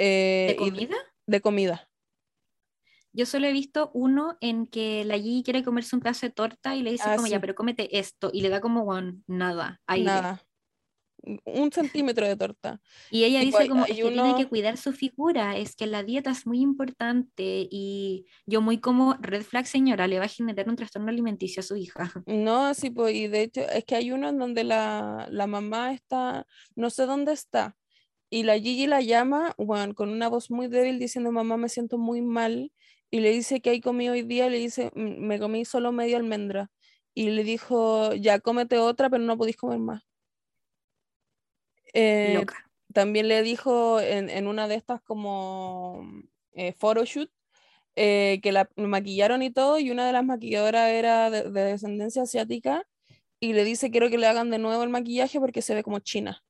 ¿De 0.01 0.53
Eh, 0.53 0.57
y 0.59 0.71
comida? 0.71 0.97
de 1.27 1.41
comida. 1.41 1.91
Yo 3.13 3.27
solo 3.27 3.47
he 3.49 3.53
visto 3.53 3.91
uno 3.93 4.37
en 4.41 4.67
que 4.67 5.05
la 5.05 5.17
Gigi 5.19 5.43
quiere 5.43 5.65
comerse 5.65 5.97
un 5.97 6.01
pedazo 6.03 6.27
de 6.27 6.33
torta 6.33 6.77
y 6.77 6.83
le 6.83 6.93
dice 6.93 7.05
Ah, 7.07 7.17
como 7.17 7.27
sí. 7.27 7.33
ya, 7.33 7.41
pero 7.41 7.55
cómete 7.57 7.99
esto. 7.99 8.31
Y 8.33 8.41
le 8.41 8.49
da 8.51 8.61
como, 8.61 8.85
bueno, 8.85 9.15
nada, 9.27 9.81
aire. 9.87 10.05
Nada. 10.07 10.43
Un 11.45 11.71
centímetro 11.71 12.27
de 12.27 12.35
torta. 12.37 12.81
Y 13.11 13.25
ella 13.25 13.41
Tipo, 13.41 13.59
dice 13.59 13.69
como, 13.69 13.85
es 13.85 13.89
que 13.97 14.03
tiene 14.03 14.31
que 14.31 14.35
uno- 14.37 14.49
cuidar 14.49 14.77
su 14.79 14.93
figura, 14.93 15.57
es 15.59 15.77
que 15.77 15.87
la 15.87 16.03
dieta 16.03 16.31
es 16.31 16.47
muy 16.47 16.61
importante 16.61 17.69
y 17.71 18.25
yo 18.47 18.63
muy 18.63 18.79
como 18.81 19.15
red 19.21 19.43
flag 19.43 19.67
señora, 19.67 20.07
le 20.07 20.19
va 20.19 20.25
a 20.27 20.29
generar 20.29 20.69
un 20.69 20.77
trastorno 20.77 21.11
alimenticio 21.11 21.61
a 21.61 21.65
su 21.65 21.77
hija. 21.77 22.11
No, 22.27 22.65
así 22.67 22.91
pues, 22.91 23.15
y 23.15 23.27
de 23.29 23.43
hecho 23.43 23.61
es 23.63 23.85
que 23.85 23.97
hay 23.97 24.13
uno 24.13 24.29
en 24.31 24.39
donde 24.39 24.65
la, 24.65 25.27
la 25.31 25.47
mamá 25.47 25.93
está, 25.93 26.47
no 26.77 26.89
sé 26.89 27.05
dónde 27.05 27.33
está, 27.33 27.77
y 28.31 28.45
la 28.45 28.59
Gigi 28.59 28.87
la 28.87 29.01
llama, 29.03 29.55
bueno, 29.59 29.95
con 29.95 30.11
una 30.11 30.29
voz 30.29 30.51
muy 30.51 30.69
débil 30.69 30.99
diciendo, 30.99 31.33
mamá, 31.33 31.57
me 31.57 31.69
siento 31.69 31.99
muy 31.99 32.23
mal, 32.23 32.73
y 33.11 33.21
le 33.21 33.31
dice 33.31 33.61
que 33.61 33.71
hay 33.71 33.81
comido 33.81 34.13
hoy 34.15 34.23
día, 34.23 34.47
y 34.47 34.51
le 34.51 34.59
dice, 34.59 34.91
"Mm, 34.95 35.27
me 35.27 35.39
comí 35.41 35.65
solo 35.65 35.93
media 35.93 36.17
almendra, 36.19 36.71
y 37.15 37.31
le 37.31 37.45
dijo, 37.45 38.15
ya 38.15 38.41
cómete 38.41 38.79
otra, 38.79 39.11
pero 39.11 39.25
no 39.25 39.37
podéis 39.39 39.57
comer 39.57 39.79
más. 39.81 40.03
Eh, 41.95 42.47
Loca. 42.47 42.71
también 42.93 43.29
le 43.29 43.43
dijo 43.43 44.01
en, 44.01 44.31
en 44.31 44.47
una 44.47 44.69
de 44.69 44.75
estas 44.77 45.01
como 45.03 46.03
eh, 46.53 46.73
photoshoot 46.73 47.31
eh, 47.97 48.41
que 48.43 48.53
la 48.53 48.71
maquillaron 48.77 49.43
y 49.43 49.53
todo, 49.53 49.79
y 49.81 49.91
una 49.93 50.07
de 50.07 50.13
las 50.15 50.25
maquilladoras 50.25 50.91
era 50.91 51.31
de, 51.31 51.51
de 51.51 51.63
descendencia 51.65 52.23
asiática, 52.25 52.85
y 53.41 53.55
le 53.55 53.65
dice 53.65 53.91
quiero 53.93 54.11
que 54.11 54.19
le 54.19 54.27
hagan 54.29 54.51
de 54.51 54.59
nuevo 54.59 54.83
el 54.85 54.91
maquillaje 54.91 55.41
porque 55.41 55.63
se 55.63 55.75
ve 55.75 55.85
como 55.85 56.01
china. 56.01 56.45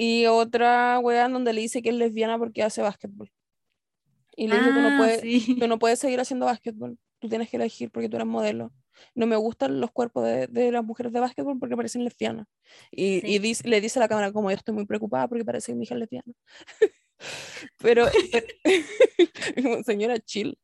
Y 0.00 0.26
otra 0.26 1.00
wea 1.00 1.26
en 1.26 1.32
donde 1.32 1.52
le 1.52 1.60
dice 1.60 1.82
que 1.82 1.88
es 1.88 1.94
lesbiana 1.96 2.38
porque 2.38 2.62
hace 2.62 2.80
básquetbol. 2.82 3.32
Y 4.36 4.46
le 4.46 4.56
dice, 4.56 4.70
tú 4.70 4.80
no 4.80 4.88
Ah, 4.90 4.94
puedes, 4.96 5.20
sí. 5.22 5.56
tú 5.58 5.66
no 5.66 5.78
puedes 5.80 5.98
seguir 5.98 6.20
haciendo 6.20 6.46
básquetbol, 6.46 6.96
tú 7.18 7.28
tienes 7.28 7.50
que 7.50 7.56
elegir 7.56 7.90
porque 7.90 8.08
tú 8.08 8.14
eres 8.16 8.28
modelo. 8.28 8.72
No 9.16 9.26
me 9.26 9.34
gustan 9.34 9.80
los 9.80 9.90
cuerpos 9.90 10.24
de, 10.24 10.46
de 10.46 10.70
las 10.70 10.84
mujeres 10.84 11.12
de 11.12 11.18
básquetbol 11.18 11.58
porque 11.58 11.74
parecen 11.76 12.04
lesbianas. 12.04 12.46
Y, 12.92 13.26
y 13.28 13.40
dice- 13.40 13.68
le 13.68 13.80
dice 13.80 13.98
a 13.98 14.02
la 14.02 14.08
cámara 14.08 14.30
como 14.30 14.50
yo 14.50 14.56
estoy 14.56 14.74
muy 14.74 14.86
preocupada 14.86 15.26
porque 15.26 15.44
parece 15.44 15.72
que 15.72 15.76
mi 15.76 15.82
hija 15.84 15.94
es 15.96 16.00
lesbiana. 16.00 16.32
pero, 17.78 18.06
pero- 19.54 19.82
señora, 19.82 20.18
chill. 20.20 20.56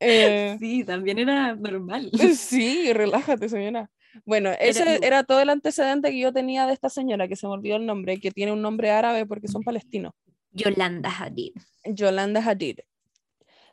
Eh, 0.00 0.56
Sí, 0.58 0.82
también 0.84 1.20
era 1.20 1.54
normal. 1.54 2.10
sí, 2.36 2.92
relájate, 2.92 3.48
señora. 3.48 3.88
Bueno, 4.24 4.50
ese 4.60 4.82
Era- 4.82 4.94
era 5.06 5.24
todo 5.24 5.40
el 5.40 5.50
antecedente 5.50 6.10
que 6.10 6.18
yo 6.20 6.32
tenía 6.32 6.66
de 6.66 6.72
esta 6.72 6.88
señora, 6.88 7.26
que 7.28 7.36
se 7.36 7.46
me 7.46 7.52
olvidó 7.54 7.76
el 7.76 7.86
nombre, 7.86 8.20
que 8.20 8.30
tiene 8.30 8.52
un 8.52 8.62
nombre 8.62 8.90
árabe 8.90 9.26
porque 9.26 9.48
son 9.48 9.62
palestinos. 9.62 10.12
Yolanda 10.52 11.10
Hadid. 11.10 11.52
Yolanda 11.84 12.40
Hadid. 12.40 12.78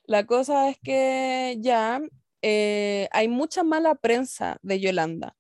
La 0.06 0.26
cosa 0.26 0.70
es 0.70 0.78
que 0.84 1.58
ya 1.60 2.02
eh, 2.42 3.08
hay 3.12 3.28
mucha 3.28 3.64
mala 3.64 3.94
prensa 3.96 4.58
de 4.64 4.80
Yolanda. 4.80 5.36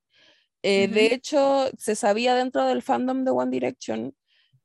Eh, 0.63 0.87
De 0.87 1.07
hecho, 1.07 1.71
se 1.77 1.95
sabía 1.95 2.35
dentro 2.35 2.63
del 2.67 2.83
fandom 2.83 3.23
de 3.25 3.31
One 3.31 3.49
Direction, 3.49 4.15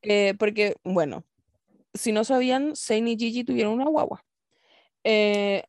eh, 0.02 0.34
porque, 0.38 0.76
bueno, 0.84 1.24
si 1.94 2.12
no 2.12 2.24
sabían, 2.24 2.76
Zayn 2.76 3.08
y 3.08 3.16
Gigi 3.16 3.42
tuvieron 3.44 3.72
una 3.72 3.86
guagua. 3.86 4.22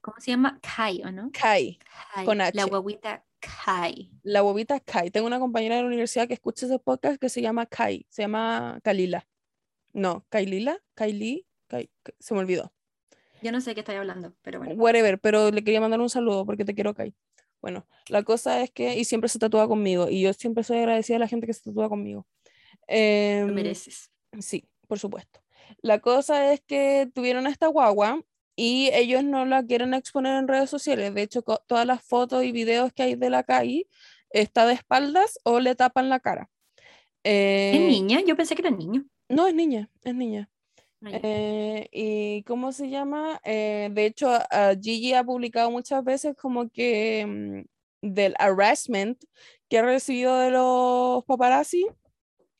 ¿Cómo 0.01 0.17
se 0.19 0.31
llama? 0.31 0.59
Kai, 0.61 1.01
¿o 1.03 1.11
no? 1.11 1.29
Kai, 1.31 1.77
Kai. 2.13 2.25
Con 2.25 2.39
La 2.39 2.47
H. 2.47 2.65
guaguita 2.65 3.23
Kai. 3.65 4.11
la 4.23 4.41
bobita 4.41 4.79
Kai. 4.79 5.11
Tengo 5.11 5.27
una 5.27 5.39
compañera 5.39 5.75
de 5.75 5.81
la 5.81 5.87
universidad 5.87 6.27
que 6.27 6.33
escucha 6.33 6.65
ese 6.65 6.79
podcast 6.79 7.19
que 7.19 7.29
se 7.29 7.41
llama 7.41 7.65
Kai, 7.65 8.05
se 8.09 8.21
llama 8.23 8.79
Kalila. 8.83 9.27
No, 9.93 10.25
Kailila, 10.29 10.77
Kaili, 10.93 11.45
Kai- 11.67 11.89
se 12.19 12.33
me 12.33 12.41
olvidó. 12.41 12.71
Yo 13.41 13.51
no 13.51 13.61
sé 13.61 13.71
de 13.71 13.75
qué 13.75 13.79
estoy 13.81 13.95
hablando, 13.95 14.33
pero 14.41 14.59
bueno. 14.59 14.73
whatever, 14.75 15.19
pero 15.19 15.51
le 15.51 15.63
quería 15.63 15.79
mandar 15.81 15.99
un 16.01 16.09
saludo 16.09 16.45
porque 16.45 16.65
te 16.65 16.73
quiero, 16.75 16.93
Kai. 16.93 17.13
Bueno, 17.61 17.87
la 18.09 18.23
cosa 18.23 18.61
es 18.61 18.71
que, 18.71 18.95
y 18.97 19.05
siempre 19.05 19.29
se 19.29 19.39
tatúa 19.39 19.67
conmigo, 19.67 20.09
y 20.09 20.21
yo 20.21 20.33
siempre 20.33 20.63
soy 20.63 20.77
agradecida 20.77 21.17
a 21.17 21.19
la 21.19 21.27
gente 21.27 21.47
que 21.47 21.53
se 21.53 21.63
tatúa 21.63 21.89
conmigo. 21.89 22.27
Lo 22.87 22.95
Em, 22.95 23.53
mereces. 23.53 24.11
sí, 24.39 24.67
por 24.87 24.99
supuesto. 24.99 25.41
La 25.81 25.99
cosa 25.99 26.53
es 26.53 26.61
que 26.61 27.09
tuvieron 27.13 27.45
esta 27.47 27.67
guagua 27.67 28.21
y 28.57 28.89
ellos 28.93 29.23
no 29.23 29.45
la 29.45 29.63
quieren 29.63 29.93
exponer 29.93 30.35
en 30.37 30.47
redes 30.49 30.69
sociales. 30.69 31.13
De 31.13 31.21
hecho, 31.21 31.41
todas 31.43 31.85
las 31.85 32.03
fotos 32.03 32.43
y 32.43 32.51
videos 32.51 32.91
que 32.91 33.03
hay 33.03 33.15
de 33.15 33.29
la 33.29 33.43
Kai 33.43 33.87
está 34.31 34.65
de 34.65 34.73
espaldas 34.73 35.39
o 35.45 35.61
le 35.61 35.75
tapan 35.75 36.09
la 36.09 36.19
cara. 36.19 36.49
¿Es 37.23 37.75
Eh, 37.77 37.87
niña? 37.89 38.21
Yo 38.25 38.35
pensé 38.35 38.55
que 38.55 38.61
era 38.63 38.71
niño. 38.71 39.05
no, 39.29 39.47
es 39.47 39.53
niña, 39.53 39.89
es 40.03 40.15
niña. 40.15 40.49
Ah. 41.05 41.09
Eh, 41.13 41.87
¿y 41.91 42.43
cómo 42.43 42.71
se 42.71 42.89
llama? 42.89 43.39
Eh, 43.43 43.89
de 43.91 44.05
hecho, 44.07 44.29
a- 44.31 44.73
Gigi 44.81 45.13
ha 45.13 45.23
publicado 45.23 45.69
muchas 45.69 46.03
veces 46.03 46.35
como 46.35 46.69
que 46.69 47.25
mm, 48.01 48.09
del 48.13 48.33
harassment 48.39 49.23
que 49.69 49.77
ha 49.77 49.83
recibido 49.83 50.37
de 50.39 50.49
los 50.49 51.23
paparazzi, 51.25 51.85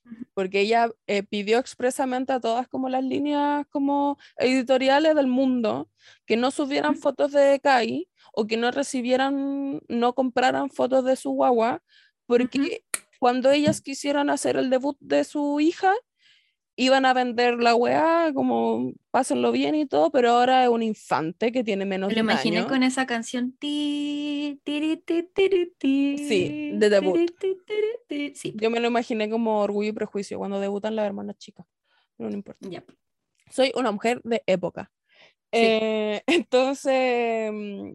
porque 0.34 0.62
ella 0.62 0.90
eh, 1.08 1.24
pidió 1.24 1.60
expresamente 1.60 2.34
a 2.34 2.40
todas 2.40 2.68
como 2.68 2.90
las 2.90 3.04
líneas 3.04 3.66
como 3.70 4.18
editoriales 4.38 5.16
del 5.16 5.28
mundo 5.28 5.90
que 6.26 6.38
no 6.38 6.52
subieran 6.52 6.96
fotos 6.96 7.32
de 7.32 7.60
Kai 7.62 8.08
o 8.34 8.46
que 8.46 8.58
no 8.58 8.72
recibieran, 8.72 9.82
no 9.88 10.14
compraran 10.14 10.70
fotos 10.70 11.04
de 11.06 11.16
su 11.16 11.32
guagua, 11.32 11.82
porque 12.26 12.84
cuando 13.20 13.52
ellas 13.52 13.82
quisieran 13.82 14.30
hacer 14.30 14.58
el 14.58 14.70
debut 14.70 14.98
de 15.00 15.24
su 15.24 15.60
hija, 15.60 15.94
iban 16.78 17.06
a 17.06 17.14
vender 17.14 17.60
la 17.60 17.76
weá, 17.76 18.32
como 18.34 18.94
pásenlo 19.12 19.52
bien 19.52 19.76
y 19.76 19.88
todo, 19.88 20.12
pero 20.12 20.32
ahora 20.32 20.64
es 20.64 20.70
un 20.70 20.84
infante 20.84 21.52
que 21.52 21.64
tiene 21.64 21.86
menos 21.86 22.14
lo 22.14 22.20
imaginé 22.20 22.66
con 22.68 22.84
esa 22.84 23.06
canción. 23.08 23.52
Ti, 23.58 24.62
tiri, 24.64 24.98
ti, 24.98 25.24
tiri, 25.24 25.74
ti, 25.78 26.18
Sí, 26.20 26.72
de 26.76 26.90
debut. 26.90 27.20
ti, 27.40 27.58
ti. 28.08 28.34
Sí, 28.36 28.54
Yo 28.56 28.70
me 28.70 28.80
lo 28.80 28.88
imaginé 28.88 29.30
como 29.30 29.62
orgullo 29.62 29.90
y 29.90 29.94
prejuicio 29.94 30.38
cuando 30.38 30.60
debutan 30.60 30.96
las 30.96 31.08
hermanas 31.08 31.38
chicas. 31.38 31.66
Pero 32.16 32.30
no 32.30 32.36
importa. 32.36 32.68
Soy 33.50 33.72
una 33.76 33.92
mujer 33.92 34.22
de 34.24 34.44
época. 34.46 34.92
Sí. 35.52 35.60
Eh, 35.64 36.24
entonces, 36.28 37.52
mm, 37.52 37.94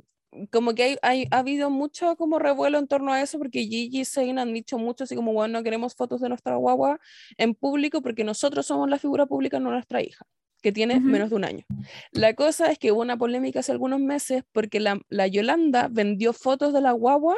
como 0.51 0.75
que 0.75 0.83
hay, 0.83 0.97
hay- 1.03 1.27
ha 1.31 1.39
habido 1.39 1.71
mucho 1.71 2.17
como 2.17 2.39
revuelo 2.39 2.79
en 2.79 2.87
torno 2.89 3.13
a 3.13 3.21
eso, 3.21 3.39
porque 3.39 3.61
Gigi 3.65 4.01
y 4.01 4.05
Zayn 4.05 4.39
han 4.39 4.53
dicho 4.55 4.79
mucho 4.79 5.05
así 5.05 5.15
como, 5.15 5.33
bueno, 5.33 5.59
no 5.59 5.63
queremos 5.65 5.95
fotos 5.95 6.21
de 6.21 6.29
nuestra 6.29 6.57
guagua 6.57 6.99
en 7.37 7.55
público 7.55 8.01
porque 8.03 8.25
nosotros 8.25 8.67
somos 8.67 8.89
la 8.89 8.99
figura 8.99 9.27
pública, 9.27 9.59
no 9.61 9.71
nuestra 9.71 10.03
hija, 10.03 10.25
que 10.63 10.73
tiene 10.73 11.01
menos 11.01 11.31
de 11.31 11.37
un 11.37 11.45
año. 11.45 11.67
La 12.13 12.35
cosa 12.35 12.71
es 12.71 12.79
que 12.79 12.93
hubo 12.93 13.01
una 13.03 13.17
polémica 13.19 13.61
hace 13.61 13.73
algunos 13.73 14.01
meses 14.01 14.43
porque 14.53 14.81
la, 14.81 15.01
la 15.09 15.27
Yolanda 15.27 15.89
vendió 15.91 16.33
fotos 16.33 16.73
de 16.73 16.81
la 16.81 16.93
guagua 16.93 17.37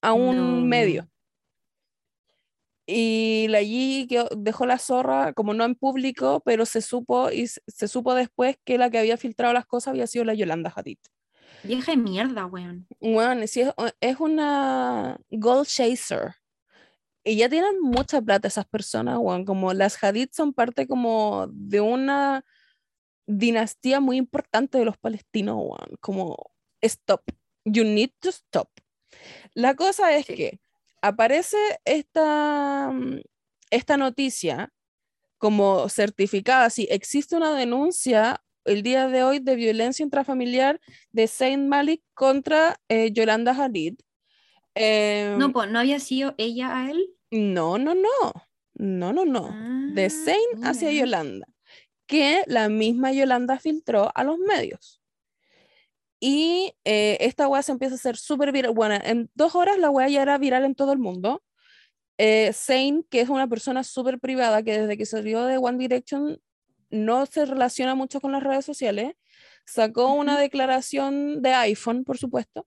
a 0.00 0.12
un 0.12 0.36
No. 0.36 0.66
medio. 0.66 1.08
Y 2.86 3.46
la 3.48 3.60
Gigi 3.60 4.06
que 4.08 4.24
dejó 4.36 4.66
la 4.66 4.78
zorra, 4.78 5.32
como 5.34 5.54
no 5.54 5.64
en 5.64 5.76
público, 5.76 6.42
pero 6.44 6.66
se 6.66 6.82
supo 6.82 7.30
y 7.30 7.46
se, 7.46 7.60
se 7.68 7.86
supo 7.88 8.14
después 8.14 8.56
que 8.64 8.76
la 8.76 8.90
que 8.90 8.98
había 8.98 9.16
filtrado 9.16 9.52
las 9.54 9.66
cosas 9.66 9.92
había 9.92 10.06
sido 10.08 10.24
la 10.24 10.34
Yolanda 10.34 10.72
Hadid. 10.74 10.98
Vieja 11.64 11.92
de 11.92 11.98
mierda, 11.98 12.46
weón. 12.46 12.86
Sí, 13.46 13.60
es, 13.60 13.72
es 14.00 14.20
una 14.20 15.18
gold 15.30 15.66
chaser. 15.66 16.34
Y 17.24 17.36
ya 17.36 17.48
tienen 17.48 17.80
mucha 17.80 18.20
plata 18.20 18.48
esas 18.48 18.66
personas, 18.66 19.18
weón. 19.18 19.44
Como 19.44 19.72
las 19.72 20.02
Hadid 20.02 20.28
son 20.32 20.52
parte 20.52 20.86
como 20.88 21.46
de 21.52 21.80
una 21.80 22.44
dinastía 23.26 24.00
muy 24.00 24.16
importante 24.18 24.78
de 24.78 24.84
los 24.84 24.98
palestinos, 24.98 25.56
weón. 25.58 25.96
Como, 26.00 26.36
stop. 26.82 27.22
You 27.64 27.84
need 27.84 28.10
to 28.20 28.30
stop. 28.30 28.68
La 29.54 29.74
cosa 29.76 30.16
es 30.16 30.26
Sí. 30.26 30.34
que 30.34 30.60
aparece 31.02 31.56
esta, 31.84 32.90
mm, 32.92 33.20
esta 33.70 33.96
noticia 33.96 34.72
como 35.38 35.88
certificada, 35.88 36.70
si 36.70 36.84
existe 36.90 37.36
una 37.36 37.54
denuncia 37.54 38.42
el 38.64 38.82
día 38.82 39.08
de 39.08 39.22
hoy 39.24 39.38
de 39.38 39.56
violencia 39.56 40.02
intrafamiliar 40.04 40.80
de 41.10 41.26
Saint 41.26 41.66
Malik 41.68 42.02
contra 42.14 42.76
eh, 42.88 43.10
Yolanda 43.12 43.52
Hadid. 43.52 43.94
Em, 44.74 45.38
No, 45.38 45.52
pues, 45.52 45.70
¿no 45.70 45.78
había 45.78 45.98
sido 46.00 46.34
ella 46.38 46.76
a 46.76 46.90
él? 46.90 47.08
no, 47.30 47.78
no, 47.78 47.94
no, 47.94 48.08
no, 48.74 49.12
no, 49.12 49.24
no. 49.24 49.48
De 49.94 50.06
Ah, 50.06 50.10
Zayn 50.10 50.64
hacia 50.64 50.88
mira. 50.90 51.00
Yolanda, 51.00 51.46
que 52.06 52.42
la 52.46 52.68
misma 52.68 53.12
Yolanda 53.12 53.58
filtró 53.58 54.10
a 54.14 54.24
los 54.24 54.38
medios. 54.38 55.00
Y 56.20 56.72
eh, 56.84 57.16
esta 57.20 57.48
weá 57.48 57.62
se 57.62 57.72
empieza 57.72 57.94
a 57.94 57.96
hacer 57.96 58.16
súper 58.16 58.52
viral. 58.52 58.72
Bueno, 58.72 58.96
en 59.02 59.28
dos 59.34 59.54
horas 59.56 59.78
la 59.78 59.90
weá 59.90 60.08
ya 60.08 60.22
era 60.22 60.38
viral 60.38 60.64
en 60.64 60.74
todo 60.74 60.92
el 60.92 60.98
mundo. 60.98 61.42
Eh, 62.18 62.52
Zayn, 62.52 63.04
que 63.10 63.20
es 63.22 63.28
una 63.28 63.48
persona 63.48 63.82
súper 63.82 64.20
privada, 64.20 64.62
que 64.62 64.78
desde 64.80 64.96
que 64.96 65.06
salió 65.06 65.44
de 65.44 65.58
One 65.58 65.78
Direction 65.78 66.38
no 66.92 67.26
se 67.26 67.46
relaciona 67.46 67.94
mucho 67.96 68.20
con 68.20 68.32
las 68.32 68.42
redes 68.42 68.64
sociales, 68.64 69.14
sacó 69.66 70.12
una 70.14 70.38
declaración 70.38 71.42
de 71.42 71.54
iPhone, 71.54 72.04
por 72.04 72.18
supuesto, 72.18 72.66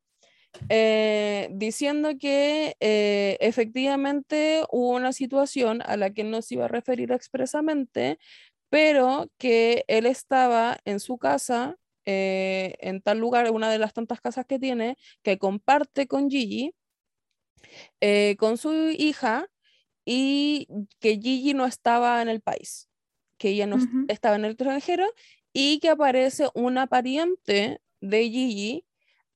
eh, 0.69 1.49
diciendo 1.51 2.11
que 2.19 2.75
eh, 2.79 3.37
efectivamente 3.41 4.63
hubo 4.71 4.89
una 4.95 5.13
situación 5.13 5.81
a 5.85 5.97
la 5.97 6.11
que 6.11 6.23
no 6.23 6.41
se 6.41 6.55
iba 6.55 6.65
a 6.65 6.69
referir 6.69 7.11
expresamente, 7.11 8.19
pero 8.69 9.29
que 9.37 9.85
él 9.87 10.05
estaba 10.05 10.77
en 10.85 10.99
su 10.99 11.17
casa 11.17 11.77
eh, 12.05 12.75
en 12.79 13.01
tal 13.01 13.19
lugar, 13.19 13.51
una 13.51 13.69
de 13.69 13.79
las 13.79 13.93
tantas 13.93 14.21
casas 14.21 14.45
que 14.45 14.59
tiene, 14.59 14.97
que 15.23 15.37
comparte 15.37 16.07
con 16.07 16.29
Gigi, 16.29 16.73
con 18.37 18.57
su 18.57 18.73
hija, 18.97 19.47
y 20.05 20.67
que 20.99 21.19
Gigi 21.19 21.53
no 21.53 21.65
estaba 21.65 22.21
en 22.21 22.29
el 22.29 22.41
país, 22.41 22.87
que 23.37 23.49
ella 23.49 23.67
no 23.67 23.77
estaba 24.07 24.35
en 24.35 24.45
el 24.45 24.51
extranjero, 24.51 25.05
y 25.53 25.79
que 25.79 25.89
aparece 25.89 26.49
una 26.53 26.87
pariente 26.87 27.81
de 28.01 28.23
Gigi 28.29 28.85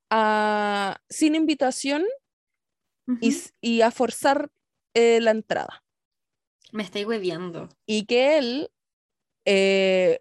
a, 0.10 1.02
sin 1.10 1.36
invitación 1.36 2.04
y, 3.62 3.82
a 3.82 3.92
forzar 3.92 4.52
eh, 4.94 5.20
la 5.22 5.32
entrada. 5.32 5.84
Me 6.72 6.84
estoy 6.84 7.06
hueviando. 7.06 7.70
Y 7.86 8.06
que 8.06 8.38
él, 8.38 8.72
eh, 9.46 10.20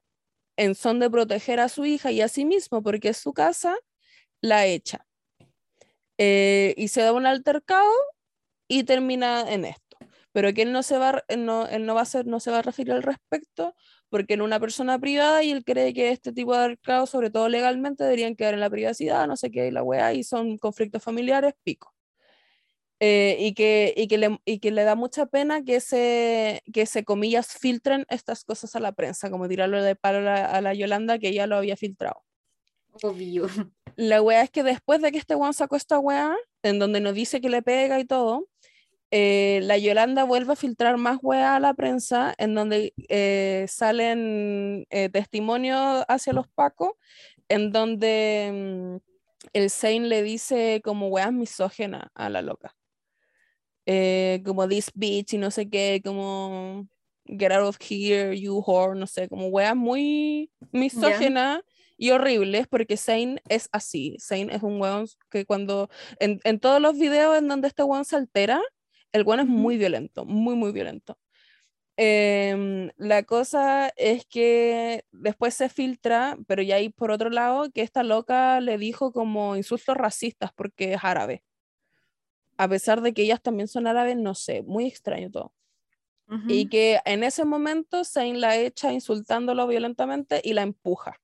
en 0.56 0.74
son 0.74 1.00
de 1.00 1.10
proteger 1.10 1.60
a 1.60 1.68
su 1.68 1.84
hija 1.84 2.10
y 2.10 2.20
a 2.20 2.28
sí 2.28 2.44
mismo, 2.44 2.82
porque 2.82 3.10
es 3.10 3.18
su 3.18 3.32
casa, 3.32 3.76
la 4.40 4.66
echa. 4.66 5.04
Eh, 6.16 6.74
y 6.76 6.88
se 6.88 7.02
da 7.02 7.12
un 7.12 7.26
altercado 7.26 7.92
y 8.68 8.84
termina 8.84 9.52
en 9.52 9.64
esto. 9.64 9.87
Pero 10.38 10.54
que 10.54 10.62
él 10.62 10.70
no 10.70 10.84
se 10.84 10.96
va, 10.98 11.24
no, 11.36 11.66
él 11.66 11.84
no 11.84 11.96
va 11.96 12.02
a 12.02 12.04
ser, 12.04 12.24
no 12.28 12.38
se 12.38 12.52
va 12.52 12.60
a 12.60 12.62
referir 12.62 12.92
al 12.92 13.02
respecto, 13.02 13.74
porque 14.08 14.34
en 14.34 14.42
una 14.42 14.60
persona 14.60 14.96
privada 14.96 15.42
y 15.42 15.50
él 15.50 15.64
cree 15.64 15.92
que 15.92 16.12
este 16.12 16.32
tipo 16.32 16.54
de 16.54 16.60
altercados, 16.60 17.10
sobre 17.10 17.30
todo 17.30 17.48
legalmente, 17.48 18.04
deberían 18.04 18.36
quedar 18.36 18.54
en 18.54 18.60
la 18.60 18.70
privacidad, 18.70 19.26
no 19.26 19.36
sé 19.36 19.50
qué, 19.50 19.66
y 19.66 19.72
la 19.72 19.82
weá, 19.82 20.12
y 20.14 20.22
son 20.22 20.56
conflictos 20.56 21.02
familiares, 21.02 21.54
pico. 21.64 21.92
Eh, 23.00 23.36
y, 23.40 23.52
que, 23.54 23.92
y, 23.96 24.06
que 24.06 24.16
le, 24.16 24.38
y 24.44 24.60
que 24.60 24.70
le 24.70 24.84
da 24.84 24.94
mucha 24.94 25.26
pena 25.26 25.64
que 25.64 25.80
se, 25.80 26.62
que 26.72 26.86
se, 26.86 27.02
comillas, 27.02 27.48
filtren 27.58 28.06
estas 28.08 28.44
cosas 28.44 28.76
a 28.76 28.78
la 28.78 28.92
prensa, 28.92 29.30
como 29.30 29.48
tirarlo 29.48 29.82
de 29.82 29.96
palo 29.96 30.18
a 30.30 30.60
la, 30.60 30.72
Yolanda 30.72 31.18
que 31.18 31.34
ya 31.34 31.48
lo 31.48 31.56
había 31.56 31.76
filtrado. 31.76 32.22
Obvio. 33.02 33.48
La 33.96 34.22
wea 34.22 34.42
es 34.42 34.50
que 34.50 34.62
después 34.62 35.02
de 35.02 35.10
que 35.10 35.18
este 35.18 35.34
weón 35.34 35.52
sacó 35.52 35.74
esta 35.74 35.98
wea, 35.98 36.36
en 36.62 36.78
donde 36.78 37.00
nos 37.00 37.14
dice 37.14 37.40
que 37.40 37.48
le 37.48 37.60
pega 37.60 37.98
y 37.98 38.04
todo, 38.04 38.46
eh, 39.10 39.60
la 39.62 39.78
Yolanda 39.78 40.24
vuelve 40.24 40.52
a 40.52 40.56
filtrar 40.56 40.96
más 40.98 41.18
wea 41.22 41.56
a 41.56 41.60
la 41.60 41.74
prensa, 41.74 42.34
en 42.38 42.54
donde 42.54 42.92
eh, 43.08 43.66
salen 43.68 44.86
testimonios 45.12 46.04
hacia 46.08 46.32
los 46.32 46.48
pacos, 46.48 46.92
en 47.48 47.72
donde 47.72 48.98
mm, 49.00 49.08
el 49.52 49.70
Zane 49.70 50.08
le 50.08 50.22
dice 50.22 50.80
como 50.84 51.08
weas 51.08 51.32
misógena 51.32 52.10
a 52.14 52.28
la 52.28 52.42
loca. 52.42 52.74
Eh, 53.86 54.42
como 54.44 54.68
this 54.68 54.90
bitch 54.94 55.32
y 55.32 55.38
no 55.38 55.50
sé 55.50 55.70
qué, 55.70 56.02
como 56.04 56.86
get 57.24 57.52
out 57.52 57.66
of 57.66 57.78
here, 57.80 58.38
you 58.38 58.62
whore, 58.66 58.98
no 58.98 59.06
sé, 59.06 59.28
como 59.28 59.48
weas 59.48 59.74
muy 59.74 60.50
misógenas 60.72 61.62
y 61.96 62.10
horribles 62.10 62.66
porque 62.68 62.98
Zane 62.98 63.40
es 63.48 63.68
así. 63.72 64.16
Zane 64.20 64.54
es 64.54 64.62
un 64.62 64.80
weón 64.80 65.06
que 65.30 65.46
cuando, 65.46 65.88
en, 66.20 66.38
en 66.44 66.60
todos 66.60 66.82
los 66.82 66.98
videos 66.98 67.38
en 67.38 67.48
donde 67.48 67.68
este 67.68 67.82
weón 67.82 68.04
se 68.04 68.16
altera, 68.16 68.60
el 69.12 69.24
weón 69.24 69.40
es 69.40 69.46
muy 69.46 69.78
violento, 69.78 70.24
muy, 70.24 70.54
muy 70.56 70.72
violento. 70.72 71.18
Em, 71.96 72.90
la 72.96 73.24
cosa 73.24 73.88
es 73.96 74.24
que 74.26 75.04
después 75.12 75.54
se 75.54 75.68
filtra, 75.68 76.36
pero 76.46 76.62
ya 76.62 76.76
hay 76.76 76.90
por 76.90 77.10
otro 77.10 77.30
lado 77.30 77.70
que 77.72 77.82
esta 77.82 78.04
loca 78.04 78.60
le 78.60 78.78
dijo 78.78 79.12
como 79.12 79.56
insultos 79.56 79.96
racistas 79.96 80.52
porque 80.54 80.94
es 80.94 81.00
árabe 81.04 81.42
a 82.58 82.68
pesar 82.68 83.00
de 83.00 83.14
que 83.14 83.22
ellas 83.22 83.40
también 83.40 83.68
son 83.68 83.86
árabes, 83.86 84.16
no 84.16 84.34
sé, 84.34 84.62
muy 84.62 84.86
extraño 84.86 85.30
todo. 85.30 85.54
Y 86.46 86.68
que 86.68 87.00
en 87.06 87.24
ese 87.24 87.46
momento 87.46 88.04
Zane 88.04 88.36
la 88.36 88.58
echa 88.58 88.92
insultándolo 88.92 89.66
violentamente 89.66 90.42
y 90.44 90.52
la 90.52 90.60
empuja. 90.60 91.22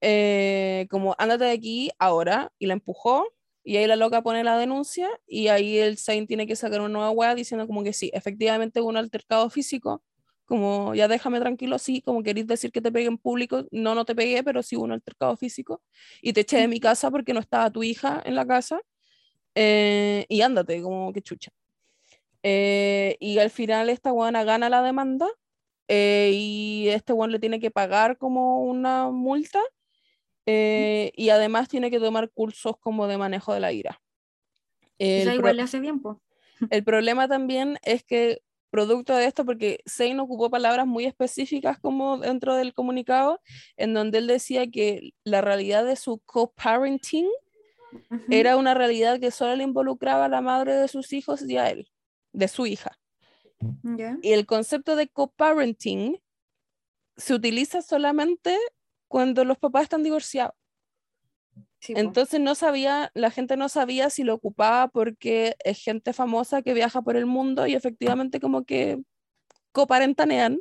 Eh, 0.00 0.86
como, 0.88 1.16
ándate 1.18 1.46
de 1.46 1.50
aquí 1.50 1.90
ahora, 1.98 2.52
y 2.56 2.66
la 2.66 2.74
empujó, 2.74 3.26
y 3.64 3.76
ahí 3.76 3.86
la 3.86 3.96
loca 3.96 4.22
pone 4.22 4.44
la 4.44 4.58
denuncia, 4.58 5.08
y 5.26 5.48
ahí 5.48 5.78
el 5.78 5.98
Zane 5.98 6.26
tiene 6.26 6.46
que 6.46 6.56
sacar 6.56 6.80
una 6.80 6.88
nueva 6.90 7.10
wea 7.10 7.34
diciendo 7.34 7.66
como 7.66 7.82
que 7.82 7.92
sí, 7.92 8.10
efectivamente 8.14 8.80
hubo 8.80 8.88
un 8.88 8.96
altercado 8.96 9.50
físico, 9.50 10.02
como 10.46 10.94
ya 10.94 11.08
déjame 11.08 11.40
tranquilo, 11.40 11.78
sí, 11.78 12.02
como 12.02 12.22
queréis 12.22 12.46
decir 12.46 12.72
que 12.72 12.80
te 12.80 12.90
pegué 12.90 13.06
en 13.06 13.18
público, 13.18 13.66
no, 13.70 13.94
no 13.94 14.04
te 14.04 14.14
pegué, 14.14 14.42
pero 14.42 14.62
sí 14.62 14.76
hubo 14.76 14.84
un 14.84 14.92
altercado 14.92 15.36
físico, 15.36 15.82
y 16.22 16.32
te 16.32 16.40
eché 16.42 16.58
de 16.58 16.68
mi 16.68 16.80
casa 16.80 17.10
porque 17.10 17.34
no 17.34 17.40
estaba 17.40 17.70
tu 17.70 17.82
hija 17.82 18.22
en 18.24 18.34
la 18.34 18.46
casa, 18.46 18.80
eh, 19.54 20.26
y 20.28 20.40
ándate, 20.42 20.82
como 20.82 21.12
que 21.12 21.22
chucha. 21.22 21.50
Eh, 22.42 23.16
y 23.20 23.38
al 23.38 23.50
final 23.50 23.90
esta 23.90 24.10
guana 24.10 24.44
gana 24.44 24.70
la 24.70 24.82
demanda 24.82 25.28
eh, 25.88 26.30
y 26.32 26.88
este 26.88 27.12
guan 27.12 27.32
le 27.32 27.38
tiene 27.38 27.60
que 27.60 27.70
pagar 27.70 28.16
como 28.16 28.62
una 28.62 29.10
multa 29.10 29.60
y 31.16 31.30
además 31.30 31.68
tiene 31.68 31.90
que 31.90 32.00
tomar 32.00 32.30
cursos 32.30 32.76
como 32.78 33.06
de 33.06 33.18
manejo 33.18 33.54
de 33.54 33.60
la 33.60 33.72
ira. 33.72 34.00
El 34.98 35.34
igual 35.34 35.56
le 35.56 35.62
hace 35.62 35.80
bien, 35.80 36.00
El 36.70 36.84
problema 36.84 37.26
también 37.26 37.78
es 37.82 38.04
que 38.04 38.42
producto 38.70 39.14
de 39.16 39.26
esto, 39.26 39.44
porque 39.44 39.80
Zane 39.88 40.20
ocupó 40.20 40.48
palabras 40.48 40.86
muy 40.86 41.04
específicas 41.04 41.78
como 41.78 42.18
dentro 42.18 42.54
del 42.54 42.72
comunicado, 42.72 43.40
en 43.76 43.94
donde 43.94 44.18
él 44.18 44.26
decía 44.26 44.70
que 44.70 45.12
la 45.24 45.40
realidad 45.40 45.84
de 45.84 45.96
su 45.96 46.20
co-parenting 46.24 47.26
era 48.28 48.56
una 48.56 48.74
realidad 48.74 49.18
que 49.18 49.32
solo 49.32 49.56
le 49.56 49.64
involucraba 49.64 50.26
a 50.26 50.28
la 50.28 50.40
madre 50.40 50.74
de 50.74 50.86
sus 50.86 51.12
hijos 51.12 51.42
y 51.42 51.56
a 51.56 51.68
él, 51.70 51.88
de 52.32 52.46
su 52.46 52.66
hija. 52.66 52.98
Y 54.22 54.32
el 54.32 54.46
concepto 54.46 54.96
de 54.96 55.08
co-parenting 55.08 56.20
se 57.16 57.34
utiliza 57.34 57.82
solamente 57.82 58.56
cuando 59.10 59.44
los 59.44 59.58
papás 59.58 59.82
están 59.82 60.04
divorciados. 60.04 60.54
Entonces 61.88 62.40
no 62.40 62.54
sabía, 62.54 63.10
la 63.12 63.30
gente 63.32 63.56
no 63.56 63.68
sabía 63.68 64.08
si 64.08 64.22
lo 64.22 64.34
ocupaba 64.34 64.86
porque 64.86 65.56
es 65.64 65.82
gente 65.82 66.12
famosa 66.12 66.62
que 66.62 66.74
viaja 66.74 67.02
por 67.02 67.16
el 67.16 67.26
mundo 67.26 67.66
y 67.66 67.74
efectivamente 67.74 68.38
como 68.38 68.64
que 68.64 69.02
coparentanean. 69.72 70.60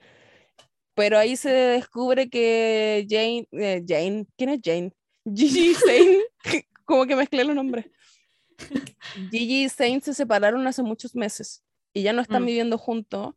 Pero 0.95 1.19
ahí 1.19 1.35
se 1.35 1.51
descubre 1.51 2.29
que 2.29 3.05
Jane, 3.07 3.47
eh, 3.51 3.83
Jane, 3.87 4.25
¿quién 4.35 4.49
es 4.49 4.59
Jane? 4.63 4.91
Gigi 5.31 5.75
Zane, 5.75 6.19
como 6.83 7.05
que 7.05 7.15
mezclé 7.15 7.43
los 7.43 7.55
nombres. 7.55 7.85
Gigi 9.31 9.65
y 9.65 9.69
Zane 9.69 10.01
se 10.01 10.15
separaron 10.15 10.65
hace 10.65 10.81
muchos 10.81 11.15
meses 11.15 11.63
y 11.93 12.01
ya 12.01 12.11
no 12.11 12.23
están 12.23 12.41
mm. 12.41 12.45
viviendo 12.47 12.77
juntos 12.79 13.35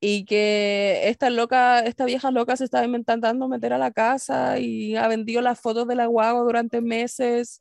y 0.00 0.24
que 0.24 1.08
esta 1.08 1.28
loca, 1.28 1.80
esta 1.80 2.06
vieja 2.06 2.30
loca 2.30 2.56
se 2.56 2.64
estaba 2.64 2.86
intentando 2.86 3.48
meter 3.48 3.74
a 3.74 3.78
la 3.78 3.90
casa 3.90 4.58
y 4.58 4.96
ha 4.96 5.06
vendido 5.08 5.42
las 5.42 5.60
fotos 5.60 5.86
de 5.86 5.94
la 5.94 6.06
guagua 6.06 6.42
durante 6.42 6.80
meses 6.80 7.60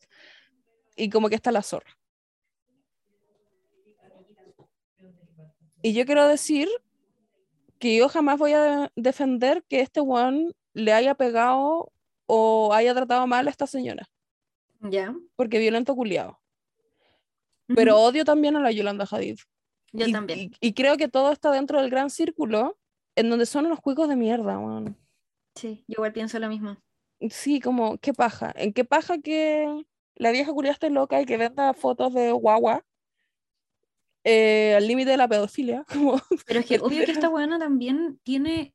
y 0.95 1.09
como 1.09 1.27
que 1.27 1.35
está 1.35 1.51
la 1.51 1.61
zorra. 1.61 1.97
Y 5.81 5.93
yo 5.93 6.05
quiero 6.05 6.27
decir 6.27 6.69
que 7.77 7.95
yo 7.95 8.09
jamás 8.09 8.37
voy 8.37 8.53
a 8.53 8.91
defender 8.95 9.63
que 9.67 9.81
este 9.81 9.99
one 9.99 10.51
le 10.73 10.93
haya 10.93 11.15
pegado 11.15 11.91
o 12.25 12.73
haya 12.73 12.93
tratado 12.93 13.27
mal 13.27 13.47
a 13.47 13.49
esta 13.49 13.67
señora. 13.67 14.09
Ya. 14.81 15.13
Porque 15.35 15.59
violento 15.59 15.95
culiado. 15.95 16.39
Pero 17.67 17.99
odio 17.99 18.25
también 18.25 18.55
a 18.55 18.61
la 18.61 18.71
Yolanda 18.71 19.05
Hadid. 19.09 19.39
Yo 19.91 20.11
también. 20.11 20.51
Y, 20.59 20.73
creo 20.73 20.97
que 20.97 21.07
todo 21.07 21.31
está 21.31 21.51
dentro 21.51 21.81
del 21.81 21.89
gran 21.89 22.09
círculo 22.09 22.77
en 23.15 23.29
donde 23.29 23.45
son 23.45 23.65
unos 23.65 23.81
cuicos 23.81 24.07
de 24.07 24.15
mierda, 24.15 24.59
man. 24.59 24.97
Sí, 25.55 25.83
yo 25.87 25.95
igual 25.95 26.13
pienso 26.13 26.39
lo 26.39 26.47
mismo. 26.47 26.77
Sí, 27.29 27.59
como, 27.59 27.97
qué 27.97 28.13
paja. 28.13 28.53
¿En 28.55 28.71
qué 28.71 28.85
paja 28.85 29.19
que 29.19 29.85
la 30.15 30.31
vieja 30.31 30.53
culiada 30.53 30.73
esté 30.73 30.89
loca 30.89 31.21
y 31.21 31.25
que 31.25 31.37
venda 31.37 31.73
fotos 31.73 32.13
de 32.13 32.31
guagua 32.31 32.85
eh, 34.23 34.75
al 34.77 34.87
límite 34.87 35.11
de 35.11 35.17
la 35.17 35.27
pedofilia? 35.27 35.85
Pero 36.45 36.59
es 36.59 36.65
que 36.65 36.79
obvio 36.79 37.03
que 37.05 37.11
esta 37.11 37.29
buena 37.29 37.59
también 37.59 38.19
tiene 38.23 38.73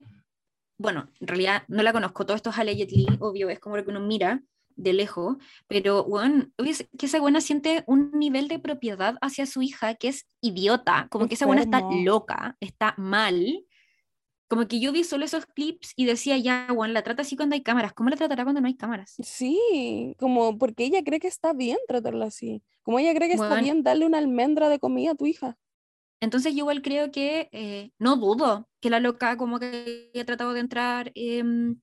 bueno, 0.77 1.09
en 1.21 1.29
realidad 1.29 1.63
no 1.69 1.83
la 1.83 1.93
conozco, 1.93 2.27
todo 2.27 2.37
esto 2.37 2.51
es 2.51 2.59
allegedly, 2.59 3.07
obvio, 3.21 3.49
es 3.49 3.61
como 3.61 3.77
lo 3.77 3.85
que 3.85 3.91
uno 3.91 4.01
mira 4.01 4.43
de 4.77 4.93
lejos, 4.93 5.37
pero 5.69 6.05
bueno, 6.05 6.47
obvio 6.59 6.75
que 6.99 7.07
esa 7.07 7.21
buena 7.21 7.41
siente 7.41 7.85
un 7.87 8.11
nivel 8.13 8.49
de 8.49 8.59
propiedad 8.59 9.17
hacia 9.21 9.47
su 9.47 9.63
hija 9.63 9.95
que 9.95 10.09
es 10.09 10.27
idiota, 10.41 11.09
como 11.11 11.29
que 11.29 11.35
esa 11.35 11.47
buena 11.47 11.63
está 11.63 11.81
loca, 12.05 12.57
está 12.61 12.95
mal. 12.97 13.65
Como 14.49 14.69
que 14.69 14.79
yo 14.79 14.93
vi 14.93 15.05
solo 15.05 15.25
esos 15.25 15.47
clips 15.47 15.95
y 15.97 16.05
decía, 16.05 16.37
ya, 16.37 16.69
Juan, 16.71 16.93
la 16.93 17.03
trata 17.03 17.23
así 17.23 17.35
cuando 17.35 17.55
hay 17.55 17.63
cámaras. 17.63 17.93
¿Cómo 17.95 18.11
la 18.11 18.17
tratará 18.17 18.45
cuando 18.45 18.61
no 18.61 18.67
hay 18.67 18.77
cámaras? 18.77 19.15
Sí, 19.23 20.15
como 20.19 20.59
porque 20.59 20.85
ella 20.85 21.03
cree 21.03 21.19
que 21.19 21.29
está 21.29 21.53
bien 21.55 21.79
tratarla 21.89 22.27
así. 22.27 22.63
Como 22.83 22.99
ella 22.99 23.15
cree 23.15 23.29
que 23.29 23.35
está 23.35 23.61
bien 23.61 23.83
darle 23.83 24.07
una 24.07 24.19
almendra 24.19 24.69
de 24.69 24.79
comida 24.79 25.13
a 25.13 25.15
tu 25.15 25.27
hija. 25.27 25.57
Entonces 26.21 26.53
yo 26.53 26.61
igual 26.61 26.83
creo 26.83 27.11
que, 27.11 27.49
eh, 27.53 27.91
no 27.99 28.17
dudo 28.17 28.69
que 28.81 28.91
la 28.91 29.01
loca 29.01 29.37
como 29.37 29.59
que 29.59 30.11
haya 30.15 30.25
tratado 30.25 30.53
de 30.53 30.61
entrar 30.61 31.11
em, 31.15 31.81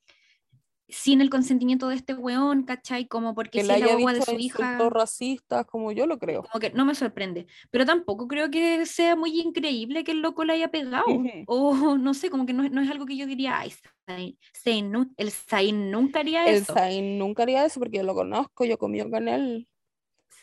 sin 0.92 1.22
el 1.22 1.30
consentimiento 1.30 1.88
de 1.88 1.96
este 1.96 2.14
weón, 2.14 2.64
¿cachai? 2.64 3.08
Como 3.08 3.34
porque 3.34 3.60
Que 3.60 3.64
si 3.64 3.68
le 3.68 3.74
es 3.74 3.80
la 3.80 3.86
haya 3.86 3.94
guagua 3.96 4.14
de 4.14 4.20
dicho 4.20 4.32
su 4.32 4.40
hija. 4.40 4.78
racistas, 4.90 5.66
como 5.66 5.92
yo 5.92 6.06
lo 6.06 6.20
creo. 6.20 6.44
Como 6.44 6.60
que 6.60 6.72
no 6.72 6.86
me 6.86 6.96
sorprende. 6.96 7.48
Pero 7.72 7.86
tampoco 7.86 8.28
creo 8.28 8.50
que 8.52 8.86
sea 8.86 9.16
muy 9.16 9.40
increíble 9.40 10.04
que 10.04 10.12
el 10.12 10.22
loco 10.22 10.44
le 10.44 10.54
haya 10.54 10.70
pegado. 10.70 11.06
O 11.48 11.98
no 11.98 12.14
sé, 12.14 12.30
como 12.30 12.46
que 12.46 12.54
no, 12.54 12.68
no 12.70 12.82
es 12.82 12.90
algo 12.90 13.06
que 13.06 13.18
yo 13.18 13.26
diría, 13.26 13.60
ay, 13.60 13.74
Zayn- 14.08 14.38
Zayn 14.64 14.92
nu- 14.92 15.14
el 15.18 15.32
Zayn 15.32 15.92
nunca 15.92 16.20
haría 16.20 16.48
El 16.48 16.56
eso. 16.58 16.74
Zayn 16.74 17.18
nunca 17.18 17.44
haría 17.44 17.66
eso 17.66 17.80
porque 17.80 17.98
yo 17.98 18.04
lo 18.04 18.14
conozco, 18.14 18.66
yo 18.66 18.78
comí 18.78 19.00
con 19.10 19.28
él. 19.28 19.68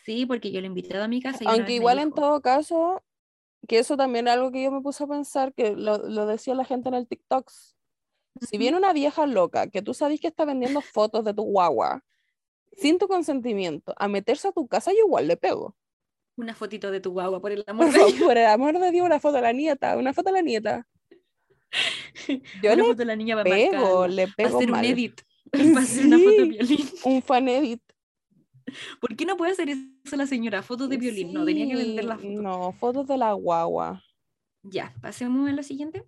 Sí, 0.05 0.25
porque 0.25 0.51
yo 0.51 0.59
lo 0.61 0.65
he 0.65 0.67
invitado 0.69 1.03
a 1.03 1.07
mi 1.07 1.21
casa 1.21 1.43
y 1.43 1.47
Aunque 1.47 1.73
igual 1.73 1.99
en 1.99 2.11
todo 2.11 2.41
caso, 2.41 3.03
que 3.67 3.79
eso 3.79 3.97
también 3.97 4.27
es 4.27 4.33
algo 4.33 4.51
que 4.51 4.63
yo 4.63 4.71
me 4.71 4.81
puse 4.81 5.03
a 5.03 5.07
pensar, 5.07 5.53
que 5.53 5.75
lo, 5.75 5.97
lo 5.97 6.25
decía 6.25 6.55
la 6.55 6.65
gente 6.65 6.89
en 6.89 6.95
el 6.95 7.07
TikTok. 7.07 7.51
Si 8.41 8.57
viene 8.57 8.77
una 8.77 8.93
vieja 8.93 9.25
loca 9.25 9.67
que 9.67 9.81
tú 9.81 9.93
sabes 9.93 10.19
que 10.21 10.27
está 10.27 10.45
vendiendo 10.45 10.81
fotos 10.81 11.23
de 11.25 11.33
tu 11.33 11.43
guagua 11.43 12.03
sin 12.77 12.97
tu 12.97 13.07
consentimiento 13.07 13.93
a 13.97 14.07
meterse 14.07 14.47
a 14.47 14.51
tu 14.51 14.67
casa, 14.67 14.91
yo 14.91 14.99
igual 15.05 15.27
le 15.27 15.35
pego. 15.37 15.75
una 16.37 16.53
fotito 16.55 16.89
de 16.91 16.99
tu 17.01 17.11
guagua, 17.11 17.41
por 17.41 17.51
el 17.51 17.63
amor 17.67 17.87
Por 17.87 17.93
de 17.93 18.05
Dios. 18.13 18.23
por 18.27 18.37
el 18.37 18.45
amor 18.45 18.79
de 18.79 18.91
Dios, 18.91 19.05
una 19.05 19.19
foto 19.19 19.35
de 19.35 19.41
la 19.41 19.51
nieta, 19.53 19.97
una 19.97 20.13
foto 20.13 20.29
de 20.29 20.33
la 20.33 20.41
nieta. 20.41 20.87
Yo 22.63 22.73
Una 22.73 22.75
le 22.75 22.83
foto 22.83 22.95
de 22.95 23.05
la 23.05 23.15
niña 23.15 23.35
para 23.35 23.49
pego, 23.49 24.07
le 24.07 24.27
pego 24.29 24.57
hacer 24.57 24.71
un 24.71 24.83
edit, 24.85 25.21
hacer 25.77 26.05
una 26.05 26.17
foto 26.17 26.31
de 26.31 26.43
violín. 26.45 26.89
Un 27.03 27.21
fan 27.21 27.47
edit. 27.49 27.81
¿Por 29.01 29.15
qué 29.15 29.25
no 29.25 29.35
puede 29.35 29.51
hacer 29.51 29.69
eso 29.69 30.15
la 30.15 30.27
señora? 30.27 30.61
Fotos 30.61 30.89
de 30.89 30.97
violín. 30.97 31.33
No, 31.33 31.43
tenía 31.43 31.67
que 31.67 31.75
vender 31.75 32.05
la 32.05 32.17
Sí, 32.17 32.27
foto. 32.35 32.41
No, 32.41 32.71
fotos 32.73 33.07
de 33.07 33.17
la 33.17 33.33
guagua. 33.33 34.01
Ya, 34.63 34.93
pasemos 35.01 35.49
a 35.49 35.53
lo 35.53 35.63
siguiente. 35.63 36.05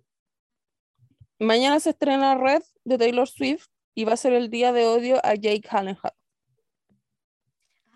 Mañana 1.42 1.80
se 1.80 1.90
estrena 1.90 2.34
Red 2.36 2.62
de 2.84 2.98
Taylor 2.98 3.28
Swift 3.28 3.66
y 3.94 4.04
va 4.04 4.12
a 4.14 4.16
ser 4.16 4.32
el 4.32 4.48
día 4.48 4.72
de 4.72 4.86
odio 4.86 5.16
a 5.24 5.34
Jake 5.34 5.62
Gyllenhaal. 5.70 6.12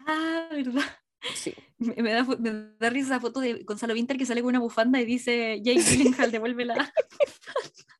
Ah, 0.07 0.49
¿verdad? 0.51 0.83
Sí. 1.35 1.55
Me, 1.79 1.95
me 2.03 2.13
da, 2.13 2.25
me 2.25 2.51
da 2.79 2.89
risa 2.89 3.09
esa 3.09 3.21
foto 3.21 3.39
de 3.41 3.63
Gonzalo 3.65 3.93
Winter 3.93 4.17
que 4.17 4.25
sale 4.25 4.41
con 4.41 4.49
una 4.49 4.61
bufanda 4.61 4.99
y 4.99 5.05
dice 5.05 5.61
Jake 5.63 5.83
Gyllenhaal, 5.83 6.31
devuélvela. 6.33 6.75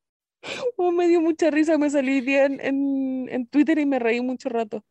Oh, 0.77 0.93
me 0.93 1.09
dio 1.09 1.21
mucha 1.21 1.51
risa, 1.51 1.77
me 1.77 1.91
salí 1.91 2.21
bien 2.21 2.61
en, 2.63 3.27
en 3.31 3.49
Twitter 3.49 3.79
y 3.81 3.87
me 3.87 3.99
reí 3.99 4.21
mucho 4.21 4.49
rato. 4.49 4.85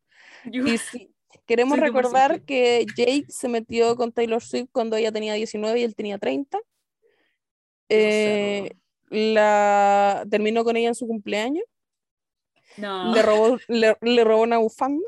Yo- 0.43 0.67
Y 0.67 0.77
sí, 0.77 1.15
queremos 1.45 1.79
recordar 1.79 2.41
que 2.41 2.85
Jake 2.97 3.25
se 3.29 3.47
metió 3.47 3.95
con 3.95 4.11
Taylor 4.11 4.43
Swift 4.43 4.67
cuando 4.73 4.97
ella 4.97 5.13
tenía 5.13 5.33
19 5.33 5.79
y 5.79 5.83
él 5.83 5.95
tenía 5.95 6.17
30. 6.17 6.59
Eh, 7.87 8.71
la, 9.09 10.25
terminó 10.29 10.63
con 10.63 10.77
ella 10.77 10.89
en 10.89 10.95
su 10.95 11.07
cumpleaños. 11.07 11.63
no. 12.77 13.13
le 13.13 13.21
robó, 13.21 13.57
le, 13.67 13.95
le 14.01 14.23
robó 14.23 14.43
una 14.43 14.57
bufanda. 14.57 15.05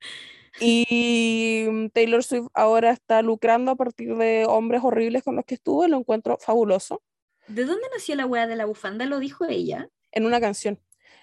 Y 0.60 1.66
mm, 1.70 1.86
Taylor 1.88 2.22
Swift 2.22 2.48
ahora 2.52 2.90
está 2.90 3.22
lucrando 3.22 3.72
a 3.72 3.76
partir 3.76 4.16
de 4.16 4.44
hombres 4.46 4.82
horribles 4.84 5.22
con 5.22 5.34
los 5.34 5.44
que 5.46 5.54
estuvo, 5.54 5.86
lo 5.88 5.96
encuentro 5.96 6.36
fabuloso. 6.38 7.02
¿De 7.48 7.64
dónde 7.64 7.86
nació 7.92 8.14
la 8.16 8.26
wea 8.26 8.46
de 8.46 8.56
la 8.56 8.66
bufanda? 8.66 9.06
¿Lo 9.06 9.18
dijo 9.18 9.44
ella? 9.46 9.88
En 10.12 10.26
una 10.26 10.40
canción. 10.40 10.78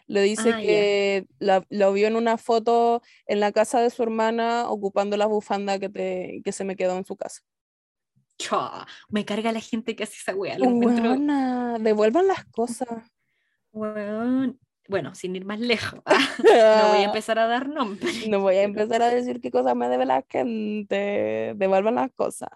Le 0.08 0.24
dice 0.24 0.54
Ah, 0.54 0.60
que 0.60 1.28
la, 1.38 1.66
lo 1.70 1.94
vio 1.94 2.08
en 2.08 2.16
una 2.16 2.38
foto 2.38 3.04
en 3.28 3.40
la 3.40 3.52
casa 3.52 3.80
de 3.80 3.92
su 3.92 4.02
hermana 4.02 4.70
ocupando 4.70 5.16
la 5.18 5.28
bufanda 5.28 5.78
que, 5.78 5.90
te, 5.90 6.42
que 6.44 6.52
se 6.52 6.64
me 6.64 6.76
quedó 6.76 6.98
en 6.98 7.06
su 7.06 7.16
casa. 7.16 7.42
Chua, 8.40 8.88
me 9.10 9.26
carga 9.26 9.52
la 9.52 9.60
gente 9.60 9.96
que 9.96 10.04
hace 10.04 10.16
esa 10.16 10.34
wea. 10.34 10.58
Weona, 10.58 11.78
devuelvan 11.80 12.28
las 12.28 12.46
cosas. 12.46 12.88
weón. 13.72 14.60
Bueno, 14.88 15.14
sin 15.14 15.36
ir 15.36 15.46
más 15.46 15.60
lejos. 15.60 16.02
ah, 16.06 16.82
no 16.84 16.90
voy 16.94 16.98
a 17.00 17.04
empezar 17.04 17.38
a 17.38 17.46
dar 17.48 17.70
nombres. 17.70 18.28
No 18.28 18.40
voy 18.40 18.56
a 18.56 18.64
empezar 18.64 19.04
a 19.04 19.10
decir 19.10 19.40
qué 19.40 19.52
cosas 19.52 19.76
me 19.76 19.88
debe 19.88 20.06
la 20.06 20.26
gente. 20.28 21.54
Devuelvan 21.56 21.96
las 21.96 22.12
cosas. 22.16 22.50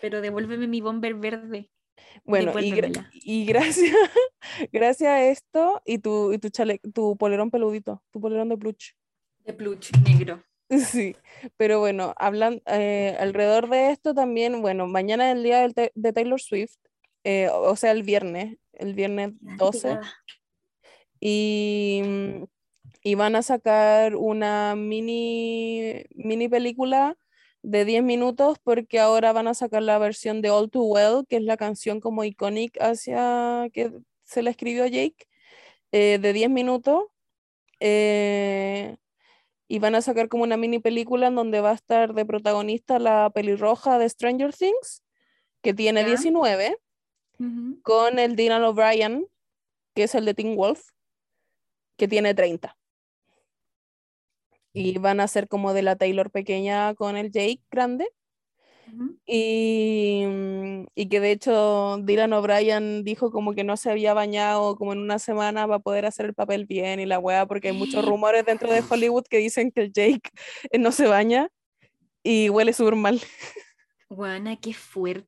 Pero 0.00 0.20
devuélveme 0.20 0.66
mi 0.66 0.80
bomber 0.80 1.14
verde. 1.14 1.70
Bueno, 2.24 2.50
y, 2.58 2.72
gra- 2.72 2.80
Devuélvemela. 2.80 3.10
y 3.12 3.44
gracias, 3.44 3.94
gracias 4.72 5.08
a 5.08 5.22
esto 5.24 5.80
y 5.84 5.98
tu, 5.98 6.32
y 6.32 6.38
tu, 6.38 6.48
chale- 6.48 6.80
tu 6.92 7.16
polerón 7.16 7.50
peludito, 7.52 8.02
tu 8.10 8.20
polerón 8.20 8.48
de 8.48 8.56
plush. 8.56 8.90
De 9.44 9.52
plush 9.52 9.90
negro. 10.04 10.42
Sí, 10.78 11.16
pero 11.56 11.80
bueno, 11.80 12.14
hablan 12.16 12.62
eh, 12.66 13.16
alrededor 13.20 13.68
de 13.68 13.90
esto 13.90 14.14
también, 14.14 14.62
bueno, 14.62 14.86
mañana 14.86 15.30
es 15.30 15.36
el 15.36 15.42
día 15.42 15.60
del 15.60 15.74
de 15.94 16.12
Taylor 16.12 16.40
Swift, 16.40 16.76
eh, 17.24 17.48
o 17.52 17.76
sea, 17.76 17.90
el 17.92 18.02
viernes, 18.02 18.58
el 18.72 18.94
viernes 18.94 19.32
Ya, 19.40 19.58
qué 19.58 19.58
12, 19.58 19.80
pegada. 19.80 20.14
y, 21.20 22.02
mm, 22.04 22.44
y 23.04 23.14
van 23.16 23.36
a 23.36 23.42
sacar 23.42 24.16
una 24.16 24.74
mini, 24.76 26.04
mini 26.14 26.48
película 26.48 27.16
de 27.62 27.84
10 27.84 28.02
minutos 28.02 28.58
porque 28.62 29.00
ahora 29.00 29.32
van 29.32 29.48
a 29.48 29.54
sacar 29.54 29.82
la 29.82 29.98
versión 29.98 30.42
de 30.42 30.50
All 30.50 30.70
Too 30.70 30.84
Well, 30.84 31.26
que 31.28 31.36
es 31.36 31.42
la 31.42 31.56
canción 31.56 32.00
como 32.00 32.24
icónica 32.24 32.90
hacia 32.90 33.68
que 33.72 33.92
se 34.24 34.42
la 34.42 34.50
escribió 34.50 34.86
Jake, 34.86 35.26
eh, 35.92 36.18
de 36.20 36.32
10 36.32 36.50
minutos. 36.50 37.04
eh, 37.80 38.96
y 39.72 39.78
van 39.78 39.94
a 39.94 40.02
sacar 40.02 40.28
como 40.28 40.42
una 40.42 40.58
mini 40.58 40.80
película 40.80 41.28
en 41.28 41.34
donde 41.34 41.62
va 41.62 41.70
a 41.70 41.74
estar 41.74 42.12
de 42.12 42.26
protagonista 42.26 42.98
la 42.98 43.30
pelirroja 43.30 43.98
de 43.98 44.06
Stranger 44.06 44.52
Things, 44.54 45.02
que 45.62 45.72
tiene 45.72 46.02
Ya. 46.02 46.08
19, 46.08 46.76
Ujú. 47.38 47.80
con 47.80 48.18
el 48.18 48.36
Dylan 48.36 48.62
O'Brien, 48.64 49.26
que 49.94 50.02
es 50.02 50.14
el 50.14 50.26
de 50.26 50.34
Teen 50.34 50.56
Wolf, 50.56 50.90
que 51.96 52.06
tiene 52.06 52.34
30. 52.34 52.76
Y 54.74 54.98
van 54.98 55.20
a 55.20 55.26
ser 55.26 55.48
como 55.48 55.72
de 55.72 55.80
la 55.80 55.96
Taylor 55.96 56.30
pequeña 56.30 56.94
con 56.94 57.16
el 57.16 57.30
Jake 57.32 57.62
grande. 57.70 58.06
Ujú. 58.92 59.16
Y, 59.26 60.24
mm, 60.26 60.84
y 60.94 61.08
que 61.08 61.20
de 61.20 61.30
hecho 61.32 61.98
Dylan 62.02 62.32
O'Brien 62.34 63.04
dijo 63.04 63.30
como 63.30 63.54
que 63.54 63.64
no 63.64 63.76
se 63.76 63.90
había 63.90 64.12
bañado 64.14 64.76
como 64.76 64.92
en 64.92 64.98
una 64.98 65.18
semana 65.18 65.66
para 65.66 65.78
poder 65.78 66.04
hacer 66.06 66.26
el 66.26 66.34
papel 66.34 66.66
bien 66.66 67.00
y 67.00 67.06
la 67.06 67.18
weá, 67.18 67.46
porque 67.46 67.68
hay 67.68 67.74
muchos 67.76 68.04
rumores 68.04 68.44
dentro 68.44 68.70
de 68.70 68.82
Hollywood 68.88 69.24
que 69.28 69.38
dicen 69.38 69.70
que 69.72 69.82
el 69.82 69.92
Jake 69.92 70.30
eh, 70.70 70.78
no 70.78 70.92
se 70.92 71.06
baña 71.06 71.48
y 72.22 72.48
huele 72.50 72.72
súper 72.72 72.96
mal. 72.96 73.20
Guana, 74.10 74.56
qué 74.56 74.74
fuerte, 74.74 75.26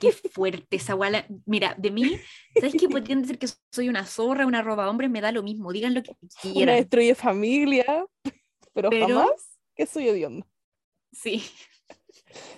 qué 0.00 0.10
fuerte 0.10 0.76
esa 0.76 0.94
guala. 0.94 1.26
Mira, 1.44 1.76
de 1.78 1.92
mí, 1.92 2.18
¿sabes 2.58 2.74
qué? 2.78 2.88
Podrían 2.88 3.22
decir 3.22 3.38
que 3.38 3.46
soy 3.70 3.88
una 3.88 4.04
zorra, 4.04 4.46
una 4.46 4.62
roba 4.62 4.90
hombre, 4.90 5.08
me 5.08 5.20
da 5.20 5.30
lo 5.30 5.44
mismo, 5.44 5.72
digan 5.72 5.94
lo 5.94 6.02
que 6.02 6.10
Una 6.44 6.52
quieran. 6.52 6.76
destruye 6.76 7.14
familia, 7.14 8.04
pero, 8.74 8.90
Pero- 8.90 9.06
jamás 9.06 9.58
que 9.76 9.86
soy 9.86 10.08
hediondo. 10.08 10.44
Sí, 11.12 11.44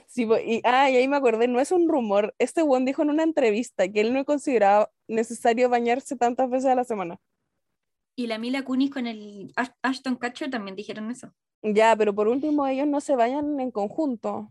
Sí, 0.09 0.27
y, 0.47 0.61
ah, 0.65 0.91
y 0.91 0.97
ahí 0.97 1.07
me 1.07 1.17
acordé, 1.17 1.49
no 1.49 1.61
es 1.61 1.71
un 1.71 1.89
rumor. 1.89 2.35
Este 2.39 2.63
Juan 2.63 2.85
dijo 2.85 3.03
en 3.03 3.11
una 3.11 3.23
entrevista 3.25 3.89
que 3.89 4.01
él 4.01 4.13
no 4.15 4.25
consideraba 4.25 4.91
necesario 5.07 5.69
bañarse 5.69 6.17
tantas 6.17 6.49
veces 6.51 6.71
a 6.71 6.75
la 6.75 6.85
semana. 6.85 7.19
y 8.17 8.27
la 8.27 8.39
Mila 8.39 8.65
Kunis 8.65 8.91
con 8.91 9.07
el 9.07 9.53
Ash- 9.57 9.73
Ashton 9.83 10.17
Kutcher 10.17 10.51
también 10.51 10.77
dijeron 10.77 11.11
eso. 11.11 11.33
Ya, 11.63 11.95
pero 11.97 12.13
por 12.15 12.27
último 12.29 12.67
ellos 12.67 12.89
no 12.89 13.01
se 13.01 13.15
bañan 13.17 13.61
en 13.61 13.71
conjunto. 13.71 14.51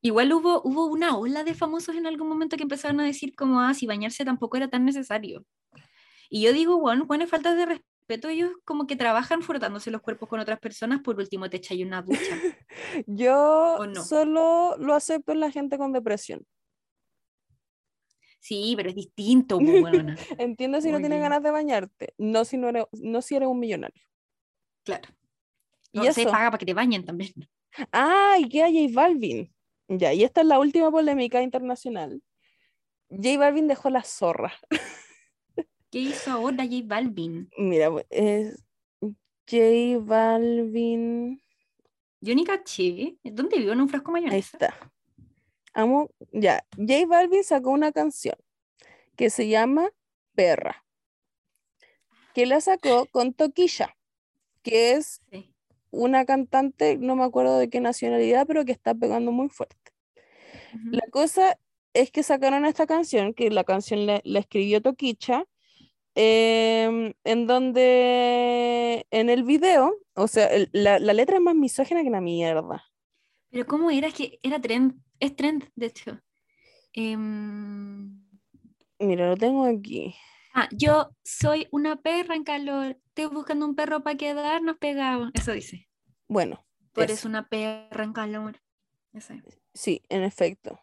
Igual 0.00 0.32
hubo, 0.32 0.62
hubo 0.62 0.86
una 0.86 1.16
ola 1.16 1.42
de 1.44 1.54
famosos 1.54 1.96
en 1.96 2.06
algún 2.06 2.28
momento 2.28 2.56
que 2.56 2.62
empezaron 2.62 3.00
a 3.00 3.04
decir 3.04 3.34
como, 3.34 3.60
ah, 3.60 3.74
si 3.74 3.86
bañarse 3.86 4.24
tampoco 4.24 4.56
era 4.56 4.68
tan 4.68 4.84
necesario. 4.84 5.44
Y 6.30 6.42
yo 6.42 6.52
digo, 6.52 6.78
bueno, 6.80 7.06
bueno, 7.06 7.26
falta 7.26 7.54
de 7.54 7.66
respeto, 7.66 7.88
ellos 8.08 8.52
como 8.64 8.86
que 8.86 8.96
trabajan 8.96 9.42
frotándose 9.42 9.90
los 9.90 10.00
cuerpos 10.00 10.28
con 10.28 10.40
otras 10.40 10.58
personas, 10.58 11.00
por 11.00 11.16
último 11.18 11.48
te 11.50 11.58
echáis 11.58 11.84
una 11.84 12.02
ducha. 12.02 12.18
Yo 13.06 13.76
¿O 13.78 13.86
no? 13.86 14.02
solo 14.04 14.76
lo 14.78 14.94
acepto 14.94 15.32
en 15.32 15.40
la 15.40 15.50
gente 15.50 15.76
con 15.78 15.92
depresión. 15.92 16.46
Sí, 18.40 18.74
pero 18.76 18.88
es 18.88 18.94
distinto. 18.94 19.58
Entiendes 20.38 20.84
si 20.84 20.92
no 20.92 21.00
tienes 21.00 21.20
ganas 21.20 21.42
de 21.42 21.50
bañarte, 21.50 22.14
no 22.18 22.44
si 22.44 22.56
no 22.56 22.68
eres, 22.68 22.84
no 22.92 23.20
si 23.20 23.36
eres 23.36 23.48
un 23.48 23.58
millonario. 23.58 24.02
Claro. 24.84 25.08
Y 25.92 25.98
No, 25.98 26.12
se 26.12 26.22
eso. 26.22 26.30
paga 26.30 26.50
para 26.50 26.58
que 26.58 26.66
te 26.66 26.74
bañen 26.74 27.04
también. 27.04 27.32
Ah, 27.92 28.36
y 28.38 28.48
queda 28.48 28.66
J 28.68 28.88
Balvin. 28.92 29.52
Ya, 29.88 30.12
y 30.12 30.22
esta 30.22 30.40
es 30.42 30.46
la 30.46 30.58
última 30.58 30.90
polémica 30.90 31.42
internacional. 31.42 32.22
J 33.10 33.38
Balvin 33.38 33.68
dejó 33.68 33.90
la 33.90 34.02
zorra. 34.02 34.52
¿Qué 35.90 35.98
hizo 36.00 36.30
ahora 36.30 36.64
J 36.64 36.82
Balvin? 36.84 37.50
Mira, 37.56 37.90
es 38.10 38.62
J 39.00 39.98
Balvin. 40.00 41.40
Yo 42.20 42.34
ni 42.34 42.44
caché. 42.44 43.16
¿Dónde 43.22 43.58
vivo? 43.58 43.72
¿En 43.72 43.80
un 43.80 43.88
frasco 43.88 44.10
Ahí 44.10 44.22
mayonesa? 44.22 44.56
está. 44.56 44.92
Amo, 45.72 46.10
ya. 46.32 46.64
J 46.76 47.06
Balvin 47.06 47.44
sacó 47.44 47.70
una 47.70 47.92
canción 47.92 48.36
que 49.16 49.30
se 49.30 49.48
llama 49.48 49.90
Perra, 50.34 50.84
que 52.34 52.46
la 52.46 52.60
sacó 52.60 53.06
con 53.06 53.32
Toquilla, 53.32 53.96
que 54.62 54.92
es 54.92 55.22
Sí. 55.30 55.54
una 55.90 56.24
cantante, 56.24 56.98
no 56.98 57.16
me 57.16 57.24
acuerdo 57.24 57.58
de 57.58 57.70
qué 57.70 57.80
nacionalidad, 57.80 58.46
pero 58.46 58.64
que 58.64 58.72
está 58.72 58.94
pegando 58.94 59.32
muy 59.32 59.48
fuerte. 59.48 59.76
La 60.90 61.06
cosa 61.10 61.58
es 61.94 62.10
que 62.10 62.22
sacaron 62.22 62.64
esta 62.66 62.86
canción, 62.86 63.32
que 63.34 63.50
la 63.50 63.64
canción 63.64 64.06
la, 64.06 64.20
la 64.24 64.38
escribió 64.40 64.82
Toquicha, 64.82 65.44
em, 66.20 67.14
en 67.24 67.46
donde 67.46 69.06
en 69.10 69.30
el 69.30 69.44
video, 69.44 69.94
o 70.14 70.26
sea, 70.26 70.46
el- 70.48 70.68
la, 70.72 70.98
la 70.98 71.12
letra 71.12 71.36
es 71.36 71.42
más 71.42 71.54
misógina 71.54 72.02
que 72.02 72.10
la 72.10 72.20
mierda. 72.20 72.84
Pero 73.50 73.66
¿cómo 73.66 73.90
era? 73.90 74.08
Es 74.08 74.14
que 74.14 74.40
era 74.42 74.60
trend, 74.60 75.00
es 75.20 75.36
trend, 75.36 75.70
de 75.76 75.86
hecho. 75.86 76.20
Em, 76.92 78.20
Mira, 78.98 79.28
lo 79.28 79.36
tengo 79.36 79.64
aquí. 79.64 80.14
ah, 80.54 80.68
yo 80.72 81.10
soy 81.24 81.68
una 81.70 81.96
perra 81.96 82.34
en 82.34 82.42
calor, 82.42 82.98
estoy 83.14 83.26
buscando 83.26 83.64
un 83.66 83.76
perro 83.76 84.02
para 84.02 84.16
quedarnos 84.16 84.76
pegados. 84.78 85.30
Eso 85.34 85.52
dice. 85.52 85.88
Bueno, 86.26 86.64
Tú 86.92 87.02
eres 87.02 87.24
una 87.24 87.48
perra 87.48 88.02
en 88.02 88.12
calor. 88.12 88.60
Eso 89.12 89.34
sí, 89.72 90.02
en 90.08 90.24
efecto. 90.24 90.80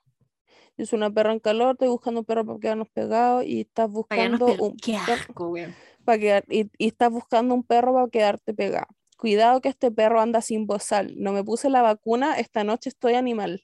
Yo 0.77 0.85
soy 0.85 0.97
una 0.97 1.10
perra 1.11 1.31
en 1.31 1.39
calor, 1.39 1.72
estoy 1.73 1.88
buscando 1.88 2.19
un 2.22 2.26
perro 2.26 2.45
para 2.45 2.60
quedarnos 2.60 2.89
pegados 2.89 3.45
y 3.45 3.61
estás 3.61 3.89
buscando 3.89 4.56
un 4.57 4.76
Qué 4.77 4.97
per- 4.97 5.19
asco, 5.19 5.47
weón. 5.49 5.73
para 6.03 6.19
quedar, 6.19 6.43
y, 6.49 6.69
y 6.77 6.88
estás 6.88 7.10
buscando 7.11 7.56
un 7.56 7.64
perro 7.64 7.93
para 7.93 8.10
quedarte 8.10 8.53
pegado. 8.53 8.88
Cuidado 9.18 9.61
que 9.61 9.69
este 9.69 9.89
perro 9.91 10.19
anda 10.19 10.41
sin 10.41 10.68
bozal. 10.68 11.14
No 11.18 11.31
me 11.31 11.43
puse 11.43 11.69
la 11.69 11.81
vacuna, 11.81 12.38
esta 12.38 12.64
noche 12.65 12.89
estoy 12.89 13.14
animal. 13.14 13.64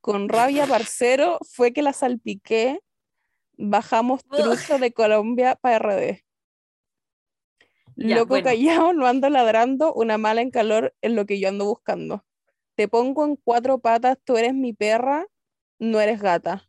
Con 0.00 0.28
rabia, 0.28 0.66
parcero, 0.66 1.38
fue 1.48 1.72
que 1.72 1.82
la 1.82 1.92
salpiqué. 1.92 2.80
Bajamos 3.56 4.24
trucho 4.24 4.78
de 4.78 4.92
Colombia 4.92 5.54
para 5.60 5.76
RD. 5.76 6.24
Ya, 7.96 8.16
Loco 8.16 8.28
bueno. 8.30 8.44
callado, 8.44 8.92
no 8.92 9.06
ando 9.06 9.28
ladrando, 9.28 9.92
una 9.94 10.18
mala 10.18 10.40
en 10.40 10.50
calor 10.50 10.94
es 11.02 11.12
lo 11.12 11.26
que 11.26 11.38
yo 11.38 11.48
ando 11.48 11.66
buscando. 11.66 12.24
Te 12.74 12.88
pongo 12.88 13.24
en 13.24 13.36
cuatro 13.36 13.78
patas, 13.78 14.18
tú 14.24 14.36
eres 14.38 14.54
mi 14.54 14.72
perra, 14.72 15.26
no 15.80 16.00
eres 16.00 16.20
gata. 16.20 16.68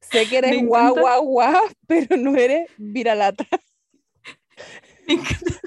Sé 0.00 0.26
que 0.26 0.38
eres 0.38 0.64
guau, 0.64 0.94
guau, 0.94 1.22
guau, 1.24 1.68
pero 1.86 2.16
no 2.16 2.34
eres 2.36 2.70
viralata. 2.78 3.46
Me 5.06 5.14
encanta. 5.14 5.60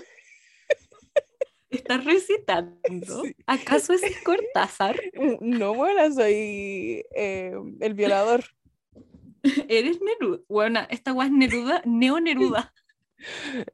¿Estás 1.70 2.04
recitando? 2.04 3.24
Sí. 3.24 3.36
¿Acaso 3.46 3.94
es 3.94 4.02
Cortázar? 4.24 5.00
No, 5.40 5.74
bueno, 5.74 6.14
soy 6.14 7.06
eh, 7.16 7.54
el 7.80 7.94
violador. 7.94 8.44
¿Eres 9.70 10.00
Neruda? 10.02 10.44
Bueno, 10.50 10.82
esta 10.90 11.12
guay 11.12 11.28
es 11.28 11.34
Neruda, 11.34 11.82
Neo 11.86 12.20
Neruda. 12.20 12.74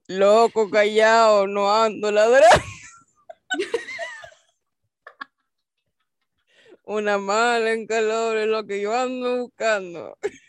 Loco, 0.07 0.69
callado, 0.69 1.48
no 1.48 1.74
ando 1.74 2.11
ladrando. 2.11 2.64
Una 6.88 7.18
mala 7.18 7.73
en 7.73 7.85
calor 7.85 8.38
es 8.38 8.47
lo 8.47 8.65
que 8.65 8.80
yo 8.81 8.95
ando 8.95 9.43
buscando. 9.43 10.18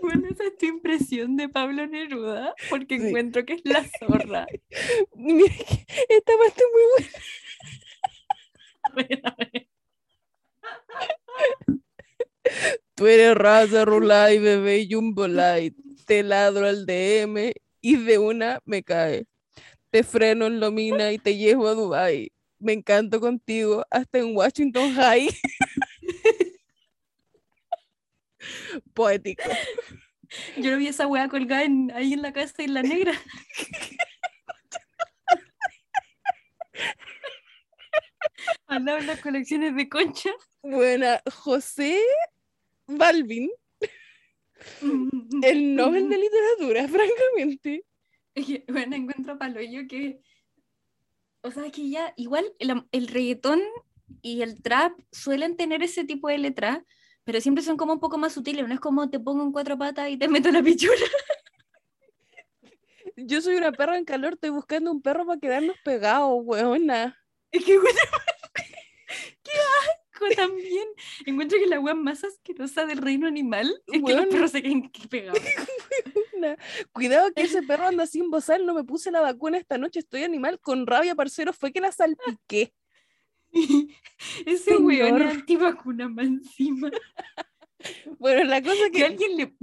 Bueno, 0.00 0.28
esa 0.30 0.44
es 0.44 0.56
tu 0.56 0.66
impresión 0.66 1.36
de 1.36 1.48
Pablo 1.48 1.84
Neruda, 1.88 2.54
porque 2.70 2.96
Sí. 2.96 3.06
encuentro 3.08 3.44
que 3.44 3.54
es 3.54 3.62
la 3.64 3.84
zorra. 3.98 4.46
Mira, 5.16 5.52
esta 6.08 6.32
parte 6.38 6.62
es 6.62 6.70
muy 6.72 6.82
buena. 6.94 7.10
A 8.84 8.92
ver, 8.94 9.20
a 9.24 9.34
ver. 9.36 9.68
Tú 12.94 13.06
eres 13.08 13.34
raza 13.34 13.84
Rulay, 13.84 14.38
bebé 14.38 14.86
Jumbo 14.88 15.26
Light. 15.26 15.74
Te 16.06 16.22
ladro 16.22 16.66
al 16.66 16.86
DM 16.86 17.52
y 17.80 17.96
de 17.96 18.18
una 18.18 18.60
me 18.64 18.84
cae. 18.84 19.26
Te 19.90 20.04
freno 20.04 20.46
en 20.46 20.60
Lomina 20.60 21.10
y 21.12 21.18
te 21.18 21.36
llevo 21.36 21.66
a 21.66 21.74
Dubai. 21.74 22.30
Me 22.60 22.72
encanto 22.72 23.20
contigo 23.20 23.84
hasta 23.90 24.18
en 24.18 24.36
Washington 24.36 24.92
High. 24.94 25.28
Poético. 28.94 29.42
Yo 30.56 30.70
lo 30.72 30.76
vi 30.78 30.88
esa 30.88 31.06
weá 31.06 31.28
colgada 31.28 31.64
en- 31.64 31.90
ahí 31.92 32.12
en 32.12 32.22
la 32.22 32.32
casa 32.32 32.54
de 32.58 32.68
la 32.68 32.82
negra. 32.82 33.12
Al 38.66 38.84
lado 38.84 38.98
de 38.98 39.04
las 39.06 39.20
colecciones 39.20 39.74
de 39.74 39.88
concha. 39.88 40.30
Buena, 40.62 41.22
José 41.32 41.98
Balvin, 42.86 43.50
el 45.42 45.74
Nobel 45.74 46.08
de 46.08 46.18
Literatura, 46.18 46.88
francamente. 46.88 47.84
Bueno, 48.68 48.96
encuentro 48.96 49.38
palo 49.38 49.60
yo 49.62 49.86
que. 49.88 50.20
O 51.42 51.50
sea, 51.50 51.70
que 51.70 51.88
ya, 51.88 52.12
igual 52.16 52.52
el, 52.58 52.84
el 52.92 53.08
reggaetón 53.08 53.60
y 54.22 54.42
el 54.42 54.62
trap 54.62 54.98
suelen 55.12 55.56
tener 55.56 55.82
ese 55.82 56.04
tipo 56.04 56.28
de 56.28 56.38
letra, 56.38 56.84
pero 57.24 57.40
siempre 57.40 57.62
son 57.62 57.76
como 57.76 57.92
un 57.92 58.00
poco 58.00 58.18
más 58.18 58.32
sutiles. 58.32 58.66
No 58.66 58.74
es 58.74 58.80
como 58.80 59.10
te 59.10 59.20
pongo 59.20 59.42
en 59.42 59.52
cuatro 59.52 59.78
patas 59.78 60.10
y 60.10 60.16
te 60.16 60.28
meto 60.28 60.50
la 60.50 60.62
pichula. 60.62 60.94
Yo 63.16 63.40
soy 63.40 63.56
una 63.56 63.72
perra 63.72 63.98
en 63.98 64.04
calor, 64.04 64.34
estoy 64.34 64.50
buscando 64.50 64.92
un 64.92 65.02
perro 65.02 65.26
para 65.26 65.40
quedarnos 65.40 65.76
pegados, 65.84 66.38
weona. 66.42 67.16
Es 67.50 67.64
que, 67.64 67.78
bueno, 67.78 67.98
qué 69.42 69.50
asco 69.50 70.26
también. 70.36 70.86
Encuentro 71.26 71.58
que 71.58 71.66
la 71.66 71.80
wea 71.80 71.94
más 71.94 72.22
asquerosa 72.24 72.86
del 72.86 72.98
reino 72.98 73.26
animal 73.26 73.68
es 73.88 73.92
que 73.92 73.98
Weona. 73.98 74.22
los 74.22 74.34
perros 74.34 74.50
se 74.52 74.62
queden 74.62 74.90
pegados. 75.10 75.40
Cuidado 76.92 77.32
que 77.34 77.42
ese 77.42 77.62
perro 77.62 77.86
anda 77.86 78.06
sin 78.06 78.30
bozal, 78.30 78.66
no 78.66 78.74
me 78.74 78.84
puse 78.84 79.10
la 79.10 79.20
vacuna 79.20 79.58
esta 79.58 79.78
noche, 79.78 80.00
estoy 80.00 80.22
animal 80.22 80.60
con 80.60 80.86
rabia, 80.86 81.14
parcero, 81.14 81.52
fue 81.52 81.72
que 81.72 81.80
la 81.80 81.92
salpiqué. 81.92 82.72
Ese 84.46 84.76
weón 84.76 85.22
es 85.22 85.34
antivacuna 85.34 86.08
más 86.08 86.26
encima. 86.26 86.90
Bueno, 88.18 88.42
la 88.42 88.60
cosa 88.60 88.86
es 88.86 88.90
Que 88.90 88.98
que 88.98 89.04
alguien 89.04 89.36
le, 89.36 89.54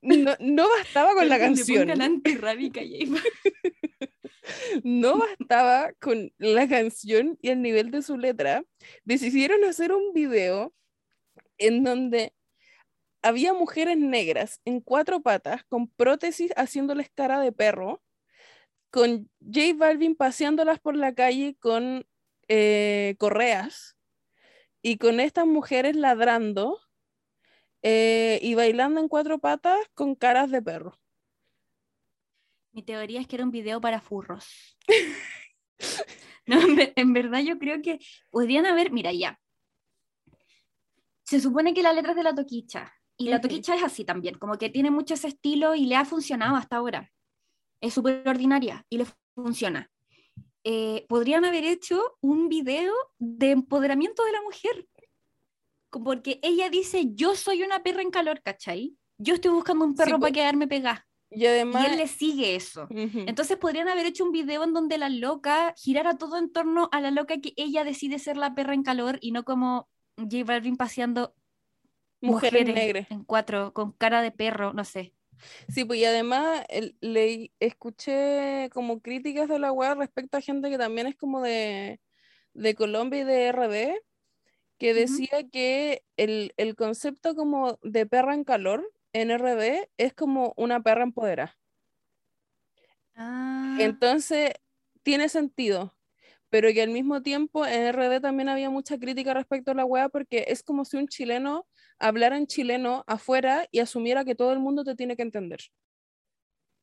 no, 0.00 0.36
no 0.38 0.68
bastaba 0.68 1.14
con 1.14 1.28
la 1.28 1.38
canción, 1.38 1.88
no 4.84 5.18
bastaba 5.18 5.92
con 6.00 6.32
la 6.38 6.68
canción 6.68 7.38
y 7.42 7.48
el 7.48 7.62
nivel 7.62 7.90
de 7.90 8.02
su 8.02 8.16
letra, 8.16 8.64
decidieron 9.04 9.64
hacer 9.64 9.92
un 9.92 10.12
video 10.12 10.72
en 11.58 11.82
donde 11.82 12.32
había 13.22 13.52
mujeres 13.52 13.96
negras 13.98 14.60
en 14.64 14.80
cuatro 14.80 15.20
patas 15.20 15.64
con 15.64 15.88
prótesis 15.88 16.52
haciéndoles 16.56 17.10
cara 17.14 17.40
de 17.40 17.52
perro, 17.52 18.02
con 18.90 19.30
J 19.40 19.74
Balvin 19.76 20.14
paseándolas 20.16 20.78
por 20.80 20.96
la 20.96 21.14
calle 21.14 21.56
con 21.60 22.06
eh, 22.48 23.16
correas 23.18 23.96
y 24.82 24.96
con 24.96 25.20
estas 25.20 25.46
mujeres 25.46 25.96
ladrando 25.96 26.80
eh, 27.82 28.38
y 28.42 28.54
bailando 28.54 29.00
en 29.00 29.08
cuatro 29.08 29.38
patas 29.38 29.78
con 29.94 30.14
caras 30.14 30.50
de 30.50 30.62
perro. 30.62 30.98
Mi 32.72 32.82
teoría 32.82 33.20
es 33.20 33.26
que 33.26 33.36
era 33.36 33.44
un 33.44 33.50
video 33.50 33.80
para 33.80 34.00
furros. 34.00 34.76
No, 36.46 36.58
en, 36.62 36.76
ver- 36.76 36.92
en 36.96 37.12
verdad 37.12 37.40
yo 37.40 37.58
creo 37.58 37.82
que 37.82 37.98
podrían 38.30 38.64
haber, 38.64 38.90
mira 38.90 39.12
ya. 39.12 39.38
Se 41.24 41.40
supone 41.40 41.74
que 41.74 41.82
la 41.82 41.92
letra 41.92 42.12
es 42.12 42.16
de 42.16 42.22
la 42.22 42.34
toquicha. 42.34 42.90
Y 43.20 43.28
la 43.28 43.40
toquicha 43.40 43.74
es 43.74 43.82
así 43.82 44.04
también, 44.04 44.38
como 44.38 44.56
que 44.58 44.70
tiene 44.70 44.92
mucho 44.92 45.14
ese 45.14 45.28
estilo 45.28 45.74
y 45.74 45.86
le 45.86 45.96
ha 45.96 46.04
funcionado 46.04 46.54
hasta 46.54 46.76
ahora. 46.76 47.10
Es 47.80 47.94
súper 47.94 48.26
ordinaria 48.26 48.86
y 48.88 48.98
le 48.98 49.06
funciona. 49.34 49.90
Eh, 50.62 51.04
podrían 51.08 51.44
haber 51.44 51.64
hecho 51.64 52.00
un 52.20 52.48
video 52.48 52.92
de 53.18 53.50
empoderamiento 53.50 54.24
de 54.24 54.32
la 54.32 54.42
mujer. 54.42 54.86
Porque 55.90 56.38
ella 56.42 56.70
dice, 56.70 57.06
yo 57.14 57.34
soy 57.34 57.62
una 57.62 57.82
perra 57.82 58.02
en 58.02 58.10
calor, 58.10 58.40
¿cachai? 58.42 58.94
Yo 59.18 59.34
estoy 59.34 59.50
buscando 59.50 59.84
un 59.84 59.96
perro 59.96 60.20
para 60.20 60.32
quedarme 60.32 60.68
pegada. 60.68 61.04
Y 61.30 61.42
Y 61.42 61.46
además... 61.46 61.88
él 61.88 61.96
le 61.96 62.06
sigue 62.06 62.54
eso. 62.54 62.86
Entonces 62.90 63.56
podrían 63.56 63.88
haber 63.88 64.06
hecho 64.06 64.24
un 64.24 64.32
video 64.32 64.62
en 64.62 64.72
donde 64.72 64.96
la 64.96 65.08
loca 65.08 65.74
girara 65.76 66.16
todo 66.16 66.38
en 66.38 66.52
torno 66.52 66.88
a 66.92 67.00
la 67.00 67.10
loca 67.10 67.40
que 67.40 67.52
ella 67.56 67.82
decide 67.82 68.18
ser 68.18 68.36
la 68.36 68.54
perra 68.54 68.74
en 68.74 68.82
calor 68.82 69.18
y 69.20 69.32
no 69.32 69.44
como 69.44 69.88
J 70.16 70.44
Balvin 70.44 70.76
paseando 70.76 71.34
Mujeres 72.20 72.62
mujeres 72.62 72.74
negras. 72.74 73.06
en 73.10 73.24
cuatro 73.24 73.72
con 73.72 73.92
cara 73.92 74.22
de 74.22 74.30
perro, 74.32 74.72
no 74.72 74.84
sé. 74.84 75.14
Sí, 75.68 75.84
pues 75.84 76.00
y 76.00 76.04
además 76.04 76.64
el- 76.68 76.96
leí- 77.00 77.52
escuché 77.60 78.68
como 78.72 79.00
críticas 79.00 79.48
de 79.48 79.58
la 79.58 79.72
web 79.72 79.98
respecto 79.98 80.36
a 80.36 80.40
gente 80.40 80.68
que 80.70 80.78
también 80.78 81.06
es 81.06 81.16
como 81.16 81.40
de, 81.42 82.00
de 82.54 82.74
Colombia 82.74 83.20
y 83.20 83.24
de 83.24 83.46
RD, 83.46 84.00
que 84.78 84.94
decía 84.94 85.48
que 85.52 86.04
el, 86.16 86.54
el 86.56 86.74
concepto 86.76 87.34
como 87.36 87.78
de 87.82 88.06
perra 88.06 88.34
en 88.34 88.44
calor 88.44 88.90
en 89.12 89.30
RD 89.30 89.90
es 89.96 90.14
como 90.14 90.54
una 90.56 90.82
perra 90.82 91.04
empoderada. 91.04 91.56
Ah, 93.16 93.76
Entonces, 93.80 94.52
tiene 95.02 95.28
sentido, 95.28 95.96
pero 96.50 96.68
que 96.72 96.82
al 96.82 96.90
mismo 96.90 97.22
tiempo 97.22 97.66
en 97.66 97.82
RD 97.94 98.20
también 98.20 98.48
había 98.48 98.70
mucha 98.70 98.98
crítica 98.98 99.34
respecto 99.34 99.70
a 99.72 99.74
la 99.74 99.84
web 99.84 100.10
porque 100.12 100.46
es 100.48 100.62
como 100.62 100.84
si 100.84 100.96
un 100.96 101.08
chileno 101.08 101.66
hablara 101.98 102.36
en 102.36 102.46
chileno 102.46 103.04
afuera 103.06 103.66
y 103.70 103.80
asumiera 103.80 104.24
que 104.24 104.34
todo 104.34 104.52
el 104.52 104.60
mundo 104.60 104.84
te 104.84 104.94
tiene 104.94 105.16
que 105.16 105.22
entender. 105.22 105.60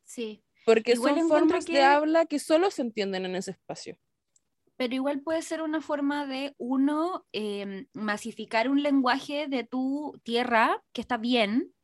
sí, 0.04 0.44
Porque 0.66 0.94
Igual 0.94 1.20
son 1.20 1.30
formas 1.30 1.66
de 1.66 1.84
habla 1.84 2.26
que 2.26 2.40
solo 2.40 2.72
se 2.72 2.82
entienden 2.82 3.26
en 3.26 3.36
ese 3.36 3.52
espacio. 3.52 3.98
pero 4.78 4.94
igual 4.94 5.22
puede 5.22 5.42
ser 5.42 5.62
una 5.62 5.82
forma 5.82 6.26
de 6.26 6.54
uno 6.58 7.26
em, 7.32 7.88
masificar 7.94 8.70
un 8.70 8.84
lenguaje 8.84 9.48
de 9.48 9.64
tu 9.64 10.20
tierra 10.24 10.84
que 10.92 11.02
está 11.02 11.18
bien 11.18 11.76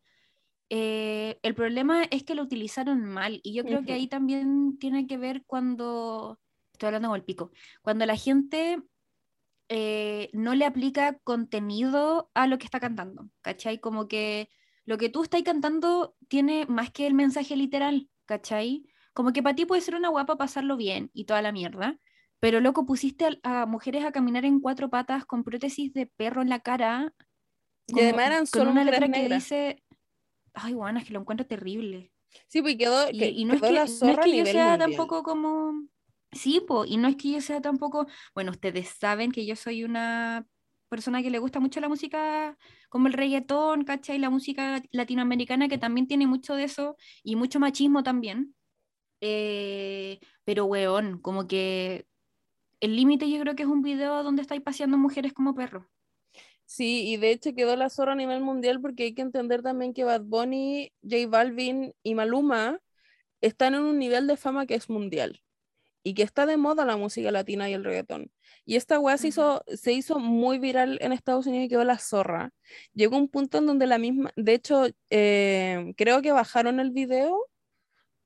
eh, 0.73 1.37
el 1.43 1.53
problema 1.53 2.03
es 2.03 2.23
que 2.23 2.33
lo 2.33 2.43
utilizaron 2.43 3.03
mal 3.03 3.41
y 3.43 3.53
yo 3.53 3.65
creo 3.65 3.83
que 3.83 3.91
ahí 3.91 4.07
también 4.07 4.77
tiene 4.79 5.05
que 5.05 5.17
ver 5.17 5.43
cuando, 5.45 6.39
estoy 6.71 6.87
hablando 6.87 7.09
con 7.09 7.17
el 7.17 7.25
pico, 7.25 7.51
cuando 7.81 8.05
la 8.05 8.15
gente 8.15 8.81
eh, 9.73 10.29
no 10.33 10.53
le 10.53 10.65
aplica 10.65 11.17
contenido 11.23 12.29
a 12.33 12.45
lo 12.45 12.57
que 12.57 12.65
está 12.65 12.81
cantando, 12.81 13.29
¿cachai? 13.39 13.79
Como 13.79 14.09
que 14.09 14.49
lo 14.83 14.97
que 14.97 15.07
tú 15.07 15.23
estás 15.23 15.43
cantando 15.43 16.13
tiene 16.27 16.65
más 16.65 16.91
que 16.91 17.07
el 17.07 17.13
mensaje 17.13 17.55
literal, 17.55 18.09
¿cachai? 18.25 18.83
Como 19.13 19.31
que 19.31 19.41
para 19.41 19.55
ti 19.55 19.65
puede 19.65 19.81
ser 19.81 19.95
una 19.95 20.09
guapa 20.09 20.35
pasarlo 20.35 20.75
bien 20.75 21.09
y 21.13 21.23
toda 21.23 21.41
la 21.41 21.53
mierda, 21.53 21.97
pero 22.41 22.59
loco, 22.59 22.85
pusiste 22.85 23.39
a, 23.43 23.65
mujeres 23.65 24.03
a 24.03 24.11
caminar 24.11 24.43
en 24.43 24.59
cuatro 24.59 24.89
patas 24.89 25.23
con 25.25 25.45
prótesis 25.45 25.93
de 25.93 26.05
perro 26.05 26.41
en 26.41 26.49
la 26.49 26.59
cara. 26.59 27.13
y 27.87 28.01
además 28.01 28.25
eran 28.25 28.47
solo 28.47 28.65
con 28.65 28.71
una 28.73 28.83
letra 28.83 29.09
que 29.09 29.29
dice, 29.29 29.83
ay, 30.53 30.73
guana, 30.73 30.99
es 30.99 31.05
que 31.05 31.13
lo 31.13 31.21
encuentro 31.21 31.47
terrible. 31.47 32.11
Sí, 32.49 32.61
pues 32.61 32.75
quedó, 32.75 33.09
y, 33.09 33.45
no, 33.45 33.53
es 33.53 33.61
que, 33.61 33.71
no, 33.71 33.83
es 33.83 34.19
que, 34.19 34.37
yo 34.37 34.45
sea 34.45 34.77
tampoco 34.77 35.23
como... 35.23 35.87
Sí, 36.33 36.61
pues, 36.65 36.89
y 36.89 36.97
no 36.97 37.07
es 37.09 37.17
que 37.17 37.31
yo 37.31 37.41
sea 37.41 37.59
tampoco, 37.61 38.07
bueno, 38.33 38.51
ustedes 38.51 38.89
saben 38.89 39.31
que 39.31 39.45
yo 39.45 39.55
soy 39.57 39.83
una 39.83 40.47
persona 40.87 41.21
que 41.21 41.29
le 41.29 41.39
gusta 41.39 41.59
mucho 41.59 41.81
la 41.81 41.89
música 41.89 42.57
como 42.89 43.07
el 43.07 43.13
reggaetón, 43.13 43.83
¿cachai? 43.83 44.17
La 44.17 44.29
música 44.29 44.81
latinoamericana 44.91 45.67
que 45.67 45.77
también 45.77 46.07
tiene 46.07 46.27
mucho 46.27 46.55
de 46.55 46.63
eso 46.65 46.95
y 47.23 47.35
mucho 47.35 47.59
machismo 47.59 48.03
también. 48.03 48.55
Eh, 49.21 50.19
pero, 50.45 50.65
weón, 50.65 51.19
como 51.21 51.47
que 51.47 52.07
el 52.81 52.95
límite 52.97 53.29
yo 53.31 53.39
creo 53.41 53.55
que 53.55 53.63
es 53.63 53.69
un 53.69 53.81
video 53.83 54.23
donde 54.23 54.41
estáis 54.43 54.61
paseando 54.61 54.97
mujeres 54.97 55.33
como 55.33 55.55
perros. 55.55 55.85
Sí, 56.65 57.09
y 57.13 57.17
de 57.17 57.31
hecho 57.31 57.53
quedó 57.55 57.75
la 57.75 57.89
zorra 57.89 58.13
a 58.13 58.15
nivel 58.15 58.41
mundial 58.41 58.81
porque 58.81 59.03
hay 59.05 59.13
que 59.15 59.21
entender 59.23 59.63
también 59.63 59.93
que 59.93 60.03
Bad 60.05 60.23
Bunny, 60.23 60.93
J 61.03 61.27
Balvin 61.29 61.93
y 62.03 62.15
Maluma 62.15 62.79
están 63.41 63.75
en 63.75 63.83
un 63.83 63.99
nivel 63.99 64.27
de 64.27 64.37
fama 64.37 64.65
que 64.67 64.75
es 64.75 64.89
mundial 64.89 65.41
y 66.03 66.13
que 66.13 66.23
está 66.23 66.45
de 66.45 66.57
moda 66.57 66.85
la 66.85 66.97
música 66.97 67.31
latina 67.31 67.69
y 67.69 67.73
el 67.73 67.83
reggaetón. 67.83 68.31
Y 68.65 68.75
esta 68.75 68.99
weá 68.99 69.17
se, 69.17 69.29
hizo, 69.29 69.63
se 69.67 69.93
hizo 69.93 70.19
muy 70.19 70.59
viral 70.59 70.97
en 71.01 71.13
Estados 71.13 71.47
Unidos 71.47 71.65
y 71.65 71.69
quedó 71.69 71.83
la 71.83 71.97
zorra. 71.99 72.51
Llegó 72.93 73.17
un 73.17 73.29
punto 73.29 73.57
en 73.59 73.65
donde 73.67 73.87
la 73.87 73.97
misma, 73.97 74.31
de 74.35 74.53
hecho, 74.53 74.87
eh, 75.09 75.93
creo 75.97 76.21
que 76.21 76.31
bajaron 76.31 76.79
el 76.79 76.91
video 76.91 77.51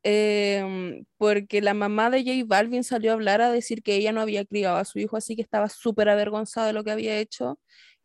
Em, 0.08 1.04
porque 1.18 1.62
la 1.62 1.74
mamá 1.74 2.12
de 2.12 2.24
J 2.24 2.44
Balvin 2.46 2.84
salió 2.84 3.10
a 3.10 3.14
hablar 3.16 3.42
a 3.42 3.52
decir 3.52 3.82
que 3.82 3.96
ella 3.96 4.12
no 4.12 4.22
había 4.22 4.46
criado 4.46 4.78
a 4.78 4.86
su 4.86 5.00
hijo, 5.00 5.18
así 5.18 5.36
que 5.36 5.42
estaba 5.42 5.68
súper 5.68 6.10
avergonzada 6.10 6.68
de 6.68 6.74
lo 6.74 6.84
que 6.84 6.92
había 6.92 7.18
hecho 7.18 7.60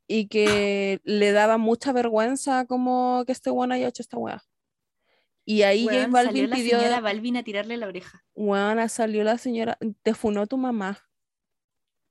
y 0.06 0.28
que 0.28 1.00
le 1.04 1.32
daba 1.32 1.58
mucha 1.58 1.92
vergüenza 1.92 2.64
como 2.66 3.24
que 3.26 3.32
este 3.32 3.50
weón 3.50 3.72
haya 3.72 3.88
hecho 3.88 4.02
esta 4.02 4.16
weá. 4.16 4.42
Y 5.44 5.62
ahí 5.62 5.84
J 5.84 6.06
Balvin 6.08 6.48
salió 6.48 6.50
pidió. 6.50 6.76
La 6.76 6.80
señora 6.82 7.00
Balvin 7.00 7.36
a 7.36 7.42
tirarle 7.42 7.76
la 7.76 7.88
oreja. 7.88 8.24
Weona, 8.34 8.88
salió 8.88 9.24
la 9.24 9.38
señora. 9.38 9.78
Te 10.02 10.14
funó 10.14 10.46
tu 10.46 10.56
mamá. 10.56 10.98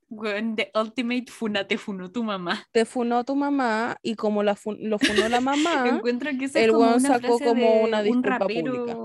Weón, 0.10 0.56
the 0.56 0.72
ultimate 0.74 1.26
funa, 1.32 1.68
te 1.68 1.78
funó 1.78 2.12
tu 2.12 2.24
mamá. 2.24 2.68
Te 2.72 2.84
funó 2.84 3.24
tu 3.24 3.36
mamá 3.36 3.98
y 4.02 4.16
como 4.16 4.42
la 4.42 4.58
lo 4.80 4.98
funó 4.98 5.30
la 5.30 5.40
mamá, 5.40 5.88
Encuentro 6.04 6.32
que 6.32 6.50
el 6.64 6.72
weón 6.72 7.00
sacó 7.00 7.38
como 7.38 7.84
una 7.84 8.02
disculpa 8.02 8.40
pública 8.40 8.98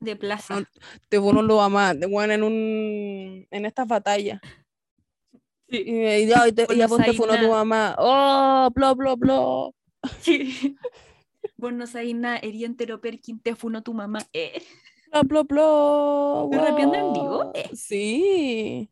de 0.00 0.16
plaza. 0.16 0.64
Te 1.08 1.18
los 1.18 1.44
mamás, 1.44 2.00
de 2.00 2.06
bueno, 2.06 2.32
en 2.32 2.42
un 2.42 3.46
en 3.50 3.66
estas 3.66 3.86
batallas. 3.86 4.40
Sí. 5.68 5.82
Y, 5.84 6.26
ya, 6.26 6.48
y, 6.48 6.52
te, 6.52 6.62
y 6.62 6.78
te 6.78 7.12
funó 7.12 7.38
tu 7.38 7.50
mamá. 7.50 7.94
¡Oh! 7.98 8.70
¡Blo, 8.72 8.94
blo, 8.94 9.16
blo! 9.16 9.74
Sí. 10.20 10.76
Vos 11.56 11.72
no 11.72 11.86
sabés 11.86 12.14
nada, 12.14 12.38
ería 12.38 12.66
entero 12.66 13.00
Perkin, 13.00 13.40
te 13.40 13.54
funó 13.54 13.82
tu 13.82 13.94
mamá. 13.94 14.20
Eh. 14.32 14.62
Blo, 15.10 15.44
blo, 15.44 15.44
blo. 15.44 16.50
¿Estás 16.52 16.68
rapeando 16.68 16.94
en 16.96 17.12
vivo? 17.12 17.52
Eh. 17.54 17.70
Sí. 17.74 18.90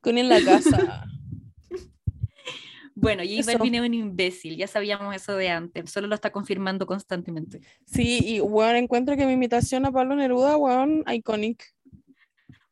Con 0.00 0.18
en 0.18 0.28
la 0.28 0.42
casa. 0.44 1.06
Bueno, 2.94 3.22
J 3.24 3.42
Balvin 3.46 3.74
es 3.74 3.80
un 3.80 3.94
imbécil, 3.94 4.56
ya 4.56 4.68
sabíamos 4.68 5.16
eso 5.16 5.34
de 5.34 5.48
antes, 5.48 5.90
solo 5.90 6.06
lo 6.06 6.14
está 6.14 6.30
confirmando 6.30 6.86
constantemente. 6.86 7.60
Sí, 7.84 8.20
y 8.22 8.38
bueno, 8.38 8.78
encuentro 8.78 9.16
que 9.16 9.26
mi 9.26 9.32
imitación 9.32 9.86
a 9.86 9.90
Pablo 9.90 10.14
Neruda, 10.14 10.54
bueno, 10.54 11.02
iconic. 11.12 11.74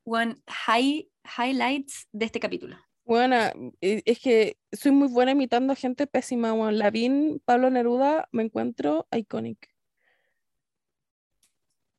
One 0.05 0.37
high, 0.47 1.09
highlights 1.37 2.07
de 2.12 2.27
este 2.27 2.39
capítulo. 2.39 2.77
Bueno, 3.11 3.35
e, 3.81 4.05
es 4.07 4.20
que 4.20 4.57
soy 4.70 4.93
muy 4.93 5.09
buena 5.09 5.32
imitando 5.32 5.73
a 5.73 5.77
gente 5.77 6.07
pésima, 6.07 6.53
bueno, 6.53 6.70
Lavín, 6.70 7.43
Pablo 7.45 7.69
Neruda, 7.69 8.28
me 8.31 8.45
encuentro 8.45 9.09
iconic. 9.11 9.69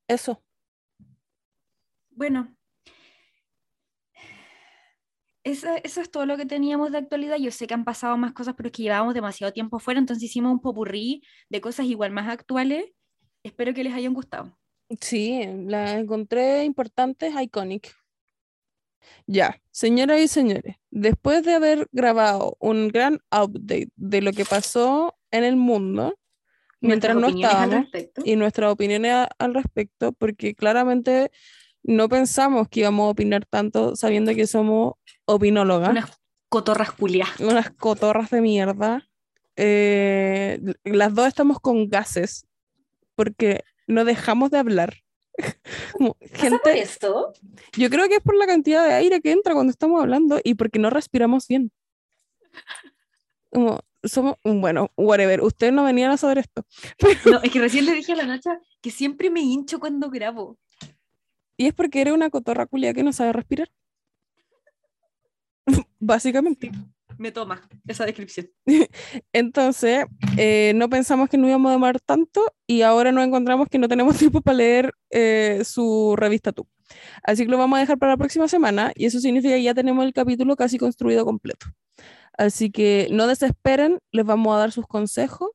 Eso. 0.07 0.41
Bueno, 2.11 2.55
eso, 5.43 5.67
es 5.83 6.11
todo 6.11 6.25
lo 6.25 6.37
que 6.37 6.45
teníamos 6.45 6.93
de 6.93 6.99
actualidad. 6.99 7.35
Yo 7.35 7.51
sé 7.51 7.67
que 7.67 7.73
han 7.73 7.83
pasado 7.83 8.15
más 8.15 8.31
cosas, 8.31 8.53
pero 8.55 8.67
es 8.67 8.71
que 8.71 8.83
llevábamos 8.83 9.13
demasiado 9.13 9.51
tiempo 9.51 9.79
fuera, 9.79 9.99
entonces 9.99 10.23
hicimos 10.23 10.53
un 10.53 10.61
popurrí 10.61 11.23
de 11.49 11.59
cosas 11.59 11.87
igual 11.87 12.11
más 12.11 12.29
actuales. 12.29 12.85
Espero 13.43 13.73
que 13.73 13.83
les 13.83 13.93
hayan 13.93 14.13
gustado. 14.13 14.57
Sí, 15.01 15.41
las 15.67 15.91
encontré 15.91 16.63
importantes, 16.63 17.33
iconic. 17.37 17.93
Ya, 19.27 19.61
señoras 19.71 20.19
y 20.19 20.27
señores, 20.27 20.75
después 20.89 21.43
de 21.43 21.53
haber 21.53 21.87
grabado 21.91 22.57
un 22.59 22.89
gran 22.89 23.19
update 23.31 23.89
de 23.95 24.21
lo 24.21 24.31
que 24.33 24.45
pasó 24.45 25.15
en 25.31 25.43
el 25.43 25.55
mundo, 25.55 26.17
mientras 26.81 27.15
no 27.15 27.27
estábamos, 27.27 27.85
y 28.23 28.35
nuestras 28.35 28.71
opiniones 28.71 29.27
al 29.37 29.53
respecto, 29.53 30.11
porque 30.13 30.55
claramente 30.55 31.31
no 31.83 32.09
pensamos 32.09 32.67
que 32.69 32.81
íbamos 32.81 33.07
a 33.07 33.09
opinar 33.09 33.45
tanto 33.45 33.95
sabiendo 33.95 34.35
que 34.35 34.47
somos 34.47 34.93
opinólogas. 35.25 35.89
Unas 35.89 36.21
cotorras 36.49 36.91
culias. 36.91 37.39
Unas 37.39 37.71
cotorras 37.71 38.29
de 38.29 38.41
mierda. 38.41 39.07
Eh, 39.55 40.59
las 40.83 41.13
dos 41.13 41.27
estamos 41.27 41.59
con 41.59 41.89
gases 41.89 42.45
porque 43.15 43.63
no 43.87 44.05
dejamos 44.05 44.51
de 44.51 44.59
hablar. 44.59 44.95
gente, 46.33 46.81
esto? 46.81 47.33
Yo 47.73 47.89
creo 47.89 48.07
que 48.07 48.15
es 48.15 48.21
por 48.21 48.35
la 48.35 48.47
cantidad 48.47 48.85
de 48.85 48.93
aire 48.93 49.21
que 49.21 49.31
entra 49.31 49.53
cuando 49.53 49.71
estamos 49.71 50.01
hablando 50.01 50.39
y 50.43 50.55
porque 50.55 50.79
no 50.79 50.89
respiramos 50.89 51.47
bien. 51.47 51.71
Como, 53.49 53.79
somos, 54.03 54.35
bueno, 54.43 54.91
whatever, 54.97 55.41
ustedes 55.41 55.73
no 55.73 55.83
venían 55.83 56.11
a 56.11 56.17
saber 56.17 56.39
esto. 56.39 56.65
No, 57.25 57.41
es 57.41 57.51
que 57.51 57.59
recién 57.59 57.85
le 57.85 57.93
dije 57.93 58.13
a 58.13 58.15
la 58.15 58.25
Nacha 58.25 58.59
que 58.81 58.91
siempre 58.91 59.29
me 59.29 59.41
hincho 59.41 59.79
cuando 59.79 60.09
grabo. 60.09 60.57
Y 61.57 61.67
es 61.67 61.73
porque 61.73 62.01
eres 62.01 62.13
una 62.13 62.29
cotorra 62.29 62.65
culia 62.65 62.93
que 62.93 63.03
no 63.03 63.13
sabe 63.13 63.33
respirar. 63.33 63.71
Básicamente. 65.99 66.71
Me 67.21 67.31
toma 67.31 67.61
esa 67.87 68.03
descripción. 68.03 68.49
Entonces, 69.31 70.05
eh, 70.37 70.73
no 70.75 70.89
pensamos 70.89 71.29
que 71.29 71.37
no 71.37 71.47
íbamos 71.47 71.69
a 71.69 71.73
demorar 71.73 71.99
tanto 71.99 72.51
y 72.65 72.81
ahora 72.81 73.11
nos 73.11 73.23
encontramos 73.23 73.67
que 73.69 73.77
no 73.77 73.87
tenemos 73.87 74.17
tiempo 74.17 74.41
para 74.41 74.57
leer 74.57 74.91
eh, 75.11 75.61
su 75.63 76.15
revista 76.17 76.51
tú. 76.51 76.67
Así 77.21 77.45
que 77.45 77.51
lo 77.51 77.59
vamos 77.59 77.77
a 77.77 77.81
dejar 77.81 77.99
para 77.99 78.13
la 78.13 78.17
próxima 78.17 78.47
semana 78.47 78.91
y 78.95 79.05
eso 79.05 79.19
significa 79.19 79.53
que 79.53 79.61
ya 79.61 79.75
tenemos 79.75 80.03
el 80.03 80.13
capítulo 80.13 80.55
casi 80.55 80.79
construido 80.79 81.23
completo. 81.23 81.67
Así 82.35 82.71
que 82.71 83.07
no 83.11 83.27
desesperen, 83.27 83.99
les 84.11 84.25
vamos 84.25 84.55
a 84.55 84.57
dar 84.57 84.71
sus 84.71 84.87
consejos 84.87 85.51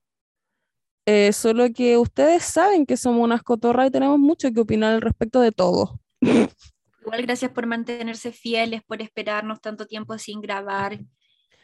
eh, 1.04 1.32
solo 1.32 1.72
que 1.72 1.96
ustedes 1.98 2.44
saben 2.44 2.86
que 2.86 2.96
somos 2.96 3.24
unas 3.24 3.42
cotorras 3.42 3.88
y 3.88 3.90
tenemos 3.90 4.20
mucho 4.20 4.52
que 4.52 4.60
opinar 4.60 4.94
al 4.94 5.00
respecto 5.00 5.40
de 5.40 5.50
todo. 5.50 6.00
Igual 7.00 7.22
gracias 7.22 7.52
por 7.52 7.66
mantenerse 7.66 8.30
fieles, 8.30 8.82
por 8.84 9.02
esperarnos 9.02 9.60
tanto 9.60 9.86
tiempo 9.86 10.16
sin 10.18 10.40
grabar. 10.40 10.98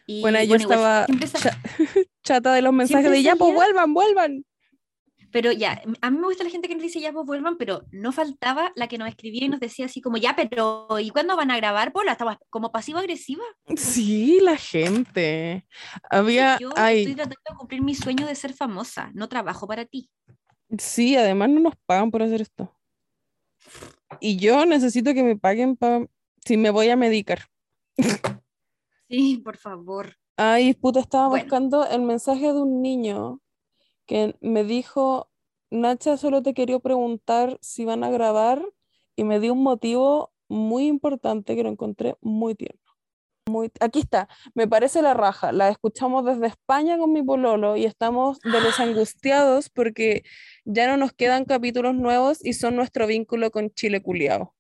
Y, 0.06 0.20
bueno, 0.20 0.42
yo 0.42 0.56
estaba 0.56 1.06
chata 2.24 2.54
de 2.54 2.62
los 2.62 2.72
mensajes 2.72 3.10
de 3.10 3.22
ya, 3.22 3.36
pues 3.36 3.54
vuelvan, 3.54 3.94
vuelvan. 3.94 4.44
Pero 5.32 5.50
ya, 5.50 5.82
a 6.02 6.10
mí 6.10 6.18
me 6.18 6.26
gusta 6.26 6.44
la 6.44 6.50
gente 6.50 6.68
que 6.68 6.74
nos 6.74 6.82
dice 6.82 7.00
ya, 7.00 7.10
pues 7.10 7.24
vuelvan, 7.24 7.56
pero 7.56 7.86
no 7.90 8.12
faltaba 8.12 8.70
la 8.76 8.86
que 8.86 8.98
nos 8.98 9.08
escribía 9.08 9.46
y 9.46 9.48
nos 9.48 9.60
decía 9.60 9.86
así 9.86 10.02
como, 10.02 10.18
ya, 10.18 10.36
pero 10.36 10.86
¿y 11.00 11.08
cuándo 11.08 11.36
van 11.36 11.50
a 11.50 11.56
grabar? 11.56 11.90
Pues 11.92 12.06
estaba 12.06 12.38
como 12.50 12.70
pasivo-agresiva. 12.70 13.42
Sí, 13.74 14.40
la 14.42 14.58
gente. 14.58 15.66
Había. 16.10 16.58
Yo 16.58 16.68
estoy 16.68 17.14
tratando 17.14 17.36
de 17.48 17.56
cumplir 17.56 17.82
mi 17.82 17.94
sueño 17.94 18.26
de 18.26 18.34
ser 18.34 18.52
famosa, 18.52 19.10
no 19.14 19.28
trabajo 19.28 19.66
para 19.66 19.86
ti. 19.86 20.10
Sí, 20.78 21.16
además 21.16 21.48
no 21.48 21.60
nos 21.60 21.74
pagan 21.86 22.10
por 22.10 22.22
hacer 22.22 22.42
esto. 22.42 22.76
Y 24.20 24.36
yo 24.36 24.66
necesito 24.66 25.14
que 25.14 25.22
me 25.22 25.36
paguen 25.36 25.76
para 25.76 26.06
si 26.44 26.58
me 26.58 26.70
voy 26.70 26.90
a 26.90 26.96
medicar. 26.96 27.46
Sí, 29.12 29.36
por 29.36 29.58
favor. 29.58 30.16
Ay, 30.38 30.72
puta, 30.72 30.98
estaba 30.98 31.28
buscando 31.28 31.86
el 31.86 32.00
mensaje 32.00 32.46
de 32.46 32.62
un 32.62 32.80
niño 32.80 33.42
que 34.06 34.34
me 34.40 34.64
dijo, 34.64 35.30
Nacha, 35.70 36.16
solo 36.16 36.42
te 36.42 36.54
quería 36.54 36.78
preguntar 36.78 37.58
si 37.60 37.84
van 37.84 38.04
a 38.04 38.10
grabar 38.10 38.64
y 39.14 39.24
me 39.24 39.38
dio 39.38 39.52
un 39.52 39.62
motivo 39.62 40.32
muy 40.48 40.86
importante 40.86 41.54
que 41.54 41.62
lo 41.62 41.68
encontré 41.68 42.16
muy 42.22 42.54
tierno. 42.54 42.80
muy... 43.46 43.70
Aquí 43.80 44.00
está, 44.00 44.28
me 44.54 44.66
parece 44.66 45.02
la 45.02 45.12
raja. 45.12 45.52
La 45.52 45.68
escuchamos 45.68 46.24
desde 46.24 46.46
España 46.46 46.96
con 46.96 47.12
mi 47.12 47.22
pololo 47.22 47.76
y 47.76 47.84
estamos 47.84 48.40
de 48.40 48.62
los 48.62 48.80
angustiados 48.80 49.68
porque 49.68 50.22
ya 50.64 50.88
no 50.88 50.96
nos 50.96 51.12
quedan 51.12 51.44
capítulos 51.44 51.94
nuevos 51.94 52.42
y 52.42 52.54
son 52.54 52.76
nuestro 52.76 53.06
vínculo 53.06 53.50
con 53.50 53.68
Chile 53.74 54.00
culiao. 54.00 54.54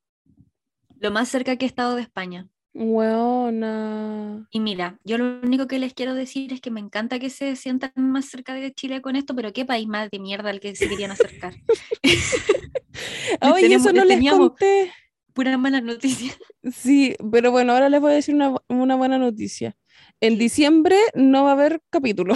Lo 0.98 1.10
más 1.10 1.30
cerca 1.30 1.56
que 1.56 1.64
he 1.64 1.68
estado 1.68 1.96
de 1.96 2.02
España. 2.02 2.51
Weona. 2.74 4.48
Y 4.50 4.60
mira, 4.60 4.98
yo 5.04 5.18
lo 5.18 5.40
único 5.42 5.66
que 5.66 5.78
les 5.78 5.94
quiero 5.94 6.14
decir 6.14 6.52
es 6.52 6.60
que 6.60 6.70
me 6.70 6.80
encanta 6.80 7.18
que 7.18 7.30
se 7.30 7.54
sientan 7.56 7.92
más 7.96 8.26
cerca 8.26 8.54
de 8.54 8.72
Chile 8.72 9.02
con 9.02 9.16
esto, 9.16 9.34
pero 9.34 9.52
qué 9.52 9.64
país 9.64 9.86
más 9.86 10.10
de 10.10 10.18
mierda 10.18 10.50
al 10.50 10.60
que 10.60 10.74
se 10.74 10.88
querían 10.88 11.10
acercar. 11.10 11.54
Ay, 13.40 13.72
eso 13.72 13.92
no 13.92 14.04
les 14.04 14.20
les 14.20 14.32
conté. 14.32 14.92
Pura 15.32 15.56
mala 15.56 15.80
noticia. 15.80 16.32
Sí, 16.72 17.16
pero 17.30 17.50
bueno, 17.50 17.72
ahora 17.72 17.88
les 17.88 18.00
voy 18.00 18.12
a 18.12 18.14
decir 18.16 18.34
una, 18.34 18.54
una 18.68 18.96
buena 18.96 19.18
noticia. 19.18 19.76
En 20.20 20.38
diciembre 20.38 20.96
no 21.14 21.44
va 21.44 21.50
a 21.50 21.52
haber 21.54 21.80
capítulo 21.90 22.34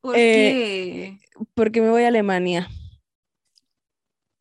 ¿Por 0.00 0.14
Eh, 0.18 1.18
porque 1.54 1.80
me 1.80 1.90
voy 1.90 2.02
a 2.02 2.08
Alemania. 2.08 2.68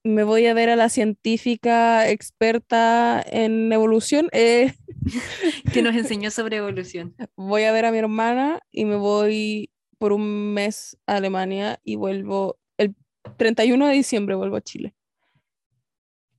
Me 0.06 0.24
voy 0.24 0.46
a 0.46 0.54
ver 0.54 0.70
a 0.70 0.76
la 0.76 0.90
científica 0.90 2.08
experta 2.08 3.24
en 3.26 3.74
evolución. 3.74 4.30
eh? 4.34 4.76
Que 5.74 5.82
nos 5.82 5.96
enseñó 5.96 6.30
sobre 6.30 6.58
evolución. 6.58 7.16
voy 7.36 7.64
a 7.64 7.72
ver 7.72 7.86
a 7.86 7.92
mi 7.92 7.98
hermana 7.98 8.60
y 8.72 8.86
me 8.86 8.98
voy 8.98 9.72
por 9.98 10.14
un 10.14 10.54
mes 10.54 10.96
a 11.08 11.16
Alemania 11.16 11.80
y 11.84 11.96
vuelvo 11.96 12.60
el 12.78 12.96
31 13.38 13.88
de 13.88 13.94
diciembre 13.94 14.36
vuelvo 14.36 14.58
a 14.58 14.62
Chile. 14.62 14.94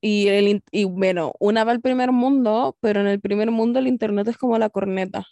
Y, 0.00 0.28
el, 0.28 0.62
y 0.70 0.84
bueno, 0.84 1.32
una 1.40 1.64
va 1.64 1.72
al 1.72 1.80
primer 1.80 2.12
mundo, 2.12 2.76
pero 2.80 3.00
en 3.00 3.08
el 3.08 3.20
primer 3.20 3.50
mundo 3.50 3.80
el 3.80 3.88
internet 3.88 4.28
es 4.28 4.36
como 4.36 4.58
la 4.58 4.70
corneta. 4.70 5.26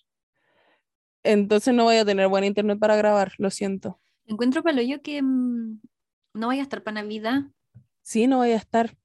Entonces 1.23 1.73
no 1.73 1.85
voy 1.85 1.99
a 1.99 2.05
tener 2.05 2.27
buen 2.27 2.43
internet 2.43 2.81
para 2.81 2.97
grabar, 2.97 3.33
lo 3.39 3.51
siento. 3.51 4.01
Encuentro 4.27 4.65
para 4.65 4.83
yo 4.83 5.03
que 5.03 5.23
mm, 5.23 5.81
no 6.35 6.49
vaya 6.49 6.63
a 6.63 6.65
estar 6.65 6.83
para 6.83 7.03
Navidad. 7.03 7.45
Sí, 8.05 8.27
no 8.27 8.37
voy 8.37 8.51
a 8.53 8.57
estar. 8.57 8.97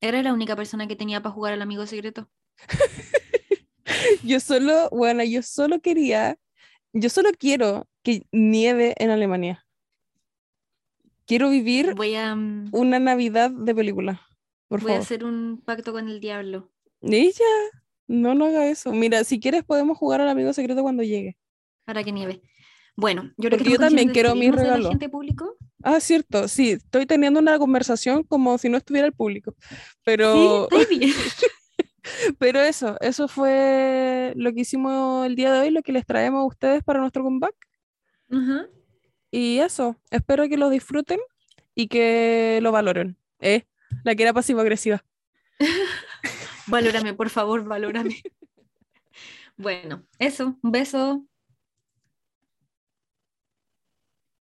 Era 0.00 0.22
la 0.22 0.34
única 0.34 0.54
persona 0.54 0.86
que 0.86 0.96
tenía 0.96 1.22
para 1.22 1.32
jugar 1.34 1.54
al 1.54 1.62
amigo 1.62 1.86
secreto. 1.86 2.30
Yo 4.22 4.38
solo, 4.40 4.88
bueno, 4.90 5.22
yo 5.24 5.42
solo 5.42 5.80
quería, 5.80 6.38
yo 6.92 7.08
solo 7.10 7.30
quiero 7.38 7.86
que 8.02 8.26
nieve 8.32 8.94
en 8.98 9.10
Alemania. 9.10 9.66
Quiero 11.26 11.48
vivir 11.50 11.94
Voy 11.94 12.14
a, 12.14 12.34
mm, 12.34 12.68
una 12.72 12.98
Navidad 12.98 13.50
de 13.50 13.74
película, 13.74 14.20
por 14.68 14.80
voy 14.80 14.92
a 14.92 14.94
favor. 14.94 15.02
hacer 15.04 15.24
un 15.24 15.62
pacto 15.64 15.92
con 15.92 16.08
el 16.08 16.20
diablo. 16.20 16.70
Ella, 17.02 17.44
no, 18.06 18.34
no 18.34 18.46
haga 18.46 18.66
eso. 18.68 18.92
Mira, 18.92 19.24
si 19.24 19.40
quieres 19.40 19.64
podemos 19.64 19.96
jugar 19.98 20.20
al 20.20 20.28
amigo 20.28 20.52
secreto 20.52 20.82
cuando 20.82 21.02
llegue. 21.02 21.36
para 21.84 22.02
que 22.04 22.12
nieve. 22.12 22.42
Bueno, 22.96 23.24
yo 23.36 23.48
creo 23.48 23.50
Porque 23.50 23.64
que 23.64 23.70
yo 23.72 23.78
también 23.78 24.08
quiero 24.10 24.34
mi 24.34 24.50
regalo. 24.50 24.88
agente 24.88 25.08
público. 25.08 25.56
Ah, 25.86 26.00
cierto, 26.00 26.48
sí, 26.48 26.70
estoy 26.72 27.04
teniendo 27.04 27.40
una 27.40 27.58
conversación 27.58 28.22
como 28.22 28.56
si 28.56 28.70
no 28.70 28.78
estuviera 28.78 29.06
el 29.06 29.12
público. 29.12 29.54
Pero, 30.02 30.66
Sí, 30.70 30.76
está 30.78 30.88
bien. 30.98 31.12
pero 32.38 32.60
eso, 32.60 32.96
eso 33.00 33.28
fue 33.28 34.32
lo 34.36 34.52
que 34.54 34.60
hicimos 34.62 35.26
el 35.26 35.36
día 35.36 35.52
de 35.52 35.60
hoy, 35.60 35.70
lo 35.70 35.82
que 35.82 35.92
les 35.92 36.06
traemos 36.06 36.40
a 36.40 36.46
ustedes 36.46 36.82
para 36.82 37.00
nuestro 37.00 37.22
comeback. 37.22 37.54
Ajá. 38.30 38.66
Y 39.30 39.58
eso, 39.58 39.96
espero 40.10 40.48
que 40.48 40.56
lo 40.56 40.70
disfruten 40.70 41.20
y 41.74 41.88
que 41.88 42.60
lo 42.62 42.72
valoren. 42.72 43.18
¿Eh? 43.40 43.66
La 44.04 44.14
que 44.14 44.22
era 44.22 44.32
pasivo-agresiva. 44.32 45.04
Valórame, 46.66 47.12
por 47.14 47.28
favor, 47.30 47.62
valórame. 47.64 48.22
Bueno, 49.56 50.04
eso, 50.18 50.58
un 50.62 50.72
beso. 50.72 51.24